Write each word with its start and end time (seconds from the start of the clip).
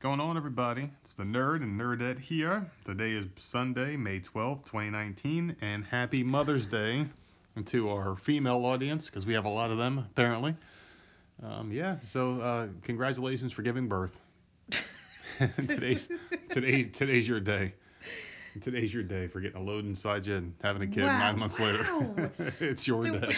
going 0.00 0.20
on, 0.20 0.36
everybody? 0.36 0.90
It's 1.04 1.14
the 1.14 1.24
Nerd 1.24 1.56
and 1.62 1.78
Nerdette 1.78 2.18
here. 2.18 2.66
Today 2.84 3.10
is 3.12 3.26
Sunday, 3.36 3.96
May 3.96 4.20
12th, 4.20 4.64
2019, 4.64 5.56
and 5.60 5.84
happy 5.84 6.22
Mother's 6.22 6.66
Day 6.66 7.06
to 7.66 7.90
our 7.90 8.16
female 8.16 8.64
audience, 8.64 9.06
because 9.06 9.26
we 9.26 9.34
have 9.34 9.44
a 9.44 9.48
lot 9.50 9.70
of 9.70 9.78
them, 9.78 9.98
apparently. 9.98 10.56
Um, 11.42 11.70
yeah, 11.70 11.96
so 12.10 12.40
uh, 12.40 12.68
congratulations 12.82 13.52
for 13.52 13.62
giving 13.62 13.88
birth. 13.88 14.16
today's 15.66 16.06
today 16.50 16.84
today's 16.84 17.26
your 17.26 17.40
day. 17.40 17.72
Today's 18.62 18.92
your 18.92 19.02
day 19.02 19.26
for 19.26 19.40
getting 19.40 19.60
a 19.60 19.62
load 19.64 19.84
inside 19.84 20.26
you 20.26 20.34
and 20.36 20.54
having 20.62 20.82
a 20.82 20.86
kid 20.86 21.04
Wow, 21.04 21.18
nine 21.18 21.38
months 21.38 21.58
later. 21.58 21.86
it's 22.60 22.86
your 22.86 23.10
The- 23.10 23.18
day. 23.20 23.36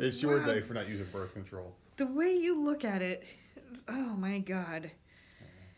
It's 0.00 0.20
your 0.22 0.44
day 0.44 0.60
for 0.60 0.74
not 0.74 0.88
using 0.88 1.06
birth 1.12 1.32
control. 1.34 1.72
The 1.96 2.06
way 2.06 2.34
you 2.34 2.60
look 2.60 2.84
at 2.84 3.00
it, 3.02 3.24
oh 3.88 3.92
my 4.16 4.40
god. 4.40 4.90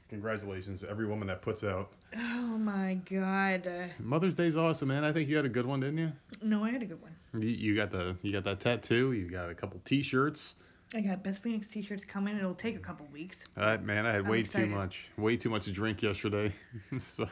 Congratulations 0.09 0.81
to 0.81 0.91
every 0.91 1.07
woman 1.07 1.27
that 1.29 1.43
puts 1.43 1.65
out. 1.65 1.91
Oh 2.17 2.59
my 2.59 2.95
god. 3.11 3.67
Uh, 3.67 3.87
Mother's 3.99 4.35
Day's 4.35 4.57
awesome, 4.57 4.89
man. 4.89 5.05
I 5.05 5.13
think 5.13 5.29
you 5.29 5.37
had 5.37 5.45
a 5.45 5.51
good 5.51 5.67
one, 5.67 5.81
didn't 5.81 5.99
you? 5.99 6.13
no, 6.43 6.65
I 6.65 6.71
had 6.71 6.83
a 6.83 6.87
good 6.87 7.03
one. 7.03 7.15
You, 7.39 7.49
you 7.49 7.77
got 7.77 7.91
the 7.91 8.17
you 8.23 8.33
got 8.33 8.45
that 8.45 8.61
tattoo. 8.61 9.13
You 9.13 9.29
got 9.29 9.51
a 9.51 9.55
couple 9.55 9.81
T-shirts. 9.85 10.57
I 10.95 11.01
got 11.01 11.25
Beth 11.25 11.39
Phoenix 11.39 11.69
t-shirts 11.69 12.05
coming. 12.05 12.37
It'll 12.37 12.55
take 12.55 12.77
a 12.77 12.81
couple 12.81 13.07
weeks. 13.13 13.45
Uh, 13.57 13.77
man, 13.83 14.07
I 14.07 14.13
had 14.13 14.21
I'm 14.21 14.29
way 14.29 14.41
excited. 14.41 14.69
too 14.69 14.75
much, 14.75 15.09
way 15.19 15.37
too 15.37 15.51
much 15.51 15.65
to 15.65 15.73
drink 15.73 16.01
yesterday. 16.01 16.53
so, 17.09 17.27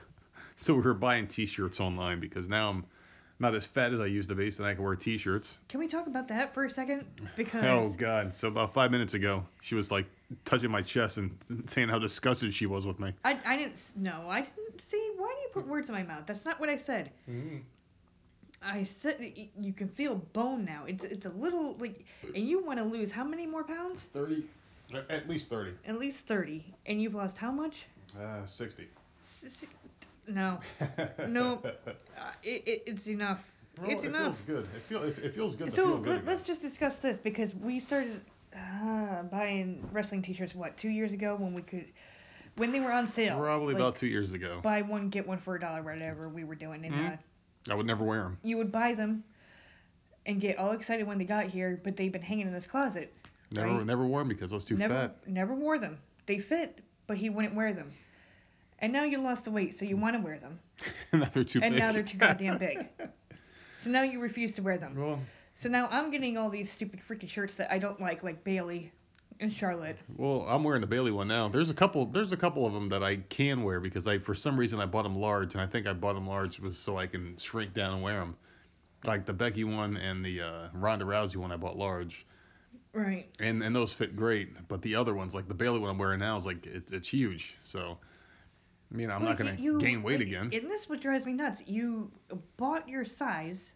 so 0.56 0.74
we 0.74 0.80
were 0.82 0.92
buying 0.92 1.28
T-shirts 1.28 1.80
online 1.80 2.18
because 2.18 2.48
now 2.48 2.68
I'm 2.70 2.84
not 3.38 3.54
as 3.54 3.64
fat 3.64 3.92
as 3.92 4.00
I 4.00 4.06
used 4.06 4.28
to 4.30 4.34
be, 4.34 4.50
so 4.50 4.64
I 4.64 4.74
can 4.74 4.82
wear 4.82 4.96
T-shirts. 4.96 5.56
Can 5.68 5.78
we 5.78 5.86
talk 5.86 6.08
about 6.08 6.26
that 6.28 6.52
for 6.52 6.64
a 6.64 6.70
second? 6.70 7.06
Because 7.36 7.64
Oh 7.64 7.94
God! 7.96 8.34
So 8.34 8.48
about 8.48 8.74
five 8.74 8.90
minutes 8.90 9.14
ago, 9.14 9.44
she 9.62 9.76
was 9.76 9.90
like 9.92 10.06
touching 10.44 10.70
my 10.70 10.82
chest 10.82 11.16
and 11.18 11.36
saying 11.66 11.88
how 11.88 11.98
disgusted 11.98 12.54
she 12.54 12.66
was 12.66 12.84
with 12.86 12.98
me. 12.98 13.12
I, 13.24 13.38
I 13.44 13.56
didn't 13.56 13.74
s- 13.74 13.92
no, 13.96 14.28
I 14.28 14.40
didn't 14.42 14.80
see. 14.80 15.10
Why 15.16 15.34
do 15.36 15.42
you 15.42 15.48
put 15.52 15.66
words 15.66 15.88
in 15.88 15.94
my 15.94 16.02
mouth? 16.02 16.24
That's 16.26 16.44
not 16.44 16.60
what 16.60 16.68
I 16.68 16.76
said. 16.76 17.10
I 18.62 18.84
said 18.84 19.32
you 19.58 19.72
can 19.72 19.88
feel 19.88 20.14
bone 20.32 20.64
now. 20.64 20.84
It's 20.86 21.04
it's 21.04 21.26
a 21.26 21.30
little 21.30 21.76
like, 21.78 22.04
and 22.34 22.48
you 22.48 22.64
want 22.64 22.78
to 22.78 22.84
lose 22.84 23.10
how 23.12 23.24
many 23.24 23.46
more 23.46 23.64
pounds? 23.64 24.04
Thirty, 24.04 24.44
at 25.10 25.28
least 25.28 25.50
thirty. 25.50 25.72
At 25.86 25.98
least 25.98 26.20
thirty. 26.26 26.64
And 26.86 27.00
you've 27.02 27.14
lost 27.14 27.36
how 27.38 27.50
much? 27.52 27.86
Uh, 28.18 28.44
sixty. 28.46 28.88
S- 29.22 29.44
s- 29.46 29.64
No, 30.26 30.58
No. 31.28 31.60
uh, 31.64 31.70
it, 32.42 32.62
it, 32.66 32.82
it's 32.86 33.06
enough. 33.08 33.44
Well, 33.80 33.90
it's 33.90 34.04
it 34.04 34.08
enough. 34.08 34.38
feels 34.38 34.40
good. 34.64 34.68
It 34.76 34.82
feel 34.82 35.02
it, 35.02 35.18
it 35.18 35.34
feels 35.34 35.54
good 35.56 35.70
to 35.70 35.76
So 35.76 35.86
feel 35.88 35.98
good. 35.98 36.16
let, 36.16 36.26
let's 36.26 36.42
just 36.42 36.62
discuss 36.62 36.96
this 36.96 37.16
because 37.18 37.54
we 37.54 37.80
started 37.80 38.20
uh, 38.56 39.22
buying 39.24 39.86
wrestling 39.92 40.22
T-shirts 40.22 40.54
what 40.54 40.76
two 40.76 40.88
years 40.88 41.12
ago 41.12 41.36
when 41.38 41.54
we 41.54 41.62
could, 41.62 41.86
when 42.56 42.72
they 42.72 42.80
were 42.80 42.92
on 42.92 43.06
sale. 43.06 43.38
Probably 43.38 43.74
like, 43.74 43.80
about 43.80 43.96
two 43.96 44.06
years 44.06 44.32
ago. 44.32 44.60
Buy 44.62 44.82
one 44.82 45.08
get 45.08 45.26
one 45.26 45.38
for 45.38 45.56
a 45.56 45.60
dollar, 45.60 45.82
whatever 45.82 46.28
we 46.28 46.44
were 46.44 46.54
doing, 46.54 46.84
and 46.84 46.94
Mhm. 46.94 47.12
uh, 47.14 47.16
I 47.72 47.74
would 47.74 47.86
never 47.86 48.04
wear 48.04 48.22
them. 48.22 48.38
you 48.42 48.56
would 48.58 48.70
buy 48.70 48.94
them 48.94 49.24
and 50.26 50.40
get 50.40 50.58
all 50.58 50.72
excited 50.72 51.06
when 51.06 51.18
they 51.18 51.24
got 51.24 51.46
here, 51.46 51.80
but 51.82 51.96
they've 51.96 52.12
been 52.12 52.22
hanging 52.22 52.46
in 52.46 52.52
this 52.52 52.66
closet. 52.66 53.12
Never 53.50 53.68
Right. 53.78 53.86
never 53.86 54.06
wore 54.06 54.20
them 54.20 54.28
because 54.28 54.52
I 54.52 54.56
was 54.56 54.64
too 54.64 54.76
never, 54.76 54.94
fat. 54.94 55.28
never 55.28 55.54
wore 55.54 55.78
them. 55.78 55.98
They 56.26 56.38
fit, 56.38 56.80
but 57.06 57.16
he 57.18 57.28
wouldn't 57.30 57.54
wear 57.54 57.72
them. 57.72 57.92
And 58.80 58.92
now 58.92 59.04
you 59.04 59.18
lost 59.18 59.44
the 59.44 59.50
weight, 59.50 59.74
so 59.78 59.84
you 59.84 59.96
want 59.96 60.16
to 60.16 60.22
wear 60.22 60.38
them, 60.38 60.58
And 61.12 61.20
now 61.22 61.28
they're 61.28 61.44
too 61.44 61.60
big. 61.60 61.66
and 61.66 61.74
big. 61.74 61.82
now 61.82 61.92
they're 61.92 62.02
too 62.02 62.18
goddamn 62.18 62.58
big. 62.66 62.88
So 63.74 63.90
now 63.90 64.02
you 64.02 64.18
refuse 64.20 64.52
to 64.54 64.62
wear 64.62 64.78
them. 64.78 64.94
well, 64.96 65.20
So 65.56 65.68
now 65.68 65.88
I'm 65.90 66.10
getting 66.10 66.36
all 66.36 66.50
these 66.50 66.70
stupid 66.70 67.00
freaking 67.08 67.28
shirts 67.28 67.54
that 67.56 67.72
I 67.72 67.78
don't 67.78 68.00
like, 68.00 68.22
like 68.24 68.42
Bayley 68.44 68.90
and 69.40 69.52
Charlotte. 69.52 69.96
well, 70.16 70.46
I'm 70.48 70.62
wearing 70.64 70.80
the 70.80 70.86
Bayley 70.86 71.10
one 71.10 71.28
now. 71.28 71.48
There's 71.48 71.70
a 71.70 71.74
couple. 71.74 72.06
There's 72.06 72.32
a 72.32 72.36
couple 72.36 72.66
of 72.66 72.72
them 72.72 72.88
that 72.90 73.02
I 73.02 73.16
can 73.16 73.62
wear 73.62 73.80
because 73.80 74.06
I, 74.06 74.18
for 74.18 74.34
some 74.34 74.56
reason, 74.56 74.80
I 74.80 74.86
bought 74.86 75.02
them 75.02 75.16
large, 75.16 75.54
and 75.54 75.60
I 75.60 75.66
think 75.66 75.86
I 75.86 75.92
bought 75.92 76.14
them 76.14 76.26
large 76.26 76.58
was 76.60 76.78
so 76.78 76.98
I 76.98 77.06
can 77.06 77.36
shrink 77.38 77.74
down 77.74 77.94
and 77.94 78.02
wear 78.02 78.18
them. 78.20 78.36
Like 79.04 79.26
the 79.26 79.32
Becky 79.32 79.64
one 79.64 79.96
and 79.96 80.24
the 80.24 80.40
uh, 80.40 80.68
Ronda 80.72 81.04
Rousey 81.04 81.36
one, 81.36 81.50
I 81.52 81.56
bought 81.56 81.76
large, 81.76 82.24
Right. 82.92 83.28
and 83.40 83.62
and 83.62 83.74
those 83.74 83.92
fit 83.92 84.14
great. 84.16 84.68
But 84.68 84.82
the 84.82 84.94
other 84.94 85.14
ones, 85.14 85.34
like 85.34 85.48
the 85.48 85.54
Bayley 85.54 85.78
one 85.80 85.90
I'm 85.90 85.98
wearing 85.98 86.20
now, 86.20 86.36
is 86.36 86.46
like 86.46 86.64
it's 86.66 86.90
it's 86.92 87.08
huge. 87.08 87.54
So, 87.64 87.98
I 88.92 88.94
mean, 88.96 89.10
I'm 89.10 89.24
not 89.24 89.36
gonna 89.36 89.56
you- 89.58 89.78
gain 89.80 90.02
weight 90.02 90.20
like, 90.20 90.28
again. 90.28 90.50
And 90.52 90.70
this 90.70 90.88
what 90.88 91.00
drives 91.00 91.26
me 91.26 91.32
nuts. 91.32 91.60
You 91.66 92.10
bought 92.56 92.88
your 92.88 93.04
size, 93.04 93.72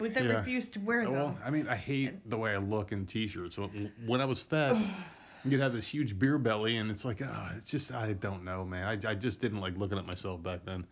but 0.00 0.14
they 0.14 0.22
Yeah. 0.22 0.38
refused 0.38 0.72
to 0.72 0.80
wear 0.80 1.04
them. 1.04 1.12
Well, 1.12 1.38
I 1.44 1.50
mean, 1.50 1.68
I 1.68 1.76
hate 1.76 2.28
the 2.28 2.36
way 2.36 2.52
I 2.52 2.56
look 2.58 2.90
in 2.92 3.06
t-shirts. 3.06 3.56
So, 3.56 3.70
When 4.06 4.20
I 4.20 4.24
was 4.24 4.40
fat, 4.40 4.76
you'd 5.44 5.60
have 5.60 5.72
this 5.72 5.86
huge 5.86 6.18
beer 6.18 6.38
belly, 6.38 6.78
and 6.78 6.90
it's 6.90 7.04
like, 7.04 7.22
oh, 7.22 7.48
it's 7.56 7.70
just, 7.70 7.92
I 7.92 8.12
don't 8.14 8.44
know, 8.44 8.64
man. 8.64 8.86
I, 8.86 9.10
I 9.10 9.14
just 9.14 9.40
didn't 9.40 9.60
like 9.60 9.76
looking 9.76 9.98
at 9.98 10.06
myself 10.06 10.42
back 10.42 10.64
then. 10.64 10.86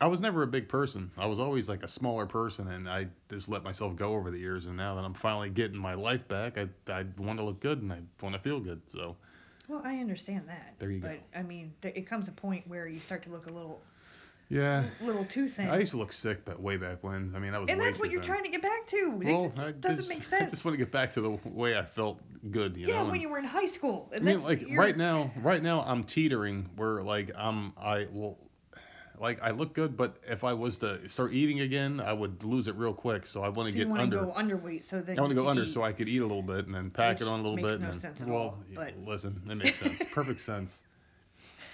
I 0.00 0.06
was 0.06 0.20
never 0.20 0.44
a 0.44 0.46
big 0.46 0.68
person. 0.68 1.10
I 1.18 1.26
was 1.26 1.40
always 1.40 1.68
like 1.68 1.82
a 1.82 1.88
smaller 1.88 2.24
person, 2.24 2.68
and 2.68 2.88
I 2.88 3.08
just 3.30 3.48
let 3.48 3.64
myself 3.64 3.96
go 3.96 4.14
over 4.14 4.30
the 4.30 4.38
years. 4.38 4.66
And 4.66 4.76
now 4.76 4.94
that 4.94 5.04
I'm 5.04 5.14
finally 5.14 5.50
getting 5.50 5.76
my 5.76 5.94
life 5.94 6.26
back, 6.28 6.56
I, 6.56 6.68
I 6.92 7.04
want 7.16 7.38
to 7.40 7.44
look 7.44 7.58
good 7.58 7.82
and 7.82 7.92
I 7.92 7.98
want 8.22 8.34
to 8.36 8.40
feel 8.40 8.60
good. 8.60 8.80
So, 8.92 9.16
Well, 9.66 9.82
I 9.84 9.96
understand 9.96 10.46
that. 10.48 10.74
There 10.78 10.90
you 10.90 11.00
go. 11.00 11.08
but, 11.08 11.18
I 11.36 11.42
mean, 11.42 11.72
th- 11.82 11.96
it 11.96 12.02
comes 12.06 12.28
a 12.28 12.32
point 12.32 12.68
where 12.68 12.86
you 12.86 13.00
start 13.00 13.24
to 13.24 13.30
look 13.30 13.48
a 13.48 13.52
little, 13.52 13.82
yeah. 14.48 14.84
little 15.02 15.24
too 15.24 15.48
thin. 15.48 15.68
I 15.68 15.78
used 15.78 15.92
to 15.92 15.98
look 15.98 16.12
sick, 16.12 16.44
but 16.44 16.60
way 16.60 16.76
back 16.76 17.02
when. 17.02 17.32
I 17.34 17.38
mean, 17.38 17.54
I 17.54 17.58
was. 17.58 17.68
and 17.68 17.80
that's 17.80 17.98
what 17.98 18.10
you're 18.10 18.22
trying 18.22 18.44
to 18.44 18.48
get 18.48 18.62
back 18.62 18.86
to. 18.88 19.10
Well, 19.22 19.46
it 19.46 19.52
I 19.58 19.70
just 19.70 19.80
doesn't 19.80 19.96
just, 19.98 20.08
make 20.08 20.24
sense. 20.24 20.48
I 20.48 20.50
just 20.50 20.64
want 20.64 20.74
to 20.74 20.78
get 20.78 20.90
back 20.92 21.12
to 21.14 21.20
the 21.20 21.38
way 21.44 21.76
I 21.76 21.84
felt 21.84 22.20
good, 22.50 22.76
you 22.76 22.86
yeah, 22.86 22.96
know. 22.98 23.04
when 23.04 23.12
and- 23.14 23.22
you 23.22 23.28
were 23.28 23.38
in 23.38 23.44
high 23.44 23.66
school. 23.66 24.10
I 24.14 24.20
mean, 24.20 24.42
like 24.42 24.64
right 24.72 24.96
now, 24.96 25.30
right 25.42 25.62
now 25.62 25.82
I'm 25.82 26.04
teetering 26.04 26.68
where 26.76 27.02
like 27.02 27.30
I'm 27.36 27.72
I 27.76 28.06
will 28.12 28.38
like 29.20 29.42
I 29.42 29.50
look 29.50 29.74
good, 29.74 29.96
but 29.96 30.16
if 30.26 30.44
I 30.44 30.52
was 30.52 30.78
to 30.78 31.06
start 31.08 31.32
eating 31.32 31.60
again, 31.60 32.00
I 32.00 32.12
would 32.12 32.42
lose 32.44 32.68
it 32.68 32.76
real 32.76 32.94
quick. 32.94 33.26
So 33.26 33.42
I 33.42 33.48
want 33.48 33.68
so 33.68 33.72
to 33.72 33.78
you 33.78 33.84
get 33.84 33.88
want 33.88 34.02
under. 34.02 34.18
to 34.20 34.24
go 34.26 34.32
underweight 34.32 34.84
so 34.84 35.00
that 35.00 35.18
I 35.18 35.20
want 35.20 35.30
to 35.30 35.34
go 35.34 35.48
under 35.48 35.64
eat. 35.64 35.70
so 35.70 35.82
I 35.82 35.92
could 35.92 36.08
eat 36.08 36.18
a 36.22 36.26
little 36.26 36.42
bit 36.42 36.66
and 36.66 36.74
then 36.74 36.90
pack 36.90 37.18
Which 37.18 37.26
it 37.26 37.30
on 37.30 37.40
a 37.40 37.42
little 37.42 37.56
makes 37.56 37.68
bit. 37.68 37.80
no 37.80 37.86
and 37.86 37.94
then, 37.94 38.00
sense 38.00 38.22
at 38.22 38.28
well, 38.28 38.38
all, 38.38 38.58
but- 38.74 38.94
listen, 39.04 39.40
it 39.50 39.54
makes 39.56 39.78
sense. 39.80 40.02
Perfect 40.12 40.40
sense. 40.40 40.78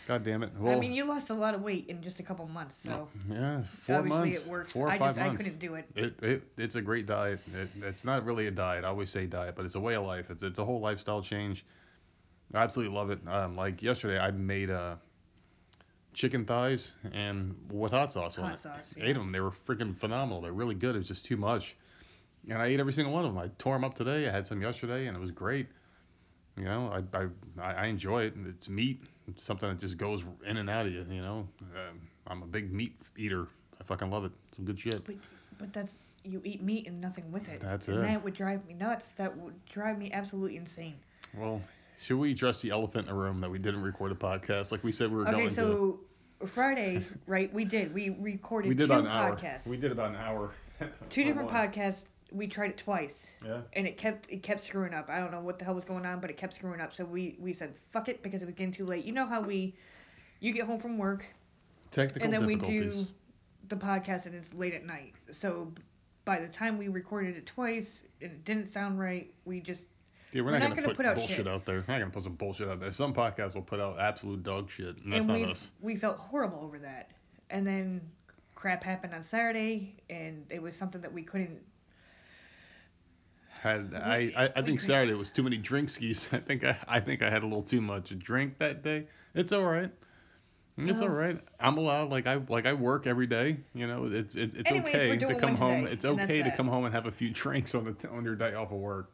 God 0.07 0.23
damn 0.23 0.43
it. 0.43 0.51
Well, 0.59 0.77
I 0.77 0.79
mean, 0.79 0.93
you 0.93 1.05
lost 1.05 1.31
a 1.31 1.35
lot 1.35 1.55
of 1.55 1.63
weight 1.63 1.87
in 1.89 2.03
just 2.03 2.21
a 2.21 2.23
couple 2.23 2.47
months, 2.49 2.77
so 2.77 3.09
yeah, 3.31 3.63
four 3.87 3.97
obviously 3.97 4.31
months, 4.31 4.45
it 4.45 4.51
works. 4.51 4.73
four 4.73 4.89
or 4.89 4.91
I 4.91 4.99
five 4.99 5.09
just 5.11 5.21
months. 5.21 5.41
I 5.41 5.45
couldn't 5.45 5.59
do 5.59 5.75
it. 5.77 5.89
It, 5.97 6.23
it 6.23 6.43
it's 6.59 6.75
a 6.75 6.83
great 6.83 7.07
diet. 7.07 7.41
It, 7.55 7.71
it's 7.83 8.05
not 8.05 8.25
really 8.25 8.47
a 8.47 8.51
diet. 8.51 8.85
I 8.85 8.89
always 8.89 9.09
say 9.11 9.27
diet, 9.27 9.55
but 9.57 9.65
it's 9.65 9.77
a 9.77 9.81
way 9.81 9.95
of 9.95 10.05
life. 10.05 10.31
It's 10.31 10.43
it's 10.43 10.59
a 10.59 10.65
whole 10.65 10.81
lifestyle 10.81 11.23
change. 11.23 11.65
I 12.53 12.59
absolutely 12.63 12.95
love 12.95 13.11
it. 13.11 13.21
Um, 13.27 13.57
like 13.57 13.83
yesterday, 13.83 14.19
I 14.19 14.31
made 14.31 14.71
uh, 14.71 14.97
chicken 16.13 16.45
thighs 16.45 16.93
and 17.13 17.57
with 17.73 17.93
hot 17.93 18.13
sauce 18.13 18.39
on 18.39 18.45
Hot 18.45 18.55
it. 18.55 18.61
sauce, 18.61 18.95
Ate 19.01 19.15
them. 19.15 19.33
They 19.33 19.41
were 19.41 19.51
freaking 19.51 19.97
phenomenal. 19.99 20.43
They're 20.43 20.53
really 20.53 20.75
good. 20.75 20.95
It 20.95 20.99
was 20.99 21.09
just 21.09 21.25
too 21.25 21.37
much, 21.37 21.77
and 22.49 22.59
I 22.61 22.67
ate 22.67 22.79
every 22.79 22.93
single 22.93 23.13
one 23.15 23.25
of 23.25 23.35
them. 23.35 23.43
I 23.43 23.49
tore 23.59 23.75
them 23.75 23.85
up 23.85 23.95
today. 23.95 24.29
I 24.29 24.31
had 24.31 24.47
some 24.47 24.61
yesterday, 24.61 25.07
and 25.07 25.17
it 25.17 25.21
was 25.21 25.31
great. 25.31 25.67
You 26.57 26.65
know, 26.65 27.03
I 27.15 27.19
I 27.19 27.73
I 27.83 27.87
enjoy 27.87 28.25
it. 28.25 28.35
It's 28.47 28.69
meat. 28.69 29.03
It's 29.29 29.43
something 29.43 29.69
that 29.69 29.81
just 29.81 29.97
goes 29.97 30.23
in 30.47 30.57
and 30.59 30.71
out 30.71 30.87
of 30.87 30.93
you. 30.93 31.05
You 31.11 31.23
know, 31.23 31.49
um, 31.63 32.01
I'm 32.27 32.43
a 32.43 32.47
big 32.47 32.73
meat 32.73 32.95
eater. 33.17 33.49
I 33.81 33.85
fucking 33.85 34.11
love 34.11 34.25
it. 34.25 34.33
Some 34.55 34.65
good 34.65 34.79
shit. 34.79 35.05
But 35.05 35.17
but 35.59 35.73
that's 35.73 35.97
you 36.25 36.41
eat 36.45 36.63
meat 36.63 36.87
and 36.87 37.01
nothing 37.01 37.31
with 37.33 37.49
it. 37.49 37.61
That's 37.61 37.89
and 37.89 37.99
it. 37.99 38.03
that 38.03 38.23
would 38.25 38.35
drive 38.35 38.65
me 38.67 38.75
nuts. 38.75 39.09
That 39.17 39.37
would 39.37 39.55
drive 39.67 39.99
me 39.99 40.13
absolutely 40.13 40.57
insane. 40.57 40.95
Well, 41.37 41.61
should 41.99 42.19
we 42.19 42.33
address 42.33 42.61
the 42.61 42.71
elephant 42.71 43.09
in 43.09 43.15
the 43.15 43.21
room 43.21 43.41
that 43.41 43.51
we 43.51 43.59
didn't 43.59 43.83
record 43.83 44.13
a 44.13 44.15
podcast 44.15 44.71
like 44.71 44.85
we 44.85 44.93
said 44.93 45.11
we 45.11 45.17
were 45.19 45.23
Okay, 45.29 45.33
going 45.33 45.55
to? 45.55 45.63
Okay, 45.63 45.99
so 46.41 46.47
Friday, 46.47 47.03
right? 47.27 47.53
We 47.53 47.65
did. 47.65 47.93
We 47.93 48.11
recorded 48.11 48.69
We 48.69 48.75
did 48.75 48.87
two 48.87 48.93
about 48.93 49.05
an 49.05 49.11
hour. 49.11 49.39
We 49.67 49.77
did 49.77 49.93
about 49.93 50.11
an 50.11 50.17
hour. 50.17 50.53
two 51.11 51.25
different 51.25 51.51
podcasts. 51.51 52.05
We 52.33 52.47
tried 52.47 52.71
it 52.71 52.79
twice, 52.79 53.31
Yeah. 53.45 53.61
and 53.75 53.87
it 53.87 53.97
kept 53.97 54.31
it 54.31 54.43
kept 54.43 54.63
screwing 54.63 54.95
up. 54.95 55.09
I 55.09 55.19
don't 55.21 55.31
know 55.31 55.41
what 55.41 55.59
the 55.59 55.65
hell 55.65 55.75
was 55.75 55.85
going 55.85 56.07
on, 56.07 56.21
but 56.21 56.31
it 56.31 56.37
kept 56.37 56.55
screwing 56.55 56.81
up. 56.81 56.93
So 56.93 57.05
we 57.05 57.37
we 57.39 57.53
said 57.53 57.75
fuck 57.93 58.09
it 58.09 58.23
because 58.23 58.43
it 58.43 58.47
was 58.47 58.55
getting 58.55 58.73
too 58.73 58.87
late. 58.87 59.05
You 59.05 59.13
know 59.13 59.27
how 59.27 59.41
we, 59.41 59.75
you 60.41 60.53
get 60.53 60.65
home 60.67 60.81
from 60.81 60.99
work, 60.99 61.25
Technical 61.91 62.25
and 62.25 62.33
then 62.33 62.47
we 62.47 62.57
do 62.57 63.07
the 63.69 63.77
podcast, 63.77 64.27
and 64.27 64.35
it's 64.35 64.53
late 64.55 64.75
at 64.75 64.85
night. 64.85 65.15
So 65.33 65.73
by 66.25 66.41
the 66.41 66.49
time 66.49 66.79
we 66.79 66.89
recorded 66.89 67.37
it 67.37 67.47
twice 67.47 68.03
and 68.21 68.33
it 68.33 68.45
didn't 68.45 68.69
sound 68.69 68.99
right, 68.99 69.33
we 69.45 69.61
just 69.61 69.87
yeah, 70.33 70.41
we're, 70.41 70.47
we're 70.47 70.59
not, 70.59 70.69
not 70.71 70.77
gonna, 70.77 70.95
gonna 70.95 71.11
put, 71.11 71.15
bullshit 71.15 71.37
shit. 71.37 71.49
out 71.49 71.65
there. 71.65 71.85
We're 71.87 71.95
not 71.95 72.01
gonna 72.01 72.11
put 72.11 72.25
some 72.25 72.35
bullshit 72.35 72.69
out 72.69 72.81
there. 72.81 72.91
Some 72.91 73.15
podcasts 73.15 73.55
will 73.55 73.63
put 73.63 73.79
out 73.79 74.01
absolute 74.01 74.43
dog 74.43 74.69
shit, 74.71 75.01
and 75.05 75.13
that's 75.13 75.25
and 75.25 75.43
not 75.43 75.51
us. 75.51 75.71
we 75.81 75.95
felt 75.97 76.19
horrible 76.19 76.61
over 76.61 76.79
that. 76.81 77.13
And 77.51 77.65
then 77.65 78.01
crap 78.57 78.83
happened 78.83 79.15
on 79.15 79.23
Saturday, 79.23 79.95
and 80.11 80.45
it 80.51 80.61
was 80.61 80.75
something 80.75 81.01
that 81.03 81.13
we 81.13 81.23
couldn't. 81.23 81.61
Had 83.65 83.95
I, 83.95 84.31
I, 84.37 84.51
I 84.57 84.63
think 84.63 84.79
Saturday 84.79 85.15
was 85.15 85.31
too 85.31 85.43
many 85.43 85.57
drink 85.57 85.89
skis. 85.89 86.29
I 86.33 86.39
think 86.39 86.65
I, 86.65 86.77
I 86.87 87.01
think 87.01 87.23
I 87.23 87.31
had 87.31 87.43
a 87.43 87.47
little 87.47 87.63
too 87.63 87.81
much 87.81 88.11
to 88.11 88.15
drink 88.15 88.59
that 88.59 88.83
day. 88.83 89.07
It's 89.35 89.53
all 89.53 89.65
right. 89.65 89.91
It's 90.77 91.01
all 91.01 91.09
oh. 91.09 91.13
right. 91.13 91.41
I'm 91.61 91.79
allowed. 91.79 92.11
Like 92.11 92.27
I 92.27 92.35
like 92.51 92.67
I 92.67 92.75
work 92.75 93.07
every 93.07 93.27
day. 93.27 93.57
You 93.75 93.87
know, 93.87 94.05
it's 94.05 94.35
it's, 94.35 94.55
it's 94.55 94.71
Anyways, 94.71 94.95
okay 94.95 95.17
to 95.17 95.41
come 95.41 95.57
home. 95.57 95.85
today, 95.85 95.93
It's 95.95 96.05
okay 96.05 96.39
to 96.43 96.51
that. 96.51 96.57
come 96.59 96.69
home 96.69 96.85
and 96.85 96.93
have 96.93 97.07
a 97.07 97.11
few 97.11 97.31
drinks 97.33 97.75
on 97.75 97.85
the 97.87 98.09
on 98.11 98.23
your 98.23 98.37
day 98.37 98.53
off 98.53 98.71
of 98.71 98.77
work. 98.79 99.13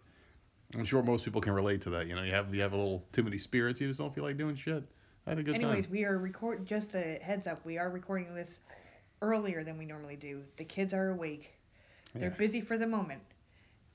I'm 0.74 0.84
sure 0.84 1.00
most 1.00 1.24
people 1.24 1.40
can 1.40 1.52
relate 1.52 1.80
to 1.82 1.90
that. 1.90 2.08
You 2.08 2.16
know, 2.16 2.24
you 2.24 2.32
have 2.32 2.52
you 2.52 2.60
have 2.62 2.72
a 2.72 2.76
little 2.76 3.04
too 3.12 3.22
many 3.22 3.38
spirits. 3.38 3.80
You 3.80 3.86
just 3.86 4.00
don't 4.00 4.12
feel 4.12 4.24
like 4.24 4.36
doing 4.36 4.56
shit. 4.56 4.82
I 5.28 5.30
had 5.30 5.38
a 5.38 5.44
good 5.44 5.54
Anyways, 5.54 5.84
time. 5.84 5.92
we 5.92 6.04
are 6.04 6.18
record. 6.18 6.66
Just 6.66 6.96
a 6.96 7.20
heads 7.22 7.46
up, 7.46 7.64
we 7.64 7.78
are 7.78 7.88
recording 7.88 8.34
this 8.34 8.58
earlier 9.22 9.62
than 9.62 9.78
we 9.78 9.84
normally 9.84 10.16
do. 10.16 10.42
The 10.56 10.64
kids 10.64 10.92
are 10.92 11.10
awake. 11.10 11.52
They're 12.14 12.30
Yeah. 12.30 12.36
busy 12.36 12.60
for 12.60 12.78
the 12.78 12.86
moment, 12.88 13.20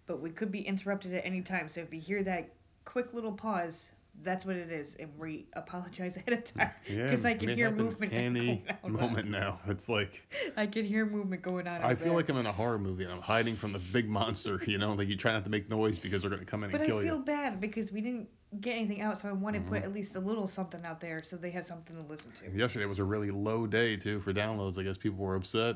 but 0.07 0.21
we 0.21 0.29
could 0.29 0.51
be 0.51 0.61
interrupted 0.61 1.13
at 1.13 1.25
any 1.25 1.41
time. 1.41 1.67
So 1.69 1.81
if 1.81 1.93
you 1.93 1.99
hear 1.99 2.23
that 2.23 2.49
quick 2.85 3.13
little 3.13 3.31
pause, 3.33 3.91
that's 4.23 4.45
what 4.45 4.55
it 4.55 4.71
is, 4.71 4.95
and 4.95 5.09
we 5.17 5.47
apologize 5.53 6.15
ahead 6.17 6.33
of 6.33 6.43
time 6.43 6.71
Yeah, 6.87 7.03
because 7.03 7.25
I 7.25 7.33
can 7.33 7.49
hear 7.49 7.69
movement 7.71 8.13
any 8.13 8.45
going 8.45 8.61
on. 8.85 8.91
moment 8.93 9.29
now. 9.29 9.59
It's 9.67 9.89
like 9.89 10.27
I 10.57 10.65
can 10.67 10.85
hear 10.85 11.05
movement 11.05 11.41
going 11.41 11.67
on. 11.67 11.81
I 11.81 11.95
feel 11.95 12.07
there. 12.07 12.13
like 12.13 12.29
I'm 12.29 12.37
in 12.37 12.45
a 12.45 12.51
horror 12.51 12.77
movie 12.79 13.03
and 13.03 13.11
I'm 13.13 13.21
hiding 13.21 13.55
from 13.55 13.73
the 13.73 13.79
big 13.79 14.07
monster. 14.09 14.61
You 14.67 14.77
know, 14.77 14.93
like 14.93 15.07
you 15.07 15.15
try 15.17 15.33
not 15.33 15.43
to 15.45 15.49
make 15.49 15.69
noise 15.69 15.97
because 15.97 16.21
they're 16.21 16.29
gonna 16.31 16.45
come 16.45 16.63
in 16.63 16.71
But 16.71 16.81
and 16.81 16.91
I 16.91 16.95
feel 17.01 17.17
you. 17.17 17.23
bad 17.23 17.59
because 17.59 17.91
we 17.91 18.01
didn't 18.01 18.27
get 18.61 18.75
anything 18.75 19.01
out, 19.01 19.19
so 19.19 19.27
I 19.27 19.33
want 19.33 19.55
to 19.55 19.61
put 19.61 19.81
Mhm. 19.81 19.83
at 19.83 19.93
least 19.93 20.15
a 20.15 20.19
little 20.19 20.47
something 20.47 20.83
out 20.85 21.01
there 21.01 21.21
so 21.23 21.35
they 21.35 21.51
had 21.51 21.65
something 21.67 21.95
to 21.95 22.01
listen 22.03 22.31
to. 22.33 22.57
Yesterday 22.57 22.85
was 22.85 22.99
a 22.99 23.03
really 23.03 23.31
low 23.31 23.67
day 23.67 23.97
too 23.97 24.19
for 24.21 24.33
downloads. 24.33 24.77
I 24.79 24.83
guess 24.83 24.97
people 24.97 25.17
were 25.25 25.35
upset. 25.35 25.75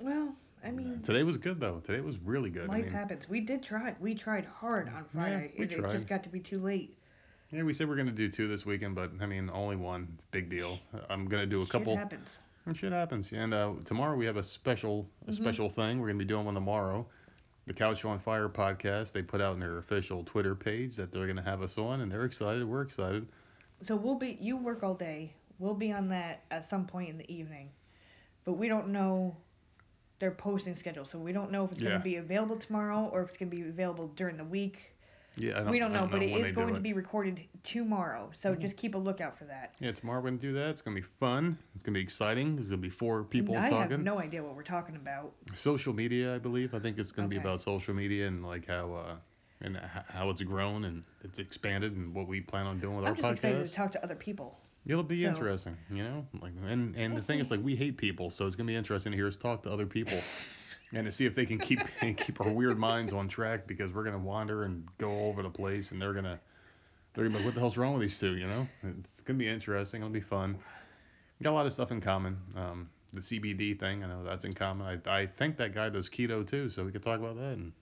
Well, 0.00 0.34
I 0.66 0.70
mean, 0.72 1.00
Today 1.02 1.22
was 1.22 1.36
good 1.36 1.60
though. 1.60 1.80
Today 1.84 2.00
was 2.00 2.18
really 2.18 2.50
good. 2.50 2.64
I 2.68 2.74
life 2.74 2.84
mean, 2.84 2.92
happens. 2.92 3.28
We 3.28 3.40
did 3.40 3.62
try. 3.62 3.94
We 4.00 4.14
tried 4.14 4.44
hard 4.46 4.88
on 4.88 5.04
Friday. 5.12 5.52
Yeah, 5.54 5.60
we 5.60 5.64
It 5.74 5.78
tried. 5.78 5.92
just 5.92 6.08
got 6.08 6.22
to 6.24 6.28
be 6.28 6.40
too 6.40 6.58
late. 6.58 6.98
yeah, 7.52 7.62
we 7.62 7.72
said 7.72 7.88
we're 7.88 7.96
gonna 7.96 8.10
do 8.10 8.28
two 8.28 8.48
this 8.48 8.66
weekend, 8.66 8.94
but 8.96 9.12
I 9.20 9.26
mean, 9.26 9.48
only 9.52 9.76
one. 9.76 10.18
Big 10.32 10.50
deal. 10.50 10.78
I'm 11.08 11.26
gonna 11.28 11.46
do 11.46 11.62
a 11.62 11.64
Shit 11.64 11.72
couple. 11.72 11.96
happens. 11.96 12.38
And 12.66 12.76
shit 12.76 12.90
happens. 12.90 13.30
And 13.32 13.54
uh, 13.54 13.74
tomorrow 13.84 14.16
we 14.16 14.26
have 14.26 14.36
a 14.36 14.42
special 14.42 15.08
a 15.28 15.30
Mhm. 15.30 15.36
special 15.36 15.68
thing. 15.68 16.00
We're 16.00 16.08
gonna 16.08 16.18
be 16.18 16.24
doing 16.24 16.44
one 16.44 16.54
tomorrow. 16.54 17.06
The 17.66 17.72
Couch 17.74 18.04
on 18.04 18.18
Fire 18.18 18.48
podcast. 18.48 19.12
They 19.12 19.22
put 19.22 19.40
out 19.40 19.54
in 19.54 19.60
their 19.60 19.78
official 19.78 20.24
Twitter 20.24 20.54
page 20.56 20.96
that 20.96 21.12
they're 21.12 21.26
gonna 21.28 21.42
have 21.42 21.62
us 21.62 21.78
on, 21.78 22.00
and 22.00 22.10
they're 22.10 22.24
excited. 22.24 22.64
We're 22.64 22.82
excited. 22.82 23.28
So 23.82 23.94
we'll 23.94 24.14
be. 24.16 24.36
You 24.40 24.56
work 24.56 24.82
all 24.82 24.94
day. 24.94 25.32
We'll 25.60 25.74
be 25.74 25.92
on 25.92 26.08
that 26.08 26.42
at 26.50 26.64
some 26.64 26.86
point 26.86 27.08
in 27.10 27.18
the 27.18 27.32
evening, 27.32 27.70
but 28.44 28.54
we 28.54 28.68
don't 28.68 28.88
know 28.88 29.36
their 30.18 30.30
posting 30.30 30.74
schedule. 30.74 31.04
So 31.04 31.18
we 31.18 31.32
don't 31.32 31.50
know 31.50 31.64
if 31.64 31.72
it's 31.72 31.80
Yeah. 31.80 31.90
going 31.90 32.00
to 32.00 32.04
be 32.04 32.16
available 32.16 32.56
tomorrow 32.56 33.08
or 33.12 33.22
if 33.22 33.28
it's 33.30 33.38
going 33.38 33.50
to 33.50 33.56
be 33.56 33.62
available 33.68 34.08
during 34.08 34.36
the 34.36 34.44
week. 34.44 34.92
Yeah, 35.38 35.52
I 35.52 35.58
don't, 35.60 35.68
we 35.70 35.78
don't 35.78 35.92
know, 35.92 36.08
but 36.10 36.22
it 36.22 36.30
is 36.30 36.52
going 36.52 36.74
to 36.74 36.80
be 36.80 36.94
recorded 36.94 37.42
tomorrow. 37.62 38.30
So 38.32 38.54
Mhm. 38.54 38.60
just 38.60 38.78
keep 38.78 38.94
a 38.94 38.98
lookout 38.98 39.36
for 39.36 39.44
that. 39.44 39.74
Yeah, 39.80 39.92
tomorrow 39.92 40.20
we're 40.22 40.30
gonna 40.30 40.40
do 40.40 40.54
that. 40.54 40.70
It's 40.70 40.80
gonna 40.80 40.94
be 40.94 41.02
fun. 41.02 41.58
It's 41.74 41.82
gonna 41.82 41.96
be 41.96 42.00
exciting. 42.00 42.56
There's 42.56 42.70
gonna 42.70 42.80
be 42.80 42.88
four 42.88 43.24
people 43.24 43.54
I 43.54 43.68
talking. 43.68 43.76
I 43.76 43.96
have 43.96 44.00
no 44.00 44.18
idea 44.18 44.42
what 44.42 44.56
we're 44.56 44.62
talking 44.62 44.96
about. 44.96 45.34
Social 45.54 45.92
media, 45.92 46.34
I 46.34 46.38
believe. 46.38 46.72
I 46.74 46.78
think 46.78 46.98
it's 46.98 47.12
gonna 47.12 47.28
be 47.28 47.36
about 47.36 47.60
social 47.60 47.92
media 47.92 48.26
and 48.28 48.42
like 48.46 48.66
how 48.66 48.94
uh 48.94 49.16
and 49.60 49.76
how 49.76 50.30
it's 50.30 50.40
grown 50.42 50.84
and 50.84 51.02
it's 51.22 51.38
expanded 51.38 51.94
and 51.96 52.14
what 52.14 52.28
we 52.28 52.40
plan 52.40 52.64
on 52.66 52.78
doing 52.78 52.96
with 52.96 53.04
I'm 53.04 53.10
our 53.10 53.16
just 53.16 53.32
excited 53.32 53.66
to 53.66 53.72
talk 53.72 53.92
to 53.92 54.02
other 54.02 54.14
people. 54.14 54.58
It'll 54.86 55.02
be 55.02 55.22
so- 55.22 55.28
interesting, 55.28 55.76
you 55.90 56.04
know. 56.04 56.26
Like 56.40 56.52
and 56.68 56.94
and 56.96 57.14
We'll 57.14 57.20
the 57.20 57.26
thing 57.26 57.40
is 57.40 57.50
like 57.50 57.62
we 57.62 57.74
hate 57.76 57.96
people, 57.96 58.30
so 58.30 58.46
it's 58.46 58.56
gonna 58.56 58.68
be 58.68 58.76
interesting 58.76 59.12
to 59.12 59.16
hear 59.18 59.26
us 59.26 59.36
talk 59.36 59.62
to 59.64 59.70
other 59.70 59.86
people. 59.86 60.18
And 60.92 61.04
to 61.04 61.10
see 61.10 61.26
if 61.26 61.34
they 61.34 61.44
can 61.44 61.58
keep 61.58 61.80
keep 62.16 62.40
our 62.40 62.48
weird 62.48 62.78
minds 62.78 63.12
on 63.12 63.26
track 63.28 63.66
because 63.66 63.92
we're 63.92 64.04
gonna 64.04 64.20
wander 64.20 64.62
and 64.62 64.86
go 64.98 65.10
all 65.10 65.28
over 65.30 65.42
the 65.42 65.50
place 65.50 65.90
and 65.90 66.00
they're 66.00 66.12
gonna 66.14 66.38
they're 67.12 67.24
gonna 67.24 67.32
be 67.32 67.38
like, 67.38 67.44
what 67.46 67.54
the 67.54 67.60
hell's 67.60 67.76
wrong 67.76 67.94
with 67.94 68.02
these 68.02 68.16
two? 68.18 68.36
You 68.36 68.46
know, 68.46 68.68
it's 68.84 69.20
gonna 69.22 69.36
be 69.38 69.48
interesting. 69.48 70.00
It'll 70.00 70.12
be 70.12 70.20
fun. 70.20 70.56
Got 71.42 71.50
a 71.50 71.54
lot 71.54 71.66
of 71.66 71.72
stuff 71.72 71.90
in 71.90 72.00
common. 72.00 72.38
Um, 72.54 72.88
the 73.12 73.20
CBD 73.20 73.78
thing, 73.78 74.04
I 74.04 74.06
know 74.06 74.22
that's 74.22 74.44
in 74.44 74.54
common. 74.54 75.00
I, 75.06 75.22
I 75.22 75.26
think 75.26 75.56
that 75.56 75.74
guy 75.74 75.88
does 75.88 76.08
keto 76.08 76.46
too, 76.46 76.68
so 76.68 76.84
we 76.84 76.92
could 76.92 77.02
talk 77.02 77.18
about 77.18 77.34
that. 77.36 77.54
And 77.58 77.72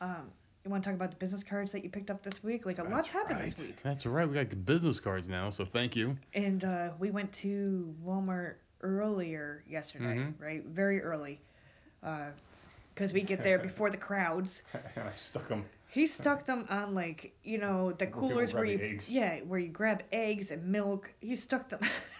Um, 0.00 0.30
you 0.66 0.70
want 0.72 0.82
to 0.82 0.88
talk 0.90 0.96
about 0.96 1.10
the 1.10 1.16
business 1.16 1.42
cards 1.44 1.70
that 1.72 1.84
you 1.84 1.90
picked 1.90 2.10
up 2.10 2.22
this 2.22 2.42
week? 2.42 2.66
Like 2.66 2.78
a 2.78 2.82
lot's 2.82 3.08
happened 3.10 3.38
right. 3.40 3.54
this 3.56 3.64
week. 3.66 3.76
That's 3.82 4.04
right. 4.04 4.28
We 4.28 4.34
got 4.34 4.50
the 4.50 4.56
business 4.56 4.98
cards 4.98 5.28
now, 5.28 5.48
so 5.50 5.64
thank 5.64 5.94
you. 5.94 6.16
And 6.34 6.64
uh, 6.64 6.88
we 6.98 7.10
went 7.10 7.32
to 7.34 7.94
Walmart 8.04 8.54
earlier 8.82 9.62
yesterday, 9.68 10.16
Mhm. 10.18 10.34
right? 10.40 10.64
Very 10.66 11.00
early. 11.00 11.40
Because 12.94 13.12
we 13.12 13.20
get 13.22 13.42
there 13.42 13.58
before 13.58 13.90
the 13.90 13.96
crowds. 13.96 14.62
I 14.74 15.14
stuck 15.14 15.48
them. 15.48 15.64
He 15.88 16.06
stuck 16.06 16.44
them 16.46 16.66
on 16.68 16.94
like 16.94 17.32
you 17.44 17.58
know 17.58 17.92
the 17.92 18.06
coolers 18.06 18.52
where 18.52 18.64
you 18.64 18.78
eggs. 18.82 19.08
yeah 19.08 19.38
where 19.40 19.58
you 19.58 19.68
grab 19.68 20.02
eggs 20.12 20.50
and 20.50 20.64
milk. 20.66 21.10
He 21.20 21.36
stuck 21.36 21.68
them 21.70 21.80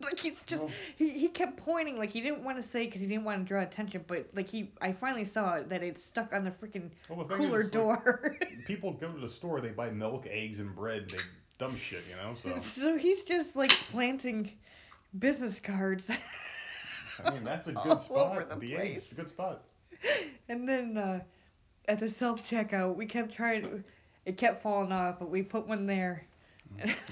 like 0.04 0.18
he's 0.18 0.42
just 0.46 0.62
Well- 0.62 0.72
he, 0.96 1.18
he 1.18 1.28
kept 1.28 1.56
pointing 1.56 1.98
like 1.98 2.10
he 2.10 2.20
didn't 2.20 2.42
want 2.44 2.62
to 2.62 2.68
say 2.68 2.86
because 2.86 3.00
he 3.00 3.06
didn't 3.06 3.24
want 3.24 3.40
to 3.40 3.48
draw 3.48 3.62
attention, 3.62 4.04
but 4.06 4.26
like 4.34 4.48
he 4.48 4.70
I 4.80 4.92
finally 4.92 5.24
saw 5.24 5.60
that 5.60 5.82
it's 5.82 6.02
stuck 6.02 6.32
on 6.32 6.44
the 6.44 6.50
freaking 6.50 6.90
Well, 7.08 7.24
the 7.24 7.36
cooler 7.36 7.60
is, 7.60 7.66
like, 7.66 7.72
door. 7.72 8.36
people 8.66 8.92
go 8.92 9.12
to 9.12 9.20
the 9.20 9.28
store, 9.28 9.60
they 9.60 9.70
buy 9.70 9.90
milk, 9.90 10.26
eggs, 10.28 10.58
and 10.60 10.74
bread. 10.74 11.10
They 11.10 11.18
dumb 11.58 11.76
shit, 11.76 12.02
you 12.08 12.16
know. 12.16 12.34
So 12.42 12.58
so 12.62 12.96
he's 12.96 13.22
just 13.22 13.56
like 13.56 13.70
planting 13.70 14.50
business 15.18 15.60
cards. 15.60 16.10
I 17.24 17.30
mean, 17.30 17.44
that's 17.44 17.66
a 17.66 17.76
All 17.76 17.84
good 17.84 18.00
spot. 18.00 18.32
over 18.32 18.44
the 18.44 18.54
The, 18.54 18.74
place. 18.74 18.80
eggs, 18.80 18.98
it's 19.04 19.12
a 19.12 19.14
good 19.16 19.28
spot. 19.28 19.64
And 20.48 20.66
then 20.68 20.96
uh, 20.96 21.20
at 21.86 22.00
the 22.00 22.08
self 22.08 22.48
checkout, 22.48 22.94
we 22.96 23.04
kept 23.06 23.34
trying. 23.34 23.84
It 24.24 24.36
kept 24.38 24.62
falling 24.62 24.92
off, 24.92 25.18
but 25.18 25.28
we 25.30 25.42
put 25.42 25.66
one 25.66 25.86
there. 25.86 26.24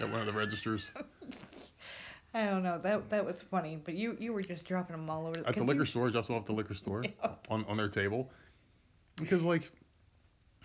At 0.00 0.10
one 0.10 0.20
of 0.20 0.26
the 0.26 0.32
registers. 0.32 0.90
I 2.34 2.44
don't 2.44 2.62
know. 2.62 2.78
That 2.78 3.08
that 3.10 3.24
was 3.24 3.40
funny, 3.40 3.78
but 3.82 3.94
you 3.94 4.16
you 4.20 4.32
were 4.32 4.42
just 4.42 4.64
dropping 4.64 4.96
them 4.96 5.08
all 5.08 5.22
over. 5.26 5.40
The. 5.40 5.48
At 5.48 5.54
the 5.56 5.64
liquor 5.64 5.80
you- 5.80 5.86
store, 5.86 6.10
just 6.10 6.30
off 6.30 6.44
the 6.46 6.52
liquor 6.52 6.74
store, 6.74 7.02
Yeah. 7.22 7.30
on 7.48 7.64
on 7.66 7.76
their 7.76 7.88
table. 7.88 8.30
Because 9.16 9.42
like, 9.42 9.70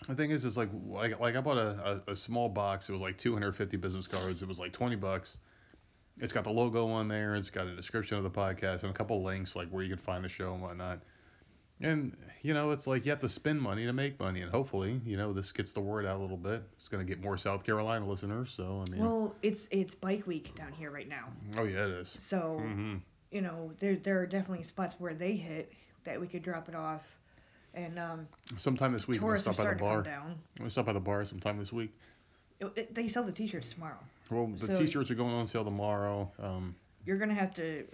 the 0.07 0.13
thing 0.15 0.31
is, 0.31 0.45
is 0.45 0.57
like 0.57 0.69
like 0.86 1.19
like 1.19 1.36
I 1.36 1.42
bought 1.42 1.57
a, 1.57 2.01
a, 2.07 2.12
a 2.12 2.15
small 2.15 2.50
box. 2.50 2.89
It 2.89 2.92
was 2.94 3.01
like 3.01 3.18
250 3.18 3.77
business 3.77 4.07
cards. 4.07 4.42
It 4.42 4.48
was 4.48 4.60
like 4.60 4.74
20 4.74 4.95
bucks. 4.98 5.38
It's 6.19 6.31
got 6.33 6.44
the 6.44 6.51
logo 6.51 6.88
on 6.89 7.07
there. 7.07 7.33
It's 7.36 7.50
got 7.50 7.65
a 7.65 7.75
description 7.75 8.18
of 8.18 8.24
the 8.24 8.30
podcast 8.30 8.83
and 8.83 8.92
a 8.92 8.94
couple 8.94 9.24
links 9.24 9.56
like 9.56 9.69
where 9.69 9.83
you 9.83 9.89
can 9.89 10.04
find 10.04 10.24
the 10.24 10.30
show 10.30 10.54
and 10.54 10.62
whatnot. 10.62 11.00
And 11.81 12.15
you 12.41 12.53
know, 12.53 12.71
it's 12.71 12.87
like 12.87 13.05
you 13.05 13.11
have 13.11 13.19
to 13.21 13.29
spend 13.29 13.61
money 13.61 13.85
to 13.85 13.93
make 13.93 14.19
money, 14.19 14.41
and 14.41 14.51
hopefully, 14.51 14.99
you 15.05 15.17
know, 15.17 15.33
this 15.33 15.51
gets 15.51 15.71
the 15.71 15.79
word 15.81 16.05
out 16.05 16.17
a 16.17 16.21
little 16.21 16.37
bit. 16.37 16.61
It's 16.77 16.87
gonna 16.87 17.03
get 17.03 17.21
more 17.21 17.37
South 17.37 17.63
Carolina 17.63 18.07
listeners. 18.07 18.53
So 18.55 18.83
I 18.87 18.91
mean, 18.91 19.01
Well, 19.01 19.35
it's 19.41 19.67
it's 19.71 19.95
bike 19.95 20.27
week 20.27 20.53
down 20.55 20.71
here 20.71 20.91
right 20.91 21.07
now, 21.09 21.27
oh 21.57 21.63
yeah, 21.63 21.85
it 21.85 21.91
is. 21.91 22.17
so 22.25 22.57
Mm-hmm. 22.61 22.95
you 23.31 23.41
know 23.41 23.71
there 23.79 23.95
there 23.95 24.19
are 24.19 24.25
definitely 24.27 24.63
spots 24.63 24.95
where 24.99 25.13
they 25.13 25.33
hit 25.35 25.73
that 26.03 26.19
we 26.19 26.27
could 26.27 26.43
drop 26.43 26.69
it 26.69 26.75
off, 26.75 27.01
and 27.73 27.97
um, 27.97 28.27
Sometime 28.57 28.93
this 28.93 29.07
week, 29.07 29.19
gonna 29.19 29.39
stop 29.39 29.57
by 29.57 29.63
the 29.65 29.69
to 29.71 29.75
bar. 29.77 30.03
gonna 30.57 30.69
stop 30.69 30.85
by 30.85 30.93
the 30.93 30.99
bar 30.99 31.25
sometime 31.25 31.57
this 31.57 31.73
week. 31.73 31.91
It- 32.59 32.71
it- 32.75 32.95
they 32.95 33.07
sell 33.07 33.23
the 33.23 33.31
T-shirts 33.31 33.69
tomorrow. 33.73 33.97
Well, 34.29 34.47
the 34.47 34.67
So- 34.67 34.75
t-shirts 34.79 35.09
are 35.11 35.15
going 35.15 35.33
on 35.33 35.47
sale 35.47 35.63
tomorrow. 35.65 36.31
Um, 36.39 36.75
You're 37.05 37.17
gonna 37.17 37.33
have 37.33 37.53
to 37.55 37.86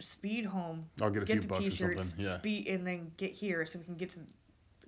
speed 0.00 0.44
home, 0.46 0.86
I'll 1.00 1.10
get 1.10 1.22
a 1.22 1.26
few 1.26 1.40
the 1.40 1.46
bucks 1.46 1.60
T-shirts, 1.64 2.02
something. 2.08 2.24
Yeah. 2.24 2.38
speed, 2.38 2.66
and 2.68 2.86
then 2.86 3.12
get 3.16 3.32
here 3.32 3.66
so 3.66 3.78
we 3.78 3.84
can 3.84 3.96
get 3.96 4.10
to 4.10 4.18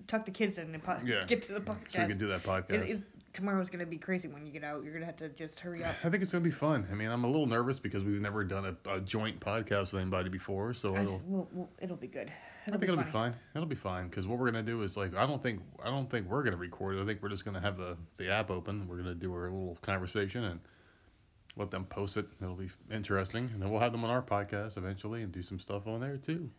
tuck 0.06 0.24
the 0.24 0.30
kids 0.30 0.58
in 0.58 0.74
and 0.74 0.82
po- 0.82 0.98
Yeah. 1.04 1.24
get 1.26 1.42
to 1.42 1.52
the 1.54 1.60
podcast. 1.60 1.92
So 1.92 2.02
we 2.02 2.08
can 2.08 2.18
do 2.18 2.28
that 2.28 2.42
podcast. 2.42 2.70
It, 2.70 2.90
it, 2.90 3.02
tomorrow's 3.32 3.70
gonna 3.70 3.86
be 3.86 3.98
crazy 3.98 4.28
when 4.28 4.44
you 4.44 4.52
get 4.52 4.64
out. 4.64 4.84
You're 4.84 4.92
gonna 4.92 5.06
have 5.06 5.16
to 5.16 5.28
just 5.30 5.58
hurry 5.60 5.82
up. 5.84 5.94
I 6.04 6.10
think 6.10 6.22
it's 6.22 6.32
gonna 6.32 6.44
be 6.44 6.50
fun. 6.50 6.86
I 6.90 6.94
mean, 6.94 7.08
I'm 7.08 7.24
a 7.24 7.26
little 7.28 7.46
nervous 7.46 7.78
because 7.78 8.02
we've 8.04 8.20
never 8.20 8.44
done 8.44 8.76
a, 8.86 8.90
a 8.90 9.00
joint 9.00 9.40
podcast 9.40 9.92
with 9.92 10.02
anybody 10.02 10.28
before, 10.28 10.74
so 10.74 10.94
I, 10.96 11.02
it'll. 11.02 11.22
we'll, 11.26 11.48
we'll, 11.52 11.68
it'll 11.80 11.96
be 11.96 12.08
good. 12.08 12.28
I 12.30 12.68
It'll 12.68 12.78
think 12.78 12.92
it'll 12.92 13.04
be 13.04 13.10
fine. 13.10 13.34
It'll 13.56 13.66
be 13.66 13.74
fine 13.74 14.08
because 14.08 14.26
what 14.26 14.38
we're 14.38 14.50
gonna 14.50 14.62
do 14.62 14.82
is 14.82 14.96
like 14.96 15.16
I 15.16 15.26
don't 15.26 15.42
think 15.42 15.60
I 15.82 15.86
don't 15.90 16.10
think 16.10 16.28
we're 16.28 16.42
gonna 16.44 16.56
record 16.56 16.96
it. 16.96 17.02
I 17.02 17.06
think 17.06 17.22
we're 17.22 17.28
just 17.28 17.44
gonna 17.44 17.60
have 17.60 17.76
the 17.76 17.96
the 18.18 18.30
app 18.30 18.50
open. 18.50 18.86
We're 18.86 18.98
gonna 18.98 19.14
do 19.14 19.32
our 19.34 19.44
little 19.44 19.78
conversation 19.82 20.44
and 20.44 20.60
let 21.56 21.70
them 21.70 21.84
post 21.84 22.16
it. 22.16 22.26
It'll 22.40 22.54
be 22.54 22.70
interesting, 22.90 23.50
and 23.52 23.62
then 23.62 23.70
we'll 23.70 23.80
have 23.80 23.92
them 23.92 24.04
on 24.04 24.10
our 24.10 24.22
podcast 24.22 24.76
eventually 24.76 25.22
and 25.22 25.32
do 25.32 25.42
some 25.42 25.58
stuff 25.58 25.86
on 25.86 26.00
there 26.00 26.16
too. 26.16 26.50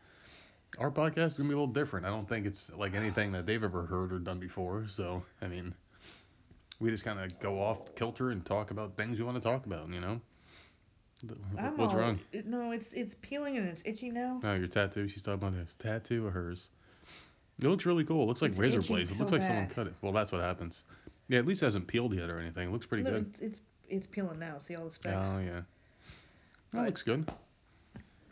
Our 0.78 0.92
podcast 0.92 1.28
is 1.28 1.38
gonna 1.38 1.50
be 1.50 1.56
a 1.56 1.58
little 1.58 1.68
different. 1.68 2.06
I 2.06 2.10
don't 2.10 2.28
think 2.28 2.46
it's 2.46 2.72
like 2.76 2.96
anything 2.96 3.32
that 3.34 3.46
they've 3.46 3.64
ever 3.64 3.86
heard 3.86 4.12
or 4.12 4.20
done 4.20 4.40
before. 4.40 4.88
So 4.90 5.24
I 5.42 5.48
mean, 5.48 5.74
we 6.80 6.90
just 6.90 7.04
kind 7.04 7.20
of 7.20 7.40
go 7.40 7.62
off 7.62 7.96
kilter 7.96 8.32
and 8.32 8.46
talk 8.46 8.72
about 8.72 8.98
things 8.98 9.18
we 9.18 9.26
want 9.26 9.38
to 9.38 9.44
talk 9.44 9.66
about. 9.66 9.90
You 9.90 10.02
know. 10.02 10.22
I'm 11.58 11.78
What's 11.78 11.94
all, 11.94 12.00
wrong? 12.00 12.20
No, 12.46 12.72
it's 12.72 12.94
it's 12.94 13.16
peeling 13.22 13.58
and 13.58 13.68
it's 13.68 13.82
itchy 13.86 14.12
now. 14.12 14.40
No, 14.44 14.56
your 14.56 14.68
tattoo. 14.68 15.08
She's 15.08 15.22
talking 15.22 15.48
about 15.48 15.54
this 15.54 15.76
tattoo 15.80 16.28
of 16.28 16.34
hers. 16.34 16.68
It 17.62 17.68
looks 17.68 17.86
really 17.86 18.04
cool. 18.04 18.24
It 18.24 18.28
looks 18.28 18.42
like 18.42 18.52
It's 18.52 18.60
razor 18.60 18.82
blades. 18.82 19.12
It 19.12 19.16
so 19.16 19.20
looks 19.20 19.32
like 19.32 19.44
someone 19.44 19.70
cut 19.70 19.88
it. 19.88 19.94
Well, 20.02 20.12
that's 20.12 20.32
what 20.32 20.42
happens. 20.42 20.84
Yeah, 21.30 21.40
at 21.40 21.46
least 21.46 21.62
it 21.62 21.66
hasn't 21.66 21.88
peeled 21.88 22.14
yet 22.14 22.30
or 22.30 22.40
anything. 22.40 22.68
It 22.68 22.72
looks 22.72 22.86
pretty 22.86 23.04
no, 23.04 23.12
good. 23.12 23.28
it's 23.30 23.40
it's 23.40 23.62
it's 23.98 24.08
peeling 24.08 24.40
now. 24.40 24.56
See 24.62 24.76
all 24.76 24.86
the 24.86 24.92
specks. 24.92 25.16
Oh 25.18 25.40
yeah. 25.40 25.62
That 25.62 25.64
But- 26.74 26.86
looks 26.88 27.02
good. 27.04 27.32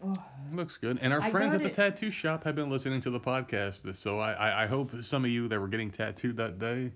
Oh, 0.04 0.16
Looks 0.52 0.78
good. 0.78 0.98
And 1.02 1.14
our 1.14 1.22
I 1.22 1.30
friends 1.30 1.54
at 1.54 1.62
the 1.62 1.68
it. 1.68 1.76
tattoo 1.76 2.10
shop 2.10 2.44
have 2.44 2.56
been 2.56 2.72
listening 2.72 3.02
to 3.02 3.12
the 3.12 3.20
podcast. 3.20 3.96
So 3.96 4.18
I, 4.20 4.32
I, 4.34 4.64
I 4.64 4.66
hope 4.66 4.92
some 5.04 5.24
of 5.24 5.30
you 5.30 5.48
that 5.48 5.60
were 5.60 5.68
getting 5.68 5.92
tattooed 5.92 6.38
that 6.38 6.58
day 6.58 6.92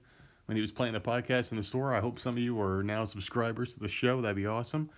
when 0.48 0.56
he 0.56 0.62
was 0.62 0.72
playing 0.72 0.94
the 0.94 1.00
podcast 1.00 1.52
in 1.52 1.58
the 1.58 1.64
store, 1.64 1.94
I 1.94 2.00
hope 2.00 2.18
some 2.20 2.36
of 2.36 2.42
you 2.42 2.60
are 2.60 2.82
now 2.82 3.06
subscribers 3.06 3.76
to 3.76 3.80
the 3.80 3.88
show. 3.90 4.22
That'd 4.22 4.36
be 4.36 4.48
awesome. 4.48 4.90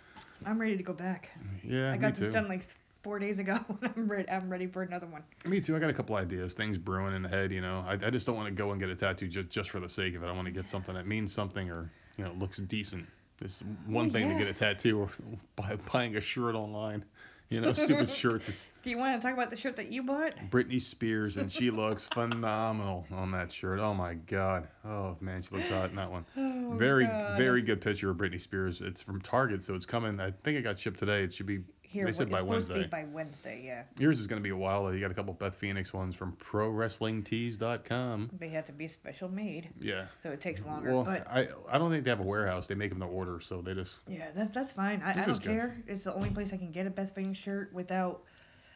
I'm 0.45 0.57
ready 0.59 0.77
to 0.77 0.83
go 0.83 0.93
back. 0.93 1.31
Yeah, 1.63 1.91
I 1.91 1.97
got 1.97 2.13
me 2.13 2.17
too. 2.19 2.25
this 2.27 2.33
done 2.33 2.47
like 2.47 2.65
four 3.03 3.19
days 3.19 3.39
ago. 3.39 3.59
I'm 3.95 4.07
ready. 4.07 4.29
I'm 4.29 4.49
ready 4.49 4.67
for 4.67 4.83
another 4.83 5.07
one. 5.07 5.23
Me 5.45 5.59
too. 5.59 5.75
I 5.75 5.79
got 5.79 5.89
a 5.89 5.93
couple 5.93 6.15
ideas, 6.15 6.53
things 6.53 6.77
brewing 6.77 7.13
in 7.13 7.23
the 7.23 7.29
head. 7.29 7.51
You 7.51 7.59
know, 7.59 7.83
I, 7.85 7.93
I 7.93 8.09
just 8.09 8.25
don't 8.25 8.37
want 8.37 8.47
to 8.47 8.53
go 8.55 8.71
and 8.71 8.79
get 8.79 8.87
a 8.89 8.95
tattoo 8.95 9.27
just 9.27 9.49
just 9.49 9.69
for 9.69 9.81
the 9.81 9.89
sake 9.89 10.15
of 10.15 10.23
it. 10.23 10.27
I 10.27 10.31
want 10.31 10.45
to 10.45 10.51
get 10.51 10.65
something 10.67 10.95
that 10.95 11.07
means 11.07 11.33
something 11.33 11.69
or 11.69 11.91
you 12.17 12.23
know 12.23 12.31
looks 12.39 12.57
decent. 12.57 13.05
It's 13.41 13.63
one 13.85 14.07
Oh, 14.07 14.09
thing 14.09 14.27
yeah. 14.29 14.37
to 14.37 14.45
get 14.45 14.47
a 14.47 14.53
tattoo 14.57 14.99
or 15.01 15.09
buy, 15.55 15.77
buying 15.91 16.15
a 16.15 16.21
shirt 16.21 16.55
online. 16.55 17.03
You 17.49 17.61
know, 17.61 17.71
stupid 17.71 18.09
shirts. 18.15 18.65
Do 18.83 18.89
you 18.89 18.97
want 18.97 19.21
to 19.21 19.25
talk 19.25 19.33
about 19.33 19.49
the 19.49 19.55
shirt 19.55 19.77
that 19.77 19.89
you 19.89 20.03
bought? 20.03 20.33
Britney 20.49 20.81
Spears, 20.81 21.37
and 21.37 21.49
she 21.49 21.69
looks 21.71 22.03
phenomenal 22.13 23.05
on 23.09 23.31
that 23.31 23.53
shirt. 23.53 23.79
Oh 23.79 23.93
my 23.93 24.15
God. 24.15 24.67
Oh 24.83 25.15
man, 25.21 25.41
she 25.41 25.55
looks 25.55 25.69
hot 25.69 25.89
in 25.89 25.95
that 25.95 26.11
one. 26.11 26.25
Oh, 26.35 26.73
very, 26.75 27.05
God. 27.05 27.37
very 27.37 27.61
good 27.61 27.79
picture 27.79 28.09
of 28.09 28.17
Britney 28.17 28.41
Spears. 28.41 28.81
It's 28.81 28.99
from 29.01 29.21
Target, 29.21 29.63
so 29.63 29.75
it's 29.75 29.85
coming. 29.85 30.19
I 30.19 30.31
think 30.43 30.57
it 30.57 30.63
got 30.63 30.77
shipped 30.77 30.99
today. 30.99 31.23
It 31.23 31.33
should 31.33 31.45
be. 31.45 31.59
Here, 31.89 32.05
they 32.05 32.11
said 32.11 32.29
by 32.29 32.41
Wednesday. 32.41 32.85
by 32.87 33.05
Wednesday, 33.05 33.61
yeah. 33.65 33.83
Yours 33.97 34.19
is 34.19 34.27
gonna 34.27 34.41
be 34.41 34.49
a 34.49 34.55
while. 34.57 34.83
though. 34.83 34.91
You 34.91 34.99
got 34.99 35.09
a 35.11 35.13
couple 35.13 35.33
Beth 35.33 35.55
Phoenix 35.55 35.93
ones 35.93 36.15
from 36.15 36.33
ProWrestlingTees.com. 36.33 38.29
They 38.39 38.49
have 38.49 38.65
to 38.65 38.71
be 38.71 38.87
special 38.87 39.29
made, 39.29 39.69
Yeah. 39.79 40.05
so 40.21 40.29
it 40.31 40.41
takes 40.41 40.65
longer. 40.65 40.91
Well, 40.93 41.03
but 41.03 41.27
I 41.27 41.47
I 41.69 41.77
don't 41.77 41.89
think 41.91 42.03
they 42.03 42.09
have 42.09 42.19
a 42.19 42.23
warehouse. 42.23 42.67
They 42.67 42.75
make 42.75 42.89
them 42.89 42.99
to 42.99 43.05
order, 43.05 43.39
so 43.39 43.61
they 43.61 43.73
just. 43.73 43.99
yeah, 44.07 44.27
that's 44.35 44.53
that's 44.53 44.71
fine. 44.71 45.01
I, 45.01 45.11
I 45.11 45.13
don't 45.25 45.33
good. 45.41 45.41
care. 45.43 45.77
It's 45.87 46.03
the 46.03 46.13
only 46.13 46.29
place 46.29 46.53
I 46.53 46.57
can 46.57 46.71
get 46.71 46.87
a 46.87 46.89
Beth 46.89 47.13
Phoenix 47.15 47.39
shirt 47.39 47.71
without. 47.73 48.23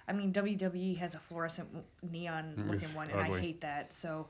I 0.07 0.13
mean, 0.13 0.33
WWE 0.33 0.97
has 0.97 1.15
a 1.15 1.19
fluorescent 1.19 1.67
neon 2.11 2.55
Mm, 2.57 2.69
looking 2.71 2.93
one, 2.93 3.09
and. 3.11 3.19
I 3.19 3.39
hate 3.39 3.61
that. 3.61 3.93
So, 3.93 4.27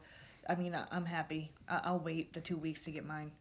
I 0.49 0.55
mean, 0.55 0.75
I, 0.75 0.85
I'm 0.91 1.05
happy. 1.05 1.51
I, 1.67 1.81
I'll 1.85 1.99
wait 1.99 2.33
the 2.33 2.41
two 2.41 2.57
weeks 2.57 2.81
to 2.83 2.91
get 2.91 3.05
mine. 3.05 3.31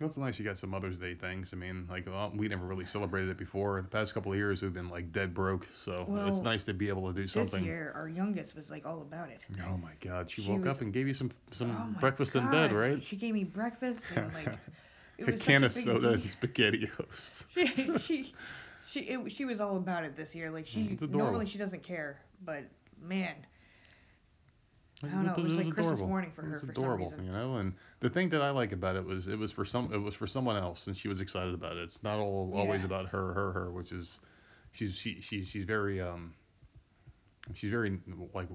It's 0.00 0.16
nice 0.18 0.38
you 0.38 0.44
got 0.44 0.58
some 0.58 0.70
Mother's 0.70 0.98
Day 0.98 1.14
things. 1.14 1.52
I 1.52 1.56
mean, 1.56 1.86
like 1.90 2.06
well, 2.06 2.30
we 2.34 2.48
never 2.48 2.66
really 2.66 2.84
celebrated 2.84 3.30
it 3.30 3.38
before. 3.38 3.80
The 3.80 3.88
past 3.88 4.12
couple 4.12 4.30
of 4.32 4.38
years 4.38 4.62
we've 4.62 4.72
been 4.72 4.90
like 4.90 5.10
dead 5.12 5.32
broke, 5.34 5.66
so 5.74 6.06
it's 6.26 6.42
nice 6.42 6.64
to 6.64 6.74
be 6.74 6.88
able 6.88 7.06
to 7.12 7.14
do 7.14 7.26
something. 7.26 7.60
This 7.60 7.66
year, 7.66 7.92
our 7.94 8.08
youngest 8.08 8.54
was 8.54 8.70
like 8.70 8.84
all 8.84 9.00
about 9.00 9.30
it. 9.30 9.40
Oh 9.66 9.76
my 9.78 9.92
God, 10.00 10.30
she, 10.30 10.42
She 10.42 10.50
woke 10.50 10.66
was- 10.66 10.76
up 10.76 10.80
and 10.82 10.92
gave 10.92 11.06
you 11.06 11.14
some 11.14 11.30
some 11.52 11.70
Oh 11.70 11.98
breakfast 12.00 12.34
in 12.36 12.42
God. 12.44 12.50
bed, 12.50 12.72
right? 12.72 13.02
She 13.02 13.16
gave 13.16 13.34
me 13.34 13.44
breakfast 13.44 14.10
and 14.10 14.32
like 14.34 14.58
it 15.18 15.24
was 15.24 15.40
a 15.40 15.44
can 15.44 15.64
of 15.64 15.72
such 15.72 15.82
a 15.82 15.84
big 15.84 15.84
soda 15.84 16.10
deal. 16.10 16.12
and 16.12 16.22
spaghettios. 16.24 17.44
she 17.54 17.98
she 17.98 18.34
she, 18.86 19.00
it, 19.00 19.32
she 19.32 19.44
was 19.44 19.60
all 19.60 19.76
about 19.76 20.04
it 20.04 20.16
this 20.16 20.34
year. 20.34 20.50
Like 20.50 20.66
she 20.66 20.98
Mm, 21.00 21.08
normally 21.08 21.46
she 21.46 21.58
doesn't 21.58 21.82
care, 21.82 22.20
but 22.44 22.64
man, 23.00 23.34
I 25.02 25.06
It 25.06 25.10
don't 25.10 25.26
know, 25.26 25.34
it 25.36 25.42
was 25.42 25.56
like 25.56 25.70
Christmas 25.70 26.00
adorable. 26.00 26.08
morning 26.08 26.30
for 26.34 26.42
It 26.42 26.46
her 26.46 26.52
was 26.52 26.60
for 26.60 26.66
some 26.66 26.72
adorable, 26.72 27.14
you 27.24 27.30
know. 27.32 27.56
And 27.56 27.74
the 28.00 28.08
thing 28.10 28.28
that 28.30 28.42
I 28.42 28.50
like 28.50 28.72
about 28.72 28.96
it 28.96 29.04
was 29.04 29.28
it 29.28 29.38
was 29.38 29.52
for 29.52 29.64
some 29.64 29.92
it 29.92 29.98
was 29.98 30.14
for 30.14 30.26
someone 30.26 30.56
else, 30.56 30.86
and 30.86 30.96
she 30.96 31.08
was 31.08 31.20
excited 31.20 31.54
about 31.54 31.76
it. 31.76 31.84
It's 31.84 32.02
not 32.02 32.18
all 32.18 32.52
always 32.54 32.80
Yeah. 32.80 32.86
about 32.86 33.08
her, 33.08 33.32
her, 33.34 33.52
her, 33.52 33.70
which 33.70 33.92
is 33.92 34.20
she's 34.72 34.94
she, 34.96 35.20
she 35.20 35.44
she's 35.44 35.64
very 35.64 36.00
um 36.00 36.34
she's 37.54 37.70
very 37.70 37.98
like 38.34 38.48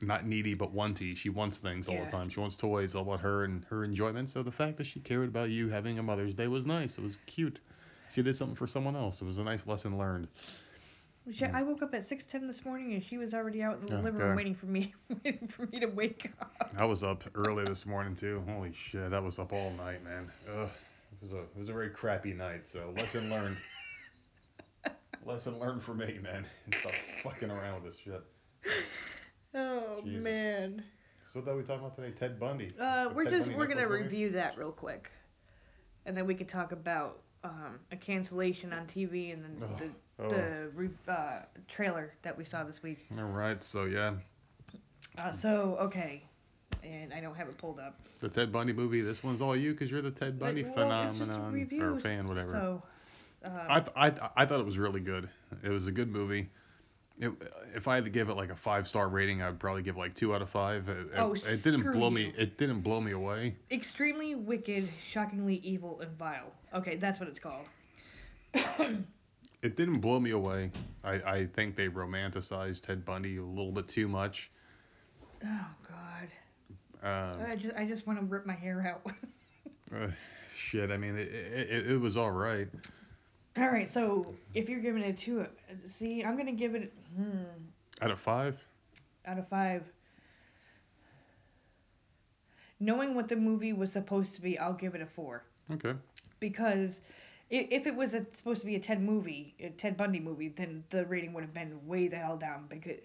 not 0.00 0.26
needy 0.26 0.54
but 0.54 0.74
wanty. 0.74 1.16
She 1.16 1.28
wants 1.28 1.58
things 1.58 1.88
all 1.88 2.04
the 2.04 2.10
time. 2.10 2.28
She 2.28 2.40
wants 2.40 2.56
toys, 2.56 2.94
all 2.94 3.02
about 3.02 3.20
her 3.20 3.44
and 3.44 3.64
her 3.66 3.84
enjoyment. 3.84 4.28
So 4.30 4.42
the 4.42 4.50
fact 4.50 4.78
that 4.78 4.86
she 4.86 5.00
cared 5.00 5.28
about 5.28 5.50
you 5.50 5.68
having 5.68 5.98
a 5.98 6.02
Mother's 6.02 6.34
Day 6.34 6.48
was 6.48 6.66
nice. 6.66 6.98
It 6.98 7.02
was 7.02 7.18
cute. 7.26 7.60
She 8.08 8.22
did 8.22 8.36
something 8.36 8.56
for 8.56 8.66
someone 8.66 8.96
else. 8.96 9.20
It 9.20 9.24
was 9.24 9.38
a 9.38 9.44
nice 9.44 9.66
lesson 9.66 9.96
learned. 9.98 10.28
She, 11.30 11.44
I 11.44 11.62
woke 11.62 11.82
up 11.82 11.94
at 11.94 12.04
six 12.04 12.24
ten 12.26 12.46
this 12.48 12.64
morning 12.64 12.94
and 12.94 13.02
she 13.02 13.16
was 13.16 13.32
already 13.32 13.62
out 13.62 13.78
in 13.80 13.86
the 13.86 13.98
Oh, 13.98 14.00
living 14.00 14.20
room 14.20 14.36
waiting 14.36 14.54
for 14.56 14.66
me, 14.66 14.92
waiting 15.24 15.46
for 15.46 15.66
me 15.66 15.78
to 15.78 15.86
wake 15.86 16.30
up. 16.40 16.72
I 16.76 16.84
was 16.84 17.04
up 17.04 17.22
early 17.36 17.64
this 17.64 17.86
morning 17.86 18.16
too. 18.16 18.42
Holy 18.48 18.72
shit, 18.90 19.12
I 19.12 19.20
was 19.20 19.38
up 19.38 19.52
all 19.52 19.70
night, 19.70 20.02
man. 20.02 20.30
Ugh, 20.48 20.68
it 20.68 21.22
was 21.22 21.32
a 21.32 21.38
it 21.42 21.56
was 21.58 21.68
a 21.68 21.72
very 21.72 21.90
crappy 21.90 22.32
night. 22.32 22.66
So 22.66 22.92
lesson 22.96 23.30
learned. 23.30 23.56
lesson 25.24 25.58
learned 25.60 25.82
for 25.82 25.94
me, 25.94 26.18
man. 26.20 26.44
Stop 26.80 26.92
fucking 27.22 27.50
around 27.50 27.82
with 27.84 27.92
this 27.92 28.00
shit. 28.04 28.22
Oh 29.54 30.00
Jesus. 30.04 30.24
man. 30.24 30.82
So 31.32 31.38
what 31.38 31.46
that 31.46 31.56
we 31.56 31.62
talking 31.62 31.84
about 31.86 31.94
today? 31.96 32.10
Ted 32.18 32.40
Bundy. 32.40 32.68
Uh, 32.80 33.08
The 33.08 33.14
we're 33.14 33.24
Ted 33.24 33.32
just 33.34 33.46
Bundy 33.46 33.58
we're 33.58 33.66
gonna 33.68 33.88
movie? 33.88 34.02
review 34.02 34.30
that 34.32 34.58
real 34.58 34.72
quick, 34.72 35.10
and 36.04 36.16
then 36.16 36.26
we 36.26 36.34
can 36.34 36.46
talk 36.46 36.72
about 36.72 37.20
um, 37.44 37.78
a 37.90 37.96
cancellation 37.96 38.72
on 38.72 38.86
TV 38.86 39.32
and 39.32 39.44
then 39.44 39.60
the 40.18 40.24
oh. 40.24 40.28
the 40.28 40.70
re- 40.74 40.88
uh, 41.08 41.40
trailer 41.68 42.12
that 42.22 42.36
we 42.36 42.44
saw 42.44 42.64
this 42.64 42.82
week. 42.82 43.06
All 43.18 43.24
right, 43.24 43.62
so 43.62 43.84
yeah, 43.84 44.14
Uh, 45.18 45.32
so 45.32 45.76
okay, 45.80 46.22
and 46.82 47.12
I 47.12 47.20
don't 47.20 47.34
have 47.34 47.48
it 47.48 47.58
pulled 47.58 47.78
up. 47.78 47.98
the 48.20 48.28
Ted 48.28 48.52
Bundy 48.52 48.72
movie. 48.72 49.00
This 49.00 49.22
one's 49.22 49.40
all 49.40 49.56
you 49.56 49.72
because 49.72 49.90
you're 49.90 50.02
the 50.02 50.10
Ted 50.10 50.38
Bundy 50.38 50.62
Like, 50.64 50.76
well, 50.76 51.06
it's 51.08 51.18
just 51.18 51.30
a 51.30 51.34
phenomenon 51.34 51.82
or 51.82 52.00
fan, 52.00 52.26
whatever. 52.26 52.50
So. 52.50 52.82
Uh, 53.44 53.48
I, 53.68 53.80
th- 53.80 53.92
I 53.96 54.10
th- 54.10 54.22
I 54.36 54.46
thought 54.46 54.60
it 54.60 54.66
was 54.66 54.78
really 54.78 55.00
good. 55.00 55.28
It 55.64 55.68
was 55.70 55.88
a 55.88 55.92
good 55.92 56.08
movie. 56.08 56.48
It, 57.22 57.32
if 57.74 57.86
I 57.86 57.94
had 57.94 58.04
to 58.04 58.10
give 58.10 58.28
it 58.30 58.34
like 58.36 58.50
a 58.50 58.56
five 58.56 58.88
star 58.88 59.08
rating, 59.08 59.42
I'd 59.42 59.58
probably 59.60 59.82
give 59.82 59.96
like 59.96 60.12
two 60.14 60.34
out 60.34 60.42
of 60.42 60.50
five. 60.50 60.88
It, 60.88 60.96
it- 60.98 61.06
Oh, 61.16 61.32
it 61.34 61.62
didn't 61.62 61.80
screw 61.80 61.92
blow 61.92 62.08
you. 62.08 62.14
me. 62.16 62.34
It 62.36 62.58
didn't 62.58 62.80
blow 62.80 63.00
me 63.00 63.12
away. 63.12 63.54
extremely 63.70 64.34
wicked, 64.34 64.88
shockingly 65.08 65.56
evil, 65.62 66.00
and 66.00 66.10
vile. 66.18 66.52
Okay, 66.74 66.96
that's 66.96 67.20
what 67.20 67.28
it's 67.28 67.38
called. 67.40 67.66
It 69.62 69.76
didn't 69.76 70.00
blow 70.00 70.18
me 70.18 70.30
away. 70.32 70.72
I, 71.04 71.12
I 71.12 71.46
think 71.46 71.76
they 71.76 71.86
romanticized 71.88 72.82
Ted 72.82 73.04
Bundy 73.04 73.36
a 73.36 73.44
little 73.44 73.70
bit 73.70 73.86
too 73.86 74.08
much. 74.08 74.50
oh 75.44 75.66
God. 75.88 76.28
Um, 77.04 77.46
I 77.48 77.54
just 77.54 77.76
I 77.76 77.84
just 77.86 78.04
want 78.04 78.18
to 78.18 78.24
rip 78.24 78.44
my 78.44 78.54
hair 78.54 78.84
out. 78.84 79.12
uh, 79.94 80.08
shit, 80.56 80.90
I 80.90 80.96
mean, 80.96 81.16
it, 81.16 81.28
it, 81.28 81.70
it, 81.70 81.90
it 81.92 82.00
was 82.00 82.16
all 82.16 82.32
right. 82.32 82.66
All 83.56 83.68
right, 83.68 83.92
so 83.92 84.34
if 84.54 84.68
you're 84.68 84.80
giving 84.80 85.02
it 85.02 85.18
two, 85.18 85.46
see, 85.86 86.24
I'm 86.24 86.36
gonna 86.36 86.52
give 86.52 86.74
it 86.74 86.92
hmm, 87.16 87.44
Out 88.00 88.10
of 88.10 88.20
five, 88.20 88.58
out 89.26 89.38
of 89.38 89.48
five. 89.48 89.84
Knowing 92.80 93.14
what 93.14 93.28
the 93.28 93.36
movie 93.36 93.72
was 93.72 93.92
supposed 93.92 94.34
to 94.34 94.40
be, 94.40 94.58
I'll 94.58 94.72
give 94.74 94.94
it 94.94 95.00
a 95.00 95.06
four 95.06 95.44
okay. 95.72 95.94
because 96.40 97.00
if 97.50 97.86
it 97.86 97.94
was 97.94 98.14
a, 98.14 98.26
supposed 98.32 98.60
to 98.60 98.66
be 98.66 98.76
a 98.76 98.80
Ted 98.80 99.00
movie, 99.02 99.54
a 99.60 99.70
Ted 99.70 99.96
Bundy 99.96 100.18
movie, 100.20 100.48
then 100.48 100.84
the 100.90 101.04
rating 101.06 101.32
would 101.34 101.42
have 101.42 101.54
been 101.54 101.86
way 101.86 102.08
the 102.08 102.16
hell 102.16 102.36
down 102.36 102.66
because 102.68 102.98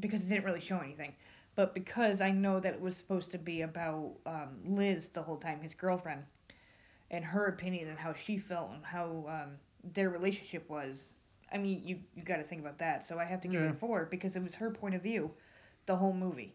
because 0.00 0.22
it 0.22 0.28
didn't 0.28 0.44
really 0.44 0.60
show 0.60 0.78
anything. 0.78 1.14
But 1.56 1.74
because 1.74 2.20
I 2.20 2.30
know 2.30 2.60
that 2.60 2.74
it 2.74 2.80
was 2.80 2.96
supposed 2.96 3.30
to 3.32 3.38
be 3.38 3.62
about 3.62 4.12
um, 4.26 4.48
Liz 4.64 5.08
the 5.08 5.22
whole 5.22 5.36
time, 5.36 5.60
his 5.60 5.74
girlfriend, 5.74 6.24
and 7.10 7.24
her 7.24 7.46
opinion 7.46 7.88
and 7.88 7.98
how 7.98 8.12
she 8.12 8.38
felt 8.38 8.70
and 8.72 8.84
how 8.84 9.24
um, 9.28 9.58
their 9.94 10.08
relationship 10.10 10.68
was. 10.68 11.14
I 11.52 11.58
mean, 11.58 11.82
you 11.84 12.00
you 12.14 12.22
got 12.22 12.36
to 12.36 12.44
think 12.44 12.60
about 12.60 12.78
that. 12.78 13.06
So 13.06 13.18
I 13.18 13.24
have 13.24 13.40
to 13.42 13.48
give 13.48 13.62
it 13.62 13.68
Yeah. 13.68 13.70
a 13.70 13.74
four 13.74 14.06
because 14.06 14.36
it 14.36 14.42
was 14.42 14.54
her 14.56 14.70
point 14.70 14.94
of 14.94 15.02
view, 15.02 15.30
the 15.86 15.96
whole 15.96 16.12
movie. 16.14 16.54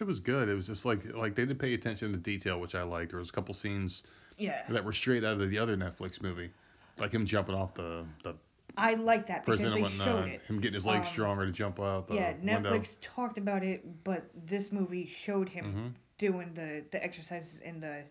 It 0.00 0.04
was 0.04 0.20
good. 0.20 0.48
It 0.48 0.54
was 0.54 0.66
just 0.66 0.84
like 0.84 1.04
like 1.14 1.34
they 1.34 1.44
did 1.46 1.58
pay 1.58 1.74
attention 1.74 2.12
to 2.12 2.18
detail, 2.18 2.60
which 2.60 2.74
I 2.74 2.82
liked. 2.82 3.10
There 3.10 3.18
was 3.18 3.30
a 3.30 3.32
couple 3.32 3.54
scenes 3.54 4.02
Yeah, 4.38 4.62
that 4.68 4.84
were 4.84 4.92
straight 4.92 5.24
out 5.24 5.40
of 5.40 5.50
the 5.50 5.58
other 5.58 5.76
Netflix 5.76 6.22
movie, 6.22 6.50
like 6.98 7.12
him 7.12 7.26
jumping 7.26 7.54
off 7.54 7.74
the 7.74 8.06
the 8.22 8.34
I 8.76 8.94
like 8.94 9.26
that 9.28 9.44
because 9.44 9.62
they 9.62 9.68
and 9.74 9.88
showed 9.88 10.26
whatnot, 10.26 10.28
it. 10.28 10.42
him 10.48 10.60
getting 10.60 10.74
his 10.74 10.86
legs 10.86 11.08
Um, 11.08 11.08
stronger 11.08 11.46
to 11.46 11.52
jump 11.52 11.80
out 11.80 12.08
the 12.08 12.16
yeah, 12.16 12.34
window. 12.46 12.86
Netflix 12.86 12.96
talked 13.00 13.38
about 13.38 13.62
it, 13.62 14.04
but 14.04 14.24
this 14.46 14.72
movie 14.72 15.06
showed 15.06 15.48
him 15.48 15.76
hmm 15.76 15.94
doing 16.18 16.54
the 16.54 16.84
the 16.90 17.02
exercises 17.02 17.60
in 17.60 17.80
the 17.80 18.02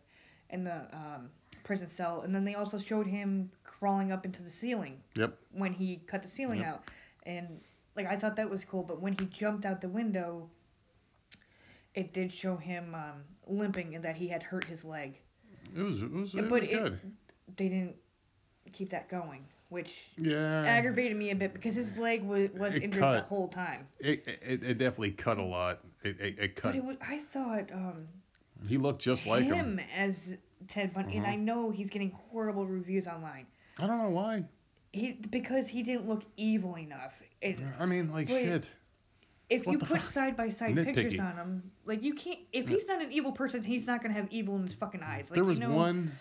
in 0.50 0.64
the 0.64 0.88
um, 0.96 1.30
prison 1.64 1.90
cell, 1.90 2.22
and 2.22 2.34
then 2.36 2.44
they 2.46 2.56
also 2.56 2.80
showed 2.80 3.08
him 3.08 3.50
crawling 3.64 4.12
up 4.12 4.26
into 4.26 4.42
the 4.42 4.52
ceiling 4.52 5.02
Yep. 5.16 5.38
when 5.52 5.74
he 5.74 5.98
cut 6.08 6.22
the 6.24 6.30
ceiling 6.30 6.60
Yep. 6.60 6.68
out, 6.68 6.84
and 7.26 7.48
like 7.96 8.08
I 8.08 8.16
thought 8.18 8.36
that 8.38 8.50
was 8.50 8.64
cool. 8.66 8.84
But 8.84 9.02
when 9.02 9.14
he 9.18 9.26
jumped 9.26 9.66
out 9.66 9.82
the 9.82 9.88
window, 9.90 10.50
it 11.96 12.14
did 12.14 12.32
show 12.32 12.56
him 12.58 12.96
um, 12.96 13.24
limping 13.48 13.96
and 13.96 14.04
that 14.04 14.16
he 14.16 14.28
had 14.28 14.42
hurt 14.44 14.64
his 14.66 14.84
leg. 14.84 15.20
It 15.76 15.82
was 15.82 16.02
it 16.02 16.12
was, 16.12 16.34
it 16.36 16.50
but 16.50 16.62
was 16.62 16.64
it- 16.64 16.72
good. 16.72 17.00
They 17.58 17.68
didn't 17.70 17.96
keep 18.72 18.90
that 18.92 19.10
going, 19.10 19.46
which 19.70 19.92
Yeah. 20.18 20.64
aggravated 20.66 21.16
me 21.18 21.30
a 21.32 21.36
bit 21.36 21.54
because 21.54 21.76
his 21.76 21.96
leg 21.98 22.24
was 22.24 22.50
was 22.52 22.76
It 22.76 22.84
injured 22.84 23.02
cut. 23.02 23.14
the 23.24 23.28
whole 23.30 23.48
time. 23.48 23.88
It, 24.00 24.28
it 24.28 24.64
it 24.64 24.78
definitely 24.78 25.12
cut 25.12 25.38
a 25.38 25.44
lot. 25.44 25.82
It 26.04 26.20
it, 26.20 26.40
it 26.40 26.56
cut. 26.56 26.70
But 26.72 26.76
it 26.78 26.84
was, 26.84 26.98
I 27.02 27.20
thought 27.32 27.72
um, 27.72 28.08
he 28.68 28.78
looked 28.78 29.02
just 29.02 29.26
like 29.28 29.44
him. 29.44 29.78
him 29.78 29.80
as 29.96 30.36
Ted 30.68 30.94
Bundy, 30.94 31.18
and 31.18 31.26
Mhm. 31.26 31.30
I 31.30 31.36
know 31.36 31.70
he's 31.72 31.90
getting 31.90 32.12
horrible 32.12 32.66
reviews 32.66 33.08
online. 33.08 33.46
I 33.80 33.88
don't 33.88 33.98
know 33.98 34.10
why. 34.10 34.44
He 34.92 35.14
because 35.14 35.68
he 35.68 35.82
didn't 35.84 36.08
look 36.08 36.24
evil 36.38 36.78
enough. 36.78 37.14
It, 37.42 37.60
I 37.80 37.86
mean, 37.86 38.12
like 38.12 38.30
shit. 38.30 38.72
if 39.50 39.66
What 39.66 39.74
you 39.74 39.78
put 39.80 40.00
fuck? 40.00 40.10
side 40.10 40.38
by 40.38 40.50
side 40.50 40.76
pictures 40.76 41.20
on 41.20 41.36
him, 41.36 41.72
like 41.86 42.04
you 42.04 42.14
can't. 42.14 42.40
If 42.54 42.70
he's 42.70 42.88
not 42.88 43.02
an 43.02 43.12
evil 43.12 43.32
person, 43.32 43.64
he's 43.64 43.88
not 43.88 44.02
gonna 44.02 44.14
have 44.14 44.28
evil 44.32 44.56
in 44.56 44.64
his 44.64 44.74
fucking 44.74 45.02
eyes. 45.02 45.26
Like 45.30 45.36
there 45.36 45.44
was 45.44 45.58
you 45.60 45.68
know, 45.68 45.76
one 45.76 46.12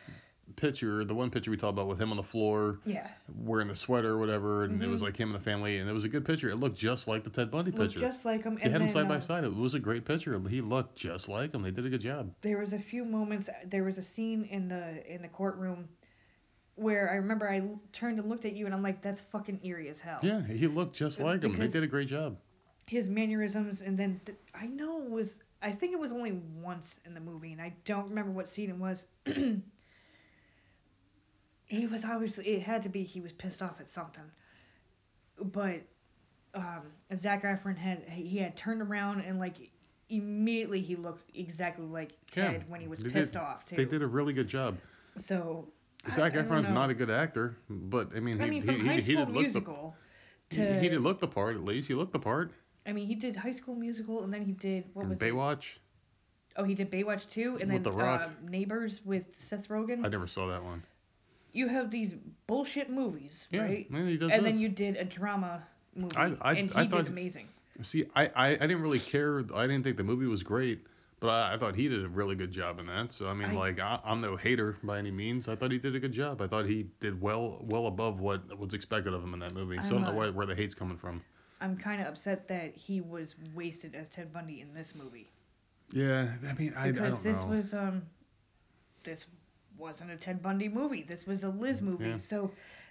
picture, 0.57 1.05
the 1.05 1.15
one 1.15 1.31
picture 1.31 1.51
we 1.51 1.57
talked 1.57 1.73
about 1.73 1.89
with 1.89 2.01
him 2.01 2.11
on 2.11 2.17
the 2.17 2.23
floor 2.23 2.79
Yeah, 2.85 3.09
wearing 3.45 3.69
the 3.69 3.75
sweater 3.75 4.11
or 4.11 4.19
whatever, 4.19 4.65
and 4.65 4.83
it 4.83 4.87
was 4.89 5.01
Mhm. 5.01 5.05
like 5.05 5.17
him 5.17 5.29
and 5.31 5.35
the 5.41 5.45
family, 5.45 5.79
and 5.79 5.89
it 5.89 5.93
was 5.93 6.05
a 6.05 6.09
good 6.09 6.25
picture. 6.25 6.49
It 6.51 6.57
looked 6.57 6.77
just 6.79 7.09
like 7.09 7.25
the 7.25 7.31
Ted 7.31 7.51
Bundy 7.51 7.71
looked 7.71 7.95
picture. 7.95 8.01
just 8.01 8.25
like 8.25 8.45
him. 8.45 8.55
they 8.57 8.63
And 8.63 8.73
had 8.73 8.81
then, 8.83 8.89
him 8.89 8.95
side 8.95 9.09
by 9.09 9.17
uh, 9.17 9.21
side. 9.21 9.45
It 9.45 9.55
was 9.55 9.75
a 9.75 9.79
great 9.81 10.05
picture. 10.05 10.39
He 10.49 10.61
looked 10.61 10.97
just 10.97 11.29
like 11.29 11.53
him. 11.55 11.63
They 11.63 11.71
did 11.71 11.87
a 11.87 11.91
good 11.91 12.01
job. 12.01 12.33
There 12.43 12.59
was 12.59 12.73
a 12.73 12.79
few 12.79 13.05
moments. 13.05 13.49
There 13.67 13.85
was 13.85 13.99
a 13.99 14.03
scene 14.03 14.45
in 14.45 14.69
the 14.69 15.05
in 15.13 15.23
the 15.23 15.29
courtroom 15.29 15.89
where 16.77 17.11
I 17.11 17.17
remember 17.17 17.49
I 17.49 17.63
turned 17.93 18.19
and 18.19 18.29
looked 18.29 18.45
at 18.47 18.55
you, 18.55 18.65
and 18.67 18.75
I'm 18.75 18.83
like, 18.83 19.03
that's 19.03 19.21
fucking 19.21 19.61
eerie 19.63 19.89
as 19.89 20.01
hell. 20.01 20.21
Yeah, 20.23 20.43
he 20.47 20.67
looked 20.67 20.97
just 20.97 21.21
Uh, 21.21 21.25
like 21.25 21.43
him. 21.43 21.57
They 21.57 21.69
did 21.69 21.83
a 21.83 21.87
great 21.87 22.09
job. 22.09 22.37
his 22.89 23.09
mannerisms 23.09 23.81
and 23.81 23.97
then 23.99 24.21
th- 24.27 24.37
I 24.55 24.67
know 24.67 25.03
it 25.05 25.09
was 25.11 25.43
I 25.63 25.71
think 25.71 25.93
it 25.93 25.99
was 26.01 26.11
only 26.13 26.33
once 26.61 26.99
in 27.07 27.15
the 27.15 27.21
movie 27.21 27.53
and 27.53 27.63
I 27.63 27.73
don't 27.85 28.09
remember 28.09 28.33
what 28.33 28.49
scene 28.49 28.69
it 28.71 28.77
was 28.77 29.07
he 31.73 31.87
was 31.87 32.05
obviously 32.05 32.47
it 32.49 32.63
had 32.63 32.83
to 32.83 32.89
be 32.89 33.03
he 33.03 33.21
was 33.21 33.33
pissed 33.33 33.63
off 33.63 33.81
at 33.81 33.89
something. 33.89 34.25
But 35.43 35.81
um, 36.55 36.83
Zac 37.17 37.43
Efron 37.45 37.77
had 37.77 38.03
he 38.09 38.39
had 38.39 38.57
turned 38.57 38.83
around 38.83 39.21
and 39.23 39.39
like 39.39 39.55
immediately 40.11 40.83
he 40.83 40.97
looked 40.97 41.35
exactly 41.35 41.87
like 41.87 42.13
Yeah, 42.37 42.53
Ted 42.53 42.65
when 42.69 42.81
he 42.83 42.89
was 42.89 43.03
pissed 43.03 43.33
did- 43.33 43.41
off 43.41 43.65
too. 43.65 43.77
They 43.77 43.87
did 43.87 44.03
a 44.03 44.07
really 44.07 44.35
good 44.35 44.49
job. 44.49 44.77
So 45.17 45.67
Zac 46.15 46.35
I 46.35 46.43
Efron's 46.43 46.69
know. 46.69 46.75
not 46.75 46.91
a 46.91 46.95
good 46.95 47.11
actor, 47.11 47.57
but 47.71 48.11
I 48.15 48.21
mean, 48.21 48.39
he 48.39 48.45
mean, 48.45 48.53
he, 48.63 48.67
from 48.67 48.81
he, 48.81 48.87
High 48.87 48.95
he 48.97 49.01
School 49.01 49.25
did 49.27 49.35
look 49.35 49.53
the 50.51 50.57
to 50.57 50.81
he 50.81 50.89
did 50.91 51.01
look 51.01 51.21
the 51.21 51.29
part 51.29 51.57
at 51.57 51.65
least. 51.65 51.89
He 51.89 51.95
looked 51.95 52.13
the 52.13 52.19
part. 52.19 52.53
I 52.87 52.93
mean, 52.93 53.07
he 53.07 53.15
did 53.15 53.35
High 53.37 53.53
School 53.53 53.75
Musical 53.75 54.23
and 54.25 54.33
then 54.33 54.45
he 54.45 54.53
did 54.53 54.85
what 54.93 55.09
was 55.09 55.21
it? 55.21 55.25
Baywatch. 55.25 55.65
Oh, 56.57 56.65
he 56.65 56.75
did 56.75 56.91
Baywatch 56.91 57.31
too, 57.31 57.57
and 57.63 57.73
With 57.73 57.85
then 57.85 57.97
The 57.97 58.05
um, 58.07 58.37
Neighbors 58.47 59.01
with 59.07 59.25
Seth 59.37 59.69
Rogen. 59.69 60.05
I 60.05 60.09
never 60.09 60.27
saw 60.27 60.49
that 60.49 60.63
one. 60.63 60.83
You 61.53 61.69
have 61.69 61.91
these 61.91 62.15
bullshit 62.47 62.91
movies, 62.91 63.47
Yeah, 63.51 63.63
right? 63.63 63.91
man, 63.91 64.09
he 64.09 64.17
does 64.17 64.33
and 64.33 64.45
then 64.45 64.59
you 64.59 64.69
did 64.69 64.97
a 64.97 65.05
drama 65.05 65.63
movie, 65.95 66.17
I- 66.17 66.35
I- 66.41 66.55
and 66.55 66.71
he 66.71 66.77
I 66.77 66.83
did 66.85 66.91
thought- 66.91 67.09
amazing. 67.09 67.49
See, 67.81 68.05
I, 68.15 68.27
I, 68.27 68.47
I 68.49 68.57
didn't 68.57 68.83
really 68.83 69.01
care. 69.01 69.41
I 69.55 69.67
didn't 69.67 69.83
think 69.83 69.97
the 69.97 70.05
movie 70.05 70.27
was 70.27 70.43
great, 70.43 70.87
but 71.21 71.29
I, 71.29 71.55
I 71.55 71.57
thought 71.59 71.75
he 71.75 71.89
did 71.89 72.05
a 72.05 72.09
really 72.09 72.35
good 72.37 72.53
job 72.53 72.79
in 72.79 72.87
that. 72.87 73.13
So 73.13 73.29
I 73.29 73.35
mean, 73.35 73.51
I- 73.51 73.55
like, 73.55 73.81
I, 73.81 73.99
I'm 74.05 74.21
no 74.21 74.37
hater 74.37 74.77
by 74.83 74.99
any 74.99 75.11
means. 75.11 75.49
I 75.49 75.57
thought 75.57 75.71
he 75.73 75.79
did 75.79 75.95
a 75.97 76.01
good 76.01 76.13
job. 76.13 76.41
I 76.43 76.47
thought 76.47 76.67
he 76.67 76.87
did 77.01 77.21
well, 77.21 77.59
well 77.63 77.87
above 77.87 78.21
what 78.21 78.59
was 78.59 78.75
expected 78.75 79.13
of 79.15 79.23
him 79.23 79.33
in 79.35 79.41
that 79.41 79.55
movie. 79.55 79.77
So 79.83 79.89
I 79.89 79.89
don't 79.91 80.03
know 80.03 80.15
where, 80.15 80.33
where 80.33 80.47
the 80.47 80.55
hate's 80.55 80.75
coming 80.75 80.97
from. 80.99 81.23
I'm 81.61 81.77
kind 81.77 82.01
of 82.03 82.09
upset 82.09 82.47
that 82.49 82.75
he 82.77 83.01
was 83.01 83.35
wasted 83.55 83.95
as 83.95 84.09
Ted 84.09 84.33
Bundy 84.33 84.61
in 84.61 84.75
this 84.75 84.95
movie 84.97 85.31
Yeah, 85.93 86.29
I 86.49 86.53
mean, 86.55 86.75
I, 86.77 86.89
I 86.89 86.91
because 86.93 86.97
don't 86.97 86.97
know. 86.97 87.11
Cuz 87.11 87.19
this 87.21 87.43
know. 87.43 87.47
was 87.49 87.75
um, 87.75 88.03
this 89.05 89.27
wasn't 89.79 90.11
a 90.11 90.17
Ted 90.17 90.43
Bundy 90.43 90.69
movie. 90.69 91.03
This 91.03 91.27
was 91.27 91.45
a 91.45 91.49
Liz 91.49 91.83
movie. 91.83 92.09
Yeah. 92.11 92.17
So 92.19 92.51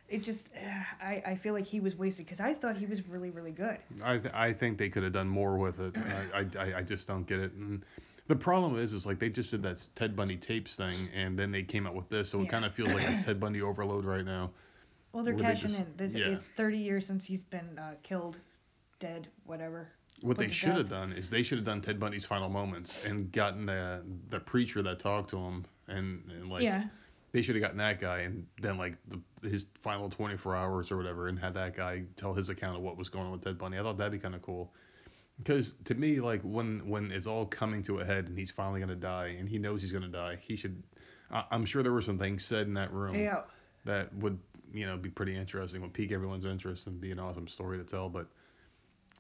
it 0.10 0.24
just 0.24 0.50
I 1.02 1.22
I 1.26 1.36
feel 1.36 1.54
like 1.54 1.66
he 1.66 1.80
was 1.80 1.96
wasted 1.96 2.26
because 2.26 2.40
I 2.40 2.54
thought 2.54 2.78
he 2.78 2.86
was 2.86 3.08
really 3.08 3.30
really 3.30 3.52
good. 3.52 3.78
I 4.04 4.18
th- 4.18 4.34
I 4.34 4.54
think 4.54 4.78
they 4.78 4.90
could 4.90 5.04
have 5.04 5.14
done 5.14 5.28
more 5.30 5.58
with 5.58 5.80
it. 5.80 5.96
I, 6.34 6.46
I, 6.60 6.74
I- 6.80 6.84
just 6.84 7.08
don't 7.08 7.26
get 7.26 7.40
it. 7.40 7.54
And 7.54 7.84
the 8.28 8.36
problem 8.36 8.78
is, 8.78 8.94
is 8.94 9.06
like 9.06 9.20
they 9.20 9.30
just 9.30 9.52
did 9.52 9.64
that 9.64 9.88
Ted 9.96 10.16
Bundy 10.16 10.38
tapes 10.38 10.76
thing, 10.76 11.10
and 11.16 11.38
then 11.38 11.52
they 11.52 11.64
came 11.64 11.86
out 11.88 11.96
with 11.96 12.10
this, 12.10 12.30
so 12.30 12.42
it 12.42 12.50
kind 12.50 12.66
of 12.66 12.74
feels 12.74 12.92
like 12.94 13.04
it's 13.04 13.26
Ted 13.26 13.40
Bundy 13.40 13.62
overload 13.62 14.06
right 14.06 14.24
now. 14.26 14.52
Well, 15.12 15.24
they're 15.24 15.34
Where 15.34 15.44
they 15.44 15.54
cashing 15.54 15.70
just- 15.70 15.80
in. 15.82 15.94
This, 15.98 16.14
yeah. 16.14 16.26
It's 16.28 16.46
30 16.56 16.78
years 16.78 17.06
since 17.06 17.26
he's 17.26 17.44
been 17.44 17.78
uh, 17.78 17.96
killed, 18.04 18.38
dead, 19.00 19.28
whatever. 19.46 19.90
What 20.22 20.38
they 20.38 20.48
should 20.50 20.76
have 20.78 20.90
done 20.90 21.12
is 21.14 21.30
they 21.30 21.42
should 21.44 21.58
have 21.58 21.66
done 21.66 21.82
Ted 21.82 22.00
Bundy's 22.00 22.26
final 22.26 22.48
moments 22.48 23.00
and 23.06 23.32
gotten 23.32 23.66
the 23.66 24.04
the 24.30 24.40
preacher 24.40 24.82
that 24.84 25.00
talked 25.00 25.30
to 25.32 25.38
him, 25.38 25.66
and, 25.92 26.24
and 26.32 26.50
like 26.50 26.64
yeah. 26.64 26.86
they 27.32 27.42
should 27.42 27.56
have 27.56 27.62
gotten 27.62 27.78
that 27.78 28.00
guy, 28.00 28.20
and 28.20 28.46
then 28.62 28.78
like 28.78 28.96
the, 29.08 29.48
his 29.48 29.66
final 29.82 30.10
24 30.10 30.56
hours 30.56 30.92
or 30.92 30.98
whatever, 30.98 31.28
and 31.28 31.38
had 31.38 31.54
that 31.54 31.76
guy 31.76 32.04
tell 32.16 32.34
his 32.34 32.50
account 32.50 32.78
of 32.78 32.82
what 32.82 32.98
was 32.98 33.10
going 33.10 33.26
on 33.26 33.32
with 33.32 33.44
Ted 33.44 33.58
Bundy. 33.58 33.78
I 33.80 33.84
thought 33.84 33.98
that'd 33.98 34.12
be 34.12 34.20
kind 34.20 34.36
of 34.36 34.42
cool. 34.42 34.72
Because 35.38 35.74
to 35.86 35.96
me, 35.96 36.20
like 36.20 36.42
when 36.44 36.88
when 36.88 37.12
it's 37.12 37.26
all 37.28 37.46
coming 37.46 37.82
to 37.84 38.00
a 38.00 38.06
head 38.06 38.28
and 38.28 38.38
he's 38.38 38.52
finally 38.52 38.80
gonna 38.80 38.96
die 38.96 39.36
and 39.40 39.50
he 39.50 39.58
knows 39.58 39.82
he's 39.82 39.92
gonna 39.92 40.08
die, 40.08 40.38
he 40.42 40.56
should. 40.56 40.84
I, 41.32 41.44
I'm 41.52 41.66
sure 41.66 41.82
there 41.82 41.94
were 41.94 42.02
some 42.02 42.20
things 42.20 42.46
said 42.46 42.68
in 42.68 42.74
that 42.76 42.94
room 42.94 43.16
Yeah. 43.16 43.42
that 43.86 44.14
would 44.16 44.38
you 44.74 44.86
know 44.86 44.98
be 44.98 45.10
pretty 45.10 45.36
interesting, 45.36 45.82
would 45.82 45.94
pique 45.94 46.12
everyone's 46.12 46.46
interest 46.46 46.88
and 46.88 47.02
be 47.02 47.12
an 47.12 47.20
awesome 47.20 47.48
story 47.48 47.78
to 47.80 47.84
tell. 47.84 48.08
But 48.08 48.28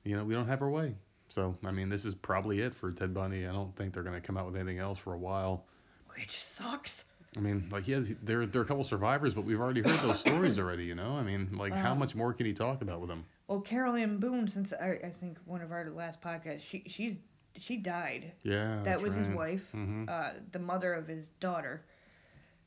you 0.03 0.15
know 0.15 0.23
we 0.23 0.33
don't 0.35 0.47
have 0.47 0.61
our 0.61 0.69
way. 0.69 0.95
So 1.29 1.57
I 1.65 1.71
mean 1.71 1.89
this 1.89 2.05
is 2.05 2.13
probably 2.13 2.59
it 2.61 2.75
for 2.75 2.91
Ted 2.91 3.13
Bundy. 3.15 3.47
I 3.47 3.51
don't 3.51 3.75
think 3.75 3.93
they're 3.93 4.03
gonna 4.03 4.21
come 4.21 4.37
out 4.37 4.45
with 4.45 4.55
anything 4.55 4.77
else 4.77 4.99
for 4.99 5.13
a 5.13 5.17
while. 5.17 5.65
Which 6.15 6.43
sucks. 6.43 7.05
I 7.37 7.39
mean, 7.39 7.69
like 7.71 7.83
he 7.83 7.91
has 7.93 8.13
there 8.21 8.45
there 8.45 8.61
are 8.61 8.65
a 8.65 8.67
couple 8.67 8.83
survivors, 8.83 9.33
but 9.33 9.43
we've 9.45 9.59
already 9.59 9.81
heard 9.81 10.01
those 10.01 10.19
stories 10.19 10.57
already. 10.59 10.85
You 10.85 10.95
know, 10.95 11.15
I 11.15 11.23
mean, 11.23 11.55
like 11.57 11.75
how 11.75 11.93
much 11.95 12.15
more 12.15 12.33
can 12.33 12.45
he 12.45 12.53
talk 12.53 12.81
about 12.81 12.99
with 12.99 13.09
them? 13.09 13.25
Well, 13.47 13.61
Carole 13.61 13.95
Ann 13.95 14.17
Boone, 14.17 14.47
since 14.47 14.73
I, 14.73 14.99
I 15.03 15.09
think 15.09 15.37
one 15.45 15.61
of 15.61 15.71
our 15.71 15.89
last 15.89 16.21
podcasts, 16.21 16.61
she 16.61 16.83
she's 16.87 17.19
she 17.57 17.77
died. 17.77 18.31
Yeah, 18.43 18.83
that 18.83 19.01
was 19.01 19.15
his 19.15 19.27
right. 19.27 19.37
wife, 19.37 19.75
Mhm. 19.75 20.07
uh, 20.07 20.31
the 20.51 20.59
mother 20.59 20.93
of 20.93 21.07
his 21.07 21.29
daughter. 21.39 21.83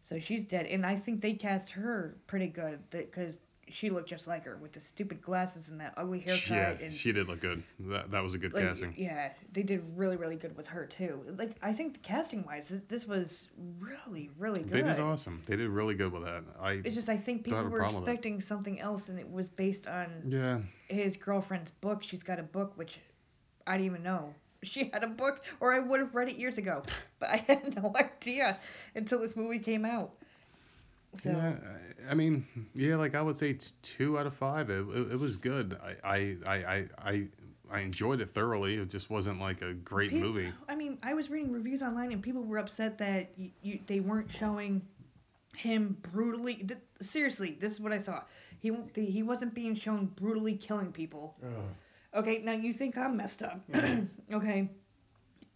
So 0.02 0.18
she's 0.18 0.44
dead, 0.44 0.66
and 0.66 0.84
I 0.86 0.96
think 0.96 1.20
they 1.20 1.34
cast 1.34 1.70
her 1.70 2.16
pretty 2.26 2.48
good 2.48 2.80
because 2.90 3.38
she 3.68 3.90
looked 3.90 4.08
just 4.08 4.26
like 4.26 4.44
her 4.44 4.56
with 4.56 4.72
the 4.72 4.80
stupid 4.80 5.22
glasses 5.22 5.68
and 5.68 5.80
that 5.80 5.94
ugly 5.96 6.20
haircut. 6.20 6.50
Yeah, 6.50 6.86
and 6.86 6.94
she 6.94 7.12
did 7.12 7.28
look 7.28 7.40
good. 7.40 7.62
That 7.80 8.10
that 8.10 8.22
was 8.22 8.34
a 8.34 8.38
good 8.38 8.52
like, 8.52 8.64
casting. 8.64 8.94
Yeah, 8.96 9.30
they 9.52 9.62
did 9.62 9.82
really, 9.96 10.16
really 10.16 10.36
good 10.36 10.56
with 10.56 10.66
her 10.66 10.86
too. 10.86 11.20
Like 11.38 11.52
I 11.62 11.72
think 11.72 12.02
casting 12.02 12.44
wise, 12.44 12.68
this, 12.68 12.82
this 12.88 13.06
was 13.06 13.44
really, 13.78 14.30
really 14.38 14.62
good. 14.62 14.72
They 14.72 14.82
did 14.82 15.00
awesome. 15.00 15.42
They 15.46 15.56
did 15.56 15.68
really 15.68 15.94
good 15.94 16.12
with 16.12 16.24
that. 16.24 16.44
I 16.60 16.72
It's 16.84 16.94
just 16.94 17.08
I 17.08 17.16
think 17.16 17.44
people 17.44 17.62
were 17.64 17.78
problem 17.78 18.02
with 18.02 18.08
it. 18.08 18.12
expecting 18.12 18.40
something 18.40 18.80
else, 18.80 19.08
and 19.08 19.18
it 19.18 19.30
was 19.30 19.48
based 19.48 19.86
on 19.86 20.08
yeah. 20.28 20.58
his 20.88 21.16
girlfriend's 21.16 21.70
book. 21.80 22.02
She's 22.02 22.22
got 22.22 22.38
a 22.38 22.44
book 22.44 22.72
which 22.76 22.98
I 23.66 23.76
didn't 23.76 23.86
even 23.86 24.02
know 24.02 24.34
she 24.64 24.90
had 24.92 25.04
a 25.04 25.08
book, 25.08 25.44
or 25.60 25.74
I 25.74 25.78
would 25.78 26.00
have 26.00 26.14
read 26.14 26.28
it 26.28 26.36
years 26.36 26.58
ago. 26.58 26.82
But 27.20 27.30
I 27.30 27.36
had 27.46 27.76
no 27.82 27.92
idea 27.94 28.58
until 28.94 29.20
this 29.20 29.36
movie 29.36 29.58
came 29.58 29.84
out. 29.84 30.14
So 31.20 31.30
Yeah, 31.30 31.54
I 32.10 32.14
mean, 32.14 32.46
yeah, 32.74 32.96
like 32.96 33.14
I 33.14 33.22
would 33.22 33.36
say 33.36 33.50
it's 33.50 33.72
two 33.82 34.18
out 34.18 34.26
of 34.26 34.34
five. 34.34 34.70
It, 34.70 34.86
it, 34.88 35.12
it 35.12 35.18
was 35.18 35.36
good. 35.36 35.78
I, 35.82 35.96
I, 36.04 36.36
I, 36.46 36.86
I, 36.98 37.26
I, 37.70 37.80
enjoyed 37.80 38.20
it 38.20 38.34
thoroughly. 38.34 38.76
It 38.76 38.88
just 38.90 39.10
wasn't 39.10 39.40
like 39.40 39.62
a 39.62 39.74
great 39.74 40.10
peop- 40.10 40.22
movie. 40.22 40.52
I 40.68 40.74
mean, 40.74 40.98
I 41.02 41.14
was 41.14 41.30
reading 41.30 41.52
reviews 41.52 41.82
online, 41.82 42.12
and 42.12 42.22
people 42.22 42.42
were 42.42 42.58
upset 42.58 42.98
that 42.98 43.30
you, 43.36 43.50
you, 43.62 43.78
they 43.86 44.00
weren't 44.00 44.30
showing 44.30 44.82
him 45.56 45.96
brutally. 46.12 46.54
Th- 46.56 46.80
seriously, 47.00 47.56
this 47.60 47.72
is 47.72 47.80
what 47.80 47.92
I 47.92 47.98
saw. 47.98 48.22
He 48.60 48.72
he 48.94 49.22
wasn't 49.22 49.54
being 49.54 49.74
shown 49.74 50.06
brutally 50.16 50.56
killing 50.56 50.92
people. 50.92 51.36
Okay, 52.14 52.38
now 52.38 52.52
you 52.52 52.72
think 52.72 52.96
I'm 52.96 53.16
messed 53.16 53.42
up. 53.42 53.60
okay. 54.32 54.70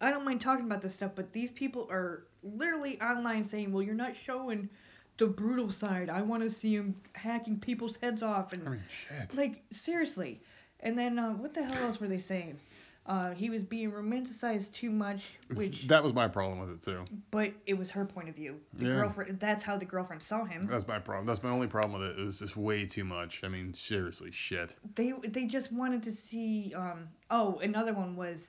I 0.00 0.10
don't 0.10 0.24
mind 0.24 0.40
talking 0.40 0.64
about 0.64 0.82
this 0.82 0.94
stuff, 0.94 1.12
but 1.14 1.32
these 1.32 1.50
people 1.50 1.88
are 1.90 2.24
literally 2.42 3.00
online 3.00 3.44
saying, 3.44 3.72
"Well, 3.72 3.82
you're 3.82 3.94
not 3.94 4.14
showing 4.14 4.68
the 5.18 5.26
brutal 5.26 5.70
side. 5.72 6.08
I 6.10 6.22
want 6.22 6.42
to 6.42 6.50
see 6.50 6.74
him 6.74 6.94
hacking 7.12 7.58
people's 7.60 7.96
heads 7.96 8.22
off." 8.22 8.52
And 8.52 8.66
I 8.66 8.70
mean, 8.72 8.82
shit. 9.08 9.36
like 9.36 9.62
seriously. 9.70 10.40
And 10.80 10.96
then 10.96 11.18
uh, 11.18 11.32
what 11.32 11.54
the 11.54 11.64
hell 11.64 11.84
else 11.86 12.00
were 12.00 12.06
they 12.08 12.20
saying? 12.20 12.58
Uh, 13.04 13.30
he 13.32 13.48
was 13.48 13.62
being 13.62 13.90
romanticized 13.90 14.70
too 14.74 14.90
much, 14.90 15.22
which 15.54 15.86
that 15.88 16.04
was 16.04 16.12
my 16.12 16.28
problem 16.28 16.58
with 16.60 16.68
it 16.70 16.82
too. 16.82 17.04
but 17.30 17.50
it 17.66 17.72
was 17.72 17.90
her 17.90 18.04
point 18.04 18.28
of 18.28 18.34
view. 18.36 18.60
The 18.74 18.84
Yeah. 18.84 18.94
girlfriend. 18.96 19.40
That's 19.40 19.62
how 19.62 19.78
the 19.78 19.86
girlfriend 19.86 20.22
saw 20.22 20.44
him. 20.44 20.66
That's 20.70 20.86
my 20.86 20.98
problem. 20.98 21.24
That's 21.26 21.42
my 21.42 21.48
only 21.48 21.68
problem 21.68 22.00
with 22.00 22.10
it. 22.10 22.18
It 22.20 22.24
was 22.24 22.38
just 22.38 22.56
way 22.56 22.84
too 22.84 23.04
much. 23.04 23.40
I 23.44 23.48
mean, 23.48 23.72
seriously, 23.74 24.30
shit. 24.30 24.76
they 24.94 25.14
they 25.26 25.46
just 25.46 25.72
wanted 25.72 26.02
to 26.02 26.12
see 26.12 26.74
um 26.76 27.08
oh 27.30 27.58
another 27.62 27.94
one 27.94 28.14
was 28.14 28.48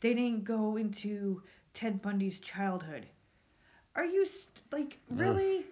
they 0.00 0.14
didn't 0.14 0.44
go 0.44 0.78
into 0.78 1.42
Ted 1.74 2.00
Bundy's 2.00 2.38
childhood. 2.40 3.04
Are 3.94 4.06
you 4.06 4.26
st- 4.26 4.62
like 4.72 4.98
really? 5.10 5.66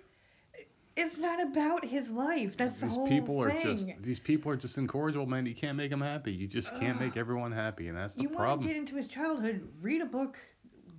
It's 0.96 1.18
not 1.18 1.42
about 1.42 1.84
his 1.84 2.08
life. 2.08 2.56
That's 2.56 2.78
the 2.78 2.86
these 2.86 2.94
whole 2.94 3.08
people 3.08 3.44
thing. 3.44 3.56
are 3.56 3.74
just 3.74 4.02
these 4.02 4.18
people 4.18 4.50
are 4.50 4.56
just 4.56 4.78
incorrigible, 4.78 5.26
man. 5.26 5.44
You 5.44 5.54
can't 5.54 5.76
make 5.76 5.90
them 5.90 6.00
happy. 6.00 6.32
You 6.32 6.46
just 6.46 6.74
can't 6.76 6.98
make 6.98 7.16
everyone 7.16 7.52
happy, 7.52 7.88
and 7.88 7.96
that's 7.96 8.14
the 8.14 8.22
you 8.22 8.28
want 8.28 8.38
to 8.38 8.42
problem. 8.42 8.66
get 8.68 8.76
into 8.76 8.96
his 8.96 9.06
childhood? 9.06 9.68
Read 9.82 10.00
a 10.00 10.06
book, 10.06 10.38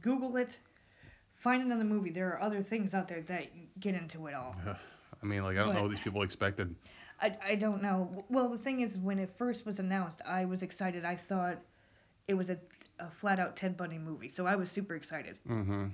Google 0.02 0.38
it, 0.38 0.58
find 1.36 1.64
another 1.64 1.84
movie. 1.84 2.12
There 2.12 2.30
are 2.30 2.42
other 2.42 2.62
things 2.62 2.94
out 2.94 3.08
there 3.08 3.22
that 3.22 3.48
get 3.80 3.96
into 3.96 4.28
it 4.28 4.36
all. 4.36 4.56
I 5.22 5.26
mean, 5.26 5.44
like 5.44 5.58
I 5.58 5.62
don't 5.66 5.74
know 5.74 5.82
what 5.82 5.92
these 5.92 6.00
people 6.00 6.22
expected. 6.22 6.76
I, 7.20 7.36
I 7.44 7.56
don't 7.56 7.82
know. 7.82 8.24
Well, 8.30 8.50
the 8.50 8.60
thing 8.60 8.82
is, 8.82 8.98
when 9.00 9.18
it 9.18 9.32
first 9.38 9.66
was 9.66 9.80
announced, 9.80 10.22
I 10.26 10.46
was 10.46 10.62
excited. 10.62 11.04
I 11.06 11.16
thought 11.16 11.58
it 12.28 12.36
was 12.36 12.50
a, 12.50 12.58
a 13.00 13.10
flat 13.10 13.40
out 13.40 13.56
Ted 13.56 13.76
Bundy 13.76 13.98
movie, 13.98 14.30
so 14.30 14.46
I 14.46 14.56
was 14.56 14.70
super 14.70 14.96
excited. 14.96 15.38
Mm-hmm. 15.50 15.88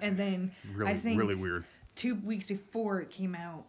And 0.00 0.16
then 0.16 0.52
really, 0.74 0.92
I 0.92 0.98
think 0.98 1.18
really 1.18 1.34
weird. 1.34 1.64
Two 2.00 2.14
weeks 2.24 2.46
before 2.46 3.02
it 3.02 3.10
came 3.10 3.34
out, 3.34 3.66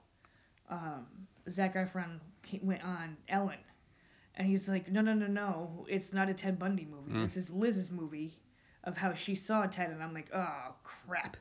um, 0.70 1.06
Zac 1.50 1.76
Efron 1.76 2.20
ca- 2.50 2.62
went 2.64 2.82
on 2.82 3.18
Ellen, 3.28 3.58
and 4.36 4.48
he's 4.48 4.70
like, 4.70 4.90
"No, 4.90 5.02
no, 5.02 5.14
no, 5.14 5.28
no, 5.28 5.86
it's 5.90 6.14
not 6.14 6.30
a 6.30 6.34
Ted 6.34 6.58
Bundy 6.58 6.86
movie. 6.90 7.12
Mm. 7.12 7.24
This 7.24 7.36
is 7.36 7.50
Liz's 7.50 7.92
movie 7.92 8.40
of 8.86 8.96
how 8.96 9.14
she 9.14 9.36
saw 9.36 9.66
Ted." 9.66 9.92
And 9.92 10.02
I'm 10.02 10.14
like, 10.14 10.30
"Oh 10.34 10.74
crap." 10.86 11.36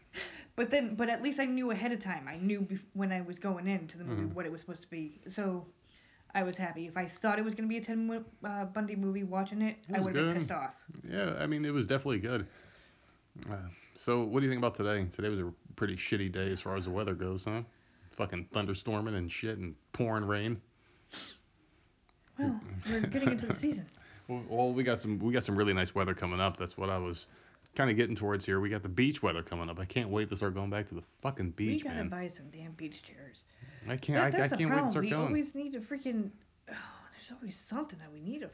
but 0.56 0.70
then, 0.70 0.94
but 0.94 1.10
at 1.10 1.22
least 1.22 1.40
I 1.40 1.44
knew 1.44 1.72
ahead 1.72 1.92
of 1.92 2.00
time. 2.00 2.26
I 2.26 2.36
knew 2.38 2.62
bef- 2.62 2.80
when 2.94 3.12
I 3.12 3.20
was 3.20 3.38
going 3.38 3.68
into 3.68 3.98
the 3.98 4.04
movie 4.04 4.22
Mhm. 4.22 4.32
what 4.32 4.46
it 4.46 4.52
was 4.52 4.62
supposed 4.62 4.82
to 4.82 4.88
be. 4.90 5.20
So. 5.28 5.66
I 6.32 6.44
was 6.44 6.56
happy. 6.56 6.86
If 6.86 6.96
I 6.96 7.08
thought 7.08 7.40
it 7.40 7.44
was 7.44 7.56
gonna 7.56 7.66
be 7.66 7.78
a 7.78 7.80
Ted 7.80 7.98
uh, 8.44 8.64
Bundy 8.66 8.94
movie, 8.94 9.24
watching 9.24 9.62
it, 9.62 9.78
It 9.88 9.96
I 9.96 9.98
would 9.98 10.14
have 10.14 10.26
been 10.26 10.34
pissed 10.34 10.52
off. 10.52 10.74
Yeah, 11.10 11.34
I 11.40 11.48
mean, 11.48 11.64
it 11.64 11.72
was 11.74 11.86
definitely 11.86 12.20
good. 12.20 12.46
Uh, 13.50 13.56
so, 13.96 14.22
what 14.22 14.38
do 14.38 14.46
you 14.46 14.50
think 14.52 14.60
about 14.60 14.76
today? 14.76 15.08
Today 15.12 15.28
was 15.28 15.40
a 15.40 15.52
pretty 15.76 15.96
shitty 15.96 16.32
day 16.32 16.50
as 16.50 16.60
far 16.60 16.76
as 16.76 16.84
the 16.84 16.90
weather 16.90 17.14
goes, 17.14 17.44
huh? 17.44 17.62
Fucking 18.12 18.46
thunderstorming 18.54 19.16
and 19.16 19.30
shit 19.30 19.58
and 19.58 19.74
pouring 19.92 20.24
rain. 20.24 20.60
Well, 22.38 22.60
we're 22.90 23.00
getting 23.00 23.30
into 23.32 23.46
the 23.46 23.54
season. 23.66 23.86
Well, 24.28 24.44
well, 24.48 24.72
we 24.72 24.82
got 24.82 25.00
some 25.00 25.18
we 25.18 25.32
got 25.32 25.44
some 25.44 25.56
really 25.56 25.72
nice 25.72 25.94
weather 25.94 26.14
coming 26.14 26.40
up. 26.40 26.56
That's 26.56 26.76
what 26.78 26.90
I 26.90 26.98
was 26.98 27.28
kind 27.74 27.90
of 27.90 27.96
getting 27.96 28.16
towards 28.16 28.44
here. 28.44 28.60
We 28.60 28.68
got 28.68 28.82
the 28.82 28.88
beach 28.88 29.22
weather 29.22 29.42
coming 29.42 29.68
up. 29.68 29.78
I 29.78 29.84
can't 29.84 30.08
wait 30.08 30.28
to 30.30 30.36
start 30.36 30.54
going 30.54 30.70
back 30.70 30.88
to 30.88 30.94
the 30.94 31.02
fucking 31.22 31.50
beach, 31.52 31.68
man. 31.68 31.76
we 31.76 31.82
gotta 31.82 31.96
man. 31.96 32.08
buy 32.08 32.28
some 32.28 32.46
damn 32.52 32.72
beach 32.72 33.02
chairs. 33.02 33.44
I 33.88 33.96
can't. 33.96 34.32
That, 34.32 34.40
I, 34.40 34.44
I 34.44 34.48
can't 34.48 34.70
wait 34.70 34.82
to 34.82 34.88
start 34.88 35.04
we 35.04 35.10
going. 35.10 35.26
always 35.26 35.54
need 35.54 35.72
to 35.72 35.80
freaking. 35.80 36.30
Oh, 36.68 36.74
there's 37.12 37.32
always 37.38 37.56
something 37.56 37.98
that 37.98 38.12
we 38.12 38.20
need 38.20 38.40
to 38.40 38.50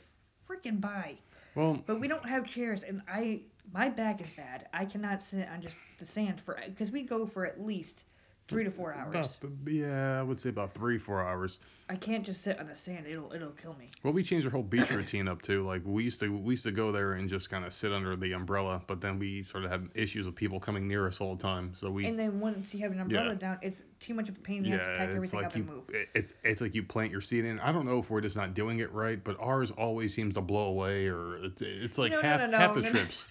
freaking 0.48 0.80
buy. 0.80 1.16
Well, 1.56 1.82
But 1.86 2.00
we 2.00 2.06
don't 2.06 2.28
have 2.28 2.46
chairs, 2.46 2.84
and 2.84 3.02
I 3.08 3.40
my 3.72 3.88
back 3.88 4.20
is 4.20 4.30
bad. 4.30 4.68
I 4.72 4.84
cannot 4.84 5.22
sit 5.22 5.48
on 5.48 5.60
just 5.62 5.78
the 5.98 6.06
sand 6.06 6.40
for 6.40 6.56
because 6.68 6.92
we 6.92 7.02
go 7.02 7.26
for 7.26 7.44
at 7.46 7.60
least 7.60 8.04
three 8.48 8.64
to 8.64 8.70
four 8.70 8.94
hours. 8.94 9.38
about 9.42 9.50
yeah, 9.72 10.18
I 10.18 10.22
would 10.22 10.38
say 10.40 10.48
about 10.50 10.72
three, 10.74 10.98
four 10.98 11.22
hours. 11.24 11.58
I 11.88 11.94
can't 11.96 12.24
just 12.24 12.42
sit 12.42 12.58
on 12.58 12.66
the 12.66 12.74
sand. 12.74 13.06
It'll 13.08 13.32
it'll 13.32 13.50
kill 13.52 13.74
me. 13.74 13.90
Well, 14.02 14.12
we 14.12 14.22
changed 14.22 14.44
our 14.46 14.50
whole 14.50 14.62
beach 14.62 14.90
routine 14.90 15.28
up 15.28 15.42
too. 15.42 15.64
Like 15.64 15.82
we 15.84 16.04
used 16.04 16.18
to, 16.20 16.36
we 16.36 16.52
used 16.54 16.64
to 16.64 16.72
go 16.72 16.90
there 16.92 17.14
and 17.14 17.28
just 17.28 17.48
kind 17.50 17.64
of 17.64 17.72
sit 17.72 17.92
under 17.92 18.16
the 18.16 18.32
umbrella, 18.32 18.82
but 18.86 19.00
then 19.00 19.18
we 19.18 19.42
sort 19.42 19.64
of 19.64 19.70
have 19.70 19.82
issues 19.94 20.26
with 20.26 20.34
people 20.34 20.58
coming 20.60 20.88
near 20.88 21.06
us 21.06 21.20
all 21.20 21.34
the 21.36 21.42
time. 21.42 21.72
So 21.76 21.90
we, 21.90 22.06
And 22.06 22.18
then 22.18 22.40
once 22.40 22.74
you 22.74 22.80
have 22.80 22.92
an 22.92 23.00
umbrella 23.00 23.30
Yeah. 23.30 23.34
down, 23.34 23.58
it's 23.62 23.82
too 24.00 24.14
much 24.14 24.28
of 24.28 24.36
a 24.36 24.40
pain. 24.40 24.64
You 24.64 24.72
have 24.72 24.84
to 24.84 24.90
yeah, 24.90 24.98
pack 24.98 25.08
it's 25.10 25.16
everything 25.16 25.38
like 25.40 25.46
up 25.46 25.56
you, 25.56 25.62
and 25.62 25.70
move. 25.70 25.84
it- 25.90 26.08
it's 26.14 26.32
it's 26.44 26.60
like 26.60 26.74
you 26.74 26.82
plant 26.82 27.12
your 27.12 27.20
seed 27.20 27.44
in. 27.44 27.60
I 27.60 27.70
don't 27.72 27.86
know 27.86 27.98
if 27.98 28.10
we're 28.10 28.20
just 28.20 28.36
not 28.36 28.54
doing 28.54 28.80
it 28.80 28.92
right, 28.92 29.22
but 29.22 29.36
ours 29.40 29.70
always 29.72 30.14
seems 30.14 30.34
to 30.34 30.40
blow 30.40 30.66
away, 30.68 31.06
or 31.06 31.38
it's, 31.42 31.62
it's 31.62 31.98
like 31.98 32.10
No, 32.12 32.20
half 32.22 32.40
no, 32.42 32.50
no, 32.50 32.56
half 32.58 32.74
the 32.74 32.82
trips. 32.82 33.26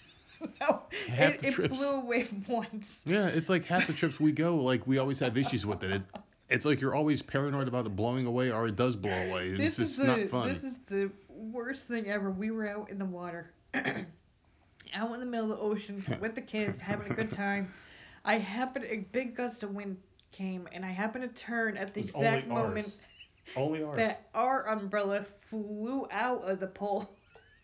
no, 0.62 0.82
Half 1.08 1.34
it, 1.36 1.40
the 1.40 1.48
it 1.64 1.70
blew 1.70 1.90
away 1.90 2.28
once. 2.48 3.00
Yeah, 3.06 3.28
it's 3.28 3.50
like 3.50 3.66
half 3.66 3.88
the 3.88 3.94
trips 3.94 4.20
we 4.20 4.32
go, 4.32 4.56
like 4.58 4.86
we 4.88 4.98
always 4.98 5.20
have 5.20 5.38
issues 5.38 5.66
with 5.66 5.84
it. 5.84 5.92
it 5.92 6.02
it's 6.50 6.66
like 6.66 6.80
you're 6.80 6.94
always 6.96 7.22
paranoid 7.22 7.68
about 7.68 7.86
it 7.86 7.96
blowing 7.96 8.26
away, 8.26 8.52
or 8.52 8.68
it 8.68 8.76
does 8.76 8.96
blow 8.96 9.12
away. 9.12 9.50
and 9.52 9.60
It's 9.60 9.78
This 9.78 9.90
just 9.90 9.92
is 9.92 9.98
the 9.98 10.06
not 10.06 10.30
fun. 10.30 10.54
this 10.54 10.64
is 10.64 10.76
the 10.88 11.10
worst 11.30 11.88
thing 11.88 12.08
ever. 12.10 12.30
We 12.32 12.52
were 12.52 12.68
out 12.68 12.90
in 12.90 12.98
the 13.00 13.06
water, 13.06 13.52
out 13.74 15.14
in 15.14 15.20
the 15.20 15.26
middle 15.26 15.52
of 15.52 15.58
the 15.58 15.64
ocean 15.64 16.04
with 16.22 16.36
the 16.36 16.42
kids, 16.42 16.80
having 16.82 17.12
a 17.12 17.16
good 17.16 17.32
time. 17.32 17.74
I 18.24 18.38
happened 18.38 18.86
a 18.86 18.98
big 19.12 19.36
gust 19.36 19.64
of 19.64 19.74
wind 19.74 19.98
came, 20.32 20.68
and 20.72 20.86
I 20.86 20.92
happened 20.92 21.24
to 21.34 21.42
turn 21.42 21.78
at 21.78 21.94
the 21.94 22.02
exact 22.02 22.48
only 22.50 22.56
ours. 22.62 22.68
moment 22.68 22.98
Only 23.56 23.84
ours. 23.84 23.98
that 23.98 24.28
our 24.34 24.68
umbrella 24.68 25.24
flew 25.50 26.08
out 26.12 26.44
of 26.44 26.60
the 26.60 26.68
pole 26.68 27.10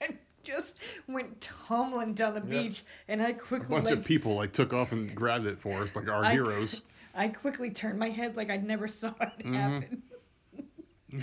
and 0.01 0.17
just 0.43 0.75
went 1.07 1.39
tumbling 1.41 2.13
down 2.13 2.33
the 2.33 2.39
Yep. 2.41 2.49
beach. 2.49 2.83
And 3.07 3.21
I 3.21 3.33
quickly 3.33 3.67
bunch 3.75 3.85
like, 3.85 3.97
of 3.99 4.05
people 4.05 4.35
like 4.35 4.53
took 4.53 4.73
off 4.73 4.91
and 4.91 5.13
grabbed 5.15 5.45
it 5.45 5.59
for 5.59 5.81
us, 5.83 5.95
like 5.95 6.07
our 6.09 6.23
I- 6.25 6.31
heroes. 6.33 6.81
I 7.13 7.27
quickly 7.27 7.69
turned 7.71 7.99
my 7.99 8.09
head 8.09 8.37
like 8.37 8.49
I 8.49 8.57
never 8.57 8.87
saw 8.87 9.13
it 9.21 9.45
Mhm. 9.45 9.53
happen. 9.53 10.03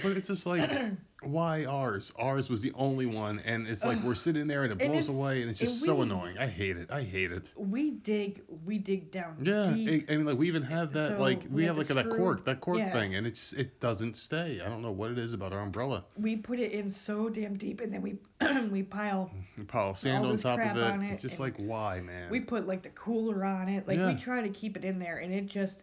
But 0.02 0.18
it's 0.18 0.28
just 0.28 0.44
like, 0.44 0.70
why 1.22 1.64
ours? 1.64 2.12
Ours 2.16 2.48
was 2.48 2.60
the 2.60 2.72
only 2.74 3.06
one, 3.06 3.40
and 3.40 3.66
it's 3.66 3.84
like 3.84 4.02
we're 4.04 4.14
sitting 4.14 4.46
there 4.46 4.62
and 4.62 4.72
it 4.72 4.80
And 4.80 4.92
blows 4.92 5.04
it's- 5.04 5.16
away, 5.16 5.40
and 5.42 5.50
it's 5.50 5.60
and 5.60 5.68
just 5.68 5.84
so 5.84 5.96
we- 5.96 6.02
annoying. 6.02 6.38
I 6.38 6.46
hate 6.46 6.76
it. 6.76 6.90
I 6.90 7.02
hate 7.02 7.32
it. 7.32 7.52
We 7.56 7.90
dig, 7.90 8.42
we 8.64 8.78
dig 8.78 9.10
down 9.10 9.36
Yeah, 9.42 9.70
deep. 9.72 10.08
I 10.08 10.14
I 10.14 10.16
mean, 10.16 10.26
like 10.26 10.38
we 10.38 10.46
even 10.46 10.62
have 10.62 10.92
that, 10.92 11.12
So 11.16 11.18
like 11.20 11.42
we 11.44 11.48
we 11.48 11.62
have 11.64 11.70
have 11.70 11.78
like 11.78 11.86
to 11.88 11.94
that 11.94 12.06
screw- 12.06 12.18
cork, 12.18 12.44
that 12.44 12.60
cork 12.60 12.78
yeah. 12.78 12.92
thing, 12.92 13.16
and 13.16 13.26
it 13.26 13.32
just 13.34 13.54
it 13.54 13.80
doesn't 13.80 14.16
stay. 14.16 14.60
I 14.64 14.68
don't 14.68 14.80
know 14.82 14.92
what 14.92 15.10
it 15.10 15.18
is 15.18 15.32
about 15.32 15.52
our 15.52 15.60
umbrella. 15.60 16.04
we 16.16 16.36
put 16.36 16.60
it 16.60 16.72
in 16.72 16.88
so 16.90 17.28
damn 17.28 17.56
deep, 17.56 17.80
and 17.80 17.92
then 17.92 18.02
we 18.02 18.18
we 18.70 18.84
pile. 18.84 19.30
You 19.56 19.64
pile 19.64 19.94
sand 19.96 20.18
All 20.24 20.26
on 20.30 20.36
this 20.36 20.42
top 20.42 20.58
of 20.60 20.64
crap 20.64 20.76
it. 20.76 20.82
on 20.84 21.02
It's 21.02 21.24
it 21.24 21.28
just 21.28 21.40
and 21.40 21.48
like 21.48 21.56
why, 21.56 22.00
man? 22.00 22.30
We 22.30 22.40
put 22.40 22.66
like 22.68 22.82
the 22.82 22.90
cooler 22.90 23.44
on 23.44 23.68
it. 23.68 23.88
Like 23.88 23.96
Yeah. 23.96 24.12
we 24.12 24.20
try 24.20 24.40
to 24.40 24.48
keep 24.50 24.76
it 24.76 24.84
in 24.84 24.98
there, 25.00 25.18
and 25.18 25.34
it 25.34 25.46
just 25.46 25.82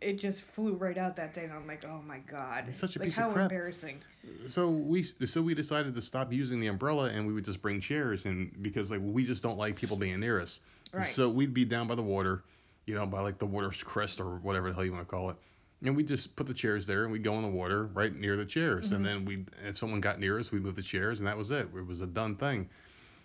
it 0.00 0.18
just 0.18 0.42
flew 0.42 0.74
right 0.74 0.96
out 0.96 1.16
that 1.16 1.34
day. 1.34 1.44
And 1.44 1.52
I'm 1.52 1.66
like, 1.66 1.84
oh 1.84 2.00
my 2.06 2.18
god, 2.18 2.64
It's 2.68 2.78
such 2.78 2.96
a 2.96 2.98
like 2.98 3.08
piece 3.08 3.18
of 3.18 3.24
how 3.24 3.32
crap. 3.32 3.50
embarrassing. 3.50 3.98
so 4.46 4.68
we 4.70 5.02
so 5.02 5.42
we 5.42 5.54
decided 5.54 5.94
to 5.94 6.00
stop 6.00 6.32
using 6.32 6.60
the 6.60 6.68
umbrella 6.68 7.04
and 7.04 7.26
we 7.26 7.32
would 7.32 7.44
just 7.44 7.60
bring 7.60 7.80
chairs 7.80 8.24
and 8.26 8.52
because 8.62 8.90
like 8.90 9.00
we 9.02 9.24
just 9.24 9.42
don't 9.42 9.58
like 9.58 9.76
people 9.76 9.96
being 9.96 10.18
near 10.20 10.40
us. 10.40 10.60
Right. 10.92 11.12
So 11.14 11.28
we'd 11.28 11.52
be 11.54 11.64
down 11.64 11.86
by 11.88 11.94
the 11.96 12.02
water, 12.02 12.44
you 12.86 12.94
know, 12.94 13.06
by 13.06 13.20
like 13.20 13.38
the 13.38 13.46
water's 13.46 13.82
crest 13.82 14.20
or 14.20 14.36
whatever 14.38 14.68
the 14.68 14.74
hell 14.74 14.84
you 14.84 14.92
want 14.92 15.06
to 15.06 15.10
call 15.10 15.30
it. 15.30 15.36
And 15.84 15.94
we 15.94 16.02
just 16.02 16.34
put 16.34 16.46
the 16.46 16.54
chairs 16.54 16.86
there 16.86 17.04
and 17.04 17.12
we 17.12 17.18
go 17.18 17.34
in 17.34 17.42
the 17.42 17.48
water 17.48 17.86
right 17.86 18.14
near 18.14 18.36
the 18.36 18.44
chairs. 18.44 18.92
And 18.92 19.04
then 19.04 19.24
we 19.24 19.44
if 19.66 19.78
someone 19.78 20.00
got 20.00 20.18
near 20.18 20.38
us, 20.38 20.50
we 20.50 20.58
moved 20.58 20.76
the 20.76 20.82
chairs 20.82 21.20
and 21.20 21.26
that 21.28 21.36
was 21.36 21.50
it. 21.50 21.68
It 21.74 21.86
was 21.86 22.00
a 22.00 22.06
done 22.06 22.36
thing. 22.36 22.68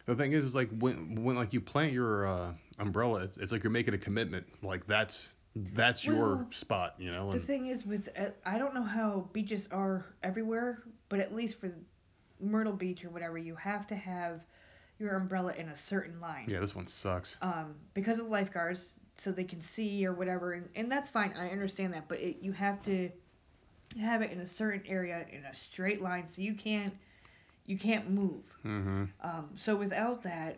The 0.06 0.16
thing 0.16 0.34
is, 0.34 0.44
is 0.44 0.54
like 0.54 0.70
when 0.80 1.24
when 1.24 1.36
like 1.36 1.54
you 1.54 1.62
plant 1.62 1.94
your 1.94 2.28
uh, 2.28 2.52
umbrella, 2.80 3.20
it's, 3.24 3.38
it's 3.38 3.52
like 3.52 3.64
you're 3.64 3.72
making 3.72 3.94
a 3.94 3.98
commitment. 3.98 4.46
Like 4.62 4.86
that's 4.86 5.34
that's 5.56 6.04
your 6.04 6.48
spot, 6.52 6.96
you 6.98 7.12
know. 7.12 7.32
The 7.32 7.40
thing 7.40 7.68
is 7.68 7.86
with 7.86 8.10
uh, 8.18 8.26
I 8.46 8.58
don't 8.58 8.74
know 8.74 8.84
how 8.84 9.30
beaches 9.34 9.68
are 9.72 10.06
everywhere, 10.24 10.84
but 11.10 11.20
at 11.20 11.34
least 11.36 11.60
for 11.60 11.72
Myrtle 12.40 12.74
Beach 12.74 13.06
or 13.06 13.10
whatever, 13.10 13.38
you 13.38 13.56
have 13.56 13.88
to 13.88 13.96
have 13.96 14.42
your 15.00 15.16
umbrella 15.16 15.54
in 15.58 15.70
a 15.70 15.76
certain 15.76 16.20
line. 16.20 16.46
yeah, 16.48 16.60
this 16.60 16.76
one 16.76 16.88
sucks. 16.88 17.36
um, 17.42 17.74
because 17.94 18.20
of 18.20 18.28
lifeguards, 18.28 18.94
so 19.18 19.32
they 19.32 19.44
can 19.44 19.62
see 19.62 20.06
or 20.06 20.14
whatever, 20.14 20.54
and, 20.54 20.68
and 20.76 20.92
that's 20.92 21.10
fine. 21.10 21.34
I 21.38 21.50
understand 21.50 21.94
that, 21.94 22.08
but 22.08 22.20
it, 22.20 22.38
you 22.42 22.52
have 22.52 22.82
to 22.84 23.10
have 24.00 24.22
it 24.22 24.32
in 24.32 24.40
a 24.40 24.48
certain 24.48 24.82
area 24.88 25.26
in 25.32 25.46
a 25.46 25.56
straight 25.56 26.02
line, 26.02 26.28
so 26.28 26.42
you 26.42 26.54
can't 26.54 26.94
you 27.66 27.78
can't 27.78 28.10
move. 28.10 28.44
Mm-hmm. 28.66 29.06
Um, 29.22 29.50
so 29.56 29.76
without 29.76 30.24
that, 30.24 30.58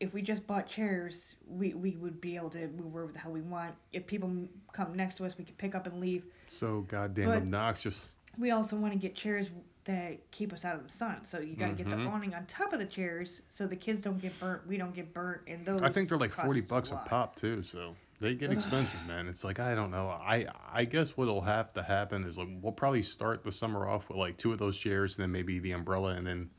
if 0.00 0.12
we 0.12 0.22
just 0.22 0.46
bought 0.46 0.68
chairs, 0.68 1.24
we 1.48 1.74
we 1.74 1.96
would 1.96 2.20
be 2.20 2.36
able 2.36 2.50
to 2.50 2.68
move 2.68 2.92
wherever 2.92 3.12
the 3.12 3.18
hell 3.18 3.32
we 3.32 3.40
want. 3.42 3.74
If 3.92 4.06
people 4.06 4.30
come 4.72 4.94
next 4.94 5.16
to 5.16 5.24
us, 5.24 5.36
we 5.38 5.44
could 5.44 5.56
pick 5.58 5.74
up 5.74 5.86
and 5.86 6.00
leave. 6.00 6.24
So 6.48 6.82
goddamn 6.82 7.26
But- 7.26 7.36
obnoxious. 7.38 8.10
We 8.38 8.50
also 8.50 8.76
want 8.76 8.92
to 8.92 8.98
get 8.98 9.14
chairs 9.14 9.46
that 9.84 10.30
keep 10.32 10.52
us 10.52 10.64
out 10.64 10.76
of 10.76 10.84
the 10.86 10.92
sun. 10.92 11.24
So 11.24 11.38
you 11.38 11.54
got 11.56 11.68
to 11.68 11.72
get 11.74 11.88
the 11.88 11.96
Mhm. 11.96 12.10
awning 12.10 12.34
on 12.34 12.44
top 12.46 12.72
of 12.74 12.80
the 12.80 12.84
chairs, 12.86 13.40
so 13.48 13.66
the 13.66 13.76
kids 13.76 14.00
don't 14.00 14.20
get 14.20 14.38
burnt, 14.40 14.66
we 14.66 14.76
don't 14.76 14.94
get 14.94 15.14
burnt, 15.14 15.42
and 15.46 15.64
those. 15.64 15.80
I 15.80 15.88
think 15.90 16.08
they're 16.08 16.18
like 16.18 16.32
forty 16.32 16.60
bucks 16.60 16.90
a 16.90 16.94
lot. 16.94 17.06
pop 17.06 17.36
too, 17.36 17.62
so 17.62 17.94
they 18.20 18.34
get 18.34 18.50
expensive, 18.52 19.00
man. 19.06 19.26
It's 19.28 19.44
like 19.44 19.58
I 19.60 19.74
don't 19.74 19.90
know. 19.90 20.08
I 20.08 20.46
I 20.72 20.84
guess 20.84 21.16
what'll 21.16 21.40
have 21.40 21.72
to 21.74 21.82
happen 21.82 22.24
is 22.24 22.36
like 22.36 22.48
we'll 22.60 22.72
probably 22.72 23.02
start 23.02 23.42
the 23.44 23.52
summer 23.52 23.86
off 23.88 24.08
with 24.10 24.18
like 24.18 24.36
two 24.36 24.52
of 24.52 24.58
those 24.58 24.76
chairs, 24.76 25.16
and 25.16 25.22
then 25.22 25.32
maybe 25.32 25.58
the 25.60 25.70
umbrella, 25.72 26.14
and 26.16 26.26
then 26.26 26.50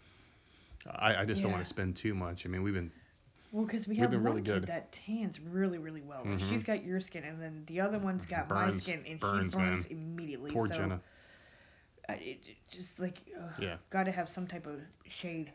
I 0.90 1.18
I 1.22 1.26
just 1.26 1.44
don't 1.44 1.52
want 1.52 1.64
to 1.64 1.70
spend 1.70 1.96
too 1.96 2.16
much. 2.16 2.46
I 2.46 2.50
mean 2.50 2.64
we've 2.64 2.74
been 2.74 2.92
Well, 3.52 3.66
because 3.66 3.88
we 3.88 3.94
We've 3.94 4.02
have 4.02 4.12
been 4.12 4.24
one 4.24 4.32
really 4.34 4.42
kid 4.44 4.62
good. 4.62 4.68
that 4.68 4.92
tans 4.92 5.40
really, 5.40 5.78
really 5.78 6.02
well. 6.02 6.22
Like, 6.26 6.40
Mhm. 6.40 6.50
She's 6.50 6.64
got 6.64 6.84
your 6.84 7.00
skin, 7.00 7.24
and 7.24 7.42
then 7.42 7.64
the 7.68 7.80
other 7.80 7.98
one's 7.98 8.26
got 8.26 8.50
my 8.50 8.66
Burns- 8.66 8.84
skin, 8.84 9.04
and 9.08 9.20
burns, 9.20 9.54
she 9.54 9.58
burns 9.58 9.90
man. 9.90 9.98
immediately. 10.00 10.52
poor 10.52 10.68
so 10.68 10.76
Jenna. 10.76 11.02
I, 12.10 12.14
it, 12.16 12.40
it 12.46 12.58
just 12.72 13.00
like, 13.00 13.20
ugh, 13.40 13.52
Yeah. 13.60 13.78
got 13.90 14.04
to 14.04 14.12
have 14.12 14.30
some 14.30 14.48
type 14.48 14.66
of 14.68 14.82
shade. 15.06 15.52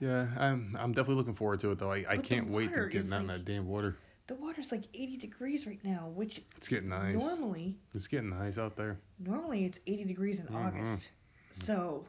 Yeah, 0.00 0.28
I'm 0.36 0.76
I'm 0.78 0.92
definitely 0.92 1.16
looking 1.16 1.34
forward 1.34 1.60
to 1.60 1.70
it 1.70 1.78
though. 1.78 1.92
I, 1.92 1.98
I 1.98 2.16
But 2.16 2.22
the 2.22 2.22
can't 2.28 2.48
wait 2.50 2.64
to 2.66 2.70
water 2.70 2.86
get 2.88 3.00
is 3.02 3.12
out 3.12 3.20
in 3.20 3.26
like- 3.28 3.36
that 3.38 3.44
damn 3.44 3.66
water. 3.68 3.96
The 4.28 4.34
water's 4.36 4.70
like 4.72 4.84
80 4.94 5.16
degrees 5.16 5.66
right 5.66 5.82
now, 5.84 6.08
which 6.14 6.42
It's 6.56 6.68
getting 6.68 6.88
nice. 6.88 7.16
normally, 7.18 7.76
It's 7.94 8.06
getting 8.06 8.30
nice 8.30 8.56
out 8.58 8.76
there. 8.76 8.98
normally 9.18 9.64
it's 9.64 9.78
80 9.86 10.04
degrees 10.04 10.40
in 10.40 10.46
Mhm. 10.46 10.54
August. 10.54 11.06
So 11.52 12.04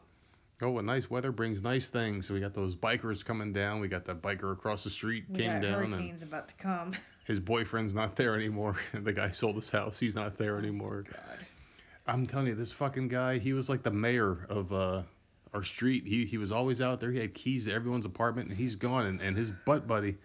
Oh, 0.63 0.71
what 0.71 0.85
nice 0.85 1.09
weather 1.09 1.31
brings 1.31 1.61
nice 1.61 1.89
things. 1.89 2.27
So 2.27 2.33
we 2.33 2.39
got 2.39 2.53
those 2.53 2.75
bikers 2.75 3.23
coming 3.23 3.51
down. 3.53 3.79
We 3.79 3.87
got 3.87 4.05
that 4.05 4.21
biker 4.21 4.51
across 4.53 4.83
the 4.83 4.89
street 4.89 5.25
we 5.29 5.39
came 5.39 5.53
got 5.53 5.61
down 5.61 5.83
and 5.83 5.93
hurricanes 5.93 6.23
about 6.23 6.47
to 6.47 6.53
come. 6.55 6.93
his 7.25 7.39
boyfriend's 7.39 7.93
not 7.93 8.15
there 8.15 8.35
anymore. 8.35 8.77
the 8.93 9.13
guy 9.13 9.31
sold 9.31 9.55
his 9.55 9.69
house. 9.69 9.99
He's 9.99 10.15
not 10.15 10.37
there 10.37 10.57
anymore. 10.57 11.03
God. 11.11 11.39
I'm 12.07 12.25
telling 12.25 12.47
you, 12.47 12.55
this 12.55 12.71
fucking 12.71 13.07
guy, 13.07 13.39
he 13.39 13.53
was 13.53 13.69
like 13.69 13.83
the 13.83 13.91
mayor 13.91 14.45
of 14.49 14.73
uh, 14.73 15.03
our 15.53 15.63
street. 15.63 16.05
He 16.05 16.25
he 16.25 16.37
was 16.37 16.51
always 16.51 16.81
out 16.81 16.99
there. 16.99 17.11
He 17.11 17.19
had 17.19 17.33
keys 17.33 17.65
to 17.65 17.73
everyone's 17.73 18.05
apartment, 18.05 18.49
and 18.49 18.57
he's 18.57 18.75
gone. 18.75 19.05
And, 19.05 19.21
and 19.21 19.37
his 19.37 19.51
butt 19.65 19.87
buddy, 19.87 20.17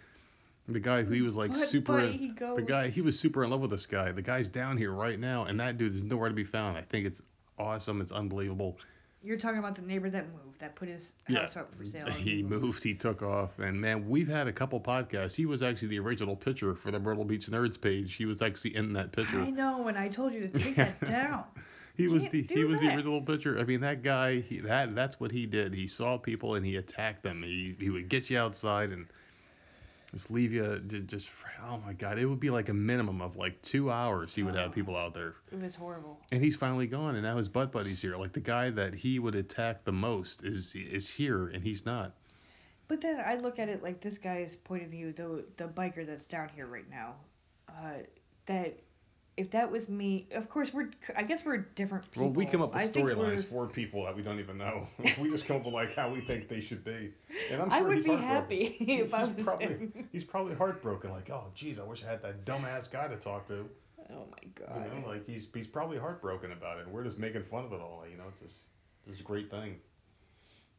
the 0.66 0.80
guy 0.80 1.02
who 1.02 1.12
he 1.12 1.22
was 1.22 1.36
like 1.36 1.52
Butt 1.52 1.68
super, 1.68 2.12
goes. 2.36 2.56
the 2.56 2.62
guy 2.62 2.88
he 2.88 3.00
was 3.00 3.18
super 3.18 3.44
in 3.44 3.50
love 3.50 3.60
with 3.60 3.70
this 3.70 3.86
guy. 3.86 4.10
The 4.12 4.22
guy's 4.22 4.48
down 4.48 4.76
here 4.76 4.92
right 4.92 5.18
now, 5.18 5.44
and 5.44 5.58
that 5.60 5.78
dude 5.78 5.94
is 5.94 6.02
nowhere 6.02 6.28
to 6.28 6.34
be 6.34 6.44
found. 6.44 6.76
I 6.76 6.82
think 6.82 7.06
it's 7.06 7.22
awesome. 7.58 8.00
It's 8.00 8.12
unbelievable. 8.12 8.78
You're 9.22 9.38
talking 9.38 9.58
about 9.58 9.74
the 9.74 9.82
neighbor 9.82 10.08
that 10.10 10.26
moved, 10.32 10.60
that 10.60 10.76
put 10.76 10.88
his 10.88 11.12
Yeah, 11.28 11.40
house 11.40 11.56
up 11.56 11.74
for 11.74 11.84
sale. 11.84 12.06
and 12.08 12.14
he 12.14 12.42
moved. 12.42 12.82
He 12.84 12.94
took 12.94 13.22
off, 13.22 13.58
and 13.58 13.80
man, 13.80 14.08
we've 14.08 14.28
had 14.28 14.46
a 14.46 14.52
couple 14.52 14.80
podcasts. 14.80 15.34
He 15.34 15.44
was 15.46 15.62
actually 15.62 15.88
the 15.88 15.98
original 15.98 16.36
picture 16.36 16.74
for 16.74 16.90
the 16.90 17.00
Myrtle 17.00 17.24
Beach 17.24 17.46
Nerds 17.46 17.80
page. 17.80 18.14
He 18.14 18.26
was 18.26 18.42
actually 18.42 18.76
in 18.76 18.92
that 18.94 19.12
picture. 19.12 19.40
I 19.40 19.50
know, 19.50 19.88
and 19.88 19.98
I 19.98 20.08
told 20.08 20.32
you 20.32 20.46
to 20.46 20.58
take 20.58 20.76
that 20.76 21.00
down. 21.04 21.44
He 21.96 22.06
was 22.06 22.28
the 22.28 22.42
he 22.48 22.64
was 22.64 22.80
the 22.80 22.94
original 22.94 23.20
pitcher. 23.20 23.58
I 23.58 23.64
mean, 23.64 23.80
that 23.80 24.04
guy, 24.04 24.40
he, 24.40 24.60
that 24.60 24.94
that's 24.94 25.18
what 25.18 25.32
he 25.32 25.46
did. 25.46 25.74
He 25.74 25.88
saw 25.88 26.16
people 26.16 26.54
and 26.54 26.64
he 26.64 26.76
attacked 26.76 27.24
them. 27.24 27.42
He 27.42 27.74
he 27.78 27.90
would 27.90 28.08
get 28.08 28.30
you 28.30 28.38
outside 28.38 28.90
and 28.90 29.06
just 30.12 30.30
leave 30.30 30.52
you 30.52 30.78
ju- 30.86 31.02
just 31.02 31.28
oh 31.68 31.78
my 31.84 31.92
god, 31.92 32.18
it 32.18 32.26
would 32.26 32.40
be 32.40 32.50
like 32.50 32.68
a 32.68 32.74
minimum 32.74 33.20
of 33.20 33.36
like 33.36 33.60
two 33.62 33.90
hours. 33.90 34.34
He 34.34 34.42
would 34.42 34.54
have 34.54 34.70
Oh. 34.70 34.72
people 34.72 34.96
out 34.96 35.12
there, 35.14 35.34
It 35.52 35.60
was 35.60 35.74
horrible. 35.74 36.18
and 36.32 36.42
he's 36.42 36.56
finally 36.56 36.86
gone. 36.86 37.14
And 37.14 37.24
now 37.24 37.36
his 37.36 37.48
butt 37.48 37.72
buddy's 37.72 38.00
here. 38.00 38.16
Like 38.16 38.32
the 38.32 38.40
guy 38.40 38.70
that 38.70 38.94
he 38.94 39.18
would 39.18 39.34
attack 39.34 39.84
the 39.84 39.92
most 39.92 40.44
is 40.44 40.74
is 40.74 41.08
here, 41.10 41.48
and 41.48 41.62
he's 41.62 41.84
not. 41.84 42.14
But 42.88 43.02
then 43.02 43.20
I 43.20 43.36
look 43.36 43.58
at 43.58 43.68
it 43.68 43.82
like 43.82 44.00
this 44.00 44.16
guy's 44.16 44.56
point 44.56 44.82
of 44.82 44.90
view, 44.90 45.12
the 45.12 45.44
the 45.58 45.68
biker 45.68 46.06
that's 46.06 46.26
down 46.26 46.48
here 46.54 46.66
right 46.66 46.88
now, 46.88 47.14
uh, 47.68 47.98
that 48.46 48.78
if 49.38 49.50
that 49.52 49.70
was 49.70 49.88
me, 49.88 50.26
of 50.32 50.48
course 50.48 50.74
we're 50.74 50.90
I 51.16 51.22
guess 51.22 51.44
we're 51.44 51.58
different 51.58 52.10
people. 52.10 52.24
Well, 52.24 52.34
we 52.34 52.44
come 52.44 52.60
up 52.60 52.74
with 52.74 52.92
storylines 52.92 53.48
for 53.48 53.66
people 53.68 54.04
that 54.04 54.14
we 54.14 54.22
don't 54.22 54.40
even 54.40 54.58
know. 54.58 54.88
we 55.20 55.30
just 55.30 55.46
come 55.46 55.58
up 55.58 55.64
with 55.64 55.74
like 55.74 55.94
how 55.94 56.12
we 56.12 56.20
think 56.20 56.48
they 56.48 56.60
should 56.60 56.84
be. 56.84 57.12
And 57.50 57.62
I'm 57.62 57.70
sure 57.70 57.78
I 57.78 57.82
would 57.82 57.96
he's 57.98 58.06
be 58.06 58.16
happy 58.16 58.76
if 58.80 59.14
I 59.14 59.26
he's 59.26 59.36
was 59.36 59.44
probably, 59.44 59.66
him. 59.66 60.08
He's 60.12 60.24
probably 60.24 60.56
heartbroken. 60.56 61.10
Like, 61.10 61.30
oh, 61.30 61.44
geez, 61.54 61.78
I 61.78 61.84
wish 61.84 62.02
I 62.04 62.10
had 62.10 62.22
that 62.22 62.44
dumbass 62.44 62.90
guy 62.90 63.06
to 63.06 63.16
talk 63.16 63.46
to. 63.48 63.68
Oh 64.10 64.26
my 64.30 64.66
god. 64.66 64.90
You 64.92 65.00
know, 65.00 65.06
like 65.06 65.26
he's 65.26 65.46
he's 65.54 65.68
probably 65.68 65.98
heartbroken 65.98 66.50
about 66.50 66.80
it. 66.80 66.88
We're 66.88 67.04
just 67.04 67.18
making 67.18 67.44
fun 67.44 67.64
of 67.64 67.72
it 67.72 67.80
all. 67.80 68.04
You 68.10 68.16
know, 68.16 68.24
it's 68.28 68.40
just 68.40 68.56
it's 69.06 69.20
a 69.20 69.24
great 69.24 69.50
thing. 69.50 69.76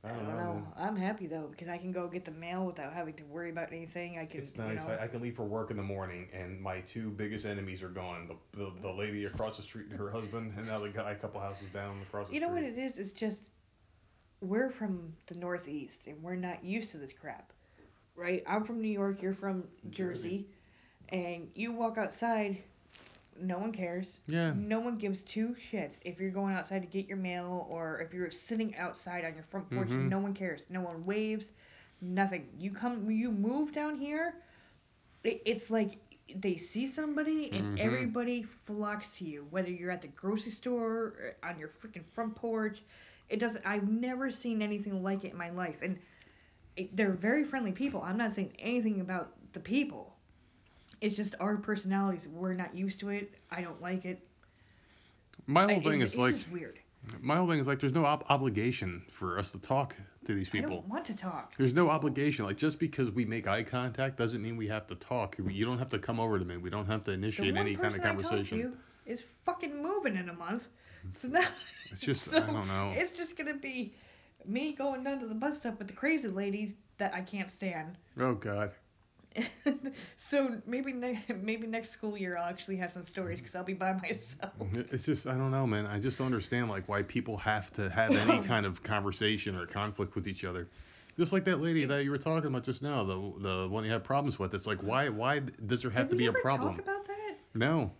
I 0.03 0.09
I 0.09 0.13
don't, 0.13 0.25
don't 0.25 0.37
know. 0.37 0.37
know. 0.37 0.67
I'm 0.77 0.95
happy 0.95 1.27
though 1.27 1.47
because 1.49 1.67
I 1.67 1.77
can 1.77 1.91
go 1.91 2.07
get 2.07 2.25
the 2.25 2.31
mail 2.31 2.65
without 2.65 2.93
having 2.93 3.13
to 3.15 3.23
worry 3.25 3.49
about 3.49 3.71
anything. 3.73 4.17
I 4.17 4.25
can. 4.25 4.39
It's 4.39 4.55
nice. 4.55 4.83
You 4.83 4.89
know, 4.89 4.93
I, 4.93 5.03
I 5.03 5.07
can 5.07 5.21
leave 5.21 5.35
for 5.35 5.43
work 5.45 5.71
in 5.71 5.77
the 5.77 5.83
morning, 5.83 6.27
and 6.33 6.59
my 6.61 6.81
two 6.81 7.09
biggest 7.11 7.45
enemies 7.45 7.81
are 7.83 7.89
gone. 7.89 8.27
The, 8.27 8.57
the 8.57 8.71
the 8.81 8.91
lady 8.91 9.25
across 9.25 9.57
the 9.57 9.63
street 9.63 9.87
and 9.89 9.97
her 9.99 10.09
husband, 10.09 10.53
and 10.57 10.67
now 10.67 10.79
the 10.79 10.89
guy 10.89 11.11
a 11.11 11.15
couple 11.15 11.39
houses 11.41 11.69
down 11.69 12.01
across 12.01 12.29
the 12.29 12.35
street. 12.35 12.35
you 12.35 12.41
know 12.41 12.49
what 12.53 12.63
it 12.63 12.77
is? 12.77 12.97
It's 12.97 13.11
just 13.11 13.43
we're 14.41 14.69
from 14.69 15.13
the 15.27 15.35
Northeast 15.35 16.07
and 16.07 16.21
we're 16.21 16.35
not 16.35 16.63
used 16.63 16.91
to 16.91 16.97
this 16.97 17.13
crap, 17.13 17.51
right? 18.15 18.43
I'm 18.47 18.63
from 18.63 18.81
New 18.81 18.89
York. 18.91 19.21
You're 19.21 19.33
from 19.33 19.63
Jersey. 19.89 20.45
Jersey, 20.45 20.47
and 21.09 21.49
you 21.55 21.71
walk 21.73 21.97
outside, 21.97 22.57
no 23.41 23.57
one 23.59 23.71
cares. 23.71 24.19
Yeah. 24.27 24.53
No 24.53 24.79
one 24.79 24.97
gives 24.97 25.23
two 25.23 25.55
shits 25.71 25.99
if 26.05 26.19
you're 26.19 26.31
going 26.31 26.53
outside 26.55 26.81
to 26.81 26.87
get 26.87 27.07
your 27.07 27.17
mail 27.17 27.67
or 27.69 27.99
if 28.01 28.13
you're 28.13 28.31
sitting 28.31 28.75
outside 28.75 29.25
on 29.25 29.33
your 29.35 29.43
front 29.43 29.69
porch. 29.71 29.91
Mhm. 29.91 30.09
No 30.09 30.19
one 30.19 30.33
cares. 30.33 30.67
No 30.69 30.81
one 30.81 31.05
waves. 31.05 31.51
Nothing. 32.01 32.47
You 32.57 32.71
come. 32.71 33.09
You 33.09 33.31
move 33.31 33.71
down 33.73 33.95
here. 33.97 34.35
It, 35.23 35.41
it's 35.45 35.69
like 35.69 35.99
they 36.35 36.57
see 36.57 36.87
somebody 36.87 37.51
and 37.53 37.67
Mhm. 37.67 37.79
everybody 37.79 38.43
flocks 38.43 39.17
to 39.17 39.25
you. 39.25 39.45
Whether 39.49 39.71
you're 39.71 39.91
at 39.91 40.01
the 40.01 40.07
grocery 40.09 40.51
store, 40.51 40.87
or 41.19 41.35
on 41.43 41.57
your 41.59 41.69
freaking 41.69 42.05
front 42.05 42.35
porch, 42.35 42.83
it 43.29 43.39
doesn't. 43.39 43.65
I've 43.65 43.87
never 43.89 44.31
seen 44.31 44.61
anything 44.61 45.03
like 45.03 45.23
it 45.25 45.31
in 45.31 45.37
my 45.37 45.49
life, 45.49 45.81
and 45.81 45.99
it, 46.75 46.95
they're 46.95 47.13
very 47.13 47.43
friendly 47.43 47.71
people. 47.71 48.01
I'm 48.01 48.17
not 48.17 48.33
saying 48.33 48.53
anything 48.59 49.01
about 49.01 49.33
the 49.53 49.59
people. 49.59 50.15
It's 51.01 51.15
just 51.15 51.35
our 51.39 51.57
personalities. 51.57 52.27
We're 52.27 52.53
not 52.53 52.75
used 52.75 52.99
to 53.01 53.09
it. 53.09 53.31
I 53.51 53.61
don't 53.61 53.81
like 53.81 54.05
it. 54.05 54.19
My 55.47 55.65
I- 55.65 55.73
whole 55.73 55.83
thing 55.83 56.01
it's, 56.01 56.11
is 56.11 56.13
it's 56.13 56.17
like 56.17 56.33
just 56.35 56.51
weird. 56.51 56.79
my 57.21 57.37
whole 57.37 57.47
thing 57.47 57.59
is 57.59 57.67
like 57.67 57.79
there's 57.79 57.95
no 57.95 58.05
ob- 58.05 58.25
obligation 58.29 59.03
for 59.11 59.39
us 59.39 59.51
to 59.51 59.59
talk 59.59 59.95
to 60.25 60.33
these 60.33 60.49
people. 60.49 60.71
I 60.71 60.73
don't 60.75 60.87
want 60.89 61.05
to 61.05 61.15
talk. 61.15 61.53
There's 61.57 61.73
no 61.73 61.89
obligation. 61.89 62.45
Like 62.45 62.57
just 62.57 62.79
because 62.79 63.11
we 63.11 63.25
make 63.25 63.47
eye 63.47 63.63
contact 63.63 64.17
doesn't 64.17 64.41
mean 64.41 64.57
we 64.57 64.67
have 64.67 64.87
to 64.87 64.95
talk. 64.95 65.37
You 65.37 65.65
don't 65.65 65.79
have 65.79 65.89
to 65.89 65.99
come 65.99 66.19
over 66.19 66.37
to 66.37 66.45
me. 66.45 66.57
We 66.57 66.69
don't 66.69 66.85
have 66.85 67.03
to 67.05 67.11
initiate 67.11 67.55
any 67.55 67.75
kind 67.75 67.95
of 67.95 68.01
person 68.01 68.01
I 68.01 68.21
conversation. 68.21 68.61
to 68.61 68.77
is 69.11 69.23
fucking 69.45 69.81
moving 69.81 70.15
in 70.17 70.29
a 70.29 70.33
month. 70.33 70.63
So 71.13 71.29
now 71.29 71.47
It's 71.91 72.01
just 72.01 72.25
so 72.29 72.37
I 72.37 72.41
don't 72.41 72.67
know. 72.67 72.91
It's 72.93 73.17
just 73.17 73.37
gonna 73.37 73.55
be 73.55 73.93
me 74.45 74.73
going 74.73 75.03
down 75.03 75.19
to 75.19 75.27
the 75.27 75.33
bus 75.35 75.57
stop 75.57 75.79
with 75.79 75.87
the 75.87 75.93
crazy 75.93 76.27
lady 76.27 76.75
that 76.97 77.13
I 77.13 77.21
can't 77.21 77.49
stand. 77.51 77.97
Oh 78.19 78.33
God. 78.35 78.71
so 80.17 80.57
maybe 80.65 80.91
ne- 80.93 81.23
maybe 81.41 81.67
next 81.67 81.91
school 81.91 82.17
year 82.17 82.37
I'll 82.37 82.49
actually 82.49 82.77
have 82.77 82.91
some 82.91 83.03
stories 83.03 83.39
because 83.39 83.55
I'll 83.55 83.63
be 83.63 83.73
by 83.73 83.93
myself. 83.93 84.51
Mm-hmm. 84.59 84.81
It's 84.93 85.03
just 85.03 85.27
I 85.27 85.33
don't 85.33 85.51
know, 85.51 85.67
man. 85.67 85.85
I 85.85 85.99
just 85.99 86.17
don't 86.17 86.25
understand 86.25 86.69
like 86.69 86.87
why 86.87 87.03
people 87.03 87.37
have 87.37 87.71
to 87.73 87.89
have 87.89 88.11
any 88.11 88.43
kind 88.47 88.65
of 88.65 88.81
conversation 88.83 89.55
or 89.55 89.65
conflict 89.65 90.15
with 90.15 90.27
each 90.27 90.43
other. 90.43 90.67
Just 91.17 91.33
like 91.33 91.43
that 91.45 91.61
lady 91.61 91.85
that 91.85 92.03
you 92.03 92.11
were 92.11 92.17
talking 92.17 92.47
about 92.47 92.63
just 92.63 92.81
now, 92.81 93.03
the 93.03 93.33
the 93.39 93.67
one 93.69 93.83
you 93.83 93.91
had 93.91 94.03
problems 94.03 94.39
with. 94.39 94.53
It's 94.53 94.65
like 94.65 94.79
mm-hmm. 94.79 94.87
why 94.87 95.09
why 95.09 95.39
does 95.39 95.81
there 95.81 95.91
have 95.91 96.09
Did 96.09 96.11
to 96.11 96.17
be 96.17 96.25
a 96.25 96.29
ever 96.29 96.39
problem? 96.41 96.75
talk 96.75 96.83
about 96.83 97.07
that? 97.07 97.37
No. 97.53 97.91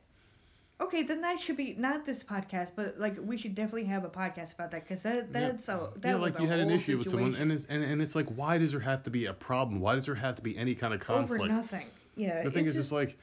Okay, 0.81 1.03
then 1.03 1.19
that 1.21 1.41
should 1.41 1.57
be 1.57 1.75
not 1.77 2.05
this 2.05 2.23
podcast, 2.23 2.71
but 2.75 2.97
like 2.99 3.17
we 3.21 3.37
should 3.37 3.53
definitely 3.53 3.83
have 3.85 4.05
a 4.05 4.09
podcast 4.09 4.53
about 4.53 4.71
that 4.71 4.87
because 4.87 5.03
that 5.03 5.31
that's 5.33 5.67
Yeah. 5.67 5.77
that's 5.77 5.97
a 5.97 5.99
that 5.99 6.09
yeah, 6.09 6.15
like 6.15 6.39
a 6.39 6.41
you 6.41 6.47
had 6.47 6.59
an 6.59 6.69
issue 6.69 6.97
with 6.97 7.09
someone, 7.09 7.35
and 7.35 7.51
it's 7.51 7.65
and, 7.65 7.83
and 7.83 8.01
it's 8.01 8.15
like 8.15 8.27
why 8.37 8.57
does 8.57 8.71
there 8.71 8.79
have 8.79 9.03
to 9.03 9.09
be 9.09 9.25
a 9.25 9.33
problem? 9.33 9.81
Why 9.81 9.95
does 9.95 10.05
there 10.05 10.15
have 10.15 10.35
to 10.37 10.41
be 10.41 10.57
any 10.57 10.75
kind 10.75 10.93
of 10.93 11.01
conflict? 11.01 11.43
over 11.43 11.53
nothing. 11.53 11.87
Yeah. 12.15 12.43
the 12.43 12.51
thing 12.51 12.65
is, 12.65 12.77
it's 12.77 12.91
like 12.91 13.17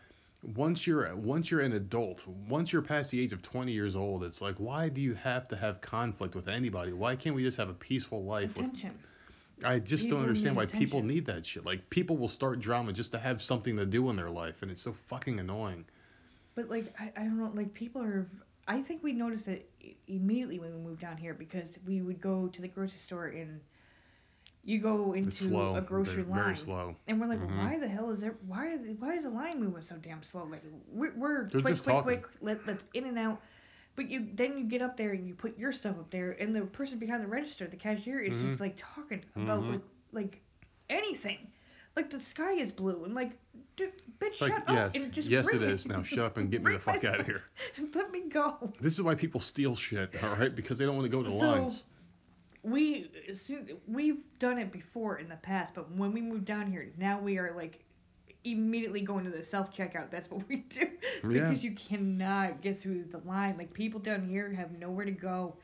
once 0.55 0.87
you're 0.87 1.15
once 1.17 1.51
you're 1.51 1.63
an 1.63 1.73
adult, 1.73 2.27
once 2.49 2.73
you're 2.73 2.83
past 2.83 3.11
the 3.11 3.21
age 3.21 3.33
of 3.33 3.43
20 3.43 3.73
years 3.73 3.97
old, 3.97 4.23
it's 4.23 4.41
like 4.43 4.57
why 4.57 4.89
do 4.91 5.01
you 5.01 5.15
have 5.15 5.49
to 5.49 5.57
have 5.57 5.81
conflict 5.81 6.35
with 6.35 6.49
anybody? 6.49 6.93
Why 6.93 7.17
can't 7.17 7.35
we 7.35 7.43
just 7.43 7.57
have 7.57 7.71
a 7.71 7.75
peaceful 7.75 8.25
life? 8.25 8.57
With, 8.57 8.67
attention. 8.67 8.99
I 9.65 9.79
just 9.79 10.05
People 10.05 10.19
don't 10.19 10.29
understand 10.29 10.57
why 10.57 10.67
people 10.67 11.03
need 11.03 11.25
that 11.27 11.47
shit. 11.47 11.65
Like 11.65 11.89
people 11.89 12.19
will 12.19 12.29
start 12.29 12.61
drama 12.61 12.93
just 12.93 13.13
to 13.13 13.19
have 13.19 13.41
something 13.43 13.77
to 13.77 13.87
do 13.87 14.11
in 14.11 14.17
their 14.17 14.29
life, 14.29 14.61
and 14.61 14.71
it's 14.71 14.83
so 14.83 14.95
fucking 15.09 15.41
annoying. 15.41 15.87
But 16.57 16.71
like 16.71 16.95
I, 17.01 17.13
I 17.17 17.25
don't 17.25 17.39
know, 17.39 17.53
like 17.55 17.75
people 17.75 18.03
are. 18.03 18.29
I 18.69 18.83
think 18.83 19.05
we 19.05 19.13
noticed 19.15 19.49
it 19.49 19.71
immediately 20.09 20.59
when 20.61 20.73
we 20.75 20.81
moved 20.81 21.01
down 21.01 21.19
here 21.19 21.35
because 21.35 21.79
we 21.87 22.03
would 22.03 22.21
go 22.21 22.49
to 22.49 22.63
the 22.63 22.69
grocery 22.69 22.99
store 22.99 23.27
and 23.29 23.61
you 24.65 24.81
go 24.81 25.13
into 25.15 25.45
slow, 25.45 25.77
a 25.77 25.83
grocery 25.83 26.25
line 26.25 26.43
very 26.45 26.57
slow. 26.57 26.97
and 27.09 27.21
we're 27.21 27.29
like, 27.29 27.41
Mhm. 27.41 27.57
why 27.57 27.79
the 27.79 27.89
hell 27.89 28.11
is 28.11 28.21
there? 28.21 28.35
Why 28.47 28.67
are 28.73 28.79
the, 28.79 28.95
why 28.95 29.15
is 29.15 29.25
the 29.25 29.31
line 29.31 29.61
moving 29.61 29.83
so 29.83 29.97
damn 29.97 30.23
slow? 30.23 30.45
Like 30.45 30.63
we're, 30.93 31.15
we're 31.17 31.51
They're 31.51 31.61
quick, 31.61 31.75
just 31.75 31.85
quick, 31.85 32.03
quick. 32.03 32.27
Let 32.41 32.67
let's 32.67 32.91
in 32.95 33.07
and 33.07 33.19
out. 33.19 33.41
But 33.97 34.11
you 34.11 34.29
then 34.35 34.59
you 34.59 34.65
get 34.65 34.83
up 34.83 34.97
there 34.97 35.13
and 35.13 35.27
you 35.27 35.35
put 35.35 35.59
your 35.59 35.73
stuff 35.73 35.99
up 35.99 36.11
there 36.11 36.33
and 36.41 36.55
the 36.55 36.63
person 36.63 36.99
behind 36.99 37.23
the 37.23 37.29
register, 37.29 37.67
the 37.67 37.77
cashier, 37.77 38.21
is 38.21 38.37
just 38.39 38.59
Mhm. 38.59 38.61
like 38.61 38.75
talking 38.77 39.23
about 39.37 39.67
Mhm. 39.67 39.69
like 39.69 39.83
like 40.13 40.43
anything. 40.91 41.39
Like 41.97 42.11
the 42.11 42.21
sky 42.21 42.53
is 42.53 42.71
blue 42.71 43.05
and 43.05 43.15
like, 43.15 43.33
dude, 43.77 43.91
bitch, 44.21 44.41
like 44.43 44.53
shut 44.53 44.65
yes, 44.69 44.95
up 44.95 45.03
and 45.03 45.13
just 45.13 45.29
yes 45.29 45.49
it 45.53 45.63
is. 45.63 45.89
Now 45.89 46.03
shut 46.03 46.19
up 46.19 46.37
and 46.37 46.51
get 46.51 46.63
me 46.63 46.73
the 46.73 46.79
fuck 46.79 47.03
out 47.05 47.21
of 47.21 47.27
here. 47.27 47.45
Let 47.95 48.11
me 48.13 48.29
go. 48.29 48.71
This 48.81 48.93
is 48.93 49.03
why 49.03 49.15
people 49.15 49.41
steal 49.41 49.75
shit, 49.75 50.11
all 50.23 50.37
right? 50.37 50.55
Because 50.55 50.77
they 50.77 50.85
don't 50.85 50.97
want 50.97 51.11
to 51.11 51.17
go 51.17 51.23
to 51.23 51.31
So- 51.31 51.39
lines. 51.39 51.87
we 52.63 53.11
we've 53.89 54.19
done 54.39 54.59
it 54.59 54.73
before 54.73 55.17
in 55.19 55.29
the 55.29 55.37
past, 55.37 55.75
but 55.75 55.91
when 55.93 56.13
we 56.13 56.21
moved 56.21 56.45
down 56.45 56.71
here, 56.71 56.87
now 56.99 57.19
we 57.19 57.39
are 57.39 57.55
like 57.57 57.83
immediately 58.45 59.01
going 59.01 59.25
to 59.25 59.31
the 59.31 59.43
self 59.43 59.75
checkout. 59.75 60.11
That's 60.11 60.31
what 60.31 60.47
we 60.49 60.57
do 60.69 60.81
Yeah. 61.29 61.49
because 61.49 61.65
you 61.65 61.73
cannot 61.73 62.61
get 62.61 62.79
through 62.81 63.05
the 63.05 63.19
line. 63.27 63.57
Like 63.57 63.73
people 63.73 64.01
down 64.01 64.29
here 64.29 64.53
have 64.53 64.71
nowhere 64.79 65.07
to 65.07 65.11
go, 65.13 65.57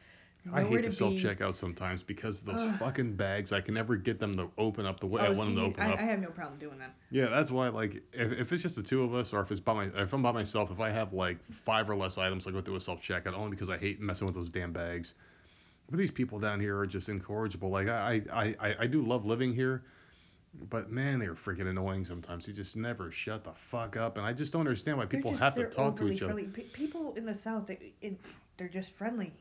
I 0.53 0.65
hate 0.65 0.83
to 0.83 0.89
the 0.91 0.95
self 0.95 1.15
checkout 1.15 1.55
sometimes 1.57 2.03
because 2.03 2.43
those 2.43 2.61
Ugh. 2.61 2.79
fucking 2.79 3.15
bags, 3.15 3.53
I 3.53 3.61
can 3.61 3.75
never 3.75 3.97
get 3.97 4.19
them 4.19 4.37
to 4.37 4.51
open 4.59 4.87
up 4.87 4.99
the 4.99 5.07
way 5.07 5.21
oh, 5.21 5.25
I 5.25 5.29
Oh, 5.29 5.33
want 5.35 5.55
them 5.55 5.57
to 5.57 5.63
open 5.71 5.83
I, 5.83 5.93
up. 5.93 5.99
I 6.01 6.03
have 6.03 6.21
no 6.21 6.31
problem 6.31 6.59
doing 6.59 6.79
that. 6.79 6.95
Yeah, 7.11 7.27
that's 7.27 7.51
why 7.51 7.69
like 7.69 8.03
if, 8.13 8.33
if 8.33 8.53
it's 8.53 8.63
just 8.63 8.75
the 8.75 8.83
two 8.83 9.03
of 9.05 9.15
us 9.15 9.33
or 9.33 9.41
if 9.41 9.51
it's 9.53 9.61
by 9.61 9.73
my 9.75 10.03
if 10.03 10.13
I'm 10.13 10.23
by 10.23 10.33
myself, 10.33 10.71
if 10.73 10.81
I 10.81 10.91
have 10.91 11.13
like 11.13 11.39
five 11.65 11.89
or 11.89 11.95
less 11.95 12.19
items, 12.19 12.47
I 12.47 12.51
go 12.51 12.61
through 12.61 12.77
a 12.77 12.81
self 12.81 13.01
checkout 13.03 13.35
only 13.35 13.51
because 13.51 13.71
I 13.71 13.79
hate 13.79 14.01
messing 14.01 14.27
with 14.27 14.35
those 14.35 14.49
damn 14.49 14.73
bags. 14.73 15.15
But 15.91 15.99
these 15.99 16.11
people 16.11 16.39
down 16.41 16.59
here 16.59 16.77
are 16.79 16.87
just 16.87 17.09
incorrigible. 17.09 17.71
Like 17.71 17.89
I 17.89 18.23
I, 18.33 18.57
I, 18.61 18.77
I 18.81 18.87
do 18.89 19.01
love 19.03 19.25
living 19.27 19.55
here, 19.55 19.85
but 20.71 20.91
man, 20.91 21.21
they're 21.21 21.35
freaking 21.35 21.69
annoying 21.69 22.05
sometimes. 22.05 22.47
They 22.47 22.53
just 22.53 22.77
never 22.77 23.13
shut 23.13 23.45
the 23.45 23.53
fuck 23.71 23.97
up, 23.97 24.17
and 24.17 24.27
I 24.27 24.33
just 24.33 24.53
don't 24.53 24.61
understand 24.61 24.99
why 24.99 25.07
people 25.07 25.31
just- 25.31 25.43
have 25.43 25.55
to 25.55 25.67
talk 25.67 25.97
to 25.97 26.09
each 26.09 26.21
other. 26.23 26.33
friendly. 26.33 26.51
Pe- 26.51 26.63
people 26.71 27.15
in 27.17 27.27
the 27.27 27.35
south, 27.35 27.67
they, 27.69 27.93
it, 28.01 28.19
they're 28.57 28.69
just 28.69 28.91
friendly. 28.91 29.33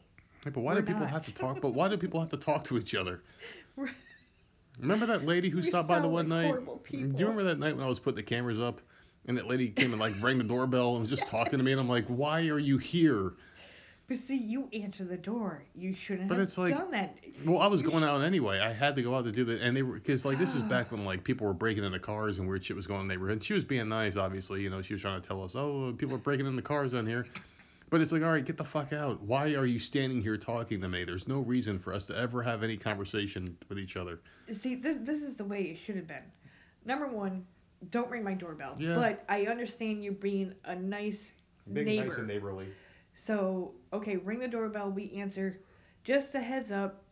Yeah, 0.46 0.52
but 0.52 0.62
why 0.62 0.74
We're 0.74 0.82
do 0.82 0.88
people 0.88 1.02
not. 1.02 1.10
have 1.12 1.26
to 1.26 1.34
talk? 1.34 1.62
But 1.62 1.74
why 1.74 1.88
do 1.88 1.98
people 1.98 2.20
have 2.20 2.30
to 2.30 2.38
talk 2.38 2.64
to 2.66 2.78
each 2.78 2.96
other? 2.96 3.22
We're- 3.76 3.92
Remember 4.80 5.06
that 5.08 5.26
lady 5.26 5.50
who 5.50 5.62
stopped 5.62 5.88
by 5.90 6.00
the 6.00 6.08
one 6.08 6.30
like 6.30 6.56
night? 6.56 6.66
Do 6.90 6.98
you 6.98 7.06
remember 7.28 7.44
that 7.44 7.60
night 7.60 7.76
when 7.76 7.86
I 7.86 7.90
was 7.90 8.00
putting 8.00 8.16
the 8.16 8.24
cameras 8.24 8.60
up 8.60 8.82
and 9.28 9.38
that 9.38 9.46
lady 9.46 9.68
came 9.70 9.92
and 9.92 10.00
like 10.00 10.14
rang 10.24 10.38
the 10.40 10.44
doorbell 10.46 10.94
and 10.94 11.02
was 11.02 11.10
just 11.10 11.28
talking 11.28 11.60
to 11.60 11.64
me 11.64 11.72
and 11.74 11.80
I'm 11.82 11.90
like, 11.90 12.06
why 12.08 12.48
are 12.48 12.58
you 12.58 12.78
here? 12.78 13.34
But 14.08 14.18
see, 14.18 14.38
you 14.38 14.68
answer 14.74 15.04
the 15.04 15.18
door. 15.18 15.64
You 15.76 15.94
shouldn't 15.94 16.30
But 16.30 16.36
have 16.40 16.44
it's 16.48 16.58
like- 16.58 16.74
done 16.74 16.90
that. 16.92 17.16
Well, 17.46 17.60
I 17.60 17.68
was 17.68 17.82
You 17.82 17.90
going 17.92 18.04
sh- 18.04 18.08
out 18.08 18.22
anyway. 18.22 18.60
I 18.60 18.72
had 18.74 18.96
to 18.96 19.02
go 19.04 19.14
out 19.16 19.26
to 19.26 19.32
do 19.32 19.44
that, 19.46 19.62
and 19.62 19.76
they 19.78 19.84
were 19.84 19.96
because 19.96 20.26
like 20.26 20.40
this 20.40 20.56
is 20.56 20.62
back 20.64 20.92
when 20.92 21.06
like 21.06 21.24
people 21.24 21.46
were 21.46 21.54
breaking 21.54 21.84
into 21.84 22.00
cars 22.00 22.40
and 22.40 22.48
weird 22.48 22.64
shit 22.66 22.76
was 22.76 22.88
going 22.88 23.00
on 23.00 23.04
in 23.04 23.08
the 23.10 23.14
neighborhood. 23.14 23.34
And 23.34 23.44
she 23.44 23.54
was 23.54 23.64
being 23.66 23.88
nice, 23.90 24.16
obviously. 24.16 24.62
You 24.62 24.70
know, 24.70 24.82
she 24.82 24.94
was 24.94 25.02
trying 25.02 25.22
to 25.22 25.28
tell 25.28 25.44
us, 25.44 25.56
oh, 25.56 25.94
people 25.98 26.16
are 26.16 26.20
breaking 26.20 26.46
into 26.48 26.62
cars 26.62 26.94
on 26.94 27.06
here. 27.06 27.26
But 27.92 28.00
it's 28.00 28.14
like, 28.14 28.24
all 28.24 28.32
right, 28.32 28.44
get 28.44 28.56
the 28.56 28.64
fuck 28.64 28.94
out. 28.94 29.22
Why 29.22 29.54
are 29.54 29.66
you 29.66 29.78
standing 29.78 30.22
here 30.22 30.38
talking 30.38 30.80
to 30.80 30.88
me? 30.88 31.04
There's 31.04 31.28
no 31.28 31.40
reason 31.40 31.78
for 31.78 31.94
us 31.94 32.06
to 32.08 32.18
ever 32.18 32.42
have 32.42 32.64
any 32.64 32.78
conversation 32.78 33.58
with 33.68 33.78
each 33.78 33.98
other. 33.98 34.22
See, 34.54 34.76
this 34.76 34.98
this 35.02 35.22
is 35.22 35.36
the 35.36 35.44
way 35.44 35.64
it 35.64 35.78
should 35.78 35.98
have 35.98 36.08
been. 36.08 36.24
Number 36.86 37.08
one, 37.08 37.46
don't 37.90 38.10
ring 38.10 38.24
my 38.24 38.34
doorbell. 38.34 38.78
Yeah. 38.80 38.96
But 38.96 39.26
I 39.28 39.44
understand 39.48 40.06
you 40.06 40.14
being 40.14 40.56
a 40.64 40.74
nice 40.74 41.34
neighbor. 41.68 42.06
nice 42.06 42.18
and 42.18 42.28
neighborly. 42.28 42.68
So 43.14 43.74
okay, 43.92 44.16
ring 44.16 44.40
the 44.40 44.48
doorbell. 44.48 44.90
We 44.90 45.12
answer. 45.18 45.60
Just 46.06 46.34
a 46.34 46.40
heads 46.40 46.72
up. 46.72 47.04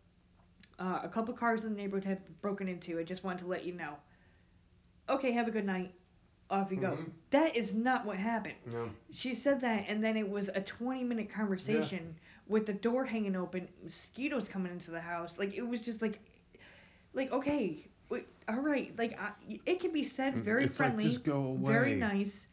Uh, 0.80 1.02
a 1.04 1.10
couple 1.10 1.34
cars 1.34 1.64
in 1.64 1.72
the 1.72 1.76
neighborhood 1.76 2.06
have 2.06 2.42
broken 2.42 2.70
into. 2.70 2.98
I 3.00 3.04
just 3.04 3.26
wanted 3.26 3.40
to 3.40 3.48
let 3.48 3.66
you 3.66 3.74
know. 3.74 3.96
Okay, 5.10 5.34
have 5.34 5.50
a 5.50 5.52
good 5.52 5.66
night. 5.66 5.94
Off 6.50 6.72
you 6.72 6.78
go. 6.78 6.98
Mhm. 6.98 7.12
That 7.32 7.56
is 7.56 7.74
not 7.74 8.06
what 8.06 8.18
happened. 8.18 8.56
No. 8.66 8.90
She 9.12 9.34
said 9.36 9.62
that, 9.62 9.86
and 9.88 10.04
then 10.04 10.18
it 10.18 10.28
was 10.30 10.50
a 10.50 10.62
20 10.62 11.04
minute 11.04 11.30
conversation 11.30 12.16
with 12.48 12.66
the 12.66 12.74
door 12.74 13.06
hanging 13.06 13.36
open, 13.36 13.68
mosquitoes 13.84 14.48
coming 14.48 14.72
into 14.72 14.92
the 14.92 15.02
house. 15.02 15.38
Like 15.38 15.54
it 15.56 15.62
was 15.68 15.82
just 15.82 16.02
like, 16.02 16.20
like 17.14 17.32
okay, 17.32 17.86
wait, 18.10 18.28
all 18.48 18.60
right, 18.60 18.94
like 18.98 19.20
I, 19.20 19.32
it 19.66 19.80
can 19.80 19.92
be 19.92 20.04
said 20.06 20.38
very 20.44 20.64
Mm, 20.64 20.68
it's 20.68 20.80
like, 20.80 20.98
friendly, 20.98 21.04
just 21.10 21.24
go 21.24 21.44
away. 21.44 21.72
very 21.74 21.94
nice, 21.96 22.48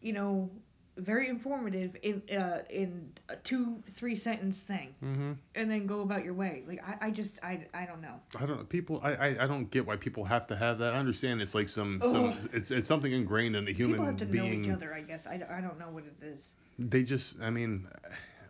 you 0.00 0.12
know, 0.12 0.50
very 0.98 1.28
informative 1.28 1.96
in 2.02 2.22
uh, 2.36 2.62
in 2.70 3.10
a 3.28 3.36
two 3.36 3.82
three 3.96 4.16
sentence 4.16 4.60
thing, 4.62 4.94
Mm-hmm. 5.02 5.32
and 5.54 5.70
then 5.70 5.86
go 5.86 6.00
about 6.02 6.24
your 6.24 6.34
way. 6.34 6.62
Like 6.66 6.82
I, 6.86 7.06
I 7.06 7.10
just 7.10 7.38
I, 7.42 7.66
I 7.72 7.86
don't 7.86 8.00
know. 8.02 8.14
I 8.38 8.46
don't 8.46 8.58
know. 8.58 8.64
people 8.64 9.00
I, 9.02 9.12
I 9.14 9.44
I 9.44 9.46
don't 9.46 9.70
get 9.70 9.86
why 9.86 9.96
people 9.96 10.24
have 10.24 10.46
to 10.48 10.56
have 10.56 10.78
that. 10.78 10.94
I 10.94 10.98
understand 10.98 11.40
it's 11.40 11.54
like 11.54 11.68
some 11.68 12.00
Ugh. 12.02 12.10
some 12.10 12.50
it's 12.52 12.70
it's 12.70 12.86
something 12.86 13.12
ingrained 13.12 13.56
in 13.56 13.64
the 13.64 13.72
human 13.72 13.94
People 13.94 14.06
have 14.06 14.16
to 14.18 14.26
being. 14.26 14.62
know 14.62 14.68
each 14.68 14.74
other, 14.74 14.92
I 14.94 15.00
guess. 15.02 15.26
I, 15.26 15.34
I 15.50 15.60
don't 15.60 15.78
know 15.78 15.88
what 15.90 16.04
it 16.04 16.16
is. 16.24 16.48
They 16.78 17.02
just 17.02 17.40
I 17.40 17.50
mean 17.50 17.86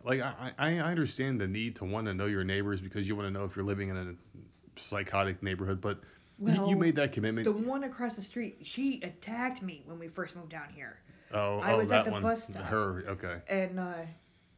like 0.03 0.21
I 0.21 0.51
I 0.57 0.69
I 0.77 0.91
understand 0.91 1.39
the 1.41 1.47
need 1.47 1.75
to 1.77 1.85
want 1.85 2.07
to 2.07 2.13
know 2.13 2.25
your 2.25 2.43
neighbors 2.43 2.81
because 2.81 3.07
you 3.07 3.15
want 3.15 3.27
to 3.27 3.31
know 3.31 3.45
if 3.45 3.55
you're 3.55 3.65
living 3.65 3.89
in 3.89 3.97
a 3.97 4.79
psychotic 4.79 5.43
neighborhood, 5.43 5.81
but 5.81 5.99
you, 6.41 6.69
you 6.69 6.75
made 6.77 6.95
that 6.95 7.11
commitment. 7.11 7.43
The 7.43 7.51
one 7.51 7.83
across 7.83 8.15
the 8.15 8.21
street, 8.21 8.59
she 8.63 9.01
attacked 9.03 9.61
me 9.61 9.83
when 9.85 9.99
we 9.99 10.07
first 10.07 10.35
moved 10.37 10.49
down 10.51 10.69
here. 10.73 10.99
Oh, 11.33 11.59
I 11.59 11.73
oh, 11.73 11.77
was 11.77 11.89
that 11.89 11.99
at 11.99 12.05
the 12.05 12.11
one. 12.11 12.21
bus 12.21 12.43
stop. 12.45 12.63
Her, 12.63 13.03
okay. 13.09 13.41
and 13.47 13.79
uh 13.79 13.93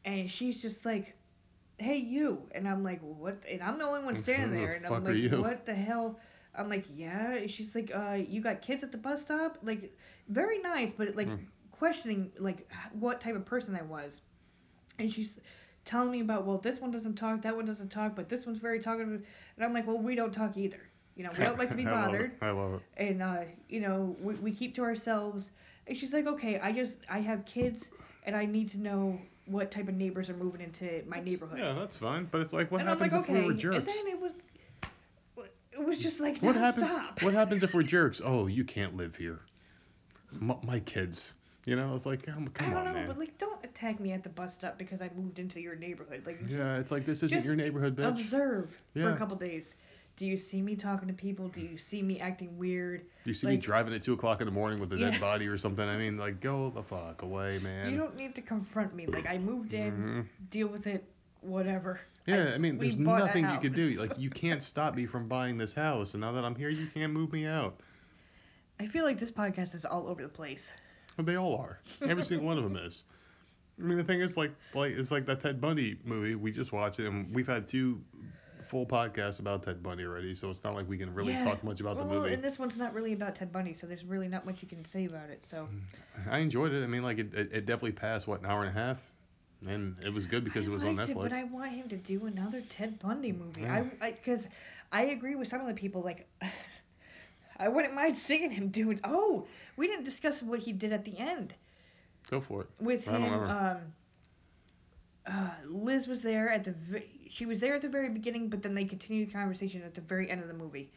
and 0.06 0.30
she's 0.30 0.62
just 0.62 0.86
like 0.86 1.16
hey 1.78 1.98
you 1.98 2.44
and 2.52 2.68
i'm 2.68 2.84
like 2.84 3.00
what 3.02 3.42
and 3.50 3.62
i'm 3.62 3.78
the 3.78 3.84
only 3.84 4.04
one 4.04 4.16
standing 4.16 4.52
the 4.52 4.56
there 4.56 4.74
and 4.74 4.86
i'm 4.86 5.04
like 5.04 5.16
you? 5.16 5.30
what 5.30 5.66
the 5.66 5.74
hell 5.74 6.20
i'm 6.56 6.70
like 6.70 6.86
yeah 6.96 7.34
and 7.34 7.50
she's 7.50 7.76
like 7.76 7.92
uh 7.94 8.14
you 8.14 8.42
got 8.42 8.62
kids 8.62 8.84
at 8.84 8.92
the 8.92 8.98
bus 8.98 9.22
stop 9.22 9.58
like 9.64 9.96
very 10.30 10.60
nice 10.62 10.92
but 10.94 11.16
like 11.16 11.28
Hmm. 11.28 11.36
questioning 11.72 12.32
like 12.40 12.70
what 12.94 13.20
type 13.22 13.36
of 13.36 13.46
person 13.46 13.76
i 13.76 13.82
was 13.82 14.22
and 15.00 15.12
she's 15.12 15.40
telling 15.86 16.12
me 16.12 16.22
about 16.22 16.46
well 16.46 16.58
this 16.58 16.80
one 16.80 16.92
doesn't 16.92 17.16
talk 17.16 17.42
that 17.42 17.56
one 17.56 17.66
doesn't 17.66 17.90
talk 17.90 18.16
but 18.16 18.30
this 18.30 18.46
one's 18.46 18.58
very 18.60 18.80
talkative 18.80 19.10
and 19.56 19.66
i'm 19.66 19.74
like 19.74 19.88
well 19.88 19.98
we 20.00 20.16
don't 20.16 20.34
talk 20.34 20.58
either 20.58 20.80
you 21.16 21.24
know 21.24 21.32
we 21.38 21.44
don't 21.44 21.58
like 21.58 21.70
to 21.70 21.76
be 21.76 21.86
I 21.88 21.94
love 21.94 22.20
it. 22.20 22.30
bothered 22.30 22.32
I 22.42 22.52
love 22.52 22.74
it. 22.76 22.82
and 22.98 23.22
uh, 23.22 23.44
you 23.70 23.80
know 23.82 24.16
we, 24.20 24.34
we 24.36 24.52
keep 24.52 24.76
to 24.76 24.84
ourselves 24.84 25.52
and 25.88 25.98
she's 25.98 26.14
like 26.14 26.28
okay 26.28 26.60
i 26.60 26.72
just 26.72 26.98
i 27.10 27.20
have 27.20 27.46
kids 27.46 27.88
and 28.26 28.36
i 28.36 28.46
need 28.46 28.70
to 28.70 28.78
know 28.80 29.18
what 29.48 29.72
type 29.72 29.88
of 29.88 29.96
neighbors 29.96 30.30
are 30.30 30.36
moving 30.38 30.62
into 30.62 31.04
my 31.08 31.20
neighborhood 31.20 31.60
Yeah, 31.60 31.74
that's 31.74 31.98
fine. 31.98 32.28
But 32.32 32.42
it's 32.42 32.54
like, 32.54 32.72
what 32.72 32.80
and 32.82 32.90
happens 32.90 33.14
like 33.14 33.24
if 33.24 33.30
okay 33.30 33.42
we 33.42 33.48
were 33.48 33.54
jerks? 33.54 33.78
and 33.78 33.88
then 33.88 34.08
it 34.08 34.20
was 34.22 34.32
it 35.74 35.84
was 35.84 35.98
just 35.98 36.20
like 36.20 36.38
What 36.40 36.56
happens? 36.56 36.92
stop 36.92 37.22
What 37.22 37.34
happens 37.34 37.64
if 37.64 37.74
we're 37.74 37.84
jerks? 37.98 38.22
Oh, 38.24 38.48
you 38.48 38.64
can't 38.64 38.96
live 38.96 39.16
here. 39.16 39.40
M- 40.40 40.58
my 40.64 40.80
kids. 40.82 41.34
You 41.66 41.76
know, 41.76 41.96
it's 41.96 42.06
like, 42.08 42.24
come, 42.26 42.50
i 42.60 42.64
don't 42.64 42.76
on, 42.78 42.86
know 42.86 42.94
man. 42.94 43.08
but 43.08 43.20
like 43.20 43.38
don't 43.38 43.64
attack 43.64 44.00
me 44.00 44.12
at 44.14 44.24
the 44.24 44.30
bus 44.30 44.56
stop 44.56 44.78
because 44.80 45.00
i 45.02 45.10
moved 45.16 45.38
into 45.38 45.60
your 45.62 45.76
neighborhood 45.76 46.24
like 46.26 46.40
yeah, 46.48 46.78
it's 46.78 46.92
like 46.92 47.06
this 47.06 47.22
isn't 47.22 47.46
your 47.46 47.56
neighborhood, 47.56 47.96
just 47.96 48.16
bitch. 48.16 48.22
observe 48.22 48.76
for 48.94 49.12
a 49.12 49.18
couple 49.18 49.36
days 49.38 49.76
do 50.18 50.26
you 50.26 50.38
see 50.38 50.62
me 50.62 50.76
talking 50.76 51.08
to 51.08 51.14
people 51.14 51.48
do 51.48 51.62
you 51.62 51.78
see 51.78 52.02
me 52.02 52.20
acting 52.20 52.58
weird 52.58 53.02
Do 53.24 53.32
you 53.32 53.34
see 53.34 53.48
me 53.48 53.58
driving 53.58 53.94
at 53.94 54.04
two 54.04 54.14
o'clock 54.14 54.42
in 54.42 54.46
the 54.46 54.52
morning 54.52 54.80
with 54.80 54.92
a 54.94 54.98
Yeah. 54.98 55.12
dead 55.12 55.22
body 55.22 55.48
or 55.48 55.58
something? 55.58 55.88
I 55.88 55.98
mean, 55.98 56.18
like, 56.18 56.40
go 56.42 56.70
the 56.70 56.84
fuck 56.84 57.22
away, 57.22 57.60
man. 57.60 57.92
you 57.92 57.98
don't 57.98 58.16
need 58.16 58.36
to 58.36 58.42
confront 58.42 58.94
me 58.94 59.06
like 59.08 59.26
i 59.28 59.38
moved 59.38 59.74
in 59.74 59.92
Mhm. 59.92 60.50
deal 60.52 60.68
with 60.68 60.88
it 60.88 61.04
whatever 61.42 62.00
Yeah, 62.28 62.52
I 62.54 62.60
mean, 62.60 62.78
there's 62.78 63.00
nothing 63.00 63.50
you 63.50 63.58
could 63.60 63.74
do. 63.74 64.00
Like, 64.00 64.16
you 64.20 64.30
can't 64.30 64.62
stop 64.62 64.94
me 64.96 65.08
from 65.08 65.28
buying 65.28 65.58
this 65.58 65.74
house, 65.74 66.14
and 66.14 66.22
now 66.22 66.32
that 66.34 66.46
I'm 66.46 66.54
here, 66.54 66.70
you 66.70 66.86
can't 66.86 67.12
move 67.12 67.34
me 67.34 67.48
out. 67.48 67.80
I 68.80 68.86
feel 68.86 69.06
like 69.06 69.20
this 69.20 69.32
podcast 69.32 69.74
is 69.74 69.86
all 69.86 70.06
over 70.08 70.22
the 70.22 70.30
place. 70.30 70.72
Well, 71.18 71.26
they 71.26 71.36
all 71.36 71.58
are. 71.58 71.80
Every 72.04 72.24
single 72.24 72.46
one 72.46 72.60
of 72.60 72.64
them 72.64 72.76
is. 72.78 73.06
I 73.80 73.84
mean, 73.84 73.98
the 73.98 74.04
thing 74.04 74.22
is, 74.22 74.38
like, 74.38 74.52
like 74.76 74.92
it's 74.92 75.10
like 75.10 75.26
that 75.26 75.42
Ted 75.42 75.60
Bundy 75.60 75.98
movie. 76.06 76.36
We 76.36 76.52
just 76.52 76.72
watched 76.72 77.00
it, 77.00 77.08
and 77.08 77.34
we've 77.34 77.48
had 77.48 77.68
two 77.68 78.00
full 78.72 78.86
podcast 78.86 79.40
about 79.40 79.64
Ted 79.64 79.84
Bundy 79.84 80.06
already, 80.06 80.34
so 80.34 80.50
it's 80.50 80.64
not 80.64 80.74
like 80.74 80.88
we 80.88 80.98
can 80.98 81.14
really 81.14 81.34
Yeah. 81.34 81.44
talk 81.44 81.62
much 81.62 81.82
about 81.82 81.98
the 81.98 82.06
movie. 82.06 82.16
well, 82.16 82.26
and 82.26 82.42
this 82.42 82.58
one's 82.58 82.78
not 82.78 82.94
really 82.94 83.12
about 83.12 83.36
Ted 83.36 83.52
Bundy, 83.52 83.74
so 83.74 83.86
there's 83.86 84.06
really 84.06 84.30
not 84.30 84.46
much 84.46 84.62
you 84.62 84.68
can 84.70 84.86
say 84.86 85.04
about 85.06 85.30
it. 85.30 85.46
So 85.46 85.68
I 86.30 86.38
enjoyed 86.38 86.72
it. 86.72 86.82
I 86.82 86.88
mean, 86.88 87.04
like, 87.04 87.20
it, 87.20 87.34
it, 87.34 87.50
it 87.52 87.66
definitely 87.66 87.92
passed 87.92 88.28
what 88.28 88.40
an 88.40 88.46
hour 88.46 88.62
and 88.64 88.70
a 88.70 88.80
half, 88.80 89.00
and 89.68 90.00
it 90.00 90.14
was 90.14 90.26
good 90.26 90.46
because 90.46 90.66
I 90.68 90.70
it 90.70 90.72
was 90.72 90.86
on 90.86 90.96
Netflix. 90.96 91.10
It, 91.10 91.16
but 91.18 91.34
I 91.34 91.44
want 91.44 91.74
him 91.74 91.90
to 91.90 91.98
do 91.98 92.26
another 92.28 92.62
Ted 92.70 92.98
Bundy 93.00 93.34
movie. 93.34 93.64
Yeah. 93.64 93.84
I 94.02 94.12
because 94.12 94.48
I, 94.94 95.04
agree 95.08 95.36
with 95.36 95.50
some 95.50 95.60
of 95.60 95.68
the 95.68 95.74
people. 95.74 96.02
Like, 96.02 96.26
I 97.58 97.68
wouldn't 97.68 97.94
mind 97.94 98.16
seeing 98.18 98.52
him 98.52 98.70
do 98.70 98.90
it. 98.92 99.02
Oh, 99.04 99.46
we 99.76 99.86
didn't 99.88 100.06
discuss 100.06 100.42
what 100.42 100.60
he 100.60 100.72
did 100.72 100.94
at 100.94 101.04
the 101.04 101.18
end 101.18 101.54
Go 102.30 102.40
for 102.40 102.62
it. 102.62 102.70
with 102.80 103.06
I 103.10 103.12
him. 103.12 103.34
Um, 103.34 103.78
uh, 105.28 105.50
Liz 105.68 106.08
was 106.08 106.22
there 106.22 106.50
at 106.50 106.64
the. 106.64 106.72
ve- 106.72 107.18
She 107.32 107.46
was 107.48 107.60
there 107.62 107.76
at 107.76 107.82
the 107.82 107.90
very 107.90 108.10
beginning, 108.10 108.50
but 108.50 108.62
then 108.64 108.76
they 108.76 108.86
continued 108.86 109.30
the 109.30 109.34
conversation 109.34 109.82
at 109.84 109.96
the 109.96 110.02
very 110.02 110.30
end 110.30 110.42
of 110.42 110.48
the 110.48 110.54
movie, 110.54 110.92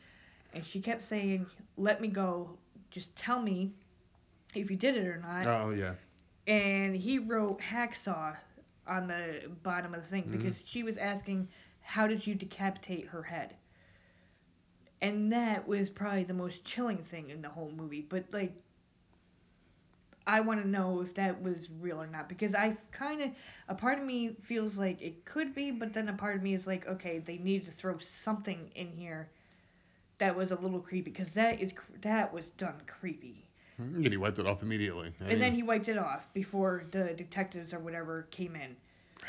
and 0.52 0.64
she 0.66 0.80
kept 0.80 1.02
saying, 1.04 1.46
"Let 1.76 2.00
me 2.00 2.08
go. 2.08 2.58
Just 2.90 3.14
tell 3.16 3.40
me 3.40 3.72
if 4.54 4.70
you 4.70 4.76
did 4.76 4.96
it 4.96 5.06
or 5.06 5.18
not." 5.18 5.46
Oh 5.46 5.70
yeah. 5.70 5.94
and 6.46 6.94
he 6.96 7.18
wrote 7.18 7.60
hacksaw 7.60 8.36
on 8.86 9.06
the 9.08 9.50
bottom 9.62 9.94
of 9.94 10.02
the 10.02 10.08
thing 10.08 10.24
Mhm. 10.24 10.32
because 10.32 10.62
she 10.66 10.82
was 10.82 10.98
asking 10.98 11.48
how 11.80 12.06
did 12.06 12.26
you 12.26 12.34
decapitate 12.34 13.06
her 13.08 13.22
head 13.22 13.54
and 15.00 15.32
that 15.32 15.66
was 15.66 15.90
probably 15.90 16.24
the 16.24 16.34
most 16.34 16.64
chilling 16.64 16.98
thing 17.04 17.30
in 17.30 17.42
the 17.42 17.48
whole 17.48 17.70
movie 17.72 18.02
but 18.02 18.24
like 18.32 18.52
i 20.26 20.40
want 20.40 20.60
to 20.60 20.68
know 20.68 21.00
if 21.00 21.14
that 21.14 21.40
was 21.42 21.68
real 21.80 22.00
or 22.00 22.06
not 22.06 22.28
because 22.28 22.54
i 22.54 22.76
kind 22.92 23.20
of 23.22 23.30
a 23.68 23.74
part 23.74 23.98
of 23.98 24.04
me 24.04 24.34
feels 24.42 24.78
like 24.78 25.00
it 25.00 25.24
could 25.24 25.54
be 25.54 25.70
but 25.70 25.92
then 25.92 26.08
a 26.08 26.12
part 26.12 26.36
of 26.36 26.42
me 26.42 26.54
is 26.54 26.66
like 26.66 26.86
okay 26.86 27.18
they 27.18 27.38
needed 27.38 27.64
to 27.66 27.72
throw 27.72 27.98
something 27.98 28.70
in 28.74 28.90
here 28.90 29.28
that 30.18 30.34
was 30.36 30.50
a 30.52 30.56
little 30.56 30.80
creepy 30.80 31.10
because 31.10 31.30
that 31.32 31.60
is 31.60 31.74
that 32.02 32.32
was 32.32 32.50
done 32.50 32.74
creepy 32.86 33.44
And 33.78 34.06
he 34.06 34.16
wiped 34.16 34.38
it 34.38 34.46
off 34.46 34.62
immediately. 34.62 35.12
I 35.20 35.30
and 35.30 35.40
then 35.40 35.54
he 35.54 35.62
wiped 35.62 35.88
it 35.88 35.98
off 35.98 36.32
before 36.32 36.84
the 36.90 37.14
detectives 37.14 37.72
or 37.72 37.78
whatever 37.80 38.22
came 38.30 38.54
in. 38.56 38.76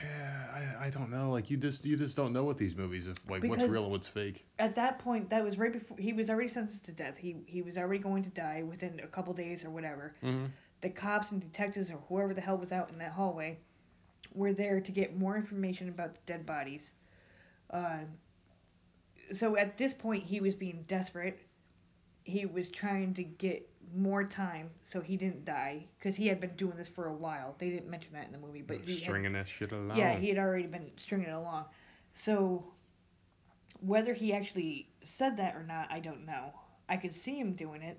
Yeah, 0.01 0.75
I, 0.79 0.86
I 0.88 0.89
don't 0.89 1.10
know. 1.10 1.31
Like 1.31 1.49
you 1.49 1.58
just 1.58 1.86
you 1.86 1.95
just 1.95 2.15
don't 2.15 2.34
know 2.34 2.43
with 2.43 2.58
these 2.58 2.75
movies 2.75 3.08
if 3.08 3.17
like 3.29 3.45
what's 3.45 3.65
real 3.65 3.84
and 3.84 3.91
what's 3.91 4.08
fake. 4.08 4.45
At 4.60 4.75
that 4.75 4.99
point, 4.99 5.29
that 5.29 5.43
was 5.43 5.58
right 5.58 5.71
before 5.71 5.97
he 5.97 6.13
was 6.13 6.29
already 6.29 6.49
sentenced 6.49 6.86
to 6.86 6.91
death. 6.91 7.17
He 7.17 7.38
he 7.45 7.62
was 7.62 7.77
already 7.77 7.99
going 8.01 8.23
to 8.23 8.29
die 8.29 8.63
within 8.63 8.99
a 9.03 9.08
couple 9.08 9.34
days 9.34 9.63
or 9.65 9.69
whatever. 9.69 10.15
Mm-hmm. 10.23 10.45
The 10.81 10.89
cops 10.89 11.31
and 11.31 11.41
detectives 11.41 11.89
or 11.89 11.99
whoever 12.09 12.33
the 12.33 12.41
hell 12.41 12.57
was 12.57 12.71
out 12.71 12.89
in 12.89 12.97
that 12.99 13.11
hallway 13.11 13.57
were 14.33 14.53
there 14.53 14.81
to 14.81 14.91
get 14.91 15.17
more 15.17 15.35
information 15.35 15.89
about 15.89 16.13
the 16.13 16.19
dead 16.25 16.45
bodies. 16.45 16.91
Uh, 17.71 17.99
so 19.31 19.57
at 19.57 19.77
this 19.77 19.93
point, 19.93 20.23
he 20.23 20.39
was 20.39 20.53
being 20.53 20.83
desperate. 20.88 21.39
He 22.23 22.45
was 22.45 22.69
trying 22.69 23.13
to 23.15 23.23
get 23.23 23.67
more 23.93 24.23
time 24.23 24.69
so 24.83 24.99
he 24.99 25.15
didn't 25.15 25.45
die 25.45 25.85
because 25.97 26.15
he 26.15 26.27
had 26.27 26.41
been 26.41 26.55
doing 26.55 26.75
this 26.75 26.88
for 26.88 27.07
a 27.07 27.13
while. 27.13 27.55
They 27.59 27.69
didn't 27.69 27.89
mention 27.89 28.13
that 28.13 28.25
in 28.25 28.31
the 28.31 28.38
movie, 28.38 28.61
but 28.61 28.81
he 28.81 28.99
had 28.99 29.33
that 29.33 29.47
shit 29.47 29.71
along. 29.71 29.97
Yeah, 29.97 30.15
he 30.15 30.29
had 30.29 30.38
already 30.38 30.67
been 30.67 30.91
stringing 30.97 31.29
it 31.29 31.33
along. 31.33 31.65
So 32.15 32.65
whether 33.79 34.13
he 34.13 34.33
actually 34.33 34.89
said 35.03 35.38
that 35.38 35.55
or 35.55 35.63
not, 35.63 35.88
I 35.91 35.99
don't 35.99 36.25
know. 36.25 36.53
I 36.89 36.97
could 36.97 37.13
see 37.13 37.39
him 37.39 37.53
doing 37.53 37.81
it, 37.81 37.97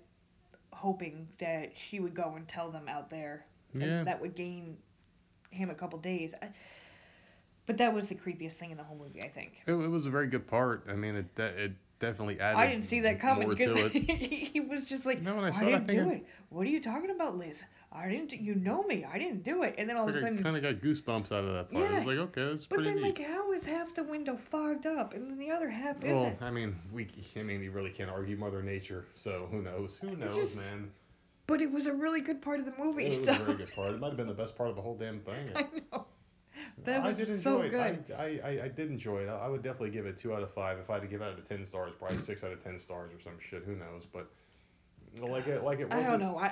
hoping 0.72 1.29
that 1.38 1.72
she 1.76 2.00
would 2.00 2.14
go 2.14 2.35
and 2.37 2.46
tell 2.48 2.70
them 2.70 2.88
out 2.88 3.11
there, 3.11 3.44
and 3.74 3.83
Yeah. 3.83 4.05
that 4.05 4.20
would 4.20 4.35
gain 4.35 4.76
him 5.50 5.70
a 5.70 5.74
couple 5.74 5.98
days. 5.98 6.35
I, 6.42 6.48
but 7.66 7.79
that 7.79 7.92
was 7.92 8.07
the 8.09 8.14
creepiest 8.14 8.55
thing 8.55 8.70
in 8.70 8.76
the 8.76 8.85
whole 8.85 8.96
movie, 8.96 9.22
I 9.22 9.29
think. 9.29 9.62
It, 9.66 9.72
it 9.72 9.88
was 9.88 10.07
a 10.07 10.11
very 10.11 10.29
good 10.29 10.46
part. 10.46 10.87
I 10.88 10.94
mean, 10.94 11.16
it 11.16 11.38
it 11.40 11.72
definitely 11.98 12.38
added. 12.40 12.59
I 12.59 12.66
didn't 12.68 12.85
see 12.85 13.00
that 13.00 13.18
coming 13.20 13.48
because 13.48 13.90
he 13.92 14.61
was 14.61 14.87
just 14.87 15.07
like, 15.07 15.22
No, 15.22 15.40
I 15.40 15.50
saw 15.50 15.61
I 15.61 15.64
didn't 15.64 15.87
do 15.87 15.92
think 15.94 16.09
I- 16.12 16.14
it. 16.16 16.26
What 16.50 16.66
are 16.66 16.70
you 16.70 16.81
talking 16.81 17.11
about, 17.11 17.37
Liz? 17.38 17.64
I 17.92 18.09
didn't. 18.09 18.33
You 18.33 18.55
know 18.57 18.83
me. 18.83 19.05
I 19.05 19.18
didn't 19.18 19.42
do 19.42 19.62
it. 19.62 19.75
And 19.79 19.88
then 19.88 19.96
all 19.96 20.09
of 20.09 20.11
a 20.11 20.18
Like, 20.18 20.22
I 20.25 20.27
sudden, 20.29 20.42
kind 20.42 20.57
of 20.57 20.62
got 20.62 20.75
goosebumps 20.83 21.33
out 21.33 21.44
of 21.44 21.55
that 21.55 21.70
part. 21.72 21.85
I 21.87 21.90
Yeah. 21.92 21.99
was 21.99 22.07
like, 22.07 22.18
okay, 22.29 22.44
that's 22.51 22.66
but 22.66 22.77
pretty 22.77 22.90
But 22.90 22.94
then 22.94 23.03
neat. 23.03 23.18
like, 23.18 23.29
how 23.29 23.53
is 23.53 23.64
half 23.64 23.94
the 23.94 24.03
window 24.05 24.37
fogged 24.37 24.87
up 24.87 25.14
and 25.14 25.31
then 25.31 25.38
the 25.38 25.51
other 25.51 25.68
half 25.70 26.03
well, 26.03 26.12
isn't? 26.27 26.40
Well, 26.40 26.49
I 26.49 26.51
mean, 26.51 26.77
we, 26.92 27.09
I 27.37 27.42
mean, 27.42 27.62
you 27.62 27.70
really 27.70 27.90
can't 27.90 28.11
argue 28.11 28.37
Mother 28.37 28.62
Nature. 28.62 29.07
So 29.14 29.49
who 29.51 29.62
knows? 29.62 29.96
Who 30.01 30.16
knows, 30.16 30.37
just- 30.37 30.57
man? 30.57 30.90
But 31.46 31.62
it 31.62 31.70
was 31.70 31.87
a 31.87 31.92
really 31.92 32.20
good 32.20 32.42
part 32.42 32.59
of 32.59 32.66
the 32.66 32.75
movie. 32.77 33.05
It 33.05 33.18
was 33.18 33.25
so 33.25 33.33
a 33.35 33.44
very 33.44 33.57
good 33.59 33.72
part. 33.72 33.90
It 33.90 34.01
might 34.01 34.09
have 34.09 34.16
been 34.16 34.27
the 34.27 34.35
best 34.35 34.57
part 34.57 34.68
of 34.68 34.75
the 34.75 34.83
whole 34.83 34.96
damn 34.96 35.20
thing. 35.20 35.49
I 35.55 35.62
know. 35.92 36.07
That 36.85 37.03
I 37.03 37.09
was 37.09 37.16
did 37.18 37.40
so 37.40 37.61
enjoy 37.62 37.70
good. 37.70 38.05
it. 38.09 38.14
I, 38.18 38.22
I, 38.25 38.40
I, 38.51 38.64
I 38.64 38.68
did 38.68 38.90
enjoy 38.90 39.18
it. 39.20 39.29
I, 39.29 39.44
I 39.44 39.49
would 39.49 39.62
definitely 39.62 39.90
give 39.90 40.07
it 40.07 40.16
two 40.18 40.35
out 40.35 40.42
of 40.42 40.53
five. 40.53 40.79
If 40.79 40.90
I 40.90 40.94
had 40.94 41.03
to 41.03 41.09
give 41.09 41.20
it 41.20 41.25
out 41.25 41.38
of 41.38 41.49
ten 41.49 41.64
stars, 41.64 41.92
probably 41.99 42.18
six 42.18 42.42
out 42.42 42.51
of 42.51 42.64
ten 42.64 42.81
stars 42.81 43.12
or 43.14 43.20
some 43.20 43.35
shit. 43.38 43.62
Who 43.64 43.77
knows? 43.77 44.07
But 44.12 44.29
like 45.20 45.46
it, 45.46 45.62
like 45.64 45.81
it 45.81 45.88
wasn't. 45.88 46.07
I 46.07 46.11
don't 46.11 46.20
know. 46.20 46.37
I, 46.38 46.46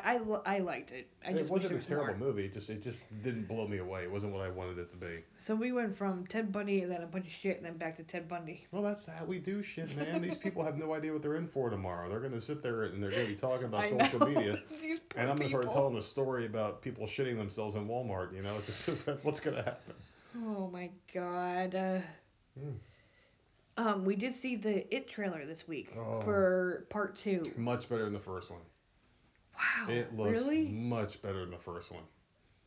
I, 0.47 0.57
I 0.57 0.59
liked 0.61 0.91
it. 0.93 1.09
I 1.27 1.31
it 1.31 1.39
just 1.39 1.51
wasn't 1.51 1.73
a 1.73 1.77
was 1.77 1.87
terrible 1.87 2.17
more. 2.17 2.29
movie. 2.29 2.45
It 2.47 2.55
just 2.55 2.71
it 2.71 2.83
just 2.83 3.01
didn't 3.23 3.47
blow 3.49 3.67
me 3.69 3.79
away. 3.79 4.03
It 4.03 4.11
wasn't 4.11 4.33
what 4.33 4.43
I 4.43 4.51
wanted 4.51 4.79
it 4.79 4.91
to 4.91 4.97
be. 4.97 5.19
So 5.39 5.55
we 5.55 5.73
went 5.73 5.97
from 5.97 6.27
Ted 6.27 6.51
Bundy 6.53 6.83
and 6.83 6.91
then 6.91 7.03
a 7.03 7.07
bunch 7.07 7.27
of 7.27 7.33
shit 7.33 7.57
and 7.57 7.67
then 7.67 7.77
back 7.77 7.97
to 7.97 8.03
Ted 8.03 8.29
Bundy. 8.29 8.67
Well, 8.71 8.83
that's 8.83 9.07
how 9.07 9.25
we 9.25 9.39
do 9.39 9.63
shit, 9.63 9.97
man. 9.97 10.23
These 10.23 10.37
people 10.37 10.65
have 10.65 10.77
no 10.79 10.95
idea 10.95 11.13
what 11.13 11.23
they're 11.23 11.37
in 11.37 11.49
for 11.49 11.71
tomorrow. 11.71 12.09
They're 12.09 12.21
gonna 12.21 12.41
sit 12.41 12.63
there 12.63 12.85
and 12.85 13.03
they're 13.03 13.11
gonna 13.11 13.27
be 13.27 13.35
talking 13.35 13.67
about 13.67 13.81
I 13.85 13.91
social 13.91 14.21
know. 14.21 14.27
media. 14.27 14.63
These 14.83 15.01
poor 15.09 15.21
And 15.21 15.31
I'm 15.31 15.37
gonna 15.37 15.49
start 15.49 15.71
telling 15.73 15.97
a 15.97 16.03
story 16.03 16.47
about 16.47 16.81
people 16.83 17.07
shitting 17.07 17.37
themselves 17.37 17.75
in 17.77 17.87
Walmart. 17.89 18.35
You 18.35 18.43
know, 18.43 18.57
it's, 18.67 19.03
that's 19.05 19.25
what's 19.25 19.41
gonna 19.41 19.63
happen. 19.63 19.95
Oh 20.47 20.69
my 20.73 20.91
god. 21.13 21.75
Uh, 21.75 21.99
Hmm. 22.59 22.71
Um, 23.77 24.05
we 24.05 24.17
did 24.17 24.35
see 24.35 24.57
the 24.57 24.93
It 24.95 25.09
trailer 25.09 25.45
this 25.47 25.67
week 25.67 25.93
Oh. 25.97 26.21
for 26.23 26.87
part 26.91 27.17
two. 27.17 27.43
Much 27.57 27.89
better 27.89 28.05
than 28.05 28.13
the 28.13 28.21
first 28.21 28.51
one. 28.51 28.61
Wow. 29.57 29.93
It 29.93 30.17
looks 30.17 30.33
really? 30.33 30.67
much 30.69 31.21
better 31.23 31.41
than 31.41 31.51
the 31.51 31.59
first 31.59 31.91
one. 31.93 32.03